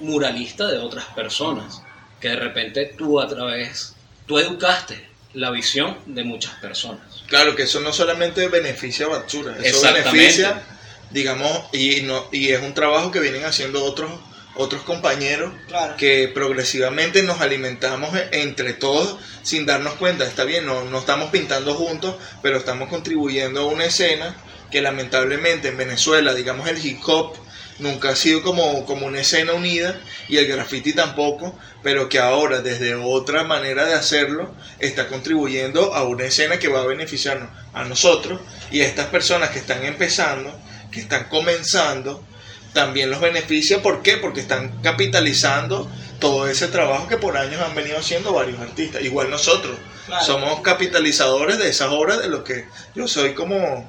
muralista 0.00 0.68
de 0.68 0.78
otras 0.78 1.04
personas, 1.06 1.82
que 2.20 2.28
de 2.28 2.36
repente 2.36 2.94
tú 2.96 3.20
a 3.20 3.28
través, 3.28 3.94
tú 4.26 4.38
educaste 4.38 5.09
la 5.34 5.50
visión 5.50 5.96
de 6.06 6.24
muchas 6.24 6.54
personas. 6.54 7.00
Claro 7.26 7.54
que 7.54 7.62
eso 7.64 7.80
no 7.80 7.92
solamente 7.92 8.48
beneficia 8.48 9.06
a 9.06 9.10
Batsura, 9.10 9.56
eso 9.62 9.82
beneficia, 9.82 10.62
digamos, 11.10 11.50
y, 11.72 12.02
no, 12.02 12.28
y 12.32 12.48
es 12.50 12.60
un 12.62 12.74
trabajo 12.74 13.10
que 13.10 13.20
vienen 13.20 13.44
haciendo 13.44 13.84
otros, 13.84 14.10
otros 14.56 14.82
compañeros 14.82 15.52
Claro. 15.68 15.96
que 15.96 16.28
progresivamente 16.34 17.22
nos 17.22 17.40
alimentamos 17.40 18.14
e- 18.16 18.28
entre 18.42 18.72
todos 18.72 19.16
sin 19.42 19.66
darnos 19.66 19.94
cuenta. 19.94 20.24
Está 20.26 20.44
bien, 20.44 20.66
no, 20.66 20.84
no 20.84 20.98
estamos 20.98 21.30
pintando 21.30 21.74
juntos, 21.74 22.16
pero 22.42 22.58
estamos 22.58 22.88
contribuyendo 22.88 23.60
a 23.60 23.66
una 23.66 23.84
escena 23.84 24.36
que 24.70 24.82
lamentablemente 24.82 25.68
en 25.68 25.76
Venezuela, 25.76 26.34
digamos, 26.34 26.68
el 26.68 26.84
hip 26.84 26.98
hop 27.06 27.36
nunca 27.80 28.10
ha 28.10 28.16
sido 28.16 28.42
como, 28.42 28.84
como 28.86 29.06
una 29.06 29.20
escena 29.20 29.52
unida 29.54 30.00
y 30.28 30.36
el 30.36 30.46
graffiti 30.46 30.92
tampoco, 30.92 31.58
pero 31.82 32.08
que 32.08 32.18
ahora 32.18 32.60
desde 32.60 32.94
otra 32.94 33.42
manera 33.44 33.86
de 33.86 33.94
hacerlo 33.94 34.54
está 34.78 35.08
contribuyendo 35.08 35.94
a 35.94 36.04
una 36.04 36.24
escena 36.24 36.58
que 36.58 36.68
va 36.68 36.82
a 36.82 36.86
beneficiarnos 36.86 37.48
a 37.72 37.84
nosotros 37.84 38.40
y 38.70 38.80
a 38.82 38.86
estas 38.86 39.06
personas 39.06 39.50
que 39.50 39.58
están 39.58 39.84
empezando, 39.84 40.56
que 40.92 41.00
están 41.00 41.24
comenzando, 41.28 42.24
también 42.72 43.10
los 43.10 43.20
beneficia. 43.20 43.82
¿Por 43.82 44.02
qué? 44.02 44.16
Porque 44.16 44.40
están 44.40 44.80
capitalizando 44.82 45.90
todo 46.20 46.46
ese 46.48 46.68
trabajo 46.68 47.08
que 47.08 47.16
por 47.16 47.36
años 47.36 47.60
han 47.62 47.74
venido 47.74 47.98
haciendo 47.98 48.32
varios 48.32 48.60
artistas. 48.60 49.02
Igual 49.02 49.30
nosotros 49.30 49.76
Claro. 50.06 50.24
somos 50.24 50.60
capitalizadores 50.60 51.58
de 51.58 51.68
esas 51.68 51.88
obras 51.90 52.20
de 52.20 52.28
lo 52.28 52.42
que 52.42 52.64
yo 52.94 53.06
soy 53.06 53.32
como 53.34 53.88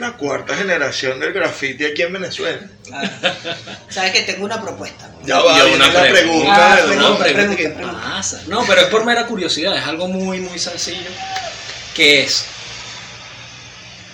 la 0.00 0.16
cuarta 0.16 0.56
generación 0.56 1.20
del 1.20 1.32
graffiti 1.32 1.84
aquí 1.84 2.02
en 2.02 2.12
Venezuela. 2.14 2.60
Claro. 2.84 3.10
Sabes 3.88 4.12
que 4.12 4.22
tengo 4.22 4.44
una 4.44 4.60
propuesta. 4.60 5.10
Ya 5.24 5.38
va, 5.40 5.64
una 5.66 5.86
la 5.92 6.00
pre- 6.00 6.10
pregunta. 6.12 6.72
Ah, 6.72 6.76
de 6.76 6.82
pregunta, 6.82 7.08
No, 7.08 7.18
pregunta, 7.18 7.24
¿qué 7.24 7.34
pregunta, 7.68 7.76
pregunta. 7.76 8.10
pasa? 8.16 8.42
Pero 8.66 8.80
es 8.80 8.86
por 8.88 9.04
mera 9.04 9.26
curiosidad, 9.26 9.76
es 9.76 9.84
algo 9.84 10.08
muy, 10.08 10.40
muy 10.40 10.58
sencillo, 10.58 11.10
que 11.94 12.22
es 12.24 12.44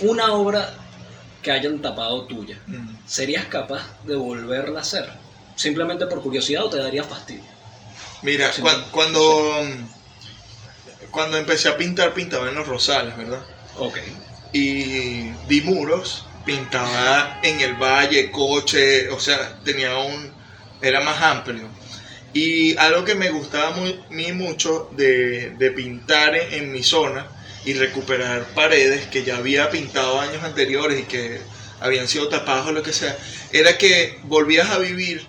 una 0.01 0.33
obra 0.33 0.75
que 1.43 1.51
hayan 1.53 1.81
tapado 1.81 2.25
tuya. 2.27 2.59
Mm. 2.67 2.97
¿Serías 3.07 3.47
capaz 3.47 3.83
de 4.05 4.17
volverla 4.17 4.81
a 4.81 4.83
hacer? 4.83 5.09
Simplemente 5.55 6.07
por 6.07 6.21
curiosidad 6.21 6.65
o 6.65 6.71
te 6.71 6.79
daría 6.79 7.05
fastidio. 7.05 7.45
Mira, 8.23 8.51
cuando, 8.91 9.65
cuando 11.11 11.37
empecé 11.39 11.69
a 11.69 11.77
pintar, 11.77 12.13
pintaba 12.13 12.49
en 12.49 12.57
los 12.57 12.67
rosales, 12.67 13.17
¿verdad? 13.17 13.41
Ok. 13.79 13.99
Y 14.53 15.31
vi 15.49 15.61
muros, 15.63 16.27
pintaba 16.45 17.41
en 17.43 17.61
el 17.61 17.75
valle, 17.75 18.31
coche, 18.31 19.11
o 19.11 19.21
sea, 19.21 19.59
tenía 19.65 19.97
un, 19.99 20.33
era 20.81 21.01
más 21.01 21.21
amplio. 21.21 21.69
Y 22.33 22.77
algo 22.77 23.05
que 23.05 23.15
me 23.15 23.31
gustaba 23.31 23.71
muy, 23.71 23.99
mí 24.11 24.33
mucho 24.33 24.91
de, 24.93 25.51
de 25.51 25.71
pintar 25.73 26.37
en, 26.37 26.71
mi 26.71 26.83
zona 26.83 27.27
y 27.65 27.75
recuperar 27.75 28.45
paredes 28.55 29.07
que 29.07 29.25
ya 29.25 29.39
había 29.39 29.71
pintado 29.71 30.21
años 30.21 30.43
anteriores 30.45 31.01
y 31.01 31.05
que 31.05 31.41
habían 31.81 32.09
sido 32.09 32.29
tapadas 32.29 32.67
o 32.67 32.73
lo 32.73 32.83
que 32.83 32.93
sea, 32.93 33.17
era 33.53 33.77
que 33.79 34.19
volvías 34.25 34.71
a 34.71 34.79
vivir 34.79 35.27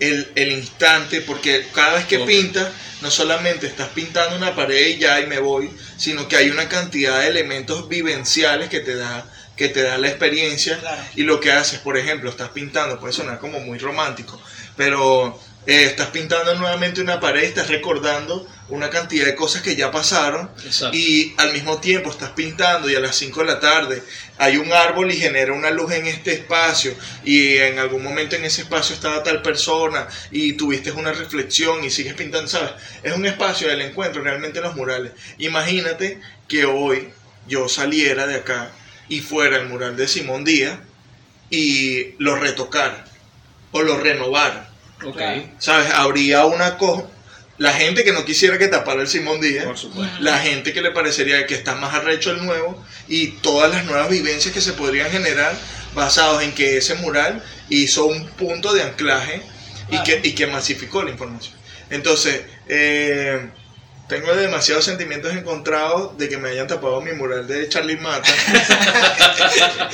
el, 0.00 0.32
el 0.34 0.52
instante, 0.52 1.20
porque 1.20 1.66
cada 1.74 1.94
vez 1.94 2.06
que 2.06 2.18
Ok. 2.18 2.26
pintas, 2.26 2.68
no 3.02 3.10
solamente 3.10 3.66
estás 3.66 3.88
pintando 3.90 4.36
una 4.36 4.54
pared 4.54 4.88
y 4.88 4.98
ya 4.98 5.20
y 5.20 5.26
me 5.26 5.38
voy, 5.38 5.70
sino 5.96 6.26
que 6.28 6.36
hay 6.36 6.50
una 6.50 6.68
cantidad 6.68 7.20
de 7.20 7.28
elementos 7.28 7.88
vivenciales 7.88 8.68
que 8.68 8.80
te 8.80 8.94
da 8.96 9.24
que 9.56 9.68
te 9.68 9.82
da 9.82 9.98
la 9.98 10.08
experiencia 10.08 10.78
Claro. 10.78 11.02
y 11.16 11.22
lo 11.24 11.38
que 11.38 11.52
haces, 11.52 11.80
por 11.80 11.98
ejemplo, 11.98 12.30
estás 12.30 12.48
pintando, 12.48 12.98
puede 12.98 13.12
sonar 13.12 13.38
como 13.38 13.60
muy 13.60 13.78
romántico, 13.78 14.40
pero 14.74 15.38
eh, 15.66 15.84
estás 15.84 16.06
pintando 16.08 16.54
nuevamente 16.54 17.02
una 17.02 17.20
pared 17.20 17.42
y 17.42 17.46
estás 17.46 17.68
recordando 17.68 18.48
una 18.70 18.88
cantidad 18.88 19.26
de 19.26 19.34
cosas 19.34 19.60
que 19.60 19.76
ya 19.76 19.90
pasaron 19.90 20.50
Exacto. 20.64 20.96
y 20.96 21.34
al 21.36 21.52
mismo 21.52 21.78
tiempo 21.78 22.08
estás 22.10 22.30
pintando 22.30 22.88
y 22.88 22.94
a 22.94 23.00
las 23.00 23.14
5 23.16 23.40
de 23.40 23.46
la 23.46 23.60
tarde 23.60 24.02
hay 24.40 24.56
un 24.56 24.72
árbol 24.72 25.10
y 25.10 25.16
genera 25.16 25.52
una 25.52 25.70
luz 25.70 25.92
en 25.92 26.06
este 26.06 26.32
espacio 26.32 26.94
y 27.24 27.58
en 27.58 27.78
algún 27.78 28.02
momento 28.02 28.36
en 28.36 28.44
ese 28.46 28.62
espacio 28.62 28.94
estaba 28.94 29.22
tal 29.22 29.42
persona 29.42 30.08
y 30.30 30.54
tuviste 30.54 30.92
una 30.92 31.12
reflexión 31.12 31.84
y 31.84 31.90
sigues 31.90 32.14
pintando, 32.14 32.48
¿sabes? 32.48 32.72
Es 33.02 33.14
un 33.14 33.26
espacio 33.26 33.68
del 33.68 33.82
encuentro 33.82 34.22
realmente 34.22 34.58
en 34.58 34.64
los 34.64 34.74
murales. 34.74 35.12
Imagínate 35.36 36.22
que 36.48 36.64
hoy 36.64 37.10
yo 37.46 37.68
saliera 37.68 38.26
de 38.26 38.36
acá 38.36 38.70
y 39.10 39.20
fuera 39.20 39.58
el 39.58 39.68
mural 39.68 39.94
de 39.94 40.08
Simón 40.08 40.42
Díaz 40.42 40.78
y 41.50 42.14
lo 42.16 42.34
retocara 42.34 43.04
o 43.72 43.82
lo 43.82 43.98
renovara. 43.98 44.70
¿Sabes? 45.58 45.92
Habría 45.92 46.46
una 46.46 46.78
cosa... 46.78 47.04
La 47.60 47.74
gente 47.74 48.04
que 48.04 48.12
no 48.12 48.24
quisiera 48.24 48.56
que 48.56 48.68
tapara 48.68 49.02
el 49.02 49.06
Simón 49.06 49.38
Díaz, 49.38 49.66
Por 49.66 49.76
supuesto. 49.76 50.16
la 50.20 50.38
gente 50.38 50.72
que 50.72 50.80
le 50.80 50.92
parecería 50.92 51.44
que 51.46 51.54
está 51.54 51.74
más 51.74 51.92
arrecho 51.92 52.30
el 52.30 52.42
nuevo 52.46 52.82
y 53.06 53.32
todas 53.42 53.70
las 53.70 53.84
nuevas 53.84 54.08
vivencias 54.08 54.54
que 54.54 54.62
se 54.62 54.72
podrían 54.72 55.10
generar 55.10 55.54
basados 55.94 56.42
en 56.42 56.52
que 56.52 56.78
ese 56.78 56.94
mural 56.94 57.44
hizo 57.68 58.06
un 58.06 58.26
punto 58.30 58.72
de 58.72 58.82
anclaje 58.82 59.42
y, 59.88 59.90
Claro. 59.90 60.04
que, 60.04 60.20
y 60.28 60.32
que 60.32 60.46
masificó 60.46 61.02
la 61.02 61.10
información. 61.10 61.54
Entonces, 61.90 62.40
eh, 62.66 63.50
tengo 64.08 64.34
demasiados 64.34 64.86
sentimientos 64.86 65.34
encontrados 65.34 66.16
de 66.16 66.30
que 66.30 66.38
me 66.38 66.48
hayan 66.48 66.66
tapado 66.66 67.02
mi 67.02 67.12
mural 67.12 67.46
de 67.46 67.68
Charlie 67.68 67.98
Mata 67.98 68.32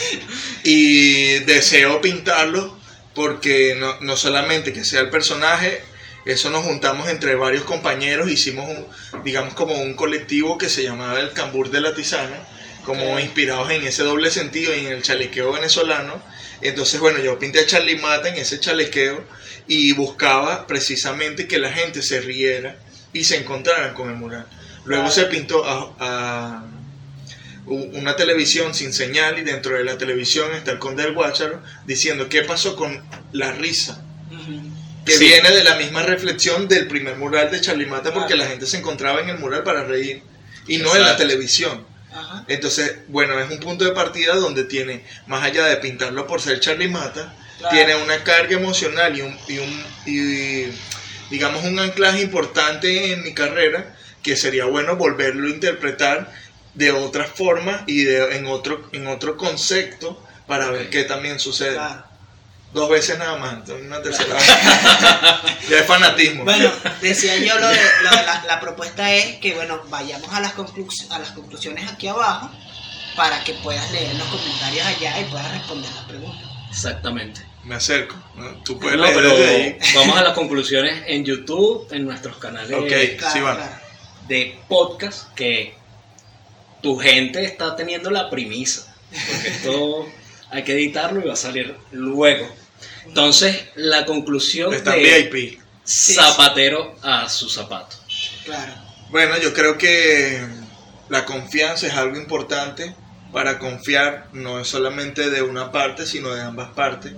y 0.62 1.40
deseo 1.40 2.01
pintarlo 2.01 2.78
porque 3.14 3.74
no, 3.76 4.01
no 4.02 4.16
solamente 4.16 4.72
que 4.72 4.84
sea 4.84 5.01
el 5.01 5.10
personaje, 5.10 5.82
eso 6.27 6.51
nos 6.51 6.65
juntamos 6.65 7.09
entre 7.09 7.35
varios 7.36 7.65
compañeros, 7.65 8.31
hicimos 8.31 8.69
un, 8.69 9.23
digamos 9.24 9.55
como 9.55 9.74
un 9.81 9.94
colectivo 9.94 10.59
que 10.59 10.69
se 10.69 10.82
llamaba 10.82 11.19
el 11.20 11.32
Cambur 11.32 11.70
de 11.70 11.81
la 11.81 11.94
Tisana, 11.94 12.36
como 12.85 13.19
inspirados 13.19 13.70
en 13.70 13.85
ese 13.86 14.03
doble 14.03 14.31
sentido 14.31 14.74
y 14.74 14.81
en 14.86 14.93
el 14.93 15.03
chalequeo 15.03 15.53
venezolano. 15.53 16.23
Entonces, 16.61 17.01
bueno, 17.01 17.19
yo 17.20 17.39
pinté 17.39 17.61
a 17.61 17.66
Charlie 17.66 17.97
Mata 17.98 18.28
en 18.28 18.36
ese 18.36 18.61
chalequeo 18.61 19.24
y 19.66 19.93
buscaba 19.93 20.66
precisamente 20.66 21.48
que 21.48 21.59
la 21.59 21.73
gente 21.73 22.03
se 22.03 22.20
riera 22.20 22.77
y 23.12 23.24
se 23.24 23.36
encontraran 23.39 23.94
con 23.94 24.09
el 24.11 24.16
mural. 24.16 24.47
Luego 24.85 25.11
se 25.11 25.24
pintó 25.24 25.65
a- 25.65 26.65
una 27.66 28.15
televisión 28.15 28.74
sin 28.74 28.93
señal 28.93 29.39
y 29.39 29.43
dentro 29.43 29.74
de 29.77 29.82
la 29.82 29.98
televisión 29.98 30.53
está 30.55 30.70
el 30.70 30.78
conde 30.78 31.03
del 31.03 31.15
Guácharo 31.15 31.61
diciendo 31.85 32.28
qué 32.28 32.43
pasó 32.43 32.77
con 32.77 33.03
la 33.32 33.51
risa. 33.53 34.06
Que 35.07 35.12
Sí. 35.12 35.24
viene 35.27 35.51
de 35.51 35.65
la 35.65 35.77
misma 35.77 36.03
reflexión 36.03 36.69
del 36.69 36.87
primer 36.89 37.16
mural 37.16 37.51
de 37.51 37.61
Charlie 37.61 37.87
Mata 37.87 38.12
porque 38.12 38.35
la 38.37 38.47
gente 38.47 38.66
se 38.66 38.77
encontraba 38.78 39.20
en 39.20 39.31
el 39.31 39.39
mural 39.39 39.62
para 39.62 39.85
reír 39.85 40.23
y 40.66 40.78
no 40.78 40.95
en 40.97 41.03
la 41.03 41.16
televisión 41.16 41.87
Ajá. 42.12 42.45
entonces 42.49 42.97
bueno 43.09 43.39
es 43.41 43.51
un 43.51 43.61
punto 43.61 43.85
de 43.85 43.93
partida 43.93 44.35
donde 44.35 44.65
tiene 44.65 45.05
más 45.27 45.43
allá 45.45 45.65
de 45.66 45.77
pintarlo 45.77 46.27
por 46.27 46.41
ser 46.43 46.61
Charlie 46.61 46.89
Mata 46.89 47.35
Claro. 47.59 47.74
tiene 47.74 47.97
una 47.97 48.23
carga 48.23 48.55
emocional 48.57 49.16
y 49.16 49.23
un, 49.23 49.39
y 49.49 49.59
un 49.59 49.85
y, 50.05 50.66
digamos 51.31 51.65
un 51.65 51.78
anclaje 51.78 52.20
importante 52.20 53.12
en 53.12 53.23
mi 53.23 53.33
carrera 53.33 53.95
que 54.23 54.37
sería 54.37 54.65
bueno 54.66 54.97
volverlo 54.97 55.47
a 55.47 55.51
interpretar 55.51 56.33
de 56.74 56.91
otra 56.91 57.24
forma 57.24 57.85
y 57.87 58.05
de, 58.05 58.37
en 58.37 58.47
otro 58.47 58.89
en 58.93 59.07
otro 59.07 59.37
concepto 59.37 60.23
para 60.47 60.70
ver 60.70 60.91
qué 60.91 61.05
también 61.05 61.39
sucede 61.39 61.74
Claro. 61.74 62.06
Dos 62.77 62.89
veces 62.90 63.19
nada 63.19 63.36
más 63.36 63.55
entonces 63.55 63.85
una 63.86 64.01
tercera 64.03 64.35
vez 64.35 64.47
ya 65.69 65.78
es 65.81 65.86
fanatismo 65.86 66.44
Bueno, 66.44 66.70
decía 67.01 67.36
yo 67.39 67.59
lo 67.59 67.69
de, 67.69 67.77
lo 68.03 68.11
de 68.11 68.23
la, 68.24 68.44
la 68.47 68.61
propuesta 68.61 69.12
es 69.12 69.36
que 69.39 69.55
bueno 69.55 69.82
vayamos 69.89 70.32
a 70.32 70.40
las 70.40 70.55
conclus- 70.55 71.11
a 71.11 71.19
las 71.19 71.31
conclusiones 71.32 71.90
aquí 71.90 72.07
abajo 72.09 72.51
para 73.16 73.43
que 73.44 73.55
puedas 73.55 73.90
leer 73.93 74.15
los 74.15 74.28
comentarios 74.28 74.86
allá 74.86 75.19
y 75.20 75.24
puedas 75.24 75.51
responder 75.51 75.90
las 75.94 76.05
preguntas. 76.05 76.48
Exactamente. 76.70 77.40
me 77.65 77.74
acerco 77.77 78.15
tú 78.65 78.78
puedes 78.78 78.98
No, 78.98 79.05
leer 79.05 79.15
pero 79.16 79.31
ahí 79.31 79.78
vamos 79.94 80.19
a 80.19 80.23
las 80.23 80.35
conclusiones 80.35 81.03
en 81.07 81.24
YouTube, 81.24 81.89
en 81.93 82.05
nuestros 82.05 82.36
canales 82.36 82.73
Ok. 82.78 82.89
Claro, 83.19 83.32
Sí, 83.32 83.40
va. 83.40 83.57
claro. 83.57 83.73
de 84.28 84.59
podcast, 84.69 85.32
que 85.35 85.74
tu 86.82 86.98
gente 86.98 87.43
está 87.44 87.74
teniendo 87.74 88.11
la 88.11 88.28
premisa. 88.28 88.94
Porque 89.11 89.48
esto 89.48 90.07
hay 90.51 90.62
que 90.62 90.73
editarlo 90.74 91.20
y 91.20 91.27
va 91.27 91.32
a 91.32 91.36
salir 91.36 91.74
luego. 91.93 92.47
Entonces, 93.07 93.65
la 93.77 94.05
conclusión 94.05 94.74
está 94.74 94.93
de 94.93 95.28
VIP 95.31 95.61
zapatero 95.87 96.97
a 97.03 97.28
su 97.28 97.49
zapato. 97.49 97.97
Claro. 98.45 98.73
Bueno, 99.11 99.39
yo 99.39 99.55
creo 99.55 99.78
que 99.78 100.45
la 101.09 101.24
confianza 101.24 101.87
es 101.87 101.95
algo 101.95 102.16
importante. 102.16 102.95
Para 103.33 103.59
confiar 103.59 104.28
no 104.33 104.61
es 104.61 104.69
solamente 104.69 105.31
de 105.31 105.43
una 105.43 105.70
parte, 105.70 106.07
sino 106.07 106.35
de 106.35 106.43
ambas 106.43 106.70
partes. 106.70 107.12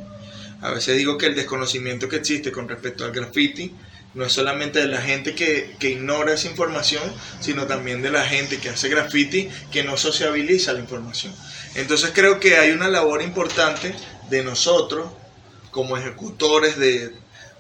A 0.60 0.70
veces 0.70 0.96
digo 0.96 1.16
que 1.16 1.26
el 1.26 1.34
desconocimiento 1.34 2.08
que 2.08 2.16
existe 2.16 2.50
con 2.50 2.68
respecto 2.68 3.04
al 3.04 3.12
graffiti 3.12 3.72
no 4.14 4.24
es 4.24 4.32
solamente 4.32 4.80
de 4.80 4.88
la 4.88 5.00
gente 5.00 5.34
que, 5.34 5.76
que 5.78 5.90
ignora 5.90 6.32
esa 6.32 6.48
información, 6.48 7.02
sino 7.40 7.66
también 7.66 8.02
de 8.02 8.10
la 8.10 8.24
gente 8.24 8.58
que 8.58 8.70
hace 8.70 8.88
graffiti 8.88 9.48
que 9.70 9.84
no 9.84 9.96
sociabiliza 9.96 10.72
la 10.72 10.80
información. 10.80 11.32
Entonces 11.76 12.10
creo 12.12 12.40
que 12.40 12.56
hay 12.56 12.72
una 12.72 12.88
labor 12.88 13.22
importante 13.22 13.94
de 14.28 14.42
nosotros 14.42 15.10
como 15.78 15.96
ejecutores 15.96 16.76
de, 16.76 17.12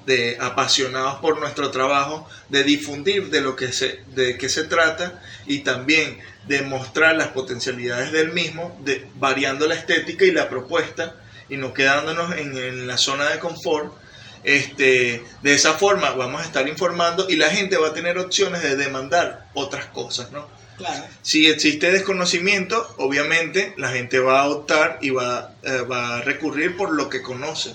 de 0.04 0.38
apasionados 0.40 1.20
por 1.20 1.38
nuestro 1.38 1.70
trabajo, 1.70 2.28
de 2.48 2.64
difundir 2.64 3.30
de 3.30 3.40
lo 3.40 3.54
que 3.54 3.70
se, 3.72 4.00
de 4.08 4.36
qué 4.36 4.48
se 4.48 4.64
trata 4.64 5.22
y 5.46 5.60
también 5.60 6.18
de 6.48 6.62
mostrar 6.62 7.14
las 7.14 7.28
potencialidades 7.28 8.10
del 8.10 8.32
mismo, 8.32 8.76
de, 8.82 9.06
variando 9.14 9.68
la 9.68 9.76
estética 9.76 10.24
y 10.24 10.32
la 10.32 10.48
propuesta 10.48 11.14
y 11.48 11.58
no 11.58 11.72
quedándonos 11.72 12.36
en, 12.36 12.58
en 12.58 12.88
la 12.88 12.98
zona 12.98 13.28
de 13.28 13.38
confort. 13.38 13.94
Este, 14.42 15.22
de 15.42 15.54
esa 15.54 15.74
forma 15.74 16.10
vamos 16.10 16.42
a 16.42 16.44
estar 16.44 16.66
informando 16.66 17.30
y 17.30 17.36
la 17.36 17.50
gente 17.50 17.76
va 17.76 17.90
a 17.90 17.94
tener 17.94 18.18
opciones 18.18 18.64
de 18.64 18.74
demandar 18.74 19.46
otras 19.54 19.86
cosas, 19.86 20.32
¿no? 20.32 20.48
Claro. 20.76 21.04
Si 21.22 21.48
existe 21.48 21.92
desconocimiento, 21.92 22.96
obviamente 22.98 23.74
la 23.76 23.90
gente 23.90 24.18
va 24.18 24.40
a 24.40 24.48
optar 24.48 24.98
y 25.02 25.10
va, 25.10 25.52
eh, 25.62 25.82
va 25.82 26.16
a 26.16 26.20
recurrir 26.22 26.76
por 26.76 26.92
lo 26.94 27.08
que 27.08 27.20
conoce, 27.20 27.74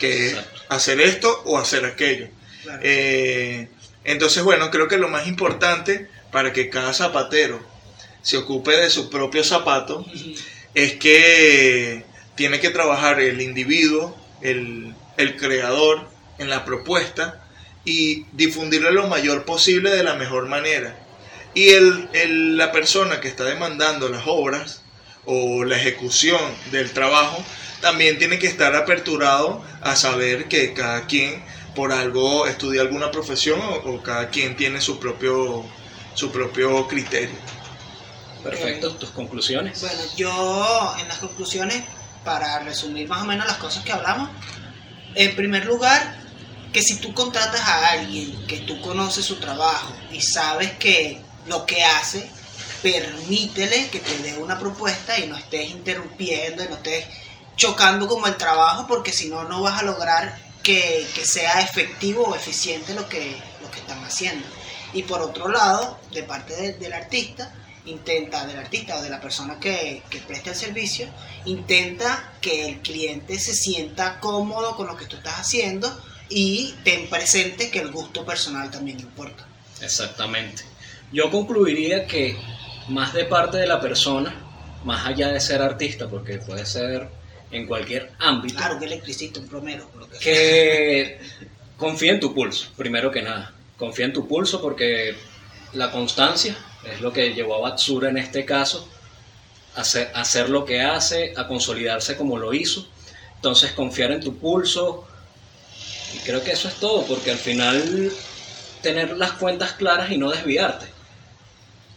que 0.00 0.26
es 0.26 0.32
Exacto. 0.32 0.60
hacer 0.70 1.00
esto 1.00 1.42
o 1.44 1.58
hacer 1.58 1.84
aquello. 1.84 2.26
claro. 2.64 2.80
Eh, 2.82 3.68
entonces, 4.02 4.42
bueno, 4.42 4.70
creo 4.72 4.88
que 4.88 4.96
lo 4.96 5.08
más 5.08 5.28
importante 5.28 6.08
para 6.32 6.52
que 6.52 6.70
cada 6.70 6.92
zapatero 6.94 7.60
se 8.22 8.38
ocupe 8.38 8.72
de 8.76 8.90
su 8.90 9.10
propio 9.10 9.44
zapato 9.44 10.04
es 10.74 10.94
que 10.94 12.04
tiene 12.34 12.58
que 12.60 12.70
trabajar 12.70 13.20
el 13.20 13.40
individuo, 13.40 14.16
el, 14.40 14.94
el 15.18 15.36
creador 15.36 16.08
en 16.38 16.48
la 16.48 16.64
propuesta 16.64 17.44
y 17.84 18.24
difundirlo 18.32 18.90
lo 18.90 19.06
mayor 19.08 19.44
posible 19.44 19.90
de 19.90 20.02
la 20.02 20.14
mejor 20.14 20.46
manera. 20.48 20.98
Y 21.54 21.70
el, 21.70 22.08
el- 22.14 22.56
la 22.56 22.72
persona 22.72 23.20
que 23.20 23.28
está 23.28 23.44
demandando 23.44 24.08
las 24.08 24.22
obras, 24.26 24.82
o 25.26 25.64
la 25.64 25.76
ejecución 25.76 26.40
del 26.72 26.92
trabajo, 26.92 27.44
también 27.80 28.18
tiene 28.18 28.38
que 28.38 28.46
estar 28.46 28.74
aperturado 28.74 29.62
a 29.80 29.96
saber 29.96 30.48
que 30.48 30.72
cada 30.74 31.06
quien 31.06 31.44
por 31.74 31.92
algo 31.92 32.46
estudia 32.46 32.82
alguna 32.82 33.10
profesión 33.10 33.60
o, 33.60 33.90
o 33.90 34.02
cada 34.02 34.28
quien 34.28 34.56
tiene 34.56 34.80
su 34.80 34.98
propio, 34.98 35.64
su 36.14 36.30
propio 36.30 36.86
criterio. 36.88 37.36
Perfecto, 38.42 38.94
tus 38.94 39.10
conclusiones. 39.10 39.80
Bueno, 39.80 40.02
yo 40.16 40.94
en 41.00 41.08
las 41.08 41.18
conclusiones, 41.18 41.84
para 42.24 42.58
resumir 42.60 43.08
más 43.08 43.22
o 43.22 43.26
menos 43.26 43.46
las 43.46 43.58
cosas 43.58 43.84
que 43.84 43.92
hablamos, 43.92 44.30
en 45.14 45.36
primer 45.36 45.66
lugar, 45.66 46.16
que 46.72 46.82
si 46.82 46.96
tú 46.96 47.12
contratas 47.12 47.60
a 47.60 47.90
alguien 47.90 48.46
que 48.46 48.58
tú 48.60 48.80
conoces 48.80 49.24
su 49.24 49.36
trabajo 49.36 49.92
y 50.12 50.20
sabes 50.20 50.72
que 50.72 51.20
lo 51.46 51.66
que 51.66 51.84
hace, 51.84 52.30
permítele 52.82 53.88
que 53.88 54.00
te 54.00 54.18
dé 54.18 54.38
una 54.38 54.58
propuesta 54.58 55.18
y 55.18 55.26
no 55.26 55.36
estés 55.36 55.70
interrumpiendo 55.70 56.64
y 56.64 56.68
no 56.68 56.76
estés 56.76 57.06
chocando 57.60 58.06
como 58.08 58.26
el 58.26 58.36
trabajo 58.38 58.86
porque 58.88 59.12
si 59.12 59.28
no, 59.28 59.44
no 59.44 59.60
vas 59.60 59.80
a 59.80 59.84
lograr 59.84 60.34
que, 60.62 61.06
que 61.14 61.26
sea 61.26 61.60
efectivo 61.60 62.22
o 62.24 62.34
eficiente 62.34 62.94
lo 62.94 63.06
que, 63.06 63.36
lo 63.60 63.70
que 63.70 63.80
están 63.80 64.02
haciendo. 64.02 64.46
Y 64.94 65.02
por 65.02 65.20
otro 65.20 65.46
lado, 65.48 66.00
de 66.10 66.22
parte 66.22 66.56
de- 66.56 66.72
del 66.72 66.94
artista, 66.94 67.52
intenta, 67.84 68.46
del 68.46 68.58
artista 68.58 68.96
o 68.96 69.02
de 69.02 69.10
la 69.10 69.20
persona 69.20 69.60
que, 69.60 70.02
que 70.08 70.20
presta 70.20 70.50
el 70.50 70.56
servicio, 70.56 71.06
intenta 71.44 72.32
que 72.40 72.66
el 72.66 72.78
cliente 72.80 73.38
se 73.38 73.52
sienta 73.54 74.20
cómodo 74.20 74.74
con 74.74 74.86
lo 74.86 74.96
que 74.96 75.04
tú 75.04 75.16
estás 75.16 75.34
haciendo 75.40 75.86
y 76.30 76.74
ten 76.82 77.10
presente 77.10 77.70
que 77.70 77.80
el 77.80 77.90
gusto 77.92 78.24
personal 78.24 78.70
también 78.70 78.98
importa. 79.00 79.44
Exactamente. 79.82 80.62
Yo 81.12 81.30
concluiría 81.30 82.06
que 82.06 82.38
más 82.88 83.12
de 83.12 83.26
parte 83.26 83.58
de 83.58 83.66
la 83.66 83.80
persona, 83.82 84.34
más 84.84 85.06
allá 85.06 85.28
de 85.28 85.40
ser 85.40 85.60
artista, 85.60 86.08
porque 86.08 86.38
puede 86.38 86.64
ser 86.64 87.19
en 87.50 87.66
cualquier 87.66 88.12
ámbito, 88.18 88.56
Claro, 88.56 88.76
un 88.76 88.84
electricista, 88.84 89.40
un 89.40 89.48
plomero, 89.48 89.90
lo 89.98 90.08
que 90.08 90.18
que 90.18 91.20
confía 91.76 92.12
en 92.12 92.20
tu 92.20 92.34
pulso, 92.34 92.70
primero 92.76 93.10
que 93.10 93.22
nada. 93.22 93.52
Confía 93.76 94.04
en 94.06 94.12
tu 94.12 94.28
pulso 94.28 94.60
porque 94.60 95.14
la 95.72 95.90
constancia 95.90 96.56
es 96.84 97.00
lo 97.00 97.12
que 97.12 97.32
llevó 97.32 97.56
a 97.56 97.70
Batsura 97.70 98.10
en 98.10 98.18
este 98.18 98.44
caso 98.44 98.88
a 99.74 99.80
hacer, 99.80 100.10
a 100.14 100.20
hacer 100.20 100.50
lo 100.50 100.64
que 100.64 100.82
hace, 100.82 101.32
a 101.36 101.46
consolidarse 101.46 102.16
como 102.16 102.38
lo 102.38 102.52
hizo. 102.52 102.86
Entonces 103.36 103.72
confiar 103.72 104.12
en 104.12 104.20
tu 104.20 104.36
pulso 104.36 105.06
y 106.14 106.18
creo 106.18 106.44
que 106.44 106.52
eso 106.52 106.68
es 106.68 106.74
todo 106.74 107.04
porque 107.06 107.30
al 107.30 107.38
final 107.38 108.12
tener 108.82 109.16
las 109.16 109.32
cuentas 109.32 109.72
claras 109.72 110.10
y 110.10 110.18
no 110.18 110.30
desviarte. 110.30 110.86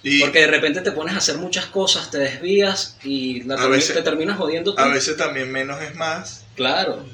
Y 0.03 0.19
Porque 0.19 0.39
de 0.41 0.47
repente 0.47 0.81
te 0.81 0.91
pones 0.91 1.13
a 1.15 1.19
hacer 1.19 1.37
muchas 1.37 1.67
cosas, 1.67 2.11
te 2.11 2.17
desvías 2.17 2.97
y 3.03 3.43
la 3.43 3.55
A 3.55 3.67
veces- 3.67 3.95
te 3.95 4.01
terminas 4.01 4.37
jodiendo 4.37 4.75
tú. 4.75 4.81
a 4.81 4.87
veces 4.89 5.15
también 5.15 5.49
menos 5.51 5.81
es 5.81 5.95
más. 5.95 6.43
Claro. 6.55 7.05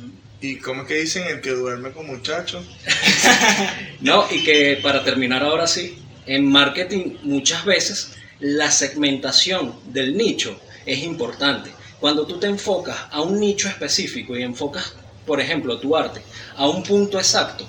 Y 0.42 0.56
como 0.58 0.82
es 0.84 0.88
que 0.88 0.96
dicen, 0.96 1.28
el 1.28 1.42
que 1.42 1.52
duerme 1.52 1.92
con 1.92 2.08
muchachos. 2.08 2.66
No, 4.02 4.26
y 4.32 4.44
que 4.44 4.80
para 4.82 5.04
terminar 5.04 5.44
ahora 5.44 5.68
sí, 5.68 5.98
en 6.26 6.46
marketing 6.46 7.18
muchas 7.24 7.66
veces 7.66 8.12
la 8.40 8.72
segmentación 8.72 9.76
del 9.92 10.16
nicho 10.16 10.60
es 10.86 11.00
importante. 11.04 11.72
Cuando 12.00 12.26
tú 12.26 12.40
te 12.40 12.48
enfocas 12.48 12.96
a 13.12 13.22
un 13.22 13.40
nicho 13.40 13.68
específico 13.68 14.38
y 14.38 14.44
enfocas, 14.44 14.94
por 15.26 15.42
ejemplo, 15.42 15.78
tu 15.80 15.96
arte 15.98 16.22
a 16.56 16.68
un 16.68 16.82
punto 16.84 17.18
exacto, 17.20 17.68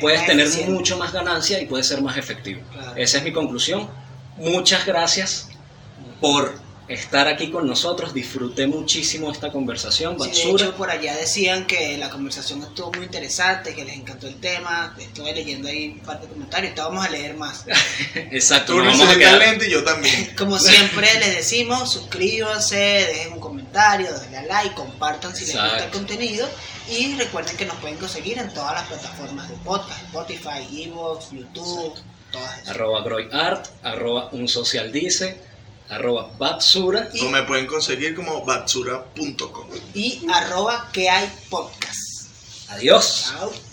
puedes 0.00 0.24
tener 0.26 0.46
eficiente. 0.46 0.72
mucho 0.72 0.96
más 0.98 1.12
ganancia 1.12 1.60
y 1.60 1.66
puedes 1.66 1.86
ser 1.86 2.02
más 2.02 2.16
efectivo. 2.16 2.60
Claro. 2.72 2.92
Esa 2.96 3.18
es 3.18 3.24
mi 3.24 3.32
conclusión. 3.32 3.88
Muchas 4.36 4.86
gracias 4.86 5.48
por 6.20 6.54
estar 6.88 7.28
aquí 7.28 7.50
con 7.50 7.66
nosotros. 7.66 8.14
Disfruté 8.14 8.66
muchísimo 8.66 9.30
esta 9.30 9.50
conversación. 9.52 10.16
Sí, 10.20 10.46
de 10.46 10.50
hecho, 10.50 10.74
por 10.74 10.90
allá 10.90 11.16
decían 11.16 11.66
que 11.66 11.96
la 11.98 12.10
conversación 12.10 12.62
estuvo 12.62 12.92
muy 12.92 13.04
interesante, 13.04 13.74
que 13.74 13.84
les 13.84 13.96
encantó 13.96 14.26
el 14.26 14.36
tema. 14.40 14.94
Estuve 14.98 15.34
leyendo 15.34 15.68
ahí 15.68 15.96
un 15.98 16.00
par 16.00 16.20
de 16.20 16.28
comentarios. 16.28 16.74
Te 16.74 16.80
vamos 16.80 17.04
a 17.04 17.08
leer 17.10 17.34
más. 17.34 17.64
Exacto. 18.14 18.74
Tú 18.74 18.78
vamos 18.78 19.00
a 19.00 19.14
lente 19.14 19.68
y 19.68 19.70
yo 19.70 19.84
también. 19.84 20.34
Como 20.38 20.58
siempre 20.58 21.08
les 21.20 21.36
decimos, 21.36 21.92
suscríbanse, 21.92 22.76
dejen 22.76 23.34
un 23.34 23.40
comentario, 23.40 24.08
denle 24.20 24.38
a 24.38 24.42
like, 24.42 24.74
compartan 24.74 25.34
si 25.34 25.46
les 25.46 25.54
gusta 25.54 25.66
el 25.66 25.74
Exacto. 25.74 25.98
contenido 25.98 26.48
y 26.90 27.14
recuerden 27.16 27.56
que 27.56 27.66
nos 27.66 27.76
pueden 27.76 27.98
conseguir 27.98 28.38
en 28.38 28.52
todas 28.54 28.72
las 28.72 28.84
plataformas 28.84 29.48
de 29.48 29.56
podcast, 29.56 30.02
Spotify, 30.04 30.84
Evox, 30.84 31.30
YouTube, 31.30 31.94
todas 32.32 32.58
esas. 32.58 32.68
arroba 32.68 33.02
groyart, 33.02 33.66
arroba 33.82 34.28
un 34.32 34.48
social 34.48 34.90
dice, 34.90 35.40
arroba 35.88 36.30
batsura 36.38 37.08
O 37.22 37.28
me 37.28 37.42
pueden 37.42 37.66
conseguir 37.66 38.14
como 38.14 38.44
batsura.com. 38.44 39.68
Y 39.94 40.26
arroba 40.32 40.88
que 40.92 41.08
hay 41.08 41.30
podcast. 41.48 42.28
Adiós. 42.68 43.34
Chao. 43.38 43.67